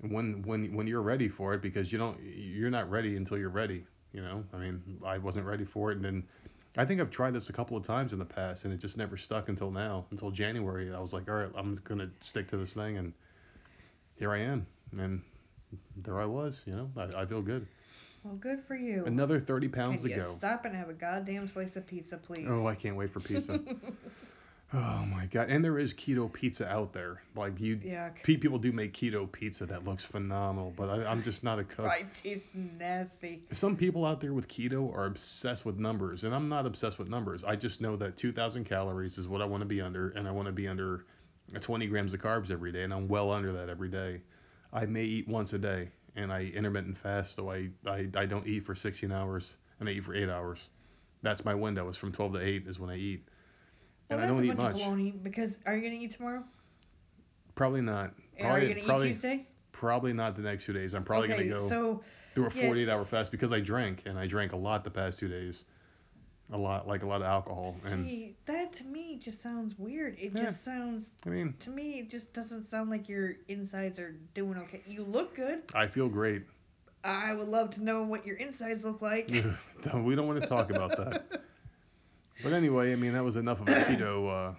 when 0.00 0.42
when 0.42 0.74
when 0.74 0.86
you're 0.86 1.02
ready 1.02 1.28
for 1.28 1.54
it 1.54 1.62
because 1.62 1.92
you 1.92 1.98
don't 1.98 2.18
you're 2.22 2.70
not 2.70 2.90
ready 2.90 3.16
until 3.16 3.38
you're 3.38 3.48
ready 3.48 3.84
you 4.12 4.22
know 4.22 4.44
i 4.52 4.56
mean 4.58 4.82
i 5.04 5.18
wasn't 5.18 5.44
ready 5.44 5.64
for 5.64 5.90
it 5.90 5.96
and 5.96 6.04
then 6.04 6.22
i 6.76 6.84
think 6.84 7.00
i've 7.00 7.10
tried 7.10 7.32
this 7.32 7.48
a 7.48 7.52
couple 7.52 7.76
of 7.76 7.84
times 7.84 8.12
in 8.12 8.18
the 8.18 8.24
past 8.24 8.64
and 8.64 8.72
it 8.72 8.78
just 8.78 8.96
never 8.96 9.16
stuck 9.16 9.48
until 9.48 9.70
now 9.70 10.04
until 10.10 10.30
january 10.30 10.92
i 10.92 10.98
was 10.98 11.12
like 11.12 11.28
all 11.28 11.36
right 11.36 11.50
i'm 11.56 11.74
gonna 11.84 12.10
stick 12.22 12.48
to 12.48 12.56
this 12.56 12.74
thing 12.74 12.98
and 12.98 13.12
here 14.16 14.32
i 14.32 14.38
am 14.38 14.66
and 14.98 15.22
there 15.96 16.20
i 16.20 16.24
was 16.24 16.60
you 16.66 16.74
know 16.74 16.90
i, 16.96 17.22
I 17.22 17.26
feel 17.26 17.42
good 17.42 17.66
Well, 18.24 18.36
good 18.36 18.62
for 18.66 18.74
you. 18.74 19.04
another 19.04 19.38
30 19.38 19.68
pounds 19.68 20.00
Can 20.00 20.10
to 20.10 20.16
you 20.16 20.20
go 20.22 20.28
stop 20.28 20.64
and 20.64 20.74
have 20.74 20.88
a 20.88 20.94
goddamn 20.94 21.46
slice 21.46 21.76
of 21.76 21.86
pizza, 21.86 22.16
please? 22.16 22.46
oh 22.48 22.66
i 22.66 22.74
can't 22.74 22.96
wait 22.96 23.10
for 23.10 23.20
pizza 23.20 23.60
oh 24.74 25.04
my 25.06 25.26
god 25.30 25.50
and 25.50 25.62
there 25.62 25.78
is 25.78 25.92
keto 25.92 26.32
pizza 26.32 26.66
out 26.66 26.92
there 26.94 27.20
like 27.36 27.60
you 27.60 27.76
Yuck. 27.76 28.22
pe- 28.22 28.38
people 28.38 28.58
do 28.58 28.72
make 28.72 28.94
keto 28.94 29.30
pizza 29.30 29.66
that 29.66 29.84
looks 29.84 30.04
phenomenal 30.04 30.72
but 30.74 30.88
I, 30.88 31.04
i'm 31.04 31.22
just 31.22 31.44
not 31.44 31.58
a 31.58 31.64
cook 31.64 31.84
Right, 31.84 32.06
tastes 32.14 32.48
nasty. 32.54 33.42
Some 33.52 33.76
people 33.76 34.06
out 34.06 34.20
there 34.22 34.32
with 34.32 34.48
keto 34.48 34.92
are 34.96 35.04
obsessed 35.04 35.64
with 35.66 35.78
numbers, 35.78 36.24
and 36.24 36.34
I'm 36.34 36.48
not 36.48 36.64
obsessed 36.66 36.98
with 36.98 37.08
numbers. 37.08 37.44
I 37.44 37.56
just 37.56 37.80
know 37.80 37.94
that 37.96 38.16
2,000 38.16 38.64
calories 38.64 39.18
is 39.18 39.28
what 39.28 39.42
I 39.42 39.44
want 39.44 39.60
to 39.60 39.66
be 39.66 39.80
under, 39.82 40.08
and 40.10 40.26
I 40.26 40.30
want 40.30 40.46
to 40.46 40.52
be 40.52 40.66
under 40.66 41.04
20 41.60 41.86
grams 41.86 42.14
of 42.14 42.20
carbs 42.20 42.50
every 42.50 42.72
day, 42.72 42.82
and 42.84 42.92
I'm 42.92 43.06
well 43.06 43.30
under 43.30 43.52
that 43.52 43.68
every 43.68 43.90
day. 43.90 44.22
I 44.72 44.86
may 44.86 45.04
eat 45.04 45.28
once 45.28 45.52
a 45.52 45.58
day, 45.58 45.90
and 46.16 46.32
I 46.32 46.42
intermittent 46.54 46.98
fast, 46.98 47.36
so 47.36 47.50
I, 47.50 47.70
I, 47.86 48.08
I 48.14 48.26
don't 48.26 48.46
eat 48.46 48.64
for 48.64 48.74
16 48.74 49.10
hours, 49.10 49.56
and 49.80 49.88
I 49.88 49.92
eat 49.92 50.04
for 50.04 50.14
8 50.14 50.28
hours. 50.28 50.58
That's 51.22 51.44
my 51.44 51.54
window. 51.54 51.88
It's 51.88 51.98
from 51.98 52.12
12 52.12 52.34
to 52.34 52.40
8 52.40 52.66
is 52.66 52.78
when 52.78 52.90
I 52.90 52.96
eat. 52.96 53.26
Well, 54.10 54.18
and 54.18 54.26
I 54.26 54.28
don't 54.28 54.44
eat 54.44 54.56
much. 54.56 54.76
baloney 54.76 55.22
because 55.22 55.58
are 55.66 55.74
you 55.74 55.82
gonna 55.82 56.02
eat 56.02 56.10
tomorrow? 56.10 56.44
Probably 57.54 57.80
not. 57.80 58.12
And 58.36 58.46
are 58.46 58.50
Probably, 58.50 58.68
you 58.68 58.74
gonna 58.74 58.86
probably, 58.86 59.08
eat 59.08 59.12
Tuesday? 59.14 59.46
probably 59.72 60.12
not 60.12 60.36
the 60.36 60.42
next 60.42 60.66
two 60.66 60.72
days. 60.72 60.94
I'm 60.94 61.04
probably 61.04 61.32
okay, 61.32 61.48
gonna 61.48 61.60
go 61.60 61.68
so 61.68 62.02
through 62.34 62.48
a 62.48 62.54
yeah. 62.54 62.66
48 62.66 62.88
hour 62.88 63.04
fast 63.04 63.30
because 63.30 63.52
I 63.52 63.60
drank 63.60 64.02
and 64.06 64.18
I 64.18 64.26
drank 64.26 64.52
a 64.52 64.56
lot 64.56 64.84
the 64.84 64.90
past 64.90 65.18
two 65.18 65.28
days. 65.28 65.64
A 66.52 66.58
lot, 66.58 66.86
like 66.86 67.02
a 67.02 67.06
lot 67.06 67.22
of 67.22 67.26
alcohol. 67.26 67.74
And 67.86 68.04
see 68.06 68.36
that 68.46 68.72
to 68.74 68.84
me 68.84 69.18
just 69.22 69.42
sounds 69.42 69.78
weird. 69.78 70.16
It 70.18 70.32
Yeah. 70.34 70.44
just 70.44 70.62
sounds 70.62 71.10
I 71.26 71.30
mean, 71.30 71.54
to 71.60 71.70
me 71.70 72.00
it 72.00 72.10
just 72.10 72.32
doesn't 72.32 72.64
sound 72.64 72.90
like 72.90 73.08
your 73.08 73.34
insides 73.48 73.98
are 73.98 74.14
doing 74.34 74.58
okay. 74.58 74.82
You 74.86 75.04
look 75.04 75.34
good. 75.34 75.62
I 75.74 75.86
feel 75.86 76.08
great. 76.08 76.42
I 77.02 77.32
would 77.32 77.48
love 77.48 77.70
to 77.72 77.82
know 77.82 78.02
what 78.02 78.26
your 78.26 78.36
insides 78.36 78.84
look 78.84 79.00
like. 79.02 79.28
we 79.94 80.14
don't 80.14 80.26
want 80.26 80.40
to 80.40 80.46
talk 80.46 80.70
about 80.70 80.96
that. 80.96 81.42
But 82.42 82.52
anyway, 82.52 82.92
I 82.92 82.96
mean, 82.96 83.12
that 83.14 83.24
was 83.24 83.36
enough 83.36 83.60
of 83.60 83.68
a 83.68 83.76
keto 83.84 84.50
uh, 84.50 84.54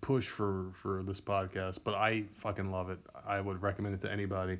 push 0.00 0.28
for 0.28 0.66
for 0.80 1.02
this 1.02 1.20
podcast. 1.20 1.78
But 1.84 1.94
I 1.94 2.24
fucking 2.38 2.70
love 2.70 2.88
it. 2.88 2.98
I 3.26 3.40
would 3.40 3.60
recommend 3.60 3.94
it 3.96 4.00
to 4.02 4.10
anybody. 4.10 4.58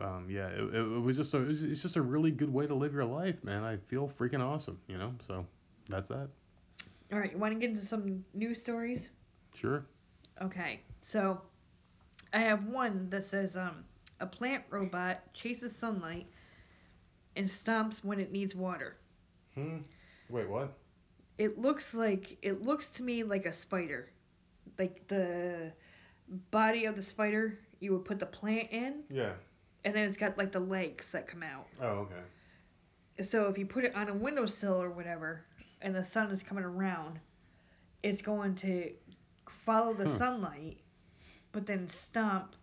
Um, 0.00 0.26
yeah, 0.28 0.48
it, 0.48 0.60
it, 0.60 0.74
it 0.74 1.00
was 1.00 1.16
just 1.16 1.34
a 1.34 1.38
it 1.38 1.48
was, 1.48 1.62
it's 1.64 1.82
just 1.82 1.96
a 1.96 2.02
really 2.02 2.30
good 2.30 2.52
way 2.52 2.66
to 2.66 2.74
live 2.74 2.92
your 2.92 3.04
life, 3.04 3.42
man. 3.44 3.62
I 3.64 3.76
feel 3.76 4.08
freaking 4.18 4.40
awesome, 4.40 4.78
you 4.88 4.98
know. 4.98 5.12
So 5.26 5.46
that's 5.88 6.08
that. 6.08 6.28
All 7.12 7.18
right, 7.18 7.32
you 7.32 7.38
want 7.38 7.52
to 7.54 7.60
get 7.60 7.70
into 7.70 7.84
some 7.86 8.24
news 8.34 8.60
stories? 8.60 9.10
Sure. 9.54 9.84
Okay, 10.42 10.80
so 11.02 11.40
I 12.32 12.38
have 12.40 12.64
one 12.66 13.08
that 13.10 13.24
says 13.24 13.56
um, 13.56 13.84
a 14.20 14.26
plant 14.26 14.64
robot 14.70 15.20
chases 15.34 15.74
sunlight 15.76 16.26
and 17.36 17.46
stomps 17.46 18.02
when 18.04 18.18
it 18.20 18.32
needs 18.32 18.54
water. 18.54 18.96
Hmm. 19.54 19.78
Wait, 20.28 20.48
what? 20.48 20.72
It 21.38 21.58
looks 21.58 21.94
like 21.94 22.36
it 22.42 22.62
looks 22.62 22.88
to 22.90 23.02
me 23.02 23.22
like 23.22 23.46
a 23.46 23.52
spider, 23.52 24.08
like 24.78 25.06
the 25.08 25.72
body 26.50 26.86
of 26.86 26.96
the 26.96 27.02
spider. 27.02 27.58
You 27.80 27.92
would 27.92 28.04
put 28.04 28.18
the 28.18 28.26
plant 28.26 28.70
in, 28.70 29.02
Yeah. 29.10 29.32
And 29.84 29.94
then 29.94 30.04
it's 30.04 30.16
got 30.16 30.36
like 30.38 30.52
the 30.52 30.60
legs 30.60 31.10
that 31.12 31.26
come 31.26 31.42
out. 31.42 31.66
Oh, 31.80 32.06
okay. 32.08 32.22
So 33.22 33.46
if 33.46 33.58
you 33.58 33.66
put 33.66 33.84
it 33.84 33.94
on 33.94 34.08
a 34.08 34.14
windowsill 34.14 34.80
or 34.82 34.90
whatever, 34.90 35.44
and 35.82 35.94
the 35.94 36.02
sun 36.04 36.30
is 36.30 36.42
coming 36.42 36.64
around, 36.64 37.20
it's 38.02 38.22
going 38.22 38.54
to 38.56 38.90
follow 39.64 39.94
the 39.94 40.04
Huh. 40.04 40.18
sunlight, 40.18 40.78
but 41.52 41.66
then 41.66 41.86
stomp 41.86 42.56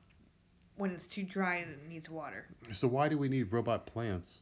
when 0.77 0.91
it's 0.91 1.07
too 1.07 1.23
dry 1.23 1.57
and 1.57 1.72
it 1.72 1.88
needs 1.88 2.10
water. 2.10 2.45
So 2.72 2.88
why 2.88 3.07
do 3.07 3.18
we 3.18 3.30
need 3.30 3.52
robot 3.53 3.85
plants? 3.85 4.39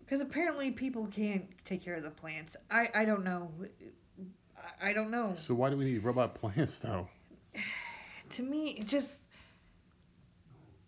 Because 0.00 0.20
apparently 0.20 0.70
people 0.70 1.06
can't 1.06 1.44
take 1.64 1.82
care 1.84 1.94
of 1.94 2.02
the 2.02 2.10
plants. 2.10 2.56
I 2.70 2.88
I 2.94 3.04
don't 3.04 3.24
know. 3.24 3.50
I, 4.82 4.90
I 4.90 4.92
don't 4.94 5.10
know. 5.10 5.34
So 5.36 5.54
why 5.54 5.68
do 5.70 5.76
we 5.76 5.84
need 5.84 6.02
robot 6.02 6.34
plants 6.40 6.78
though? 6.78 7.08
To 8.30 8.42
me, 8.42 8.76
it 8.80 8.86
just 8.86 9.20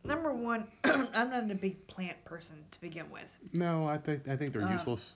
number 0.04 0.32
one, 0.32 0.66
I'm 0.84 1.30
not 1.30 1.50
a 1.50 1.54
big 1.54 1.86
plant 1.86 2.22
person 2.24 2.56
to 2.70 2.80
begin 2.80 3.10
with. 3.10 3.28
No, 3.52 3.86
I 3.86 3.98
think 3.98 4.28
I 4.28 4.36
think 4.36 4.52
they're 4.52 4.62
Um, 4.62 4.72
useless. 4.72 5.14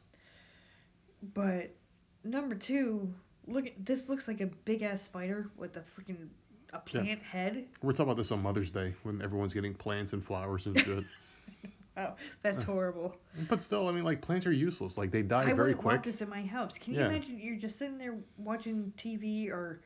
But 1.35 1.75
number 2.23 2.55
two, 2.55 3.13
look 3.47 3.67
at 3.67 3.85
this 3.85 4.09
looks 4.09 4.29
like 4.29 4.41
a 4.41 4.47
big 4.65 4.83
ass 4.83 5.03
spider 5.03 5.51
with 5.57 5.77
a 5.77 5.81
freaking 5.81 6.29
a 6.73 6.79
plant 6.79 7.23
head. 7.23 7.65
We're 7.83 7.93
talking 7.93 8.07
about 8.07 8.17
this 8.17 8.33
on 8.33 8.43
Mother's 8.43 8.71
Day 8.71 8.95
when 9.05 9.23
everyone's 9.23 9.55
getting 9.55 9.75
plants 9.75 10.13
and 10.13 10.25
flowers 10.25 10.67
and 10.67 10.79
shit. 10.79 11.05
Oh, 11.97 12.15
that's 12.43 12.61
horrible. 12.61 13.15
but 13.49 13.63
still, 13.63 13.87
I 13.87 13.93
mean, 13.93 14.03
like 14.03 14.21
plants 14.21 14.47
are 14.47 14.53
useless. 14.53 14.99
Like 14.99 15.13
they 15.13 15.23
die 15.23 15.49
I 15.49 15.53
very 15.53 15.75
quick. 15.75 15.85
want 15.85 16.03
this 16.03 16.23
in 16.23 16.29
my 16.29 16.43
house. 16.43 16.77
Can 16.77 16.93
you 16.93 16.99
Yeah. 16.99 17.07
imagine 17.07 17.39
you're 17.39 17.55
just 17.55 17.79
sitting 17.79 17.99
there 17.99 18.17
watching 18.37 18.93
TV 18.99 19.49
or 19.49 19.81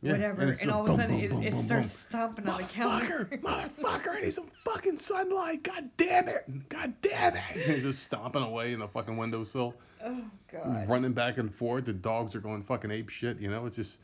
Yeah, 0.00 0.12
whatever, 0.12 0.32
and 0.34 0.42
and, 0.42 0.50
it's 0.50 0.60
just 0.60 0.70
all 0.70 0.84
of 0.84 0.90
a 0.90 0.96
sudden 0.96 1.16
boom, 1.16 1.24
it, 1.24 1.30
boom, 1.30 1.42
it 1.42 1.52
boom, 1.54 1.62
starts 1.64 1.92
stomping 1.98 2.48
on 2.48 2.60
the 2.60 2.66
counter. 2.68 3.28
Motherfucker, 3.32 3.40
motherfucker, 3.80 4.08
I 4.16 4.20
need 4.20 4.32
some 4.34 4.46
fucking 4.64 4.96
sunlight. 4.96 5.64
God 5.64 5.90
damn 5.96 6.28
it. 6.28 6.68
God 6.68 6.94
damn 7.02 7.34
it. 7.34 7.42
And 7.54 7.74
he's 7.74 7.82
just 7.82 8.04
stomping 8.04 8.42
away 8.42 8.72
in 8.72 8.78
the 8.78 8.86
fucking 8.86 9.16
windowsill, 9.16 9.74
oh 10.04 10.22
God. 10.52 10.88
running 10.88 11.12
back 11.12 11.38
and 11.38 11.52
forth. 11.52 11.86
The 11.86 11.92
dogs 11.92 12.36
are 12.36 12.40
going 12.40 12.62
fucking 12.62 12.92
ape 12.92 13.08
shit, 13.08 13.40
you 13.40 13.50
know? 13.50 13.66
It's 13.66 13.74
just. 13.74 13.98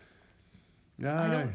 Yeah. 0.98 1.22
I 1.22 1.28
don't. 1.28 1.52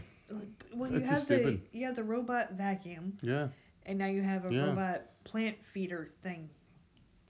Well, 0.74 0.90
you 0.90 0.98
That's 0.98 1.10
have 1.10 1.18
just 1.18 1.28
the 1.30 1.36
stupid. 1.36 1.62
you 1.74 1.86
have 1.86 1.96
the 1.98 2.04
robot 2.04 2.54
vacuum, 2.54 3.18
Yeah. 3.22 3.48
and 3.88 3.98
now 3.98 4.06
you 4.08 4.22
have 4.22 4.46
a 4.46 4.54
Yeah. 4.54 4.68
robot 4.68 5.02
plant 5.26 5.58
feeder 5.74 6.12
thing. 6.24 6.50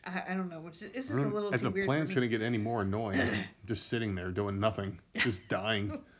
I, 0.05 0.23
I 0.29 0.33
don't 0.35 0.49
know. 0.49 0.63
It's 0.67 0.79
just, 0.79 0.93
it's 0.93 1.07
just 1.07 1.17
I 1.17 1.21
a 1.21 1.25
mean, 1.25 1.33
little 1.33 1.53
As 1.53 1.61
too 1.61 1.67
a 1.67 1.71
weird 1.71 1.87
plant's 1.87 2.11
for 2.11 2.19
me. 2.19 2.27
gonna 2.27 2.37
get 2.39 2.45
any 2.45 2.57
more 2.59 2.81
annoying, 2.83 3.45
just 3.65 3.87
sitting 3.87 4.13
there 4.15 4.29
doing 4.31 4.59
nothing, 4.59 4.99
just 5.15 5.41
dying. 5.47 5.99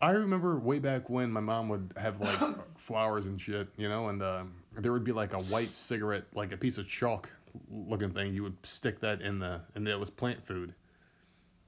I 0.00 0.10
remember 0.12 0.58
way 0.58 0.78
back 0.78 1.10
when 1.10 1.30
my 1.30 1.40
mom 1.40 1.68
would 1.68 1.92
have 1.96 2.20
like 2.20 2.38
flowers 2.76 3.26
and 3.26 3.40
shit, 3.40 3.68
you 3.76 3.88
know, 3.88 4.08
and 4.08 4.22
uh, 4.22 4.44
there 4.78 4.92
would 4.92 5.04
be 5.04 5.12
like 5.12 5.34
a 5.34 5.40
white 5.40 5.74
cigarette, 5.74 6.24
like 6.34 6.52
a 6.52 6.56
piece 6.56 6.78
of 6.78 6.88
chalk 6.88 7.28
looking 7.70 8.10
thing. 8.10 8.32
You 8.34 8.42
would 8.44 8.56
stick 8.62 9.00
that 9.00 9.20
in 9.20 9.38
the, 9.38 9.60
and 9.74 9.86
it 9.86 9.98
was 9.98 10.08
plant 10.08 10.44
food. 10.46 10.74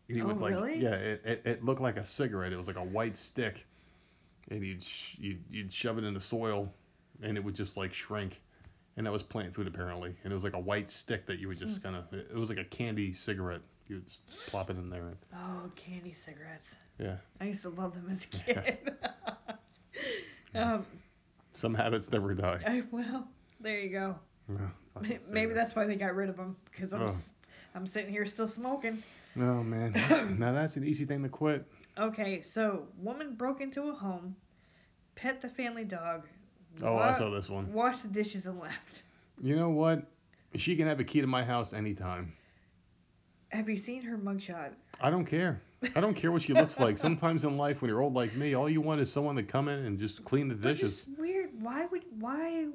And 0.09 0.17
you 0.17 0.25
Oh, 0.25 0.29
would 0.29 0.41
like, 0.41 0.55
really? 0.55 0.79
yeah, 0.81 0.95
it, 0.95 1.23
it, 1.25 1.43
it 1.45 1.65
looked 1.65 1.81
like 1.81 1.97
a 1.97 2.07
cigarette. 2.07 2.53
It 2.53 2.57
was 2.57 2.67
like 2.67 2.77
a 2.77 2.85
white 2.85 3.17
stick, 3.17 3.65
and 4.51 4.65
you'd 4.65 4.83
sh- 4.83 5.17
you'd, 5.19 5.45
you'd 5.51 5.73
shove 5.73 5.99
it 5.99 6.05
in 6.05 6.15
the 6.15 6.21
soil, 6.21 6.73
and 7.23 7.37
it 7.37 7.45
would 7.45 7.55
just 7.55 7.77
like 7.77 7.93
shrink. 7.93 8.41
And 8.97 9.07
that 9.07 9.11
was 9.11 9.23
plant 9.23 9.55
food 9.55 9.67
apparently, 9.67 10.15
and 10.23 10.33
it 10.33 10.35
was 10.35 10.45
like 10.45 10.53
a 10.55 10.61
white 10.61 10.91
stick 10.91 11.27
that 11.27 11.39
you 11.39 11.49
would 11.49 11.59
just 11.59 11.83
Hmm. 11.83 11.93
kind 11.93 11.97
of, 11.97 12.13
it 12.13 12.35
was 12.35 12.49
like 12.51 12.59
a 12.59 12.65
candy 12.65 13.13
cigarette. 13.15 13.63
You 13.89 13.97
would 13.97 14.07
just 14.07 14.21
plop 14.47 14.71
it 14.71 14.77
in 14.77 14.89
there. 14.91 15.09
And, 15.09 15.17
Oh, 15.35 15.71
candy 15.77 16.13
cigarettes. 16.13 16.77
yeah, 16.99 17.17
I 17.41 17.45
used 17.47 17.63
to 17.63 17.71
love 17.71 17.95
them 17.95 18.09
as 18.11 18.25
a 18.25 18.27
kid. 18.55 18.79
um, 20.55 20.87
some 21.55 21.75
habits 21.75 22.11
never 22.11 22.35
die. 22.35 22.61
I, 22.67 22.83
well, 22.91 23.27
there 23.61 23.81
you 23.81 23.91
go. 23.91 24.17
Yeah, 24.49 25.11
Maybe 25.31 25.53
that's 25.55 25.75
why 25.75 25.87
they 25.87 25.95
got 25.97 26.15
rid 26.15 26.29
of 26.29 26.37
them 26.37 26.57
because 26.71 26.93
I'm 26.93 27.03
Oh. 27.03 27.15
I'm 27.75 27.87
sitting 27.87 28.11
here 28.11 28.27
still 28.27 28.49
smoking. 28.49 29.03
Oh 29.39 29.63
man, 29.63 29.93
now 30.39 30.53
that's 30.53 30.77
an 30.77 30.85
easy 30.85 31.07
thing 31.07 31.23
to 31.23 31.29
quit. 31.31 31.65
Okay, 31.99 32.43
so 32.43 32.87
woman 32.99 33.35
broke 33.35 33.61
into 33.63 33.89
a 33.89 33.93
home, 33.95 34.37
pet 35.15 35.41
the 35.41 35.49
family 35.49 35.85
dog. 35.85 36.27
Oh, 36.83 36.97
I 36.99 37.13
saw 37.13 37.31
this 37.31 37.49
one. 37.49 37.73
Washed 37.73 38.03
the 38.03 38.09
dishes 38.09 38.45
and 38.47 38.59
left. 38.61 39.03
You 39.43 39.57
know 39.57 39.71
what? 39.71 40.03
She 40.57 40.77
can 40.77 40.87
have 40.87 41.01
a 41.01 41.05
key 41.05 41.21
to 41.23 41.27
my 41.27 41.43
house 41.43 41.73
anytime. 41.73 42.35
Have 43.53 43.69
you 43.69 43.77
seen 43.77 44.03
her 44.03 44.17
mugshot? 44.17 44.71
I 45.01 45.11
don't 45.11 45.27
care. 45.27 45.61
I 45.95 46.01
don't 46.01 46.15
care 46.15 46.33
what 46.33 46.43
she 46.43 46.55
looks 46.55 46.81
like. 46.81 46.97
Sometimes 46.97 47.45
in 47.45 47.57
life, 47.59 47.83
when 47.83 47.91
you're 47.91 48.01
old 48.01 48.15
like 48.15 48.35
me, 48.35 48.55
all 48.55 48.69
you 48.69 48.81
want 48.81 49.01
is 49.01 49.13
someone 49.13 49.37
to 49.37 49.43
come 49.43 49.69
in 49.69 49.85
and 49.85 49.99
just 49.99 50.25
clean 50.25 50.49
the 50.49 50.55
dishes. 50.55 51.01
It's 51.07 51.19
weird. 51.19 51.51
Why 51.61 51.87
would 51.87 52.03
why 52.19 52.67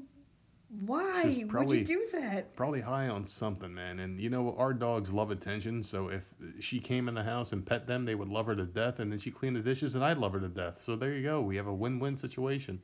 why 0.86 1.24
She's 1.24 1.38
would 1.38 1.50
probably- 1.50 1.80
you 1.80 1.86
do 1.86 2.08
that? 2.14 2.56
Probably 2.56 2.82
high 2.82 3.08
on 3.08 3.26
something, 3.26 3.74
man. 3.74 4.00
And 4.00 4.20
you 4.20 4.30
know, 4.30 4.56
our 4.58 4.74
dogs 4.74 5.12
love 5.12 5.32
attention. 5.32 5.82
So 5.82 6.10
if 6.10 6.24
she 6.60 6.80
came 6.80 7.08
in 7.08 7.16
the 7.16 7.24
house 7.24 7.54
and 7.54 7.66
pet 7.66 7.88
them, 7.88 8.04
they 8.06 8.16
would 8.16 8.28
love 8.28 8.46
her 8.48 8.56
to 8.56 8.66
death. 8.66 9.00
And 9.00 9.12
then 9.12 9.18
she 9.20 9.32
cleaned 9.32 9.56
the 9.56 9.62
dishes, 9.62 9.96
and 9.96 10.04
I'd 10.04 10.18
love 10.18 10.34
her 10.34 10.40
to 10.42 10.50
death. 10.50 10.82
So 10.86 10.96
there 10.96 11.14
you 11.14 11.24
go. 11.24 11.42
We 11.42 11.56
have 11.56 11.68
a 11.68 11.74
win-win 11.74 12.18
situation. 12.18 12.82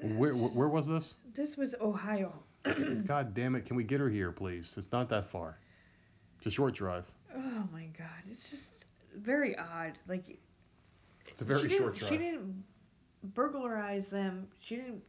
Where, 0.00 0.34
where, 0.34 0.50
where 0.50 0.68
was 0.68 0.86
this? 0.86 1.14
This 1.34 1.58
was 1.58 1.74
Ohio. 1.80 2.32
God 3.06 3.34
damn 3.34 3.54
it! 3.56 3.66
Can 3.66 3.76
we 3.76 3.84
get 3.84 4.00
her 4.00 4.08
here, 4.08 4.32
please? 4.32 4.72
It's 4.76 4.92
not 4.92 5.08
that 5.10 5.30
far. 5.30 5.58
It's 6.40 6.46
a 6.46 6.50
short 6.50 6.74
drive. 6.74 7.04
Oh 7.36 7.64
my 7.72 7.84
god, 7.98 8.08
it's 8.30 8.48
just 8.50 8.70
very 9.16 9.56
odd. 9.56 9.92
Like 10.08 10.38
It's 11.28 11.42
a 11.42 11.44
very 11.44 11.68
she 11.68 11.76
short 11.78 11.94
didn't, 11.94 11.98
drive. 11.98 12.10
She 12.10 12.18
didn't 12.18 12.64
burglarize 13.34 14.06
them. 14.08 14.48
She 14.60 14.76
didn't 14.76 15.02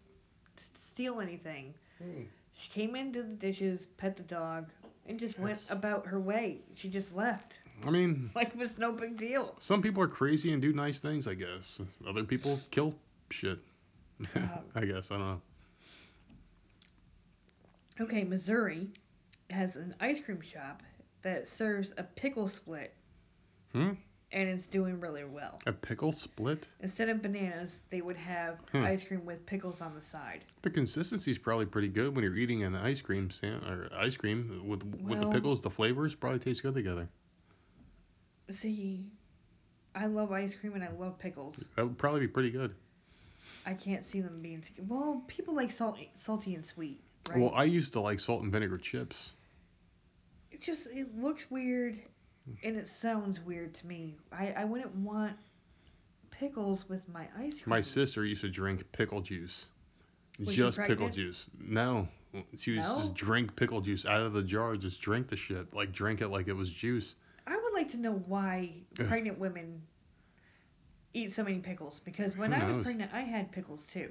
s- 0.58 0.70
steal 0.80 1.20
anything. 1.22 1.74
Hmm. 2.02 2.24
She 2.54 2.70
came 2.70 2.96
in, 2.96 3.12
did 3.12 3.30
the 3.32 3.36
dishes, 3.36 3.88
pet 3.98 4.18
the 4.18 4.24
dog, 4.24 4.68
and 5.08 5.20
just 5.20 5.40
went 5.40 5.56
That's- 5.60 5.72
about 5.72 6.06
her 6.06 6.20
way. 6.20 6.60
She 6.76 6.90
just 6.90 7.16
left. 7.16 7.54
I 7.86 7.90
mean, 7.90 8.30
Like 8.36 8.50
it 8.50 8.58
was 8.58 8.78
no 8.78 8.92
big 8.92 9.18
deal. 9.18 9.56
some 9.60 9.82
people 9.82 10.04
are 10.04 10.08
crazy 10.08 10.52
and 10.54 10.62
do 10.62 10.74
nice 10.74 11.00
things, 11.00 11.28
I 11.28 11.34
guess. 11.34 11.80
Other 12.08 12.24
people 12.24 12.60
kill 12.72 12.94
shit. 13.30 13.60
Um, 14.36 14.50
I 14.76 14.86
guess 14.86 15.10
I 15.10 15.16
don't 15.18 15.28
know. 15.28 15.42
Okay, 18.00 18.24
Missouri 18.24 18.88
has 19.50 19.76
an 19.78 19.96
ice 20.00 20.20
cream 20.20 20.40
shop 20.42 20.82
that 21.24 21.48
serves 21.48 21.94
a 21.98 22.04
pickle 22.04 22.48
split, 22.48 22.94
Hmm? 23.74 23.92
and 24.32 24.50
it's 24.50 24.66
doing 24.66 25.00
really 25.00 25.24
well. 25.26 25.60
A 25.68 25.74
pickle 25.74 26.12
split? 26.12 26.66
Instead 26.80 27.10
of 27.10 27.22
bananas, 27.22 27.82
they 27.90 28.02
would 28.02 28.16
have 28.18 28.60
Hmm. 28.72 28.84
ice 28.84 29.04
cream 29.04 29.26
with 29.26 29.46
pickles 29.46 29.82
on 29.82 29.94
the 29.94 30.02
side. 30.02 30.44
The 30.62 30.70
consistency 30.70 31.32
is 31.32 31.38
probably 31.38 31.66
pretty 31.66 31.90
good 31.90 32.16
when 32.16 32.24
you're 32.24 32.38
eating 32.38 32.64
an 32.64 32.76
ice 32.76 33.02
cream 33.02 33.30
stand 33.30 33.64
or 33.66 33.88
ice 33.94 34.16
cream 34.18 34.68
with 34.68 34.84
with 34.84 35.20
the 35.20 35.30
pickles. 35.30 35.62
The 35.62 35.70
flavors 35.70 36.16
probably 36.16 36.40
taste 36.40 36.62
good 36.64 36.74
together. 36.74 37.08
See, 38.50 39.06
I 39.96 40.08
love 40.08 40.32
ice 40.32 40.56
cream 40.56 40.74
and 40.74 40.84
I 40.84 40.92
love 40.92 41.18
pickles. 41.20 41.64
That 41.76 41.86
would 41.86 41.98
probably 41.98 42.22
be 42.22 42.28
pretty 42.28 42.52
good. 42.52 42.76
I 43.66 43.74
can't 43.74 44.04
see 44.04 44.22
them 44.22 44.42
being. 44.42 44.64
Well, 44.88 45.24
people 45.28 45.54
like 45.54 45.72
salty, 45.72 46.12
salty 46.16 46.56
and 46.56 46.66
sweet, 46.66 47.02
right? 47.30 47.40
Well, 47.40 47.52
I 47.54 47.66
used 47.66 47.94
to 47.94 48.00
like 48.00 48.20
salt 48.20 48.42
and 48.42 48.52
vinegar 48.52 48.78
chips. 48.78 49.34
It 50.62 50.66
just 50.66 50.88
it 50.88 51.08
looks 51.18 51.50
weird. 51.50 52.00
Hmm. 52.46 52.54
and 52.68 52.76
it 52.78 52.88
sounds 52.90 53.40
weird 53.40 53.74
to 53.76 53.88
me. 53.88 54.16
I 54.32 54.54
I 54.58 54.66
wouldn't 54.66 54.96
want 54.96 55.34
pickles 56.32 56.90
with 56.90 57.08
my 57.08 57.28
ice 57.38 57.62
cream. 57.62 57.70
My 57.70 57.82
sister 57.82 58.26
used 58.26 58.42
to 58.42 58.50
drink 58.50 58.84
pickle 58.92 59.22
juice. 59.22 59.66
Was 60.40 60.56
just 60.56 60.80
pickle 60.80 61.10
juice. 61.10 61.50
No. 61.60 62.08
She 62.58 62.72
used 62.72 62.88
to 62.88 62.94
No? 62.94 62.98
just 62.98 63.14
drink 63.14 63.56
pickle 63.56 63.82
juice 63.82 64.06
out 64.06 64.22
of 64.22 64.34
the 64.34 64.42
jar, 64.42 64.76
just 64.76 65.02
drink 65.02 65.28
the 65.28 65.36
shit. 65.36 65.72
Like 65.74 65.92
drink 65.92 66.22
it 66.22 66.30
like 66.30 66.48
it 66.48 66.54
was 66.54 66.70
juice. 66.72 67.16
I 67.46 67.58
would 67.58 67.74
like 67.74 67.92
to 67.92 67.98
know 67.98 68.24
why 68.26 68.72
pregnant 68.96 69.38
women 69.38 69.82
eat 71.14 71.32
so 71.34 71.44
many 71.44 71.60
pickles 71.60 72.00
because 72.00 72.38
when 72.38 72.54
I 72.54 72.66
was 72.72 72.84
pregnant, 72.84 73.12
I 73.14 73.22
had 73.22 73.52
pickles 73.52 73.86
too. 73.86 74.10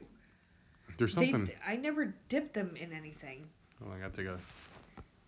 There's 0.98 1.14
They, 1.14 1.31
something. 1.31 1.55
I 1.66 1.77
never 1.77 2.14
dipped 2.28 2.55
them 2.55 2.77
in 2.77 2.93
anything. 2.93 3.47
Oh, 3.82 3.90
I 3.90 3.98
gotta 3.98 4.16
take 4.16 4.27
a. 4.27 4.39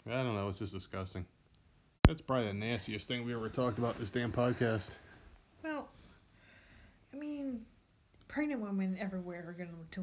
I 0.06 0.22
don't 0.22 0.34
know. 0.34 0.48
It's 0.48 0.58
just 0.58 0.72
disgusting. 0.72 1.24
That's 2.06 2.20
probably 2.20 2.48
the 2.48 2.54
nastiest 2.54 3.06
thing 3.06 3.24
we 3.24 3.34
ever 3.34 3.48
talked 3.48 3.78
about 3.78 3.98
this 3.98 4.10
damn 4.10 4.32
podcast. 4.32 4.90
Well, 5.62 5.88
I 7.14 7.16
mean, 7.16 7.60
pregnant 8.26 8.60
women 8.60 8.96
everywhere 8.98 9.44
are 9.46 9.52
gonna 9.52 9.70
to. 9.92 10.00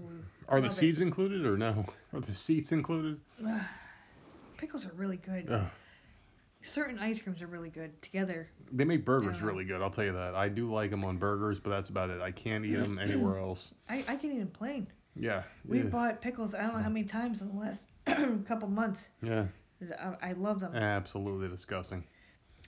Are 0.47 0.61
the 0.61 0.67
love 0.67 0.71
it. 0.77 0.79
seeds 0.79 1.01
included 1.01 1.45
or 1.45 1.57
no? 1.57 1.85
Are 2.13 2.21
the 2.21 2.33
seeds 2.33 2.71
included? 2.71 3.19
Ugh. 3.45 3.61
Pickles 4.57 4.85
are 4.85 4.91
really 4.95 5.17
good. 5.17 5.47
Ugh. 5.49 5.67
Certain 6.61 6.99
ice 6.99 7.19
creams 7.19 7.41
are 7.41 7.47
really 7.47 7.69
good 7.69 8.01
together. 8.01 8.49
They 8.71 8.83
make 8.83 9.05
burgers 9.05 9.37
Yeah. 9.39 9.47
really 9.47 9.63
good. 9.65 9.81
I'll 9.81 9.89
tell 9.89 10.03
you 10.03 10.11
that. 10.13 10.35
I 10.35 10.49
do 10.49 10.71
like 10.71 10.91
them 10.91 11.05
on 11.05 11.17
burgers, 11.17 11.59
but 11.59 11.69
that's 11.69 11.87
about 11.89 12.09
it. 12.09 12.21
I 12.21 12.31
can't 12.31 12.65
eat 12.65 12.75
them 12.75 12.99
anywhere 12.99 13.37
else. 13.39 13.71
I, 13.89 14.03
I 14.07 14.15
can 14.17 14.31
eat 14.33 14.39
them 14.39 14.49
plain. 14.49 14.87
Yeah. 15.15 15.43
We've 15.65 15.85
yeah. 15.85 15.89
bought 15.89 16.21
pickles 16.21 16.53
I 16.53 16.61
don't 16.63 16.75
know 16.75 16.83
how 16.83 16.89
many 16.89 17.05
times 17.05 17.41
in 17.41 17.47
the 17.49 17.55
last 17.59 17.83
couple 18.45 18.67
months. 18.69 19.07
Yeah. 19.21 19.45
I, 19.99 20.29
I 20.29 20.31
love 20.33 20.59
them. 20.59 20.75
Absolutely 20.75 21.47
disgusting. 21.47 22.03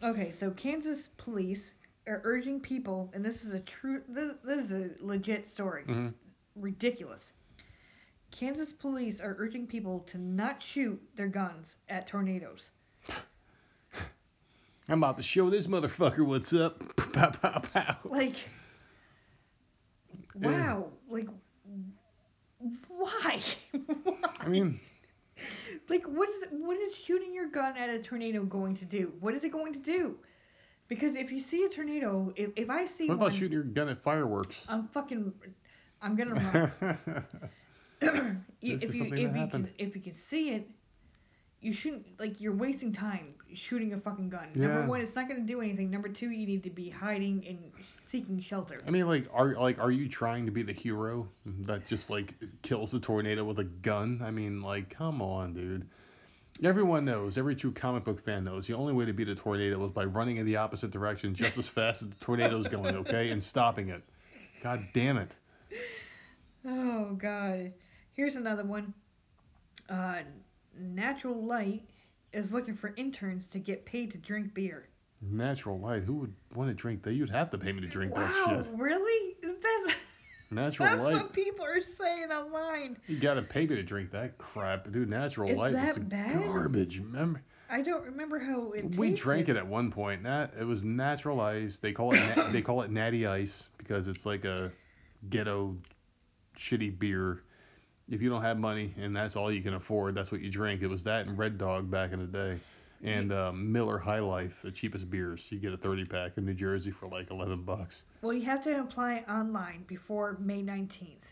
Okay, 0.03 0.31
so 0.31 0.51
Kansas 0.51 1.09
police 1.17 1.73
are 2.07 2.21
urging 2.23 2.59
people, 2.59 3.11
and 3.13 3.23
this 3.23 3.43
is 3.43 3.53
a 3.53 3.59
true, 3.59 4.01
this, 4.09 4.33
this 4.43 4.65
is 4.65 4.71
a 4.71 4.89
legit 5.05 5.47
story. 5.47 5.83
hmm 5.83 6.09
Ridiculous. 6.55 7.31
Kansas 8.31 8.71
police 8.73 9.19
are 9.21 9.35
urging 9.39 9.67
people 9.67 9.99
to 10.07 10.17
not 10.17 10.61
shoot 10.63 11.01
their 11.15 11.27
guns 11.27 11.75
at 11.89 12.07
tornadoes. 12.07 12.71
I'm 14.89 14.97
about 15.03 15.17
to 15.17 15.23
show 15.23 15.49
this 15.49 15.67
motherfucker 15.67 16.25
what's 16.25 16.51
up. 16.53 16.81
Pow, 17.13 17.29
pow, 17.29 17.59
pow. 17.59 17.97
Like, 18.05 18.35
Yeah. 20.39 20.49
wow, 20.49 20.87
like, 21.09 21.27
why? 22.87 23.39
why? 24.03 24.21
I 24.39 24.47
mean, 24.47 24.79
like, 25.91 26.05
what 26.05 26.29
is 26.29 26.45
what 26.51 26.77
is 26.77 26.95
shooting 26.95 27.33
your 27.33 27.49
gun 27.49 27.77
at 27.77 27.89
a 27.89 27.99
tornado 27.99 28.43
going 28.43 28.75
to 28.77 28.85
do? 28.85 29.11
What 29.19 29.35
is 29.35 29.43
it 29.43 29.51
going 29.51 29.73
to 29.73 29.79
do? 29.79 30.15
Because 30.87 31.15
if 31.15 31.31
you 31.31 31.39
see 31.39 31.65
a 31.65 31.69
tornado, 31.69 32.33
if, 32.35 32.49
if 32.55 32.69
I 32.69 32.85
see 32.85 33.07
what 33.07 33.17
one, 33.17 33.27
about 33.27 33.37
shooting 33.37 33.53
your 33.53 33.63
gun 33.63 33.89
at 33.89 34.01
fireworks? 34.01 34.65
I'm 34.69 34.87
fucking, 34.87 35.33
I'm 36.01 36.15
gonna 36.15 36.71
run. 36.81 37.17
If 38.61 38.95
you 38.95 39.03
if 39.03 39.15
you 39.35 39.47
can 39.47 39.69
if 39.77 39.95
you 39.95 40.01
can 40.01 40.13
see 40.13 40.51
it, 40.51 40.69
you 41.61 41.71
shouldn't 41.71 42.05
like 42.19 42.41
you're 42.41 42.55
wasting 42.55 42.91
time 42.91 43.35
shooting 43.53 43.93
a 43.93 43.99
fucking 43.99 44.29
gun. 44.29 44.49
Yeah. 44.55 44.67
Number 44.67 44.87
one, 44.87 45.01
it's 45.01 45.15
not 45.15 45.27
gonna 45.27 45.41
do 45.41 45.61
anything. 45.61 45.91
Number 45.91 46.09
two, 46.09 46.31
you 46.31 46.47
need 46.47 46.63
to 46.63 46.69
be 46.69 46.89
hiding 46.89 47.45
and 47.47 47.59
seeking 48.07 48.41
shelter. 48.41 48.79
I 48.85 48.89
mean, 48.89 49.07
like, 49.07 49.27
are 49.31 49.53
like, 49.53 49.79
are 49.79 49.91
you 49.91 50.09
trying 50.09 50.45
to 50.45 50.51
be 50.51 50.63
the 50.63 50.73
hero 50.73 51.27
that 51.61 51.87
just 51.87 52.09
like 52.09 52.33
kills 52.63 52.91
the 52.91 52.99
tornado 52.99 53.43
with 53.43 53.59
a 53.59 53.63
gun? 53.63 54.21
I 54.23 54.31
mean, 54.31 54.61
like, 54.61 54.89
come 54.89 55.21
on, 55.21 55.53
dude. 55.53 55.87
Everyone 56.63 57.05
knows, 57.05 57.37
every 57.37 57.55
true 57.55 57.71
comic 57.71 58.03
book 58.03 58.23
fan 58.23 58.43
knows, 58.43 58.67
the 58.67 58.73
only 58.73 58.93
way 58.93 59.05
to 59.05 59.13
beat 59.13 59.29
a 59.29 59.35
tornado 59.35 59.83
is 59.83 59.91
by 59.91 60.03
running 60.03 60.37
in 60.37 60.45
the 60.45 60.57
opposite 60.57 60.91
direction 60.91 61.33
just 61.33 61.57
as 61.57 61.67
fast 61.67 62.01
as 62.03 62.09
the 62.09 62.15
tornado's 62.15 62.67
going, 62.67 62.95
okay, 62.97 63.31
and 63.31 63.41
stopping 63.41 63.89
it. 63.89 64.03
God 64.61 64.85
damn 64.93 65.17
it. 65.17 65.35
Oh 66.65 67.13
god. 67.13 67.71
Here's 68.13 68.35
another 68.35 68.63
one. 68.63 68.93
Uh, 69.89 70.19
Natural 70.77 71.35
Light 71.43 71.83
is 72.33 72.51
looking 72.51 72.75
for 72.75 72.93
interns 72.95 73.47
to 73.47 73.59
get 73.59 73.85
paid 73.85 74.11
to 74.11 74.17
drink 74.17 74.53
beer. 74.53 74.87
Natural 75.21 75.79
light. 75.79 76.03
Who 76.03 76.15
would 76.15 76.33
want 76.55 76.69
to 76.69 76.73
drink 76.73 77.03
that? 77.03 77.13
You'd 77.13 77.29
have 77.29 77.51
to 77.51 77.57
pay 77.57 77.71
me 77.71 77.81
to 77.81 77.87
drink 77.87 78.15
wow, 78.15 78.21
that 78.21 78.33
shit. 78.63 78.71
Oh 78.73 78.77
really? 78.77 79.35
That's 79.43 79.95
Natural 80.49 80.89
that's 80.89 81.01
light. 81.03 81.13
what 81.13 81.33
people 81.33 81.63
are 81.63 81.79
saying 81.79 82.31
online. 82.31 82.97
You 83.07 83.19
gotta 83.19 83.41
pay 83.43 83.61
me 83.67 83.75
to 83.75 83.83
drink 83.83 84.11
that 84.11 84.37
crap, 84.37 84.91
dude. 84.91 85.09
Natural 85.09 85.49
Is 85.49 85.57
light 85.57 85.73
that 85.73 85.89
is 85.91 85.97
bad? 85.99 86.33
garbage. 86.33 86.97
Remember? 86.97 87.41
I 87.69 87.81
don't 87.81 88.03
remember 88.03 88.37
how 88.39 88.71
it 88.71 88.95
We 88.97 89.09
tasted. 89.11 89.23
drank 89.23 89.49
it 89.49 89.55
at 89.55 89.65
one 89.65 89.91
point. 89.91 90.23
Nat, 90.23 90.53
it 90.59 90.65
was 90.65 90.83
natural 90.83 91.39
ice. 91.39 91.79
They 91.79 91.93
call 91.93 92.13
it 92.13 92.35
na- 92.35 92.49
they 92.51 92.61
call 92.61 92.81
it 92.81 92.89
natty 92.91 93.25
ice 93.27 93.69
because 93.77 94.07
it's 94.07 94.25
like 94.25 94.43
a 94.43 94.71
ghetto 95.29 95.77
shitty 96.57 96.97
beer. 96.99 97.43
If 98.11 98.21
you 98.21 98.29
don't 98.29 98.41
have 98.41 98.59
money 98.59 98.93
and 98.97 99.15
that's 99.15 99.37
all 99.37 99.49
you 99.51 99.61
can 99.61 99.73
afford, 99.75 100.15
that's 100.15 100.31
what 100.33 100.41
you 100.41 100.51
drink. 100.51 100.81
It 100.81 100.87
was 100.87 101.03
that 101.05 101.27
and 101.27 101.37
Red 101.37 101.57
Dog 101.57 101.89
back 101.89 102.11
in 102.11 102.19
the 102.19 102.25
day, 102.25 102.59
and 103.03 103.31
um, 103.31 103.71
Miller 103.71 103.97
High 103.97 104.19
Life, 104.19 104.59
the 104.63 104.69
cheapest 104.71 105.09
beers. 105.09 105.45
You 105.49 105.59
get 105.59 105.71
a 105.71 105.77
30 105.77 106.05
pack 106.05 106.33
in 106.35 106.45
New 106.45 106.53
Jersey 106.53 106.91
for 106.91 107.07
like 107.07 107.31
11 107.31 107.63
bucks. 107.63 108.03
Well, 108.21 108.33
you 108.33 108.43
have 108.43 108.63
to 108.65 108.81
apply 108.81 109.23
online 109.29 109.85
before 109.87 110.37
May 110.41 110.61
19th. 110.61 111.23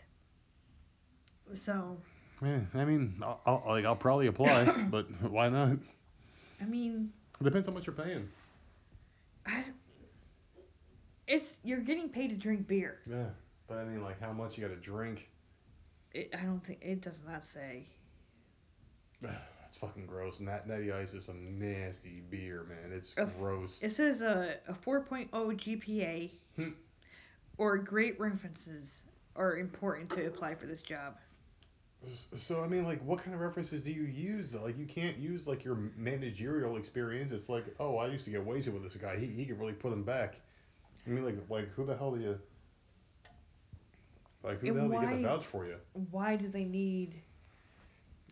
So, 1.54 1.98
Yeah, 2.42 2.60
I 2.74 2.84
mean, 2.86 3.14
I'll, 3.22 3.40
I'll 3.44 3.62
like 3.66 3.84
I'll 3.84 3.94
probably 3.94 4.28
apply, 4.28 4.64
but 4.90 5.06
why 5.30 5.50
not? 5.50 5.76
I 6.62 6.64
mean, 6.64 7.12
It 7.40 7.44
depends 7.44 7.66
how 7.66 7.74
much 7.74 7.86
you're 7.86 7.94
paying. 7.94 8.26
I, 9.46 9.64
it's 11.26 11.54
you're 11.62 11.80
getting 11.80 12.08
paid 12.08 12.28
to 12.28 12.36
drink 12.36 12.66
beer. 12.66 13.00
Yeah, 13.06 13.26
but 13.68 13.78
I 13.78 13.84
mean, 13.84 14.02
like 14.02 14.18
how 14.20 14.32
much 14.32 14.56
you 14.56 14.66
got 14.66 14.74
to 14.74 14.80
drink. 14.80 15.28
It, 16.12 16.30
I 16.38 16.42
don't 16.44 16.64
think 16.64 16.80
it 16.82 17.00
does 17.02 17.22
not 17.26 17.44
say. 17.44 17.86
That's 19.22 19.76
fucking 19.80 20.06
gross. 20.06 20.40
Nat 20.40 20.66
Natty 20.66 20.92
Ice 20.92 21.12
is 21.12 21.24
some 21.24 21.58
nasty 21.58 22.22
beer, 22.30 22.64
man. 22.68 22.92
It's 22.96 23.14
Of- 23.14 23.36
gross. 23.38 23.78
It 23.80 23.90
says 23.92 24.22
a 24.22 24.56
a 24.68 24.72
4.0 24.72 25.30
GPA 25.30 26.30
Hmm. 26.56 26.70
or 27.58 27.78
great 27.78 28.18
references 28.18 29.04
are 29.36 29.56
important 29.58 30.10
to 30.10 30.26
apply 30.26 30.54
for 30.56 30.66
this 30.66 30.82
job. 30.82 31.16
So 32.48 32.64
I 32.64 32.66
mean, 32.66 32.84
like, 32.84 33.04
what 33.04 33.22
kind 33.22 33.34
of 33.34 33.40
references 33.40 33.82
do 33.82 33.90
you 33.92 34.04
use? 34.04 34.54
Like, 34.54 34.78
you 34.78 34.86
can't 34.86 35.18
use 35.18 35.46
like 35.46 35.64
your 35.64 35.76
managerial 35.96 36.76
experience. 36.78 37.30
It's 37.30 37.48
like, 37.50 37.64
oh, 37.78 37.98
I 37.98 38.06
used 38.08 38.24
to 38.24 38.30
get 38.30 38.44
wasted 38.44 38.72
with 38.72 38.82
this 38.82 38.94
guy. 39.00 39.16
He 39.18 39.26
he 39.26 39.44
could 39.44 39.60
really 39.60 39.74
put 39.74 39.92
him 39.92 40.02
back. 40.02 40.36
I 41.06 41.10
mean, 41.10 41.24
like, 41.24 41.36
like 41.48 41.68
who 41.74 41.84
the 41.86 41.96
hell 41.96 42.10
do 42.12 42.20
you? 42.20 42.38
Like, 44.42 44.60
who 44.60 44.68
And 44.68 44.76
the 44.76 44.80
hell 44.80 44.88
do 44.88 44.94
you 44.94 45.00
get 45.00 45.10
to 45.10 45.16
why- 45.16 45.36
vouch 45.36 45.46
for 45.46 45.66
you? 45.66 45.76
Why 46.10 46.36
do 46.36 46.48
they 46.48 46.64
need 46.64 47.14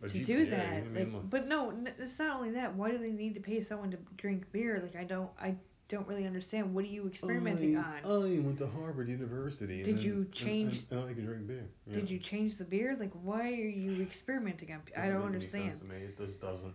to 0.01 0.23
do 0.23 0.49
that? 0.49 0.73
I 0.73 0.81
mean, 0.81 1.13
like, 1.13 1.29
but 1.29 1.47
no, 1.47 1.69
n- 1.69 1.93
it's 1.99 2.17
not 2.17 2.37
only 2.37 2.51
that. 2.51 2.73
Why 2.75 2.91
do 2.91 2.97
they 2.97 3.11
need 3.11 3.33
to 3.35 3.39
pay 3.41 3.61
someone 3.61 3.91
to 3.91 3.97
drink 4.17 4.51
beer? 4.51 4.79
Like, 4.81 4.95
I 4.95 5.03
don't, 5.03 5.29
I 5.39 5.55
don't 5.87 6.07
really 6.07 6.25
understand. 6.25 6.73
What 6.73 6.85
are 6.85 6.87
you 6.87 7.05
experimenting 7.07 7.77
I, 7.77 8.01
on? 8.03 8.05
I 8.05 8.39
went 8.39 8.57
to 8.59 8.67
Harvard 8.67 9.07
University. 9.07 9.83
Did 9.83 9.99
you 9.99 10.27
change- 10.31 10.85
And, 10.89 10.99
and 10.99 11.09
I 11.09 11.13
can 11.13 11.25
drink 11.25 11.47
beer. 11.47 11.69
Yeah. 11.85 11.95
Did 11.95 12.09
you 12.09 12.17
change 12.19 12.57
the 12.57 12.63
beer? 12.63 12.95
Like, 12.99 13.11
why 13.21 13.51
are 13.51 13.53
you 13.53 14.01
experimenting 14.01 14.71
on? 14.71 14.81
I 14.97 15.09
don't 15.09 15.23
understand. 15.23 15.69
sense 15.77 15.81
to 15.81 15.85
me. 15.87 15.97
It 15.97 16.17
just 16.17 16.39
doesn't. 16.41 16.73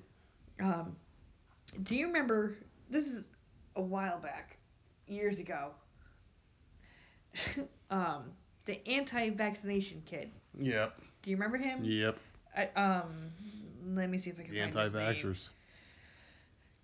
Um, 0.61 0.97
do 1.82 1.97
you 1.97 2.06
remember? 2.06 2.55
This 2.90 3.06
is 3.09 3.27
a 3.74 3.82
while 3.82 4.20
back, 4.20 4.59
years 5.09 5.39
ago. 5.40 5.70
um, 7.90 8.31
the 8.66 8.86
anti-vaccination 8.89 10.03
kid. 10.07 10.31
Yep. 10.59 10.99
Do 11.23 11.31
you 11.31 11.36
remember 11.36 11.57
him? 11.59 11.81
Yep. 11.85 12.16
I, 12.57 12.66
um, 12.81 13.31
let 13.95 14.09
me 14.09 14.19
see 14.19 14.31
if 14.31 14.39
I 14.39 14.43
can 14.45 14.53
The 14.55 14.61
find 14.61 14.74
his 14.85 14.93
name. 14.93 15.03
anti-vaxxers. 15.03 15.49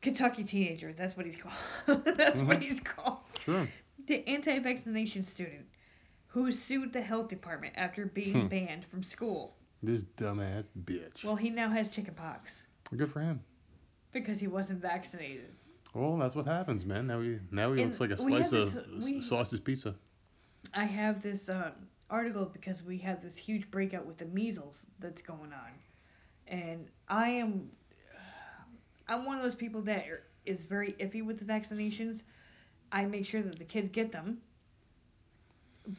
Kentucky 0.02 0.44
teenager. 0.44 0.92
That's 0.92 1.16
what 1.16 1.26
he's 1.26 1.36
called. 1.36 2.04
that's 2.16 2.40
what 2.42 2.58
Mhm. 2.60 2.62
he's 2.62 2.80
called. 2.80 3.18
Sure. 3.44 3.68
The 4.06 4.26
anti-vaccination 4.26 5.24
student 5.24 5.66
who 6.26 6.52
sued 6.52 6.92
the 6.92 7.02
health 7.02 7.28
department 7.28 7.74
after 7.76 8.06
being 8.06 8.42
Hmm. 8.42 8.48
banned 8.48 8.84
from 8.86 9.02
school. 9.02 9.56
This 9.82 10.04
dumbass 10.04 10.68
bitch. 10.84 11.24
Well, 11.24 11.36
he 11.36 11.50
now 11.50 11.68
has 11.70 11.90
chickenpox 11.90 12.64
Good 12.96 13.10
for 13.12 13.20
him. 13.20 13.40
because 14.12 14.38
he 14.40 14.46
wasn't 14.46 14.80
vaccinated. 14.80 15.50
Well, 15.94 16.16
that's 16.18 16.34
what 16.34 16.46
happens, 16.46 16.86
man. 16.86 17.06
Now 17.06 17.20
he 17.20 17.38
now 17.50 17.72
he 17.72 17.82
And 17.82 17.90
looks 17.90 18.00
like 18.00 18.10
a 18.10 18.16
slice 18.16 18.50
had 18.50 18.60
of 18.60 18.72
this- 18.74 19.04
we- 19.04 19.20
sausage 19.20 19.64
pizza. 19.64 19.94
I 20.74 20.84
have 20.84 21.22
this 21.22 21.48
um, 21.48 21.72
article 22.08 22.46
because 22.46 22.82
we 22.82 22.98
have 22.98 23.22
this 23.22 23.36
huge 23.36 23.70
breakout 23.70 24.06
with 24.06 24.18
the 24.18 24.26
measles 24.26 24.86
that's 24.98 25.22
going 25.22 25.52
on, 25.52 25.70
and 26.46 26.86
I 27.08 27.28
am 27.30 27.70
I'm 29.08 29.24
one 29.24 29.36
of 29.36 29.42
those 29.42 29.54
people 29.56 29.82
that 29.82 30.04
is 30.46 30.64
very 30.64 30.92
iffy 30.92 31.24
with 31.24 31.38
the 31.38 31.44
vaccinations. 31.44 32.22
I 32.92 33.04
make 33.06 33.26
sure 33.26 33.42
that 33.42 33.58
the 33.58 33.64
kids 33.64 33.88
get 33.88 34.12
them, 34.12 34.38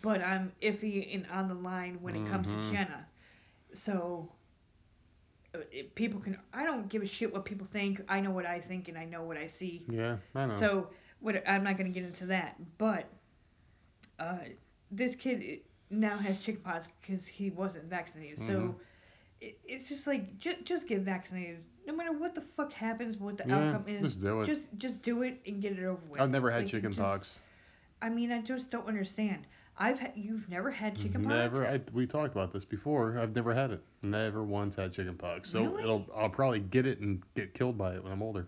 but 0.01 0.21
I'm 0.21 0.51
iffy 0.61 1.13
and 1.13 1.25
on 1.31 1.47
the 1.47 1.53
line 1.55 1.97
when 2.01 2.15
it 2.15 2.27
comes 2.29 2.49
to 2.53 2.71
Jenna. 2.71 3.05
So 3.73 4.31
uh, 5.53 5.59
it, 5.71 5.93
people 5.95 6.19
can 6.19 6.37
I 6.53 6.63
don't 6.63 6.87
give 6.89 7.01
a 7.01 7.07
shit 7.07 7.33
what 7.33 7.45
people 7.45 7.67
think. 7.71 8.01
I 8.07 8.21
know 8.21 8.31
what 8.31 8.45
I 8.45 8.59
think 8.59 8.87
and 8.87 8.97
I 8.97 9.05
know 9.05 9.23
what 9.23 9.37
I 9.37 9.47
see. 9.47 9.85
Yeah, 9.89 10.17
I 10.35 10.45
know. 10.45 10.57
So 10.57 10.89
what 11.19 11.43
I'm 11.47 11.63
not 11.63 11.77
gonna 11.77 11.89
get 11.89 12.03
into 12.03 12.25
that, 12.27 12.55
but 12.77 13.09
uh, 14.21 14.37
this 14.91 15.15
kid 15.15 15.61
now 15.89 16.17
has 16.17 16.39
chickenpox 16.39 16.87
because 17.01 17.25
he 17.25 17.49
wasn't 17.49 17.85
vaccinated. 17.85 18.39
Mhm. 18.39 18.47
So 18.47 18.75
it, 19.41 19.57
it's 19.65 19.89
just 19.89 20.07
like 20.07 20.37
just 20.37 20.63
just 20.65 20.87
get 20.87 21.01
vaccinated. 21.01 21.63
No 21.87 21.93
matter 21.95 22.11
what 22.13 22.35
the 22.35 22.41
fuck 22.55 22.71
happens, 22.71 23.17
what 23.17 23.37
the 23.37 23.45
Yeah, 23.47 23.69
outcome 23.69 23.85
is, 23.87 24.01
just 24.01 24.21
do 24.21 24.41
it. 24.41 24.45
Just 24.45 24.67
just 24.77 25.01
do 25.01 25.23
it 25.23 25.41
and 25.47 25.61
get 25.61 25.73
it 25.73 25.83
over 25.83 25.99
with. 26.09 26.21
I've 26.21 26.29
never 26.29 26.51
had 26.51 26.63
Like, 26.63 26.71
chicken 26.71 26.91
just- 26.91 27.01
pox. 27.01 27.39
I 28.03 28.09
mean, 28.09 28.31
I 28.31 28.41
just 28.41 28.71
don't 28.71 28.87
understand. 28.87 29.45
I've 29.77 29.99
had 29.99 30.13
you've 30.15 30.47
never 30.49 30.69
had 30.69 30.95
chickenpox. 30.97 31.27
Never. 31.33 31.65
I, 31.67 31.81
we 31.93 32.05
talked 32.05 32.33
about 32.35 32.51
this 32.51 32.65
before. 32.65 33.17
I've 33.17 33.35
never 33.35 33.53
had 33.53 33.71
it. 33.71 33.81
Never 34.03 34.43
once 34.43 34.75
had 34.75 34.91
chickenpox. 34.93 35.49
So 35.49 35.63
Really? 35.63 35.83
it'll. 35.83 36.05
I'll 36.15 36.29
probably 36.29 36.59
get 36.59 36.85
it 36.85 36.99
and 36.99 37.23
get 37.35 37.53
killed 37.53 37.77
by 37.77 37.95
it 37.95 38.03
when 38.03 38.11
I'm 38.11 38.21
older. 38.21 38.47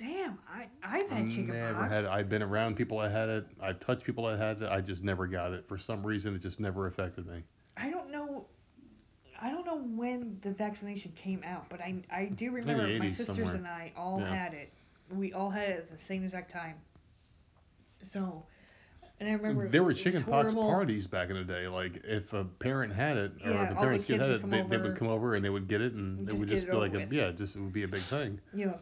Damn, 0.00 0.38
I 0.48 0.66
I've 0.82 1.10
had 1.10 1.28
chicken 1.28 1.48
never 1.48 1.74
pox. 1.74 1.92
had 1.92 2.04
it. 2.04 2.10
I've 2.10 2.28
been 2.30 2.42
around 2.42 2.74
people 2.76 2.98
that 3.00 3.12
had 3.12 3.28
it. 3.28 3.46
I've 3.60 3.80
touched 3.80 4.02
people 4.02 4.24
that 4.28 4.38
had 4.38 4.62
it. 4.62 4.70
I 4.70 4.80
just 4.80 5.04
never 5.04 5.26
got 5.26 5.52
it. 5.52 5.68
For 5.68 5.76
some 5.76 6.02
reason, 6.04 6.34
it 6.34 6.38
just 6.38 6.58
never 6.58 6.86
affected 6.86 7.26
me. 7.26 7.42
I 7.76 7.90
don't 7.90 8.10
know. 8.10 8.46
I 9.42 9.50
don't 9.50 9.66
know 9.66 9.76
when 9.78 10.38
the 10.42 10.52
vaccination 10.52 11.12
came 11.16 11.42
out, 11.44 11.68
but 11.68 11.82
I 11.82 11.96
I 12.10 12.26
do 12.26 12.50
remember 12.50 12.88
my 12.98 13.10
sisters 13.10 13.36
somewhere. 13.36 13.54
and 13.56 13.66
I 13.66 13.92
all 13.94 14.20
Yeah. 14.20 14.34
had 14.34 14.54
it. 14.54 14.72
We 15.14 15.34
all 15.34 15.50
had 15.50 15.68
it 15.68 15.78
at 15.80 15.90
the 15.90 15.98
same 15.98 16.24
exact 16.24 16.50
time. 16.50 16.76
So, 18.02 18.46
and 19.18 19.28
I 19.28 19.32
remember 19.32 19.68
there 19.68 19.82
were 19.82 19.90
it 19.90 19.94
was 19.96 20.02
chicken 20.02 20.24
pox 20.24 20.54
parties 20.54 21.06
back 21.06 21.28
in 21.28 21.36
the 21.36 21.44
day. 21.44 21.68
Like 21.68 22.00
if 22.04 22.32
a 22.32 22.44
parent 22.44 22.94
had 22.94 23.18
it 23.18 23.32
or 23.44 23.50
Yeah, 23.50 23.64
if 23.64 23.70
a 23.72 23.74
parent's 23.74 24.04
kid 24.06 24.20
had 24.20 24.30
it, 24.30 24.50
they, 24.50 24.62
they 24.62 24.78
would 24.78 24.96
come 24.96 25.08
over 25.08 25.34
and 25.34 25.44
they 25.44 25.50
would 25.50 25.68
get 25.68 25.82
it 25.82 25.92
and 25.92 26.26
it 26.26 26.38
would 26.38 26.48
just 26.48 26.66
be 26.70 26.72
like 26.76 26.94
a 26.94 27.06
yeah, 27.10 27.32
just 27.32 27.56
it 27.56 27.60
would 27.60 27.72
be 27.74 27.82
a 27.82 27.88
big 27.88 28.02
thing. 28.02 28.40
Yeah. 28.54 28.74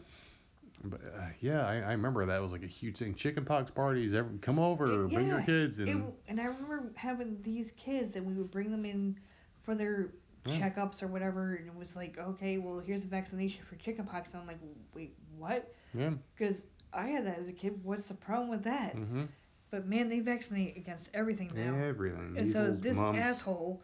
But 0.84 1.00
uh, 1.02 1.22
yeah, 1.40 1.66
I, 1.66 1.74
I 1.76 1.92
remember 1.92 2.24
that 2.26 2.40
was 2.40 2.52
like 2.52 2.62
a 2.62 2.66
huge 2.68 2.98
thing. 2.98 3.14
Chickenpox 3.14 3.70
parties. 3.70 4.14
Every, 4.14 4.38
come 4.38 4.58
over, 4.58 5.04
It- 5.06 5.12
bring 5.12 5.26
your 5.28 5.42
kids 5.42 5.78
and 5.80 5.88
It, 5.88 5.96
and 6.28 6.40
I 6.40 6.44
remember 6.44 6.92
having 6.94 7.38
these 7.42 7.72
kids, 7.72 8.16
and 8.16 8.24
we 8.26 8.34
would 8.34 8.50
bring 8.50 8.70
them 8.70 8.84
in 8.84 9.18
for 9.62 9.74
their 9.74 10.10
Yeah. 10.46 10.58
checkups 10.70 11.02
or 11.02 11.08
whatever, 11.08 11.54
and 11.56 11.66
it 11.66 11.74
was 11.74 11.96
like, 11.96 12.16
okay, 12.18 12.58
well, 12.58 12.78
here's 12.78 13.04
a 13.04 13.08
vaccination 13.08 13.62
for 13.68 13.76
chickenpox. 13.76 14.30
And 14.32 14.40
I'm 14.42 14.46
like, 14.46 14.60
wait, 14.94 15.14
what? 15.36 15.74
yeah. 15.94 16.10
Because 16.36 16.66
I 16.92 17.08
had 17.08 17.26
that 17.26 17.38
as 17.38 17.48
a 17.48 17.52
kid. 17.52 17.78
What's 17.82 18.06
the 18.08 18.14
problem 18.14 18.48
with 18.48 18.62
that? 18.64 18.96
Mm-hmm. 18.96 19.24
But 19.70 19.86
man, 19.86 20.08
they 20.08 20.20
vaccinate 20.20 20.76
against 20.76 21.10
everything 21.12 21.50
now. 21.54 21.74
Everything. 21.84 22.34
and 22.38 22.50
so 22.50 22.70
this 22.70 22.96
mumps. 22.96 23.18
asshole 23.18 23.82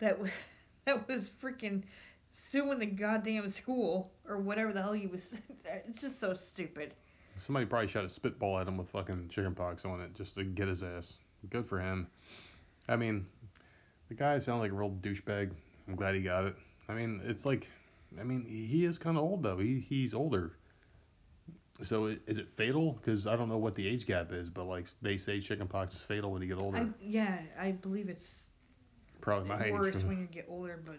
that 0.00 0.18
was 0.20 0.30
that 0.84 1.08
was 1.08 1.30
freaking 1.42 1.84
suing 2.32 2.78
the 2.80 2.86
goddamn 2.86 3.48
school 3.50 4.12
or 4.28 4.38
whatever 4.38 4.72
the 4.72 4.82
hell 4.82 4.92
he 4.94 5.06
was. 5.06 5.34
It's 5.88 6.02
just 6.02 6.20
so 6.20 6.34
stupid. 6.34 6.94
Somebody 7.38 7.66
probably 7.66 7.88
shot 7.88 8.04
a 8.04 8.10
spitball 8.10 8.58
at 8.58 8.68
him 8.68 8.76
with 8.78 8.90
fucking 8.90 9.28
chicken 9.30 9.54
pox 9.54 9.84
on 9.84 10.00
it 10.00 10.14
just 10.14 10.34
to 10.36 10.44
get 10.44 10.68
his 10.68 10.82
ass. 10.82 11.18
Good 11.50 11.66
for 11.66 11.80
him. 11.80 12.08
I 12.88 12.96
mean, 12.96 13.26
the 14.08 14.14
guy 14.14 14.38
sounded 14.38 14.60
like 14.62 14.72
a 14.72 14.74
real 14.74 14.90
douchebag. 14.90 15.52
I'm 15.88 15.96
glad 15.96 16.14
he 16.14 16.22
got 16.22 16.44
it. 16.46 16.56
I 16.88 16.94
mean, 16.94 17.20
it's 17.24 17.46
like, 17.46 17.68
I 18.20 18.24
mean, 18.24 18.44
he 18.44 18.84
is 18.84 18.98
kind 18.98 19.16
of 19.16 19.24
old 19.24 19.42
though. 19.42 19.58
He 19.58 19.80
he's 19.80 20.14
older. 20.14 20.56
So 21.82 22.06
is 22.06 22.38
it 22.38 22.48
fatal? 22.56 22.92
Because 22.92 23.26
I 23.26 23.36
don't 23.36 23.48
know 23.48 23.58
what 23.58 23.74
the 23.74 23.86
age 23.86 24.06
gap 24.06 24.32
is, 24.32 24.48
but 24.50 24.64
like 24.64 24.88
they 25.02 25.16
say 25.18 25.40
chickenpox 25.40 25.94
is 25.94 26.02
fatal 26.02 26.32
when 26.32 26.42
you 26.42 26.48
get 26.48 26.58
older. 26.62 26.78
I 26.78 26.86
yeah, 27.00 27.40
I 27.58 27.72
believe 27.72 28.08
it's 28.08 28.50
Probably 29.20 29.48
my 29.48 29.70
worse 29.70 29.98
age. 29.98 30.04
when 30.04 30.18
you 30.18 30.26
get 30.26 30.46
older, 30.48 30.80
but 30.84 30.98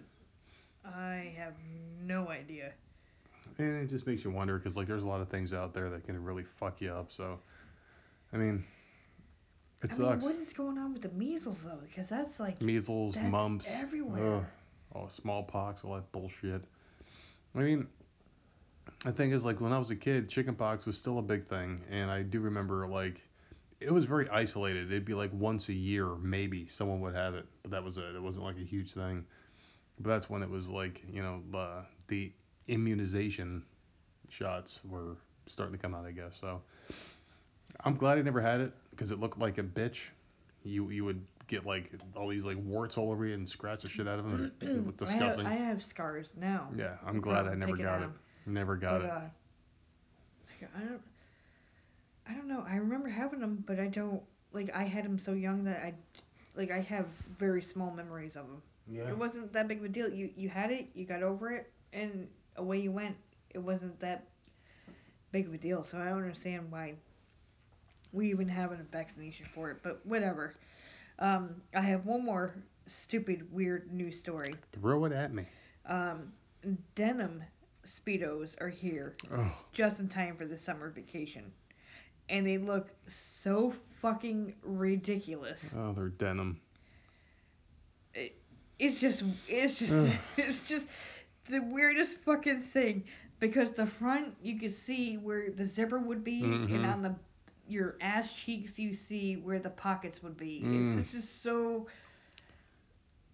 I 0.86 1.34
have 1.38 1.54
no 2.02 2.30
idea. 2.30 2.74
And 3.58 3.84
it 3.84 3.90
just 3.90 4.08
makes 4.08 4.24
you 4.24 4.32
wonder 4.32 4.58
because 4.58 4.76
like 4.76 4.88
there's 4.88 5.04
a 5.04 5.08
lot 5.08 5.22
of 5.22 5.30
things 5.30 5.54
out 5.54 5.74
there 5.74 5.90
that 5.90 6.06
can 6.06 6.22
really 6.24 6.44
fuck 6.44 6.82
you 6.82 6.92
up. 6.92 7.12
So, 7.12 7.40
I 8.34 8.38
mean, 8.38 8.64
it 9.84 9.92
I 9.92 9.96
sucks. 9.96 10.24
mean, 10.24 10.34
what 10.34 10.42
is 10.42 10.54
going 10.54 10.78
on 10.78 10.94
with 10.94 11.04
the 11.04 11.10
measles 11.10 11.62
though? 11.62 11.80
Because 11.88 12.10
that's 12.10 12.40
like 12.40 12.62
measles, 12.62 13.16
that's 13.16 13.28
mumps, 13.28 13.68
everywhere. 13.70 14.38
ugh, 14.38 14.46
all 14.94 15.10
smallpox, 15.10 15.84
all 15.84 15.96
that 15.96 16.12
bullshit. 16.12 16.64
I 17.56 17.60
mean, 17.60 17.88
the 19.06 19.12
thing 19.12 19.32
is, 19.32 19.46
like 19.46 19.62
when 19.62 19.72
I 19.72 19.78
was 19.78 19.92
a 19.92 19.96
kid, 19.96 20.30
chickenpox 20.30 20.86
was 20.86 20.98
still 20.98 21.20
a 21.20 21.24
big 21.24 21.46
thing, 21.48 21.80
and 21.92 22.10
I 22.10 22.24
do 22.24 22.40
remember 22.40 22.88
like 22.88 23.22
it 23.80 23.92
was 23.92 24.06
very 24.06 24.28
isolated. 24.30 24.88
It'd 24.92 25.06
be 25.06 25.14
like 25.14 25.32
once 25.34 25.70
a 25.70 25.74
year, 25.74 26.16
maybe 26.16 26.68
someone 26.70 27.02
would 27.02 27.14
have 27.16 27.36
it, 27.36 27.46
but 27.62 27.72
that 27.72 27.84
was 27.84 27.98
it. 27.98 28.16
It 28.16 28.22
wasn't 28.22 28.46
like 28.46 28.58
a 28.58 28.64
huge 28.66 28.94
thing. 28.94 29.26
But 30.00 30.10
that's 30.10 30.30
when 30.30 30.44
it 30.44 30.50
was 30.50 30.70
like 30.70 31.04
you 31.12 31.22
know 31.22 31.42
the 31.52 31.84
the 32.08 32.32
immunization 32.68 33.64
shots 34.30 34.80
were 34.90 35.18
starting 35.48 35.76
to 35.76 35.82
come 35.82 35.94
out, 35.94 36.06
I 36.06 36.12
guess. 36.12 36.38
So 36.40 36.62
I'm 37.84 37.96
glad 37.96 38.18
I 38.18 38.22
never 38.22 38.42
had 38.42 38.62
it 38.62 38.74
because 38.92 39.12
it 39.12 39.20
looked 39.20 39.40
like 39.40 39.58
a 39.58 39.64
bitch. 39.64 39.98
You 40.64 40.90
you 40.90 41.06
would 41.06 41.22
get 41.48 41.66
like 41.66 41.92
all 42.16 42.30
these 42.30 42.46
like 42.46 42.58
warts 42.64 42.98
all 42.98 43.12
over 43.12 43.26
you 43.26 43.34
and 43.34 43.48
scratch 43.48 43.84
the 43.84 43.90
shit 43.90 44.08
out 44.08 44.20
of 44.20 44.26
them. 44.26 44.52
It 44.62 44.68
looked 44.86 45.02
I 45.02 45.06
have, 45.06 45.20
disgusting. 45.20 45.46
I 45.46 45.56
have 45.56 45.84
scars 45.84 46.34
now. 46.38 46.70
yeah, 46.76 46.96
I'm 47.06 47.20
glad 47.20 47.48
I 47.48 47.56
never 47.56 47.76
got 47.76 48.02
it. 48.02 48.06
it. 48.06 48.50
Never 48.50 48.76
got 48.76 49.02
but, 49.02 49.06
it. 49.06 49.12
Uh, 49.12 49.22
like, 50.62 50.72
I 50.76 50.80
don't. 50.80 51.02
I 52.26 52.34
don't 52.34 52.48
know. 52.48 52.66
I 52.68 52.76
remember 52.76 53.10
having 53.10 53.40
them, 53.40 53.64
but 53.68 53.80
I 53.80 53.88
don't. 53.88 54.22
Like 54.54 54.74
I 54.74 54.84
had 54.84 55.04
them 55.04 55.20
so 55.20 55.34
young 55.34 55.64
that 55.66 55.82
I, 55.84 55.94
like 56.56 56.72
I 56.72 56.80
have 56.80 57.08
very 57.40 57.62
small 57.62 57.92
memories 57.92 58.36
of 58.36 58.48
them. 58.48 58.62
Yeah. 58.88 59.08
It 59.08 59.18
wasn't 59.18 59.54
that 59.54 59.68
big 59.68 59.80
of 59.80 59.86
a 59.86 59.90
deal. 59.90 60.10
You 60.12 60.30
you 60.36 60.50
had 60.50 60.72
it, 60.72 60.90
you 60.94 61.06
got 61.06 61.24
over 61.24 61.52
it, 61.52 61.72
and 61.94 62.28
away 62.58 62.80
you 62.80 62.92
went. 62.92 63.16
It 63.52 63.60
wasn't 63.60 64.00
that 64.00 64.28
big 65.32 65.48
of 65.48 65.54
a 65.54 65.58
deal. 65.58 65.84
So 65.84 65.98
I 66.00 66.06
don't 66.06 66.18
understand 66.18 66.72
why 66.72 66.94
we 68.12 68.30
even 68.30 68.48
have 68.50 68.72
a 68.72 68.78
vaccination 68.92 69.46
for 69.54 69.72
it. 69.72 69.78
But 69.84 70.06
whatever. 70.06 70.56
Um, 71.20 71.62
I 71.76 71.82
have 71.82 72.06
one 72.06 72.26
more 72.26 72.56
stupid, 72.88 73.48
weird 73.54 73.92
news 73.94 74.18
story. 74.20 74.56
Throw 74.72 75.06
it 75.06 75.12
at 75.12 75.34
me. 75.34 75.46
Um, 75.86 76.34
denim 76.96 77.44
speedos 77.84 78.60
are 78.62 78.70
here 78.70 79.16
Oh, 79.32 79.54
just 79.74 80.00
in 80.00 80.08
time 80.08 80.36
for 80.36 80.46
the 80.46 80.58
summer 80.58 80.90
vacation. 80.90 81.52
And 82.30 82.48
they 82.48 82.58
look 82.58 82.90
so 83.06 83.74
fucking 84.02 84.56
ridiculous. 84.64 85.76
oh, 85.78 85.94
they're 85.94 86.10
denim. 86.10 86.60
It's 88.80 89.00
just 89.00 89.24
it's 89.48 89.78
just 89.80 89.96
it's 90.38 90.62
just 90.62 90.88
the 91.50 91.60
weirdest 91.60 92.18
fucking 92.26 92.62
thing 92.74 93.04
because 93.40 93.72
the 93.72 93.86
front 93.86 94.36
you 94.42 94.60
can 94.60 94.70
see 94.70 95.18
where 95.18 95.50
the 95.52 95.66
zipper 95.66 96.00
would 96.00 96.24
be 96.24 96.42
and 96.44 96.70
Mhm. 96.70 96.92
on 96.92 97.02
the 97.02 97.16
your 97.68 97.96
ass 98.02 98.30
cheeks 98.34 98.78
you 98.78 98.94
see 98.94 99.36
where 99.38 99.60
the 99.60 99.70
pockets 99.70 100.22
would 100.22 100.38
be. 100.38 100.62
Mm. 100.64 101.00
it's 101.00 101.12
just 101.12 101.42
so 101.42 101.88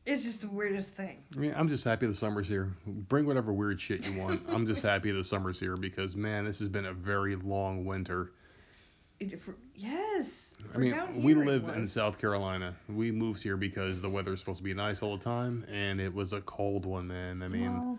it's 0.05 0.23
just 0.23 0.41
the 0.41 0.47
weirdest 0.47 0.91
thing. 0.91 1.17
I 1.35 1.39
mean, 1.39 1.53
I'm 1.55 1.67
just 1.67 1.83
happy 1.83 2.07
the 2.07 2.13
summer's 2.13 2.47
here. 2.47 2.73
Bring 2.87 3.25
whatever 3.25 3.53
weird 3.53 3.79
shit 3.79 4.07
you 4.07 4.17
want. 4.19 4.41
I'm 4.47 4.65
just 4.65 4.81
happy 4.93 5.11
the 5.11 5.23
summer's 5.23 5.59
here 5.59 5.77
because 5.77 6.15
man, 6.15 6.45
this 6.45 6.57
has 6.59 6.67
been 6.67 6.85
a 6.85 6.93
very 6.93 7.35
long 7.35 7.85
winter. 7.85 8.31
It, 9.19 9.41
for, 9.41 9.55
yes. 9.75 10.48
I 10.73 10.77
mean, 10.77 10.95
we 11.15 11.33
live 11.33 11.67
in. 11.69 11.87
South 11.87 12.19
Carolina. 12.19 12.75
We 12.87 13.11
moved 13.11 13.41
here 13.41 13.57
because 13.57 14.01
the 14.01 14.09
weather's 14.09 14.39
supposed 14.39 14.57
to 14.59 14.63
be 14.63 14.73
nice 14.73 15.01
all 15.01 15.17
the 15.17 15.23
time, 15.23 15.65
and 15.71 15.99
it 15.99 16.13
was 16.13 16.33
a 16.33 16.41
cold 16.41 16.85
one, 16.85 17.07
man. 17.07 17.41
I 17.41 17.47
mean, 17.47 17.71
well, 17.71 17.97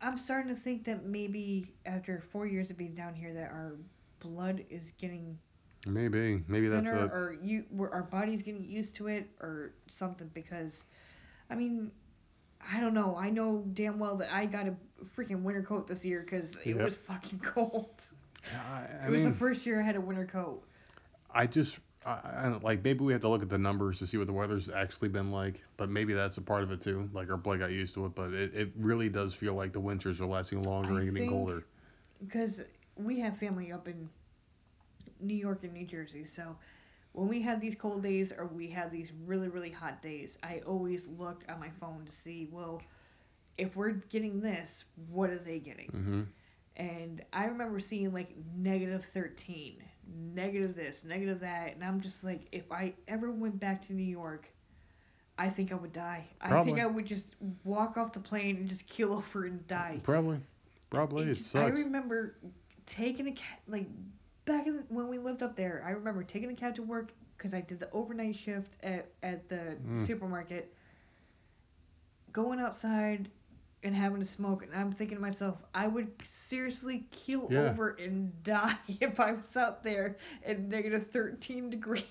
I'm 0.00 0.18
starting 0.18 0.54
to 0.54 0.60
think 0.60 0.84
that 0.84 1.04
maybe 1.04 1.72
after 1.86 2.20
four 2.20 2.46
years 2.46 2.70
of 2.70 2.76
being 2.76 2.94
down 2.94 3.14
here, 3.14 3.32
that 3.34 3.50
our 3.50 3.76
blood 4.20 4.64
is 4.70 4.92
getting 4.98 5.38
maybe, 5.86 6.42
maybe 6.48 6.68
that's 6.68 6.88
or 6.88 7.36
you, 7.42 7.64
our 7.78 8.02
body's 8.02 8.42
getting 8.42 8.64
used 8.64 8.94
to 8.96 9.08
it, 9.08 9.28
or 9.40 9.72
something. 9.88 10.30
Because, 10.34 10.84
I 11.50 11.54
mean, 11.54 11.90
I 12.72 12.80
don't 12.80 12.94
know. 12.94 13.16
I 13.16 13.30
know 13.30 13.64
damn 13.74 13.98
well 13.98 14.16
that 14.16 14.32
I 14.32 14.46
got 14.46 14.66
a 14.66 14.74
freaking 15.16 15.42
winter 15.42 15.62
coat 15.62 15.86
this 15.88 16.04
year 16.04 16.22
because 16.28 16.56
it 16.64 16.76
Yep. 16.76 16.84
was 16.84 16.94
fucking 16.96 17.38
cold. 17.44 18.02
I, 18.52 19.04
I 19.04 19.06
it 19.06 19.10
was 19.10 19.22
mean, 19.22 19.32
the 19.32 19.36
first 19.38 19.66
year 19.66 19.80
I 19.80 19.82
had 19.84 19.96
a 19.96 20.00
winter 20.00 20.26
coat. 20.26 20.62
I 21.32 21.46
just, 21.46 21.78
I, 22.06 22.20
I 22.44 22.48
like. 22.62 22.84
Maybe 22.84 23.04
we 23.04 23.12
have 23.12 23.22
to 23.22 23.28
look 23.28 23.42
at 23.42 23.50
the 23.50 23.58
numbers 23.58 23.98
to 24.00 24.06
see 24.06 24.18
what 24.18 24.26
the 24.28 24.32
weather's 24.34 24.68
actually 24.70 25.08
been 25.08 25.30
like. 25.32 25.62
But 25.76 25.90
maybe 25.90 26.14
that's 26.14 26.38
a 26.38 26.42
part 26.42 26.62
of 26.64 26.72
it 26.72 26.80
too. 26.80 27.10
Like 27.12 27.30
our 27.30 27.38
blood 27.38 27.60
got 27.60 27.72
used 27.72 27.94
to 27.94 28.06
it, 28.06 28.14
but 28.14 28.32
it, 28.34 28.54
it 28.54 28.72
really 28.76 29.08
does 29.10 29.34
feel 29.34 29.54
like 29.54 29.72
the 29.72 29.80
winters 29.80 30.20
are 30.20 30.26
lasting 30.26 30.62
longer 30.64 30.94
I 30.94 31.00
and 31.00 31.12
getting 31.12 31.26
colder. 31.26 31.64
because 32.20 32.62
we 32.96 33.20
have 33.20 33.38
family 33.38 33.72
up 33.72 33.88
in 33.88 34.08
New 35.20 35.34
York 35.34 35.64
and 35.64 35.72
New 35.74 35.86
Jersey, 35.86 36.24
so 36.24 36.56
when 37.12 37.28
we 37.28 37.42
have 37.42 37.60
these 37.60 37.74
cold 37.76 38.02
days 38.02 38.32
or 38.32 38.46
we 38.46 38.68
have 38.70 38.90
these 38.92 39.12
really 39.26 39.48
really 39.48 39.70
hot 39.70 40.02
days, 40.02 40.38
I 40.42 40.60
always 40.66 41.06
look 41.18 41.44
on 41.48 41.60
my 41.60 41.70
phone 41.80 42.04
to 42.06 42.12
see 42.12 42.48
well 42.52 42.86
if 43.58 43.76
we're 43.76 43.92
getting 43.92 44.40
this, 44.40 44.84
what 45.10 45.30
are 45.30 45.38
they 45.38 45.58
getting? 45.60 45.92
hmm 45.92 46.22
And 46.76 47.22
I 47.32 47.46
remember 47.46 47.80
seeing 47.80 48.12
like 48.12 48.30
negative 48.56 49.04
13, 49.14 49.82
negative 50.06 50.74
this, 50.76 51.04
negative 51.04 51.40
that, 51.40 51.74
and 51.74 51.84
I'm 51.84 52.00
just 52.00 52.24
like 52.24 52.46
if 52.52 52.70
I 52.72 52.94
ever 53.08 53.30
went 53.30 53.58
back 53.58 53.86
to 53.86 53.92
New 53.92 54.02
York, 54.04 54.48
I 55.38 55.48
think 55.48 55.72
I 55.72 55.74
would 55.76 55.92
die. 55.92 56.26
I 56.40 56.62
think 56.64 56.78
I 56.78 56.86
would 56.86 57.06
just 57.06 57.26
walk 57.64 57.96
off 57.96 58.12
the 58.12 58.20
plane 58.20 58.56
and 58.56 58.68
just 58.68 58.86
keel 58.86 59.12
over 59.20 59.44
and 59.46 59.66
die. 59.68 60.00
Probably, 60.02 60.40
probably 60.90 61.24
it, 61.30 61.34
just- 61.34 61.54
I 61.56 61.66
remember 61.66 62.36
taking 62.86 63.28
a 63.28 63.32
ca- 63.32 63.60
like 63.68 63.86
back 64.44 64.66
in 64.66 64.84
when 64.88 65.08
we 65.08 65.18
lived 65.18 65.42
up 65.42 65.56
there, 65.56 65.82
I 65.86 65.90
remember 65.90 66.22
taking 66.22 66.50
a 66.50 66.54
cab 66.54 66.74
to 66.76 66.82
work 66.82 67.12
because 67.36 67.52
I 67.54 67.60
did 67.60 67.80
the 67.80 67.90
overnight 67.92 68.36
shift 68.36 68.72
at 68.82 69.06
at 69.22 69.48
the 69.48 69.76
Mm. 69.86 70.06
supermarket. 70.06 70.72
Going 72.32 72.60
outside 72.60 73.28
and 73.82 73.94
having 73.94 74.20
to 74.20 74.26
smoke, 74.26 74.62
and 74.64 74.74
I'm 74.74 74.90
thinking 74.90 75.16
to 75.16 75.22
myself, 75.22 75.56
I 75.74 75.86
would 75.86 76.10
seriously 76.28 77.06
keel 77.10 77.46
Yeah. 77.50 77.70
over 77.70 77.90
and 78.00 78.32
die 78.42 78.76
if 79.00 79.20
I 79.20 79.32
was 79.32 79.56
out 79.56 79.84
there 79.84 80.16
at 80.44 80.60
negative 80.60 81.06
13 81.08 81.70
degrees. 81.70 82.04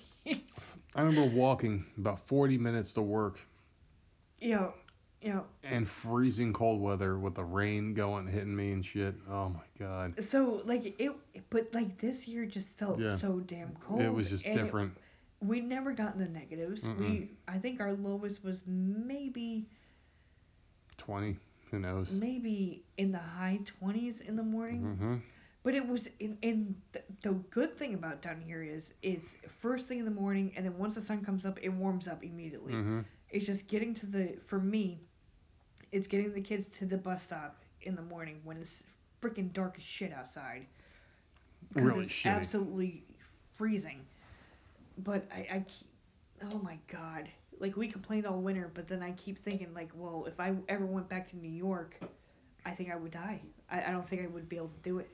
I 0.94 1.02
remember 1.02 1.34
walking 1.36 1.84
about 1.98 2.20
40 2.26 2.56
minutes 2.58 2.92
to 2.94 3.02
work 3.02 3.38
Yeah. 4.40 4.68
Yeah. 5.22 5.40
and 5.64 5.88
freezing 5.88 6.52
cold 6.52 6.80
weather 6.80 7.18
with 7.18 7.34
the 7.34 7.44
rain 7.44 7.94
going 7.94 8.26
hitting 8.26 8.54
me 8.54 8.72
and 8.72 8.84
shit. 8.84 9.14
Oh 9.28 9.48
my 9.48 9.60
god. 9.78 10.22
So 10.24 10.62
like 10.64 10.94
it, 11.00 11.12
but 11.50 11.68
like 11.74 11.98
this 12.00 12.26
year 12.28 12.46
just 12.46 12.68
felt 12.78 12.98
Yeah. 13.00 13.16
so 13.16 13.40
damn 13.40 13.74
cold. 13.86 14.00
It 14.02 14.12
was 14.12 14.28
just 14.30 14.46
and 14.46 14.58
it- 14.58 14.62
different. 14.62 14.96
we 15.40 15.60
never 15.60 15.92
got 15.92 16.14
in 16.14 16.20
the 16.20 16.28
negatives. 16.28 16.84
Mm-mm. 16.84 16.98
We 16.98 17.30
I 17.48 17.58
think 17.58 17.80
our 17.80 17.92
lowest 17.94 18.42
was 18.44 18.62
maybe 18.66 19.66
20. 20.98 21.36
Who 21.70 21.78
knows? 21.78 22.10
maybe 22.10 22.84
in 22.96 23.12
the 23.12 23.18
high 23.18 23.60
20s 23.82 24.20
in 24.20 24.36
the 24.36 24.42
morning. 24.42 24.82
Mm-hmm. 24.82 25.14
But 25.62 25.74
it 25.74 25.88
was 25.88 26.08
in, 26.20 26.38
in 26.42 26.76
the, 26.92 27.02
the 27.22 27.32
good 27.50 27.76
thing 27.76 27.94
about 27.94 28.22
down 28.22 28.40
here 28.40 28.62
is 28.62 28.94
it's 29.02 29.34
first 29.60 29.88
thing 29.88 29.98
in 29.98 30.04
the 30.04 30.12
morning 30.12 30.52
and 30.56 30.64
then 30.64 30.78
once 30.78 30.94
the 30.94 31.00
sun 31.00 31.24
comes 31.24 31.44
up 31.44 31.58
it 31.60 31.70
warms 31.70 32.06
up 32.06 32.22
immediately. 32.22 32.72
Mm-hmm. 32.72 33.00
It's 33.30 33.46
just 33.46 33.66
getting 33.66 33.92
to 33.94 34.06
the 34.06 34.36
for 34.46 34.60
me 34.60 35.00
it's 35.92 36.06
getting 36.06 36.32
the 36.32 36.40
kids 36.40 36.66
to 36.78 36.84
the 36.84 36.96
bus 36.96 37.22
stop 37.22 37.56
in 37.82 37.96
the 37.96 38.02
morning 38.02 38.40
when 38.44 38.56
it's 38.58 38.82
freaking 39.20 39.52
dark 39.52 39.76
as 39.78 39.84
shit 39.84 40.12
outside. 40.12 40.66
Really 41.74 42.04
it's 42.04 42.12
shitty. 42.12 42.30
absolutely 42.30 43.04
freezing. 43.54 44.00
But 44.98 45.26
I, 45.32 45.38
I 45.38 45.64
oh 46.44 46.58
my 46.58 46.78
god. 46.90 47.28
Like 47.58 47.76
we 47.76 47.88
complained 47.88 48.26
all 48.26 48.40
winter, 48.40 48.70
but 48.74 48.88
then 48.88 49.02
I 49.02 49.12
keep 49.12 49.38
thinking 49.38 49.72
like, 49.74 49.90
well, 49.94 50.24
if 50.26 50.40
I 50.40 50.54
ever 50.68 50.86
went 50.86 51.08
back 51.08 51.28
to 51.30 51.36
New 51.36 51.50
York, 51.50 51.98
I 52.64 52.70
think 52.72 52.90
I 52.90 52.96
would 52.96 53.12
die. 53.12 53.40
I, 53.70 53.84
I 53.84 53.90
don't 53.92 54.06
think 54.06 54.22
I 54.22 54.26
would 54.26 54.48
be 54.48 54.56
able 54.56 54.68
to 54.68 54.80
do 54.82 54.98
it 54.98 55.08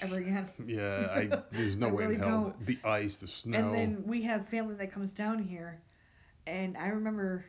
ever 0.00 0.18
again. 0.18 0.48
Yeah, 0.66 1.08
I 1.12 1.34
there's 1.50 1.76
no 1.76 1.86
I 1.86 1.88
way 1.88 2.04
really 2.04 2.16
in 2.16 2.16
hell. 2.16 2.44
don't. 2.44 2.54
The 2.60 2.78
ice, 2.84 3.20
the 3.20 3.26
snow. 3.28 3.58
And 3.58 3.72
then 3.72 4.04
we 4.06 4.22
have 4.22 4.48
family 4.48 4.74
that 4.76 4.92
comes 4.92 5.12
down 5.12 5.38
here, 5.38 5.80
and 6.46 6.76
I 6.76 6.88
remember 6.88 7.44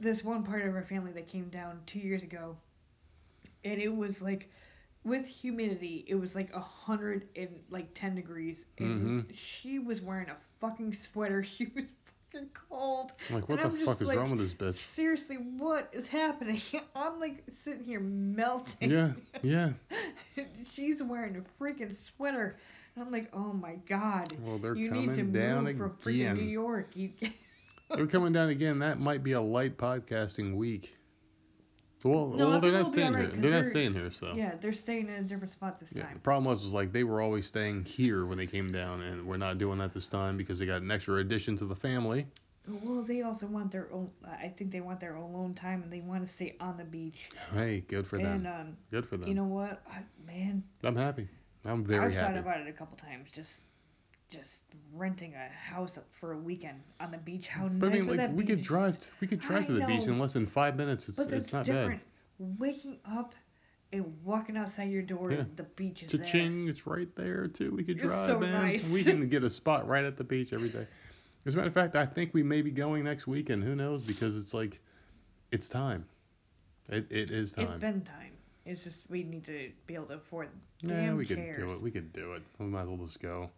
this 0.00 0.24
one 0.24 0.42
part 0.42 0.64
of 0.66 0.74
our 0.74 0.82
family 0.82 1.12
that 1.12 1.26
came 1.28 1.48
down 1.48 1.80
two 1.86 1.98
years 1.98 2.22
ago, 2.22 2.56
and 3.64 3.80
it 3.80 3.94
was 3.94 4.20
like 4.22 4.50
with 5.04 5.26
humidity, 5.26 6.04
it 6.08 6.14
was 6.14 6.34
like 6.34 6.52
a 6.54 6.60
hundred 6.60 7.28
and 7.36 7.48
like 7.70 7.88
ten 7.94 8.14
degrees, 8.14 8.64
and 8.78 9.12
Mhm. 9.12 9.26
she 9.32 9.78
was 9.78 10.00
wearing 10.00 10.28
a 10.28 10.36
fucking 10.60 10.94
sweater. 10.94 11.42
She 11.56 11.66
was 11.74 11.86
fucking 12.34 12.50
cold. 12.68 13.12
like, 13.30 13.48
what 13.48 13.60
and 13.60 13.72
the 13.72 13.80
I'm 13.80 13.86
fuck 13.86 14.00
is 14.00 14.08
like, 14.08 14.18
wrong 14.18 14.36
with 14.36 14.40
this 14.40 14.54
bitch? 14.54 14.78
Seriously, 14.94 15.36
what 15.36 15.88
is 15.92 16.06
happening? 16.06 16.60
I'm 16.96 17.20
like 17.20 17.44
sitting 17.62 17.84
here 17.84 18.00
melting. 18.00 18.90
Yeah, 18.90 19.12
yeah. 19.42 19.70
She's 20.74 21.02
wearing 21.02 21.36
a 21.36 21.62
freaking 21.62 21.94
sweater. 21.94 22.56
I'm 22.96 23.10
like, 23.10 23.28
oh 23.32 23.52
my 23.52 23.76
god. 23.88 24.36
Well, 24.42 24.58
they're 24.58 24.76
you 24.76 24.90
need 24.90 25.10
to 25.10 25.16
coming 25.16 25.32
down 25.32 25.64
move 25.64 25.76
from 25.78 25.90
freaking 26.02 26.36
New. 26.36 26.44
York. 26.44 26.90
You 26.94 27.10
They're 27.94 28.06
coming 28.06 28.32
down 28.32 28.50
again. 28.50 28.78
That 28.78 29.00
might 29.00 29.22
be 29.22 29.32
a 29.32 29.40
light 29.40 29.76
podcasting 29.76 30.54
week. 30.54 30.96
Well, 32.04 32.28
No, 32.28 32.50
well 32.50 32.60
they're 32.60 32.70
not 32.70 32.90
staying 32.90 33.14
alright, 33.14 33.32
here. 33.32 33.40
They're 33.42 33.50
not 33.62 33.66
staying 33.66 33.94
here, 33.94 34.10
so. 34.12 34.34
Yeah, 34.36 34.54
they're 34.60 34.74
staying 34.74 35.08
in 35.08 35.14
a 35.14 35.22
different 35.22 35.52
spot 35.52 35.80
this 35.80 35.88
Yeah, 35.92 36.02
time. 36.04 36.14
the 36.14 36.20
problem 36.20 36.44
was 36.44 36.62
was 36.62 36.74
like 36.74 36.92
they 36.92 37.02
were 37.02 37.20
always 37.22 37.46
staying 37.46 37.84
here 37.84 38.26
when 38.26 38.36
they 38.38 38.46
came 38.46 38.70
down, 38.70 39.00
and 39.00 39.26
we're 39.26 39.38
not 39.38 39.56
doing 39.58 39.78
that 39.78 39.94
this 39.94 40.06
time 40.06 40.36
because 40.36 40.58
they 40.58 40.66
got 40.66 40.82
an 40.82 40.90
extra 40.90 41.14
addition 41.16 41.56
to 41.58 41.64
the 41.64 41.74
family. 41.74 42.26
Well, 42.68 43.02
they 43.02 43.22
also 43.22 43.46
want 43.46 43.72
their 43.72 43.88
own. 43.92 44.10
I 44.26 44.48
think 44.48 44.70
they 44.70 44.80
want 44.80 45.00
their 45.00 45.16
own 45.16 45.34
alone 45.34 45.54
time, 45.54 45.82
and 45.82 45.92
they 45.92 46.00
want 46.00 46.26
to 46.26 46.30
stay 46.32 46.56
on 46.60 46.76
the 46.76 46.84
beach. 46.84 47.28
Hey, 47.54 47.80
good 47.88 48.06
for 48.06 48.16
and 48.16 48.44
them. 48.44 48.46
um, 48.46 48.76
Good 48.90 49.06
for 49.06 49.16
them. 49.16 49.28
you 49.28 49.34
know 49.34 49.44
what, 49.44 49.82
I, 49.90 49.98
man, 50.26 50.62
I'm 50.82 50.96
happy. 50.96 51.28
I'm 51.64 51.84
very 51.84 52.06
I've 52.06 52.12
happy. 52.14 52.34
thought 52.34 52.40
about 52.42 52.60
it 52.60 52.68
a 52.68 52.72
couple 52.72 52.96
times. 52.98 53.28
Just, 53.34 53.62
just 54.34 54.62
renting 54.92 55.34
a 55.34 55.48
house 55.48 55.98
for 56.10 56.32
a 56.32 56.36
weekend 56.38 56.80
on 57.00 57.10
the 57.10 57.18
beach. 57.18 57.46
How 57.46 57.68
But 57.68 57.88
nice 57.90 57.90
I 57.90 57.98
mean, 57.98 58.06
would 58.08 58.18
like 58.18 58.28
that 58.28 58.34
we 58.34 58.42
be? 58.42 58.46
could 58.48 58.58
Just- 58.58 58.68
drive. 58.68 58.98
t- 58.98 59.10
we 59.20 59.26
could 59.26 59.40
drive 59.40 59.62
I 59.64 59.66
to 59.66 59.72
the 59.72 59.86
beach 59.86 60.06
in 60.06 60.18
less 60.18 60.32
than 60.32 60.46
five 60.46 60.76
minutes. 60.76 61.08
It's 61.08 61.18
But 61.18 61.32
it's 61.32 61.52
not 61.52 61.64
different. 61.66 62.02
Waking 62.38 62.98
up 63.04 63.34
and 63.92 64.12
walking 64.24 64.56
outside 64.56 64.90
your 64.90 65.02
door, 65.02 65.30
Yeah. 65.30 65.44
the 65.56 65.62
beach 65.62 66.02
is 66.02 66.10
there. 66.10 66.24
Cha-ching! 66.24 66.68
It's 66.68 66.86
right 66.86 67.14
there 67.14 67.46
too. 67.46 67.70
We 67.70 67.84
could 67.84 67.96
It's 67.96 68.04
drive, 68.04 68.26
so 68.26 68.38
man. 68.40 68.52
nice. 68.52 68.84
We 68.88 69.04
can 69.04 69.28
get 69.28 69.44
a 69.44 69.50
spot 69.50 69.86
right 69.86 70.04
at 70.04 70.16
the 70.16 70.24
beach 70.24 70.52
every 70.52 70.68
day. 70.68 70.86
As 71.46 71.54
a 71.54 71.56
matter 71.56 71.68
of 71.68 71.74
fact, 71.74 71.94
I 71.94 72.06
think 72.06 72.34
we 72.34 72.42
may 72.42 72.62
be 72.62 72.70
going 72.70 73.04
next 73.04 73.26
weekend. 73.26 73.62
Who 73.62 73.74
knows? 73.76 74.02
Because 74.02 74.36
it's 74.36 74.52
like, 74.54 74.80
it's 75.52 75.68
time. 75.68 76.06
It 76.88 77.06
it 77.12 77.30
is 77.30 77.52
time. 77.52 77.66
It's 77.66 77.74
been 77.76 78.00
time. 78.02 78.32
It's 78.66 78.82
just 78.82 79.08
we 79.10 79.22
need 79.22 79.44
to 79.44 79.70
be 79.86 79.94
able 79.94 80.06
to 80.06 80.14
afford 80.14 80.48
Yeah, 80.80 81.12
we 81.14 81.26
chairs. 81.26 81.56
could 81.56 81.62
do 81.66 81.70
it. 81.72 81.80
We 81.82 81.90
could 81.90 82.12
do 82.14 82.32
it. 82.32 82.42
We 82.58 82.66
might 82.66 82.82
as 82.82 82.88
well 82.88 82.96
just 82.96 83.20
go. 83.20 83.50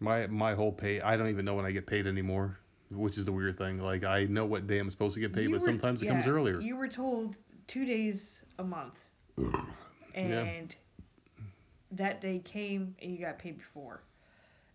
My 0.00 0.26
my 0.28 0.54
whole 0.54 0.72
pay. 0.72 1.00
I 1.00 1.16
don't 1.16 1.28
even 1.28 1.44
know 1.44 1.54
when 1.54 1.64
I 1.64 1.72
get 1.72 1.86
paid 1.86 2.06
anymore, 2.06 2.58
which 2.90 3.18
is 3.18 3.24
the 3.24 3.32
weird 3.32 3.58
thing. 3.58 3.80
Like 3.80 4.04
I 4.04 4.24
know 4.24 4.44
what 4.44 4.66
day 4.66 4.78
I'm 4.78 4.90
supposed 4.90 5.14
to 5.14 5.20
get 5.20 5.32
paid, 5.32 5.44
You 5.44 5.50
but 5.50 5.60
were- 5.60 5.66
sometimes 5.66 6.02
it 6.02 6.06
comes 6.06 6.26
earlier. 6.26 6.60
You 6.60 6.76
were 6.76 6.88
told 6.88 7.36
two 7.66 7.84
days 7.84 8.42
a 8.58 8.64
month, 8.64 8.98
and 10.14 10.74
that 11.92 12.20
day 12.20 12.40
came 12.44 12.94
and 13.00 13.12
you 13.12 13.18
got 13.18 13.38
paid 13.38 13.58
before. 13.58 14.02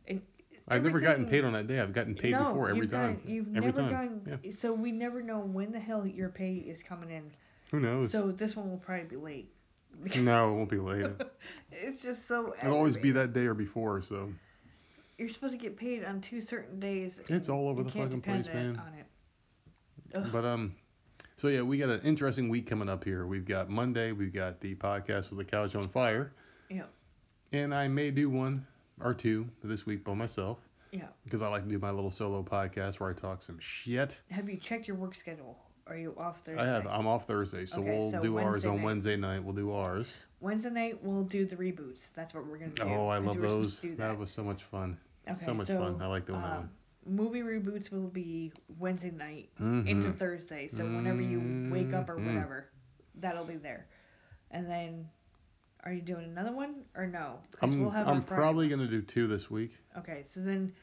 And 0.07 0.21
I've 0.67 0.83
never 0.83 0.99
gotten 0.99 1.25
paid 1.25 1.43
on 1.43 1.53
that 1.53 1.67
day. 1.67 1.79
I've 1.79 1.93
gotten 1.93 2.15
paid 2.15 2.31
no, 2.31 2.49
before 2.49 2.69
every 2.69 2.87
time. 2.87 3.15
gotten- 3.15 3.31
you've 3.31 3.47
every 3.55 3.71
never 3.71 3.81
time. 3.89 4.21
gotten. 4.25 4.51
So 4.51 4.73
we 4.73 4.91
never 4.91 5.21
know 5.21 5.39
when 5.39 5.71
the 5.71 5.79
hell 5.79 6.05
your 6.05 6.29
pay 6.29 6.55
is 6.55 6.81
coming 6.83 7.09
in. 7.11 7.31
Who 7.71 7.79
knows? 7.79 8.11
So 8.11 8.31
this 8.31 8.55
one 8.55 8.69
will 8.69 8.77
probably 8.77 9.05
be 9.05 9.15
late. 9.15 9.51
no, 10.17 10.51
it 10.51 10.55
won't 10.55 10.69
be 10.69 10.77
late. 10.77 11.05
it's 11.71 12.01
just 12.01 12.27
so. 12.27 12.55
It'll 12.61 12.75
always 12.75 12.97
be 12.97 13.11
that 13.11 13.33
day 13.33 13.45
or 13.45 13.53
before. 13.53 14.01
So 14.01 14.29
You're 15.23 15.31
supposed 15.31 15.53
to 15.53 15.57
get 15.57 15.77
paid 15.77 16.03
on 16.03 16.19
two 16.19 16.41
certain 16.41 16.81
days. 16.81 17.17
It's 17.29 17.47
all 17.47 17.69
over 17.69 17.81
the 17.81 17.91
fucking 17.91 18.19
place, 18.19 18.47
man. 18.47 18.77
On 18.85 18.93
it. 18.93 19.05
Ugh. 20.17 20.29
But 20.33 20.43
um, 20.43 20.75
so 21.37 21.47
yeah, 21.47 21.61
we 21.61 21.77
got 21.77 21.87
an 21.87 22.01
interesting 22.01 22.49
week 22.49 22.67
coming 22.67 22.89
up 22.89 23.05
here. 23.05 23.25
We've 23.25 23.45
got 23.45 23.69
Monday. 23.69 24.11
We've 24.11 24.33
got 24.33 24.59
the 24.59 24.75
podcast 24.75 25.29
with 25.29 25.37
the 25.37 25.45
couch 25.45 25.75
on 25.75 25.87
fire. 25.87 26.33
Yeah. 26.69 26.83
And 27.53 27.73
I 27.73 27.87
may 27.87 28.11
do 28.11 28.29
one 28.29 28.67
or 28.99 29.13
two 29.13 29.47
this 29.63 29.85
week 29.85 30.03
by 30.03 30.13
myself. 30.13 30.57
Yeah. 30.91 31.07
Because 31.23 31.41
I 31.41 31.47
like 31.47 31.63
to 31.63 31.69
do 31.69 31.79
my 31.79 31.91
little 31.91 32.11
solo 32.11 32.43
podcast 32.43 32.99
where 32.99 33.09
I 33.09 33.13
talk 33.13 33.41
some 33.43 33.59
shit. 33.59 34.19
Have 34.29 34.49
you 34.49 34.57
checked 34.57 34.89
your 34.89 34.97
work 34.97 35.15
schedule? 35.15 35.57
Are 35.87 35.95
you 35.95 36.13
off 36.17 36.41
Thursday? 36.41 36.61
I 36.61 36.65
have. 36.65 36.85
I'm 36.85 37.07
off 37.07 37.27
Thursday, 37.27 37.65
so 37.65 37.79
Okay, 37.79 37.89
we'll 37.89 38.11
so 38.11 38.21
do 38.21 38.37
ours 38.39 38.65
on 38.65 38.75
night. 38.77 38.85
Wednesday 38.85 39.15
night. 39.15 39.41
We'll 39.41 39.55
do 39.55 39.71
ours. 39.71 40.17
Wednesday 40.41 40.69
night 40.69 41.01
we'll 41.01 41.23
do 41.23 41.45
the 41.45 41.55
reboots. 41.55 42.09
That's 42.13 42.33
what 42.33 42.45
we're 42.45 42.57
gonna 42.57 42.71
do. 42.71 42.83
Oh, 42.83 43.07
I 43.07 43.19
love 43.19 43.35
we 43.37 43.41
were 43.41 43.47
supposed 43.47 43.83
those. 43.83 43.91
That. 43.91 43.97
that. 43.97 44.17
was 44.17 44.29
so 44.29 44.43
much 44.43 44.63
fun. 44.63 44.97
Okay, 45.29 45.45
so 45.45 45.53
much 45.53 45.67
so, 45.67 45.77
fun. 45.79 46.01
I 46.01 46.07
like 46.07 46.25
doing 46.25 46.41
that 46.41 46.47
um, 46.51 46.55
one. 46.57 46.69
Movie 47.05 47.41
reboots 47.41 47.91
will 47.91 48.07
be 48.07 48.51
Wednesday 48.79 49.11
night 49.11 49.49
Mhm. 49.59 49.87
into 49.87 50.11
Thursday. 50.13 50.67
So 50.67 50.83
whenever 50.85 51.21
you 51.21 51.69
wake 51.69 51.93
up 51.93 52.09
or 52.09 52.15
Mhm. 52.15 52.27
whatever, 52.27 52.69
that'll 53.15 53.45
be 53.45 53.57
there. 53.57 53.87
And 54.51 54.69
then, 54.69 55.09
are 55.83 55.91
you 55.91 56.01
doing 56.01 56.25
another 56.25 56.53
one 56.53 56.85
or 56.95 57.05
no? 57.07 57.39
I'm, 57.61 57.79
we'll 57.79 57.91
I'm 57.91 58.23
probably 58.23 58.69
gonna 58.69 58.87
do 58.87 59.01
two 59.01 59.27
this 59.27 59.51
week. 59.51 59.77
Okay, 59.97 60.23
so 60.23 60.39
then 60.39 60.73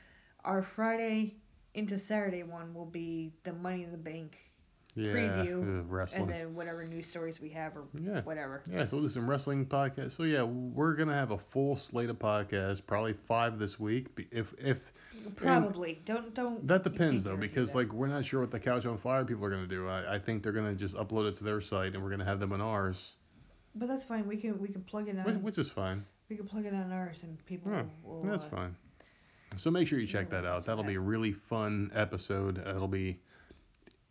our 0.45 0.63
Friday 0.63 1.37
into 1.75 1.99
Saturday 1.99 2.43
one 2.43 2.75
will 2.75 2.87
be 2.87 3.33
the 3.45 3.53
Money 3.53 3.85
in 3.85 3.93
the 3.93 3.97
Bank, 3.99 4.50
Yeah, 4.97 5.13
Preview, 5.13 5.81
uh, 5.81 5.83
wrestling. 5.85 6.23
and 6.23 6.31
then 6.31 6.55
whatever 6.55 6.85
news 6.85 7.07
stories 7.07 7.41
we 7.41 7.49
have 7.51 7.77
or 7.77 7.85
Yeah. 7.95 8.23
whatever. 8.23 8.63
Yeah, 8.67 8.85
so 8.87 8.97
we'll 8.97 9.07
do 9.07 9.09
some 9.13 9.31
wrestling 9.31 9.65
podcasts. 9.67 10.13
So 10.13 10.25
yeah, 10.25 10.43
we're 10.43 10.95
gonna 10.95 11.15
have 11.15 11.31
a 11.31 11.39
full 11.39 11.77
slate 11.77 12.11
of 12.11 12.19
podcasts, 12.19 12.85
probably 12.85 13.13
five 13.13 13.59
this 13.59 13.79
week. 13.79 14.09
If 14.33 14.53
if 14.59 14.93
Probably. 15.37 16.01
don't 16.05 16.35
don't. 16.35 16.67
that 16.67 16.83
depends 16.83 17.23
though, 17.25 17.37
because 17.37 17.75
like 17.75 17.93
we're 17.93 18.09
not 18.09 18.25
sure 18.25 18.41
what 18.41 18.51
the 18.51 18.59
Couch 18.59 18.85
on 18.87 18.99
Fire 18.99 19.25
people 19.25 19.45
are 19.45 19.51
gonna 19.51 19.67
do. 19.67 19.87
I, 19.89 20.17
I 20.17 20.19
think 20.19 20.43
they're 20.43 20.53
gonna 20.53 20.75
just 20.75 20.97
upload 20.97 21.29
it 21.29 21.37
to 21.37 21.45
their 21.45 21.61
site 21.61 21.95
and 21.95 22.03
we're 22.03 22.11
gonna 22.11 22.25
have 22.25 22.41
them 22.41 22.53
on 22.53 22.61
ours, 22.61 23.15
But 23.77 23.87
that's 23.89 24.03
fine. 24.05 24.27
We 24.27 24.37
can 24.37 24.59
we 24.61 24.69
can 24.69 24.83
plug 24.83 25.09
it 25.09 25.17
on. 25.19 25.25
which, 25.25 25.37
which 25.37 25.59
is 25.59 25.69
fine. 25.69 26.05
we 26.29 26.37
can 26.37 26.47
plug 26.47 26.65
it 26.67 26.75
on 26.75 26.91
ours 26.93 27.23
and 27.23 27.45
people 27.47 27.71
Yeah, 27.71 27.85
will. 28.03 28.23
That's 28.23 28.43
uh, 28.43 28.49
fine. 28.49 28.77
So 29.57 29.71
make 29.71 29.87
sure 29.89 29.99
you 29.99 30.07
check 30.07 30.31
that 30.31 30.45
out. 30.45 30.65
That'll 30.65 30.85
be 30.85 30.95
a 30.95 31.01
really 31.01 31.33
fun 31.33 31.91
episode. 31.95 32.59
It'll 32.59 32.87
be 32.89 33.21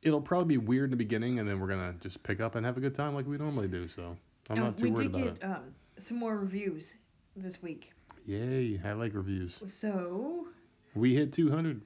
it'll 0.02 0.22
probably 0.22 0.58
be 0.58 0.58
weird 0.58 0.86
in 0.86 0.92
the 0.92 0.98
beginning, 0.98 1.40
and 1.40 1.48
then 1.50 1.60
we're 1.60 1.68
gonna 1.68 1.96
just 2.00 2.24
pick 2.24 2.40
up 2.40 2.56
and 2.56 2.66
have 2.66 2.78
a 2.78 2.80
good 2.80 2.96
time 2.96 3.16
like 3.16 3.28
we 3.28 3.38
normally 3.38 3.68
do. 3.68 3.88
So 3.88 4.16
I'm 4.50 4.58
um, 4.58 4.64
not 4.64 4.78
too 4.78 4.92
worried 4.92 5.08
about 5.08 5.22
it. 5.22 5.24
we 5.24 5.30
did 5.32 5.40
get 5.40 5.50
um 5.50 5.64
some 5.98 6.18
more 6.18 6.38
reviews 6.38 6.96
this 7.36 7.62
week. 7.62 7.92
Yay! 8.26 8.80
I 8.84 8.94
like 8.94 9.14
reviews. 9.14 9.60
So 9.68 10.48
We 10.96 11.16
hit 11.16 11.34
200. 11.34 11.82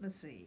let's 0.00 0.16
see. 0.16 0.46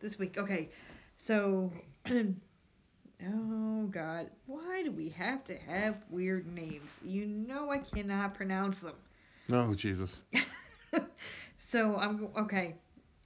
This 0.00 0.18
week, 0.18 0.36
okay. 0.36 0.68
So, 1.16 1.70
oh 2.10 3.86
God, 3.90 4.30
why 4.46 4.82
do 4.82 4.90
we 4.90 5.10
have 5.10 5.44
to 5.44 5.56
have 5.56 5.96
weird 6.10 6.52
names? 6.52 6.90
You 7.04 7.26
know 7.26 7.70
I 7.70 7.78
cannot 7.78 8.34
pronounce 8.34 8.80
them. 8.80 8.94
Oh 9.52 9.74
Jesus. 9.74 10.20
so 11.58 11.96
I'm 11.96 12.28
okay. 12.36 12.74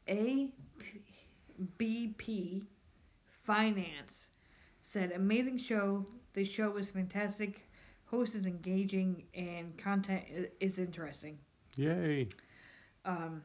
A 0.09 0.49
B 1.79 2.15
P 2.19 2.65
Finance 3.45 4.29
said 4.81 5.13
amazing 5.13 5.59
show. 5.59 6.05
The 6.35 6.45
show 6.45 6.71
was 6.71 6.91
fantastic. 6.91 7.61
Host 8.07 8.35
is 8.35 8.47
engaging 8.47 9.25
and 9.35 9.77
content 9.77 10.25
is 10.61 10.79
interesting. 10.79 11.39
Yay. 11.77 12.29
Um, 13.05 13.43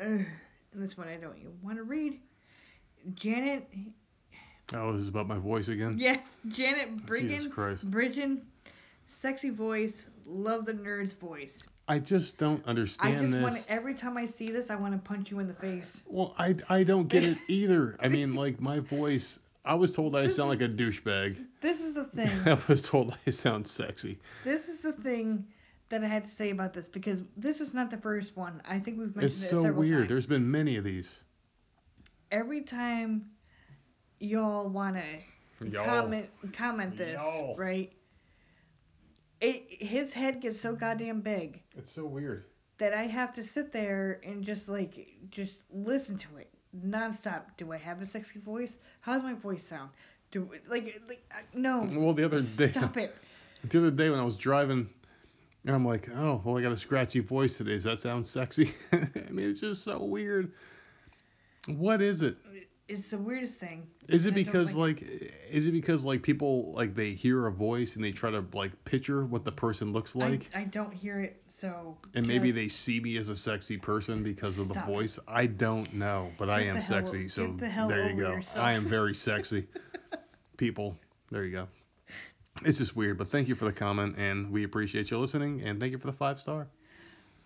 and 0.00 0.26
this 0.74 0.96
one 0.96 1.08
I 1.08 1.16
don't 1.16 1.36
even 1.38 1.52
want 1.62 1.76
to 1.78 1.84
read. 1.84 2.20
Janet, 3.14 3.68
Oh, 4.74 4.92
this 4.92 5.02
is 5.02 5.08
about 5.08 5.26
my 5.28 5.38
voice 5.38 5.68
again. 5.68 5.98
yes, 5.98 6.20
Janet 6.48 7.06
Jesus 7.16 7.46
Brigham, 7.46 7.50
Christ. 7.50 7.90
Bridgen, 7.90 8.42
sexy 9.08 9.50
voice, 9.50 10.06
love 10.26 10.64
the 10.66 10.72
nerd's 10.72 11.12
voice. 11.12 11.62
I 11.88 11.98
just 11.98 12.36
don't 12.38 12.64
understand 12.66 13.16
I 13.16 13.20
just 13.20 13.32
this. 13.32 13.42
want 13.42 13.56
to, 13.56 13.70
every 13.72 13.94
time 13.94 14.16
I 14.18 14.26
see 14.26 14.50
this, 14.50 14.68
I 14.70 14.76
want 14.76 14.92
to 14.92 14.98
punch 15.08 15.30
you 15.30 15.38
in 15.38 15.48
the 15.48 15.54
face. 15.54 16.02
Well, 16.06 16.34
I, 16.38 16.54
I 16.68 16.82
don't 16.84 17.08
get 17.08 17.24
it 17.24 17.38
either. 17.48 17.96
I 18.00 18.08
mean, 18.08 18.34
like 18.34 18.60
my 18.60 18.78
voice. 18.80 19.38
I 19.64 19.74
was 19.74 19.92
told 19.92 20.14
I 20.16 20.22
This 20.22 20.36
sound 20.36 20.48
like 20.50 20.60
a 20.60 20.68
douchebag. 20.68 21.36
This 21.60 21.80
is 21.80 21.94
the 21.94 22.04
thing. 22.14 22.28
I 22.46 22.58
was 22.68 22.82
told 22.82 23.16
I 23.26 23.30
sound 23.30 23.66
sexy. 23.66 24.18
this 24.44 24.68
is 24.68 24.78
the 24.78 24.92
thing 24.92 25.46
that 25.90 26.04
I 26.04 26.06
had 26.06 26.24
to 26.24 26.30
say 26.30 26.50
about 26.50 26.74
this 26.74 26.86
because 26.88 27.22
this 27.36 27.60
is 27.62 27.72
not 27.74 27.90
the 27.90 27.96
first 27.96 28.36
one. 28.36 28.60
I 28.68 28.78
think 28.78 28.98
we've 28.98 29.14
mentioned 29.16 29.32
It's 29.32 29.42
it 29.42 29.48
so 29.48 29.62
several 29.62 29.80
weird. 29.80 30.00
times. 30.00 30.08
There's 30.10 30.26
been 30.26 30.50
many 30.50 30.76
of 30.76 30.84
these. 30.84 31.24
Every 32.30 32.60
time 32.60 33.24
y'all 34.20 34.68
want 34.68 34.96
to 34.96 35.66
Y'all. 35.66 35.84
comment 35.84 36.28
comment 36.52 36.96
this, 36.96 37.20
Y'all. 37.20 37.56
right? 37.56 37.90
It 39.40 39.66
his 39.82 40.12
head 40.12 40.40
gets 40.40 40.60
so 40.60 40.74
goddamn 40.74 41.20
big 41.20 41.62
It's 41.76 41.92
so 41.92 42.04
weird. 42.06 42.44
that 42.78 42.92
I 42.92 43.04
have 43.04 43.32
to 43.34 43.44
sit 43.44 43.72
there 43.72 44.20
and 44.24 44.44
just 44.44 44.68
like 44.68 45.06
just 45.30 45.60
listen 45.72 46.18
to 46.18 46.36
it 46.38 46.50
nonstop. 46.86 47.42
Do 47.56 47.72
I 47.72 47.76
have 47.78 48.02
a 48.02 48.06
sexy 48.06 48.40
voice? 48.40 48.78
How's 49.00 49.22
my 49.22 49.34
voice 49.34 49.64
sound? 49.64 49.90
Do 50.30 50.48
like 50.68 51.00
like 51.08 51.24
no. 51.54 51.86
Well, 51.90 52.12
the 52.14 52.24
other 52.24 52.42
day, 52.42 52.70
Stop 52.70 52.96
it. 52.96 53.14
the 53.68 53.78
other 53.78 53.90
day 53.90 54.10
when 54.10 54.18
I 54.18 54.24
was 54.24 54.36
driving, 54.36 54.88
and 55.64 55.74
I'm 55.74 55.86
like, 55.86 56.08
oh, 56.14 56.40
well, 56.44 56.58
I 56.58 56.62
got 56.62 56.72
a 56.72 56.76
scratchy 56.76 57.20
voice 57.20 57.56
today. 57.56 57.72
Does 57.72 57.84
that 57.84 58.00
sound 58.00 58.26
sexy? 58.26 58.74
I 58.92 59.08
mean, 59.30 59.50
it's 59.50 59.60
just 59.60 59.84
so 59.84 60.02
weird. 60.02 60.52
What 61.66 62.02
is 62.02 62.22
it? 62.22 62.36
It's 62.88 63.10
the 63.10 63.18
weirdest 63.18 63.58
thing. 63.58 63.86
Is 64.08 64.24
it 64.24 64.32
because 64.32 64.74
like 64.74 65.02
like, 65.02 65.32
is 65.50 65.66
it 65.66 65.72
because 65.72 66.06
like 66.06 66.22
people 66.22 66.72
like 66.72 66.94
they 66.94 67.10
hear 67.10 67.46
a 67.46 67.52
voice 67.52 67.96
and 67.96 68.04
they 68.04 68.12
try 68.12 68.30
to 68.30 68.42
like 68.54 68.72
picture 68.86 69.26
what 69.26 69.44
the 69.44 69.52
person 69.52 69.92
looks 69.92 70.16
like? 70.16 70.48
I, 70.54 70.60
I 70.60 70.64
don't 70.64 70.92
hear 70.92 71.20
it, 71.20 71.42
so. 71.48 71.98
And 72.14 72.26
maybe 72.26 72.50
they 72.50 72.68
see 72.68 72.98
me 72.98 73.18
as 73.18 73.28
a 73.28 73.36
sexy 73.36 73.76
person 73.76 74.22
because 74.22 74.58
of 74.58 74.68
the 74.68 74.80
voice. 74.80 75.18
I 75.28 75.46
don't 75.46 75.92
know, 75.92 76.30
but 76.38 76.48
I 76.48 76.62
am 76.62 76.76
hell- 76.76 76.82
sexy, 76.82 77.28
so 77.28 77.48
the 77.58 77.68
there 77.88 78.10
you 78.10 78.16
go. 78.16 78.32
yourself. 78.32 78.58
I 78.58 78.72
am 78.72 78.86
very 78.86 79.14
sexy. 79.14 79.66
People, 80.56 80.96
there 81.30 81.44
you 81.44 81.52
go. 81.52 81.68
It's 82.64 82.78
just 82.78 82.96
weird, 82.96 83.18
but 83.18 83.30
thank 83.30 83.48
you 83.48 83.54
for 83.54 83.66
the 83.66 83.72
comment, 83.72 84.16
and 84.16 84.50
we 84.50 84.64
appreciate 84.64 85.10
you 85.10 85.18
listening, 85.18 85.62
and 85.62 85.78
thank 85.78 85.92
you 85.92 85.98
for 85.98 86.06
the 86.08 86.12
five 86.14 86.40
star. 86.40 86.68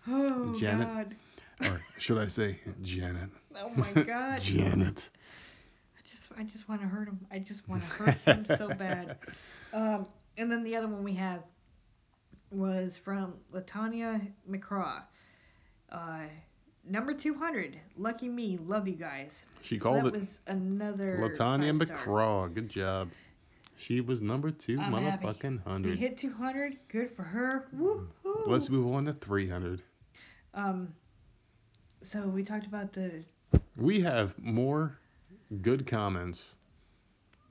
Oh 0.07 0.57
Janet? 0.57 0.87
God. 0.87 1.15
Or 1.61 1.81
should 1.97 2.17
I 2.17 2.27
say 2.27 2.59
Janet? 2.81 3.29
Oh 3.55 3.69
my 3.75 3.91
God. 3.91 4.41
Janet. 4.41 5.09
I 6.37 6.43
just 6.43 6.67
want 6.69 6.81
to 6.81 6.87
hurt 6.87 7.07
him. 7.07 7.19
I 7.31 7.39
just 7.39 7.67
want 7.67 7.81
to 7.81 7.87
hurt 7.87 8.17
him 8.25 8.45
so 8.57 8.69
bad. 8.69 9.17
Um, 9.73 10.07
and 10.37 10.51
then 10.51 10.63
the 10.63 10.75
other 10.75 10.87
one 10.87 11.03
we 11.03 11.13
have 11.15 11.43
was 12.51 12.97
from 12.97 13.33
Latanya 13.53 14.21
McCraw. 14.49 15.01
Uh, 15.91 16.23
number 16.83 17.13
200. 17.13 17.79
Lucky 17.97 18.29
me. 18.29 18.57
Love 18.65 18.87
you 18.87 18.95
guys. 18.95 19.43
She 19.61 19.79
So 19.79 19.83
called 19.83 20.03
that 20.05 20.13
it 20.15 20.19
was 20.19 20.39
another. 20.47 21.17
Latanya. 21.21 21.77
McCraw. 21.77 22.53
Good 22.53 22.69
job. 22.69 23.09
She 23.75 24.01
was 24.01 24.21
number 24.21 24.51
two, 24.51 24.79
I'm 24.79 24.93
happy. 24.93 25.25
motherfucking 25.25 25.65
We 25.65 25.71
hundred. 25.71 25.97
hit 25.97 26.17
200. 26.17 26.77
Good 26.87 27.11
for 27.15 27.23
her. 27.23 27.67
Woo 27.73 28.07
hoo. 28.23 28.43
Let's 28.47 28.69
move 28.69 28.87
on 28.93 29.05
to 29.05 29.13
300. 29.13 29.81
Um. 30.53 30.93
So 32.01 32.21
we 32.27 32.43
talked 32.43 32.65
about 32.65 32.93
the 32.93 33.23
We 33.77 34.01
have 34.01 34.37
more 34.37 34.97
good 35.61 35.85
comments 35.87 36.43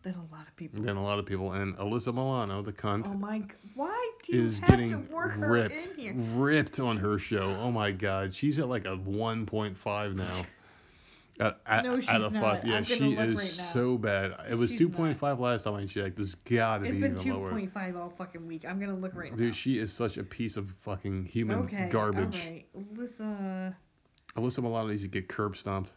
than 0.03 0.15
a 0.15 0.35
lot 0.35 0.49
of 0.49 0.57
people. 0.57 0.83
than 0.83 0.97
a 0.97 1.03
lot 1.03 1.19
of 1.19 1.27
people, 1.27 1.53
and 1.53 1.77
Alyssa 1.77 2.13
Milano, 2.13 2.61
the 2.63 2.73
cunt, 2.73 3.07
Oh 3.07 3.15
my! 3.15 3.43
Why 3.75 4.11
do 4.25 4.37
you 4.37 4.43
is 4.45 4.59
have 4.59 4.69
getting 4.71 4.89
to 4.91 4.99
work 5.15 5.33
her 5.33 5.49
ripped, 5.51 5.91
in 5.93 5.97
here? 5.97 6.15
ripped 6.37 6.81
on 6.81 6.97
her 6.97 7.19
show. 7.19 7.57
Oh 7.61 7.71
my 7.71 7.93
God, 7.93 8.35
she's 8.35 8.59
at 8.59 8.69
like 8.69 8.85
a 8.85 8.97
1.5 8.97 10.15
now. 10.15 10.43
At, 11.41 11.59
at, 11.67 11.83
No, 11.85 11.99
she's 11.99 12.09
out 12.11 12.21
of 12.21 12.35
not. 12.35 12.43
five, 12.61 12.65
yeah, 12.67 12.83
she 12.83 13.17
look 13.17 13.27
is 13.27 13.39
right 13.39 13.45
now. 13.57 13.65
so 13.65 13.97
bad. 13.97 14.35
It 14.51 14.55
was 14.55 14.71
She's 14.71 14.83
2.5 14.83 15.39
last 15.41 15.63
time 15.65 15.75
I 15.75 15.87
checked. 15.87 16.19
It's 16.19 16.35
gotta 16.35 16.85
It's 16.85 16.93
be 16.93 16.99
even 16.99 17.15
lower. 17.35 17.59
It's 17.59 17.73
been 17.73 17.93
2.5 17.95 17.97
all 17.99 18.11
fucking 18.11 18.47
week. 18.47 18.67
I'm 18.69 18.79
gonna 18.79 18.95
look 18.95 19.15
right 19.15 19.31
now. 19.31 19.39
Dude, 19.39 19.57
she 19.57 19.79
is 19.79 19.91
such 19.91 20.19
a 20.19 20.23
piece 20.23 20.59
of 20.59 20.71
fucking 20.83 21.25
human 21.25 21.61
okay, 21.61 21.89
garbage. 21.91 22.35
all 22.35 22.51
right. 22.53 22.67
Alyssa, 22.77 23.75
Alyssa 24.37 24.63
Milano 24.63 24.89
needs 24.89 25.03
to 25.03 25.09
get 25.09 25.27
curb 25.27 25.57
stomped. 25.57 25.91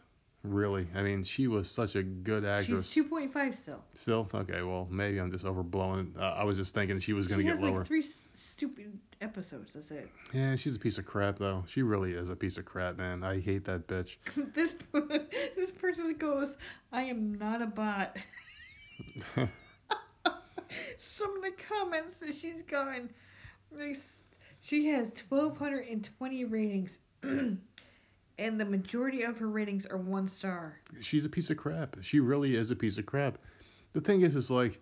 Really, 0.48 0.86
I 0.94 1.02
mean, 1.02 1.22
she 1.24 1.46
was 1.48 1.68
such 1.70 1.96
a 1.96 2.02
good 2.02 2.44
actress. 2.44 2.88
she's 2.88 3.04
2.5 3.04 3.56
still. 3.56 3.82
Still, 3.94 4.28
okay, 4.32 4.62
well, 4.62 4.86
maybe 4.90 5.18
I'm 5.18 5.32
just 5.32 5.44
overblowing. 5.44 6.16
Uh, 6.18 6.34
I 6.38 6.44
was 6.44 6.56
just 6.56 6.74
thinking 6.74 6.98
she 7.00 7.12
was 7.12 7.26
gonna 7.26 7.42
get 7.42 7.56
lower. 7.58 7.58
she 7.58 7.64
has 7.66 7.78
like 7.78 7.86
three 7.86 8.02
s- 8.02 8.18
stupid 8.34 8.98
episodes. 9.20 9.72
That's 9.74 9.90
it. 9.90 10.08
Yeah, 10.32 10.54
she's 10.56 10.76
a 10.76 10.78
piece 10.78 10.98
of 10.98 11.04
crap 11.06 11.38
though. 11.38 11.64
She 11.68 11.82
really 11.82 12.12
is 12.12 12.28
a 12.30 12.36
piece 12.36 12.56
of 12.58 12.64
crap, 12.64 12.96
man. 12.96 13.24
I 13.24 13.40
hate 13.40 13.64
that 13.64 13.86
bitch. 13.88 14.16
this 14.54 14.74
this 15.56 15.70
person 15.72 16.14
goes, 16.18 16.56
I 16.92 17.02
am 17.02 17.34
not 17.38 17.60
a 17.62 17.66
bot. 17.66 18.16
Some 20.98 21.36
of 21.36 21.42
the 21.42 21.52
comments 21.68 22.18
that 22.20 22.36
she's 22.40 22.62
gotten, 22.62 23.10
she 24.60 24.86
has 24.88 25.10
1,220 25.28 26.44
ratings, 26.44 26.98
and 28.38 28.60
the 28.60 28.64
majority 28.64 29.22
of 29.22 29.38
her 29.38 29.48
ratings 29.48 29.86
are 29.86 29.96
one 29.96 30.28
star. 30.28 30.78
she's 31.00 31.24
a 31.24 31.28
piece 31.28 31.50
of 31.50 31.56
crap. 31.56 31.96
She 32.02 32.20
really 32.20 32.54
is 32.56 32.70
a 32.70 32.76
piece 32.76 32.98
of 32.98 33.06
crap. 33.06 33.38
The 33.92 34.00
thing 34.00 34.22
is, 34.22 34.36
is 34.36 34.50
like 34.50 34.80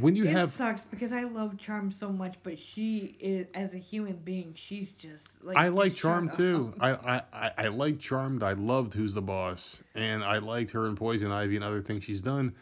when 0.00 0.14
you 0.14 0.24
it 0.24 0.30
have 0.30 0.52
sucks 0.52 0.82
because 0.82 1.12
I 1.12 1.24
love 1.24 1.58
Charm 1.58 1.90
so 1.90 2.10
much, 2.10 2.36
but 2.42 2.58
she 2.58 3.16
is 3.18 3.46
as 3.54 3.74
a 3.74 3.78
human 3.78 4.16
being, 4.16 4.54
she's 4.54 4.92
just 4.92 5.28
like. 5.42 5.56
I 5.56 5.68
like 5.68 5.94
Charm 5.94 6.30
too. 6.30 6.72
I, 6.80 6.90
I, 6.92 7.22
I, 7.32 7.50
I 7.58 7.68
like 7.68 7.98
Charmed. 7.98 8.42
I 8.42 8.52
loved 8.52 8.94
Who's 8.94 9.14
the 9.14 9.22
Boss, 9.22 9.82
and 9.94 10.22
I 10.22 10.38
liked 10.38 10.70
her 10.72 10.86
in 10.86 10.94
Poison 10.94 11.32
Ivy 11.32 11.56
and 11.56 11.64
other 11.64 11.82
things 11.82 12.04
she's 12.04 12.20
done. 12.20 12.54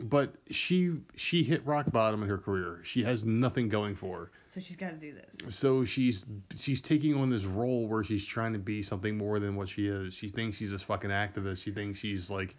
But 0.00 0.34
she 0.50 0.92
she 1.16 1.42
hit 1.42 1.66
rock 1.66 1.90
bottom 1.90 2.22
in 2.22 2.28
her 2.28 2.38
career. 2.38 2.80
She 2.84 3.02
has 3.02 3.24
nothing 3.24 3.68
going 3.68 3.96
for 3.96 4.18
her. 4.18 4.30
So 4.58 4.64
she's 4.66 4.76
got 4.76 4.90
to 4.90 4.96
do 4.96 5.12
this. 5.12 5.54
So 5.54 5.84
she's 5.84 6.26
she's 6.56 6.80
taking 6.80 7.14
on 7.14 7.30
this 7.30 7.44
role 7.44 7.86
where 7.86 8.02
she's 8.02 8.24
trying 8.24 8.52
to 8.54 8.58
be 8.58 8.82
something 8.82 9.16
more 9.16 9.38
than 9.38 9.54
what 9.54 9.68
she 9.68 9.86
is. 9.86 10.12
She 10.12 10.28
thinks 10.28 10.56
she's 10.56 10.72
this 10.72 10.82
fucking 10.82 11.10
activist. 11.10 11.62
She 11.62 11.70
thinks 11.70 12.00
she's 12.00 12.28
like 12.28 12.56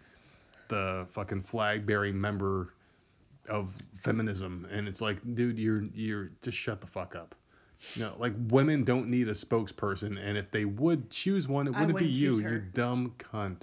the 0.68 1.06
fucking 1.10 1.42
flag 1.42 1.84
bearing 1.84 2.18
member 2.18 2.72
of 3.50 3.74
feminism, 3.98 4.66
and 4.70 4.88
it's 4.88 5.02
like, 5.02 5.18
dude, 5.34 5.58
you're 5.58 5.84
you're 5.94 6.30
just 6.40 6.56
shut 6.56 6.80
the 6.80 6.86
fuck 6.86 7.14
up. 7.14 7.34
You 7.94 8.04
know, 8.04 8.14
like 8.18 8.32
women 8.48 8.82
don't 8.84 9.08
need 9.08 9.28
a 9.28 9.34
spokesperson, 9.34 10.18
and 10.18 10.38
if 10.38 10.50
they 10.50 10.64
would 10.64 11.10
choose 11.10 11.48
one, 11.48 11.66
it 11.66 11.70
wouldn't 11.70 11.88
be 11.88 11.94
wouldn't 11.94 12.10
you, 12.12 12.40
choose 12.40 12.50
you 12.50 12.62
dumb 12.72 13.14
cunt. 13.18 13.62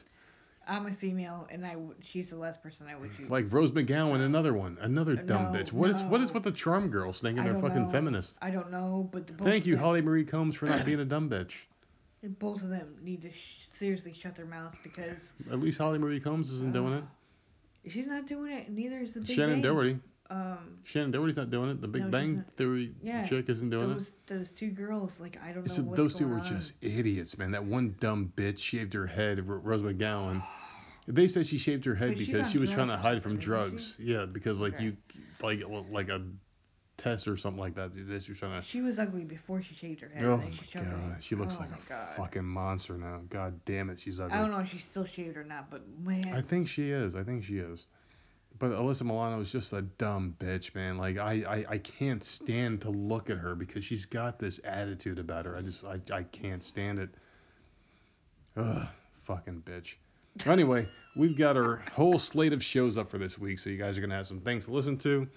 I'm 0.67 0.85
a 0.85 0.93
female, 0.93 1.47
and 1.49 1.65
I 1.65 1.73
w- 1.73 1.95
she's 2.01 2.29
the 2.29 2.35
last 2.35 2.61
person 2.61 2.87
I 2.89 2.95
would 2.95 3.15
choose. 3.15 3.29
Like 3.29 3.45
Rose 3.51 3.71
McGowan, 3.71 4.19
another 4.25 4.53
one, 4.53 4.77
another 4.81 5.13
uh, 5.13 5.21
dumb 5.23 5.51
No, 5.53 5.59
bitch. 5.59 5.71
What 5.71 5.89
is 5.89 6.03
what 6.03 6.21
is 6.21 6.29
no. 6.29 6.33
with 6.35 6.43
the 6.43 6.51
charm 6.51 6.89
girls 6.89 7.21
thinking 7.21 7.43
they're 7.43 7.59
fucking 7.61 7.85
know. 7.85 7.89
feminists? 7.89 8.37
I 8.41 8.49
don't 8.49 8.69
know, 8.71 9.09
but 9.11 9.27
the 9.27 9.33
both 9.33 9.47
Thank 9.47 9.65
you, 9.65 9.75
them, 9.75 9.83
Holly 9.83 10.01
Marie 10.01 10.25
Combs, 10.25 10.55
for 10.55 10.65
not 10.65 10.85
being 10.85 10.99
a 10.99 11.05
dumb 11.05 11.29
bitch. 11.29 11.51
Both 12.39 12.63
of 12.63 12.69
them 12.69 12.95
need 13.01 13.21
to 13.21 13.31
sh- 13.31 13.67
seriously 13.71 14.13
shut 14.13 14.35
their 14.35 14.45
mouths 14.45 14.75
because 14.83 15.33
At 15.51 15.59
least 15.59 15.77
Holly 15.77 15.99
Marie 15.99 16.19
Combs 16.19 16.51
isn't 16.51 16.73
doing 16.73 16.93
it. 16.93 17.03
she's 17.91 18.07
not 18.07 18.27
doing 18.27 18.51
it. 18.51 18.69
Neither 18.69 18.99
is 18.99 19.13
the 19.13 19.21
Big 19.21 19.37
Shannen 19.37 19.61
Doherty. 19.61 19.99
Um, 20.29 20.79
Shannen 20.85 21.11
Doherty's 21.11 21.37
not 21.37 21.49
doing 21.49 21.69
it. 21.69 21.79
The 21.81 21.87
Big 21.87 22.03
No, 22.03 22.09
Bang. 22.09 22.43
Theory 22.57 22.93
Yeah, 23.01 23.25
chick 23.27 23.49
isn't 23.49 23.69
doing 23.69 23.93
those 23.93 24.11
those 24.25 24.51
two 24.51 24.69
girls, 24.71 25.19
like 25.19 25.37
I 25.41 25.53
don't 25.53 25.65
it. 25.65 25.69
know 25.69 25.73
So 25.75 25.81
those 25.81 26.15
two 26.15 26.27
were 26.27 26.39
on. 26.39 26.43
just 26.43 26.73
idiots, 26.81 27.37
man. 27.37 27.51
That 27.51 27.63
one 27.63 27.95
dumb 27.99 28.33
bitch 28.35 28.59
shaved 28.59 28.93
her 28.93 29.07
head, 29.07 29.47
Rose 29.47 29.81
McGowan. 29.81 30.43
They 31.07 31.29
said 31.29 31.47
she 31.47 31.57
shaved 31.57 31.85
her 31.85 31.95
head 31.95 32.17
because 32.17 32.49
she 32.51 32.57
was 32.57 32.69
trying 32.69 32.89
to 32.89 32.97
hide 32.97 33.23
from 33.23 33.37
drugs. 33.37 33.95
Yeah, 33.99 34.25
because 34.25 34.59
like 34.59 34.73
Okay. 34.75 34.83
you, 34.83 34.97
like 35.41 35.63
like 35.89 36.09
a 36.09 36.21
test 36.97 37.27
or 37.27 37.37
something 37.37 37.59
like 37.59 37.75
that. 37.75 37.91
She 37.93 38.01
was 38.31 38.39
trying 38.39 38.61
to. 38.61 38.67
She 38.67 38.81
was 38.81 38.99
ugly 38.99 39.23
before 39.23 39.61
she 39.61 39.75
shaved 39.75 40.01
her 40.01 40.09
head. 40.09 40.25
Oh 40.25 40.37
my 40.37 40.51
she 40.51 40.77
god, 40.77 41.23
she 41.23 41.35
looks 41.35 41.55
oh 41.57 41.61
like 41.61 41.69
a 41.71 41.89
God. 41.89 42.15
fucking 42.17 42.43
monster 42.43 42.97
now. 42.97 43.21
God 43.29 43.61
damn 43.65 43.89
it, 43.89 43.99
she's 43.99 44.19
ugly. 44.19 44.37
I 44.37 44.41
don't 44.41 44.51
know 44.51 44.59
if 44.59 44.69
she's 44.69 44.83
still 44.83 45.05
shaved 45.05 45.37
or 45.37 45.43
not, 45.45 45.69
but 45.71 45.83
man, 46.03 46.33
I 46.33 46.41
think 46.41 46.67
she 46.67 46.89
is. 46.91 47.15
I 47.15 47.23
think 47.23 47.45
she 47.45 47.59
is. 47.59 47.87
But 48.59 48.71
Alyssa 48.71 49.03
Milano 49.03 49.39
is 49.39 49.51
just 49.51 49.73
a 49.73 49.81
dumb 49.81 50.35
bitch, 50.39 50.73
man. 50.73 50.97
Like 50.97 51.17
I, 51.17 51.33
I, 51.47 51.65
I 51.73 51.77
can't 51.79 52.23
stand 52.23 52.81
to 52.81 52.89
look 52.89 53.29
at 53.29 53.37
her 53.37 53.55
because 53.55 53.83
she's 53.85 54.05
got 54.05 54.39
this 54.39 54.59
attitude 54.63 55.19
about 55.19 55.45
her. 55.45 55.55
I 55.55 55.61
just 55.61 55.83
I, 55.83 55.99
I 56.11 56.23
can't 56.23 56.63
stand 56.63 56.99
it. 56.99 57.09
Ugh, 58.55 58.87
fucking 59.23 59.63
bitch. 59.65 59.95
Anyway, 60.45 60.87
we've 61.15 61.37
got 61.37 61.57
our 61.57 61.77
whole 61.93 62.17
slate 62.19 62.53
of 62.53 62.63
shows 62.63 62.97
up 62.97 63.09
for 63.09 63.17
this 63.17 63.37
week, 63.37 63.59
so 63.59 63.69
you 63.69 63.77
guys 63.77 63.97
are 63.97 64.01
gonna 64.01 64.15
have 64.15 64.27
some 64.27 64.41
things 64.41 64.65
to 64.65 64.71
listen 64.71 64.97
to. 64.99 65.27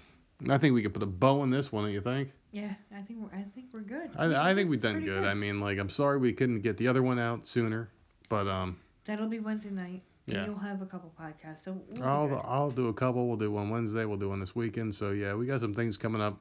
I 0.49 0.59
think 0.59 0.75
we 0.75 0.83
could 0.83 0.95
put 0.95 1.03
a 1.03 1.07
bow 1.07 1.41
on 1.41 1.51
this 1.51 1.71
one, 1.71 1.85
don't 1.85 1.93
you 1.93 2.01
think? 2.01 2.31
Yeah, 2.53 2.73
I 2.97 3.03
think 3.03 3.21
we're 3.21 3.39
I 3.39 3.45
think 3.55 3.67
we're 3.73 3.81
good. 3.81 4.11
I, 4.17 4.51
I 4.51 4.55
think 4.55 4.71
we've 4.71 4.81
done 4.81 4.95
pretty 4.95 5.07
good. 5.07 5.25
I 5.25 5.35
mean, 5.35 5.61
like, 5.61 5.79
I'm 5.79 5.91
sorry 5.91 6.19
we 6.19 6.33
couldn't 6.33 6.61
get 6.61 6.77
the 6.77 6.89
other 6.89 7.03
one 7.03 7.19
out 7.19 7.47
sooner, 7.47 7.91
but 8.29 8.47
um, 8.49 8.77
That'll 9.05 9.29
be 9.29 9.41
Wednesday 9.41 9.71
night. 9.71 10.03
And 10.31 10.41
Yeah. 10.41 10.47
You'll 10.47 10.59
have 10.59 10.83
a 10.83 10.87
couple 10.87 11.13
podcasts, 11.21 11.65
so 11.65 11.79
we'll 11.89 12.05
I'll 12.05 12.29
good. 12.29 12.41
I'll 12.45 12.71
do 12.71 12.89
a 12.89 12.95
couple. 12.95 13.27
We'll 13.29 13.37
do 13.37 13.51
one 13.51 13.69
Wednesday. 13.71 14.05
We'll 14.05 14.17
do 14.17 14.29
one 14.31 14.41
this 14.41 14.55
weekend. 14.55 14.95
So 14.95 15.11
yeah, 15.11 15.35
we 15.35 15.47
got 15.47 15.61
some 15.61 15.75
things 15.75 15.97
coming 15.97 16.23
up 16.23 16.39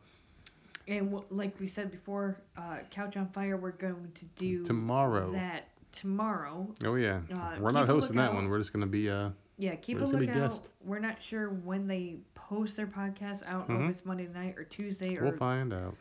And 0.87 1.11
w- 1.11 1.25
like 1.29 1.59
we 1.59 1.67
said 1.67 1.91
before, 1.91 2.41
uh, 2.57 2.77
Couch 2.91 3.15
on 3.17 3.27
Fire, 3.29 3.57
we're 3.57 3.71
going 3.71 4.11
to 4.15 4.25
do 4.37 4.63
tomorrow. 4.63 5.31
that 5.33 5.67
tomorrow. 5.91 6.67
Oh 6.83 6.95
yeah, 6.95 7.21
Uh, 7.33 7.57
we're 7.59 7.71
not 7.71 7.87
hosting 7.87 8.17
that 8.17 8.33
one. 8.33 8.47
We're 8.49 8.59
just 8.59 8.73
gonna 8.73 8.87
be 8.87 9.09
uh. 9.09 9.29
Yeah, 9.57 9.75
keep 9.75 9.99
a 9.99 10.05
lookout. 10.05 10.61
We're 10.85 10.99
not 10.99 11.21
sure 11.21 11.49
when 11.49 11.85
they 11.85 12.19
post 12.33 12.77
their 12.77 12.87
podcast. 12.87 13.45
I 13.45 13.51
don't 13.51 13.67
know 13.67 13.75
Mhm. 13.75 13.83
if 13.85 13.89
it's 13.97 14.05
Monday 14.05 14.27
night 14.27 14.57
or 14.57 14.63
Tuesday 14.63 15.17
or. 15.17 15.23
We'll 15.23 15.33
find 15.37 15.73
out 15.73 15.95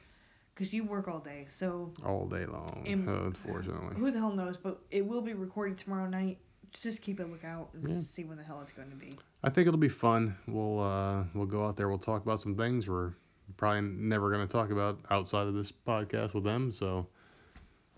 because 0.55 0.73
you 0.73 0.85
work 0.85 1.09
all 1.09 1.19
day. 1.19 1.47
So 1.51 1.93
all 2.05 2.27
day 2.27 2.47
long. 2.47 2.83
Im- 2.87 3.09
unfortunately. 3.09 3.97
who 3.97 4.11
the 4.13 4.19
hell 4.19 4.33
knows? 4.33 4.57
But 4.57 4.81
it 4.93 5.05
will 5.05 5.23
be 5.23 5.33
recorded 5.35 5.77
tomorrow 5.77 6.09
night. 6.09 6.39
Just 6.73 7.03
keep 7.03 7.19
a 7.21 7.25
lookout 7.25 7.71
and 7.75 7.89
Yeah. 7.89 8.01
see 8.01 8.25
when 8.25 8.37
the 8.37 8.45
hell 8.45 8.61
it's 8.63 8.73
going 8.73 8.91
to 8.91 8.97
be. 8.97 9.17
I 9.43 9.51
think 9.51 9.67
it'll 9.69 9.79
be 9.79 9.89
fun. 9.89 10.37
We'll 10.47 10.81
uh 10.81 11.25
we'll 11.35 11.47
go 11.47 11.65
out 11.67 11.77
there. 11.77 11.89
We'll 11.89 11.99
talk 11.99 12.23
about 12.23 12.41
some 12.41 12.57
things 12.57 12.89
we're 12.89 13.13
probably 13.57 13.81
never 13.83 14.31
gonna 14.31 14.47
talk 14.47 14.71
about 14.71 14.99
outside 15.11 15.47
of 15.47 15.55
this 15.55 15.73
podcast 15.73 16.35
with 16.35 16.45
them. 16.45 16.71
So. 16.73 17.07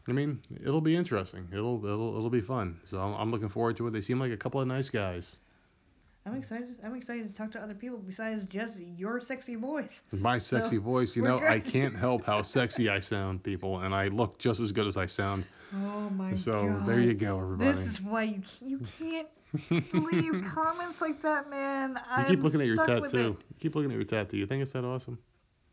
I 0.09 0.12
mean, 0.12 0.40
it'll 0.64 0.80
be 0.80 0.97
interesting. 0.97 1.47
It'll 1.52 1.84
it'll 1.84 2.16
it'll 2.16 2.30
be 2.30 2.40
fun. 2.40 2.80
So 2.84 2.98
I'm, 2.98 3.14
I'm 3.14 3.30
looking 3.30 3.48
forward 3.51 3.76
to 3.76 3.86
it. 3.86 3.90
They 3.92 4.01
seem 4.01 4.18
like 4.18 4.32
a 4.32 4.36
couple 4.36 4.60
of 4.60 4.66
nice 4.66 4.88
guys. 4.90 5.36
I'm 6.26 6.34
excited. 6.36 6.76
I'm 6.84 6.94
excited 6.94 7.28
to 7.28 7.34
talk 7.34 7.51
to 7.52 7.60
other 7.60 7.74
people 7.74 7.98
besides 7.98 8.44
just 8.44 8.78
your 8.78 9.20
sexy 9.20 9.55
voice. 9.55 10.02
My 10.12 10.38
sexy 10.38 10.76
So, 10.76 10.82
voice, 10.82 11.16
you 11.16 11.22
know, 11.22 11.38
I 11.38 11.59
can't 11.60 11.97
help 11.97 12.24
how 12.24 12.42
sexy 12.56 12.88
I 12.90 13.01
sound, 13.01 13.42
people, 13.42 13.80
and 13.80 13.94
I 13.94 14.09
look 14.09 14.38
just 14.38 14.60
as 14.60 14.70
good 14.72 14.86
as 14.86 14.97
I 14.97 15.06
sound. 15.06 15.44
Oh 15.74 16.10
my 16.10 16.34
so 16.34 16.66
god. 16.66 16.86
there 16.86 17.01
you 17.01 17.14
go, 17.14 17.40
everybody. 17.40 17.72
This 17.72 17.86
is 17.86 18.01
why 18.02 18.24
you 18.24 18.42
you 18.60 18.80
can't 18.98 19.28
leave 19.94 20.44
comments 20.55 21.01
like 21.01 21.22
that, 21.22 21.48
man. 21.48 21.92
you 21.97 22.02
I'm 22.10 22.24
keep 22.26 22.42
looking 22.42 22.60
at 22.60 22.66
your 22.66 22.76
tattoo. 22.76 23.18
You 23.18 23.38
keep 23.60 23.74
looking 23.74 23.90
at 23.90 23.97
your 23.97 24.05
tattoo. 24.05 24.36
You 24.36 24.47
think 24.47 24.62
it's 24.62 24.72
that 24.72 24.84
awesome? 24.84 25.18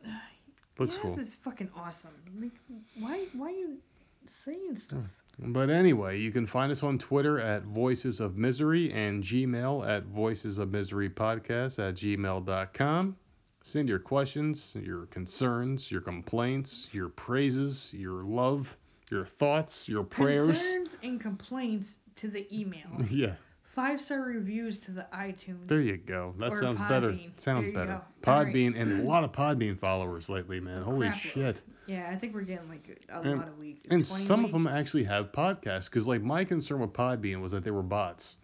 Looks 0.78 0.94
yes, 0.94 1.02
cool. 1.02 1.18
it's 1.18 1.34
fucking 1.34 1.70
awesome. 1.76 2.12
Like, 2.40 2.52
why 2.98 3.26
why 3.34 3.50
you 3.50 3.78
saying 4.26 4.76
stuff? 4.78 5.17
But 5.40 5.70
anyway, 5.70 6.18
you 6.18 6.32
can 6.32 6.46
find 6.46 6.72
us 6.72 6.82
on 6.82 6.98
Twitter 6.98 7.38
at 7.38 7.62
Voices 7.62 8.18
of 8.20 8.36
Misery 8.36 8.92
and 8.92 9.22
Gmail 9.22 9.86
at 9.88 10.04
Voices 10.04 10.58
of 10.58 10.70
Misery 10.72 11.08
Podcast 11.08 11.78
at 11.78 11.94
gmail.com. 11.94 13.16
Send 13.62 13.88
your 13.88 13.98
questions, 13.98 14.76
your 14.80 15.06
concerns, 15.06 15.90
your 15.90 16.00
complaints, 16.00 16.88
your 16.92 17.08
praises, 17.08 17.92
your 17.94 18.24
love, 18.24 18.76
your 19.10 19.26
thoughts, 19.26 19.88
your 19.88 20.04
prayers. 20.04 20.46
Concerns 20.46 20.98
and 21.02 21.20
complaints 21.20 21.98
to 22.16 22.28
the 22.28 22.46
email. 22.56 22.88
Yeah, 23.10 23.34
Five 23.78 24.00
star 24.00 24.22
reviews 24.22 24.80
to 24.80 24.90
the 24.90 25.06
iTunes. 25.14 25.68
there 25.68 25.80
you 25.80 25.98
go. 25.98 26.34
That 26.40 26.56
sounds 26.56 26.80
better. 26.80 27.12
Podbean. 27.12 27.30
Sounds 27.40 27.72
better. 27.72 27.86
go. 28.24 28.30
All 28.32 28.42
right. 28.42 28.52
Podbean 28.52 28.76
and 28.76 29.00
a 29.00 29.04
lot 29.08 29.22
of 29.22 29.30
Podbean 29.30 29.78
followers 29.78 30.28
lately, 30.28 30.58
man. 30.58 30.82
Holy 30.82 31.06
crap 31.06 31.20
shit. 31.20 31.60
Yeah, 31.86 32.10
I 32.12 32.16
think 32.16 32.34
we're 32.34 32.40
getting 32.40 32.68
like 32.68 33.06
a 33.08 33.20
And- 33.20 33.38
lot 33.38 33.46
of 33.46 33.56
weeks. 33.56 33.82
And 33.84 34.04
20 34.04 34.24
some 34.24 34.44
of 34.44 34.50
them 34.50 34.66
actually 34.66 35.04
have 35.04 35.30
podcasts 35.30 35.84
because, 35.84 36.08
like, 36.08 36.22
my 36.22 36.44
concern 36.44 36.80
with 36.80 36.92
Podbean 36.92 37.40
was 37.40 37.52
that 37.52 37.62
they 37.62 37.70
were 37.70 37.84
bots. 37.84 38.36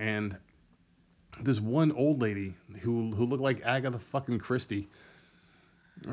And 0.00 0.36
this 1.40 1.60
one 1.60 1.92
old 1.92 2.20
lady 2.20 2.52
who 2.80 3.12
who 3.12 3.26
looked 3.26 3.44
like 3.44 3.62
Agatha 3.64 4.00
fucking 4.00 4.40
Christie 4.40 4.88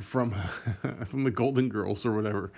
from 0.01 0.35
from 1.07 1.23
the 1.23 1.31
Golden 1.31 1.67
Girls 1.67 2.05
or 2.05 2.11
whatever, 2.13 2.51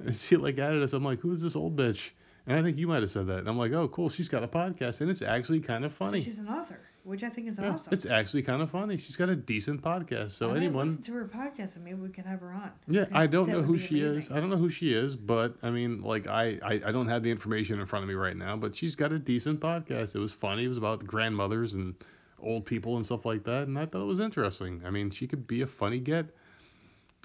and 0.00 0.12
she 0.12 0.36
like 0.36 0.58
added 0.58 0.82
us. 0.82 0.92
I'm 0.92 1.04
like, 1.04 1.20
who's 1.20 1.40
this 1.40 1.54
old 1.54 1.76
bitch? 1.76 2.10
And 2.46 2.58
I 2.58 2.62
think 2.62 2.78
you 2.78 2.86
might 2.86 3.02
have 3.02 3.10
said 3.10 3.26
that. 3.26 3.38
And 3.38 3.48
I'm 3.48 3.58
like, 3.58 3.72
oh, 3.72 3.88
cool. 3.88 4.08
She's 4.08 4.28
got 4.28 4.44
a 4.44 4.48
podcast, 4.48 5.00
and 5.00 5.10
it's 5.10 5.22
actually 5.22 5.60
kind 5.60 5.84
of 5.84 5.92
funny. 5.92 6.22
She's 6.22 6.38
an 6.38 6.48
author, 6.48 6.78
which 7.02 7.24
I 7.24 7.28
think 7.28 7.48
is 7.48 7.58
Yeah, 7.58 7.70
awesome. 7.72 7.92
It's 7.92 8.06
actually 8.06 8.42
kind 8.42 8.62
of 8.62 8.70
funny. 8.70 8.96
She's 8.98 9.16
got 9.16 9.28
a 9.28 9.34
decent 9.34 9.82
podcast. 9.82 10.30
So 10.32 10.50
I 10.50 10.52
might 10.52 10.56
anyone, 10.58 10.88
listen 10.88 11.02
to 11.02 11.12
her 11.14 11.24
podcast 11.24 11.74
and 11.74 11.84
maybe 11.84 12.00
we 12.00 12.08
can 12.08 12.24
have 12.24 12.40
her 12.40 12.52
on. 12.52 12.70
yeah, 12.86 13.06
I 13.12 13.26
don't 13.26 13.48
know 13.48 13.62
who 13.62 13.76
she 13.78 14.00
is. 14.00 14.30
I 14.30 14.38
don't 14.38 14.50
know 14.50 14.56
who 14.56 14.70
she 14.70 14.94
is, 14.94 15.16
but 15.16 15.56
I 15.62 15.70
mean, 15.70 16.02
like, 16.02 16.28
I, 16.28 16.58
I, 16.62 16.72
I 16.86 16.92
don't 16.92 17.08
have 17.08 17.24
the 17.24 17.30
information 17.32 17.80
in 17.80 17.86
front 17.86 18.04
of 18.04 18.08
me 18.08 18.14
right 18.14 18.36
now, 18.36 18.56
but 18.56 18.76
she's 18.76 18.94
got 18.94 19.10
a 19.10 19.18
decent 19.18 19.58
podcast. 19.58 20.14
It 20.14 20.20
was 20.20 20.32
funny. 20.32 20.64
It 20.64 20.68
was 20.68 20.78
about 20.78 21.04
grandmothers 21.04 21.74
and 21.74 21.94
old 22.38 22.64
people 22.64 22.96
and 22.96 23.04
stuff 23.04 23.24
like 23.26 23.42
that, 23.44 23.66
and 23.66 23.76
I 23.76 23.86
thought 23.86 24.02
it 24.02 24.06
was 24.06 24.20
interesting. 24.20 24.82
I 24.86 24.90
mean, 24.90 25.10
she 25.10 25.26
could 25.26 25.48
be 25.48 25.62
a 25.62 25.66
funny 25.66 25.98
get. 25.98 26.26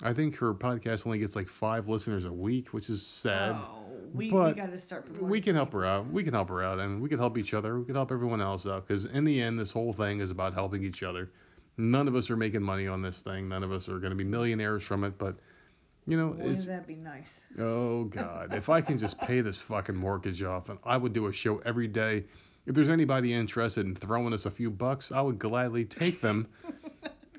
I 0.01 0.13
think 0.13 0.35
her 0.37 0.53
podcast 0.53 1.05
only 1.05 1.19
gets 1.19 1.35
like 1.35 1.47
five 1.47 1.87
listeners 1.87 2.25
a 2.25 2.31
week, 2.33 2.69
which 2.69 2.89
is 2.89 3.05
sad. 3.05 3.55
Oh, 3.55 3.83
we, 4.13 4.25
we 4.31 4.51
got 4.53 4.71
to 4.71 4.79
start 4.79 5.05
promoting. 5.05 5.29
we 5.29 5.39
can 5.41 5.55
help 5.55 5.71
her 5.73 5.85
out. 5.85 6.11
We 6.11 6.23
can 6.23 6.33
help 6.33 6.49
her 6.49 6.63
out, 6.63 6.79
and 6.79 7.01
we 7.01 7.07
can 7.07 7.19
help 7.19 7.37
each 7.37 7.53
other. 7.53 7.77
We 7.79 7.85
can 7.85 7.95
help 7.95 8.11
everyone 8.11 8.41
else 8.41 8.65
out, 8.65 8.87
because 8.87 9.05
in 9.05 9.23
the 9.23 9.41
end, 9.41 9.59
this 9.59 9.71
whole 9.71 9.93
thing 9.93 10.19
is 10.19 10.31
about 10.31 10.53
helping 10.53 10.83
each 10.83 11.03
other. 11.03 11.29
None 11.77 12.07
of 12.07 12.15
us 12.15 12.29
are 12.29 12.35
making 12.37 12.61
money 12.63 12.87
on 12.87 13.01
this 13.01 13.21
thing. 13.21 13.47
None 13.47 13.63
of 13.63 13.71
us 13.71 13.87
are 13.87 13.99
going 13.99 14.11
to 14.11 14.15
be 14.15 14.23
millionaires 14.23 14.83
from 14.83 15.03
it, 15.03 15.17
but 15.17 15.35
you 16.07 16.17
know, 16.17 16.29
Wouldn't 16.29 16.49
it's 16.49 16.65
that 16.65 16.87
be 16.87 16.95
nice? 16.95 17.39
oh 17.59 18.05
god, 18.05 18.55
if 18.55 18.69
I 18.69 18.81
can 18.81 18.97
just 18.97 19.19
pay 19.19 19.41
this 19.41 19.55
fucking 19.57 19.95
mortgage 19.95 20.41
off, 20.41 20.69
and 20.69 20.79
I 20.83 20.97
would 20.97 21.13
do 21.13 21.27
a 21.27 21.31
show 21.31 21.59
every 21.59 21.87
day. 21.87 22.25
If 22.67 22.75
there's 22.75 22.89
anybody 22.89 23.33
interested 23.33 23.85
in 23.87 23.95
throwing 23.95 24.33
us 24.33 24.45
a 24.45 24.51
few 24.51 24.69
bucks, 24.69 25.11
I 25.11 25.21
would 25.21 25.39
gladly 25.39 25.85
take 25.85 26.21
them 26.21 26.47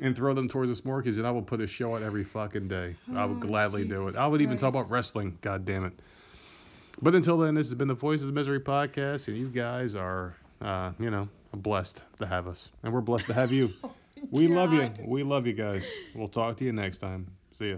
and 0.01 0.17
throw 0.17 0.35
them 0.35 0.49
towards 0.49 0.71
us 0.71 0.85
more 0.85 0.95
mortgage, 0.95 1.19
and 1.19 1.27
I 1.27 1.31
will 1.31 1.43
put 1.43 1.61
a 1.61 1.67
show 1.67 1.95
out 1.97 2.03
every 2.03 2.25
fucking 2.25 2.69
day. 2.69 2.97
I 3.15 3.25
would 3.27 3.37
Oh, 3.39 3.47
gladly 3.47 3.85
do 3.85 4.09
it. 4.09 4.17
I 4.17 4.27
would 4.27 4.41
even 4.41 4.57
talk 4.57 4.71
about 4.71 4.91
wrestling. 4.91 5.37
God 5.41 5.65
damn 5.65 5.85
it. 5.85 5.93
But 7.01 7.15
until 7.15 7.37
then, 7.39 7.55
this 7.55 7.67
has 7.69 7.75
been 7.75 7.89
the 7.89 7.95
Voices 7.95 8.29
of 8.29 8.35
Misery 8.35 8.61
podcast, 8.61 9.29
and 9.29 9.37
you 9.37 9.49
guys 9.49 9.95
are, 9.95 10.37
uh, 10.61 10.93
you 10.99 11.11
know, 11.11 11.29
blessed 11.55 12.03
to 12.19 12.27
have 12.27 12.47
us, 12.47 12.69
and 12.83 12.93
we're 12.93 13.01
blessed 13.01 13.27
to 13.27 13.35
have 13.35 13.53
you. 13.53 13.71
We 14.31 14.47
love 14.47 14.73
you. 14.73 14.89
We 15.05 15.25
love 15.25 15.49
you 15.49 15.53
guys. 15.53 15.85
We'll 16.15 16.29
talk 16.29 16.57
to 16.59 16.65
you 16.65 16.73
next 16.73 16.99
time. 16.99 17.27
See 17.59 17.71
ya. 17.71 17.77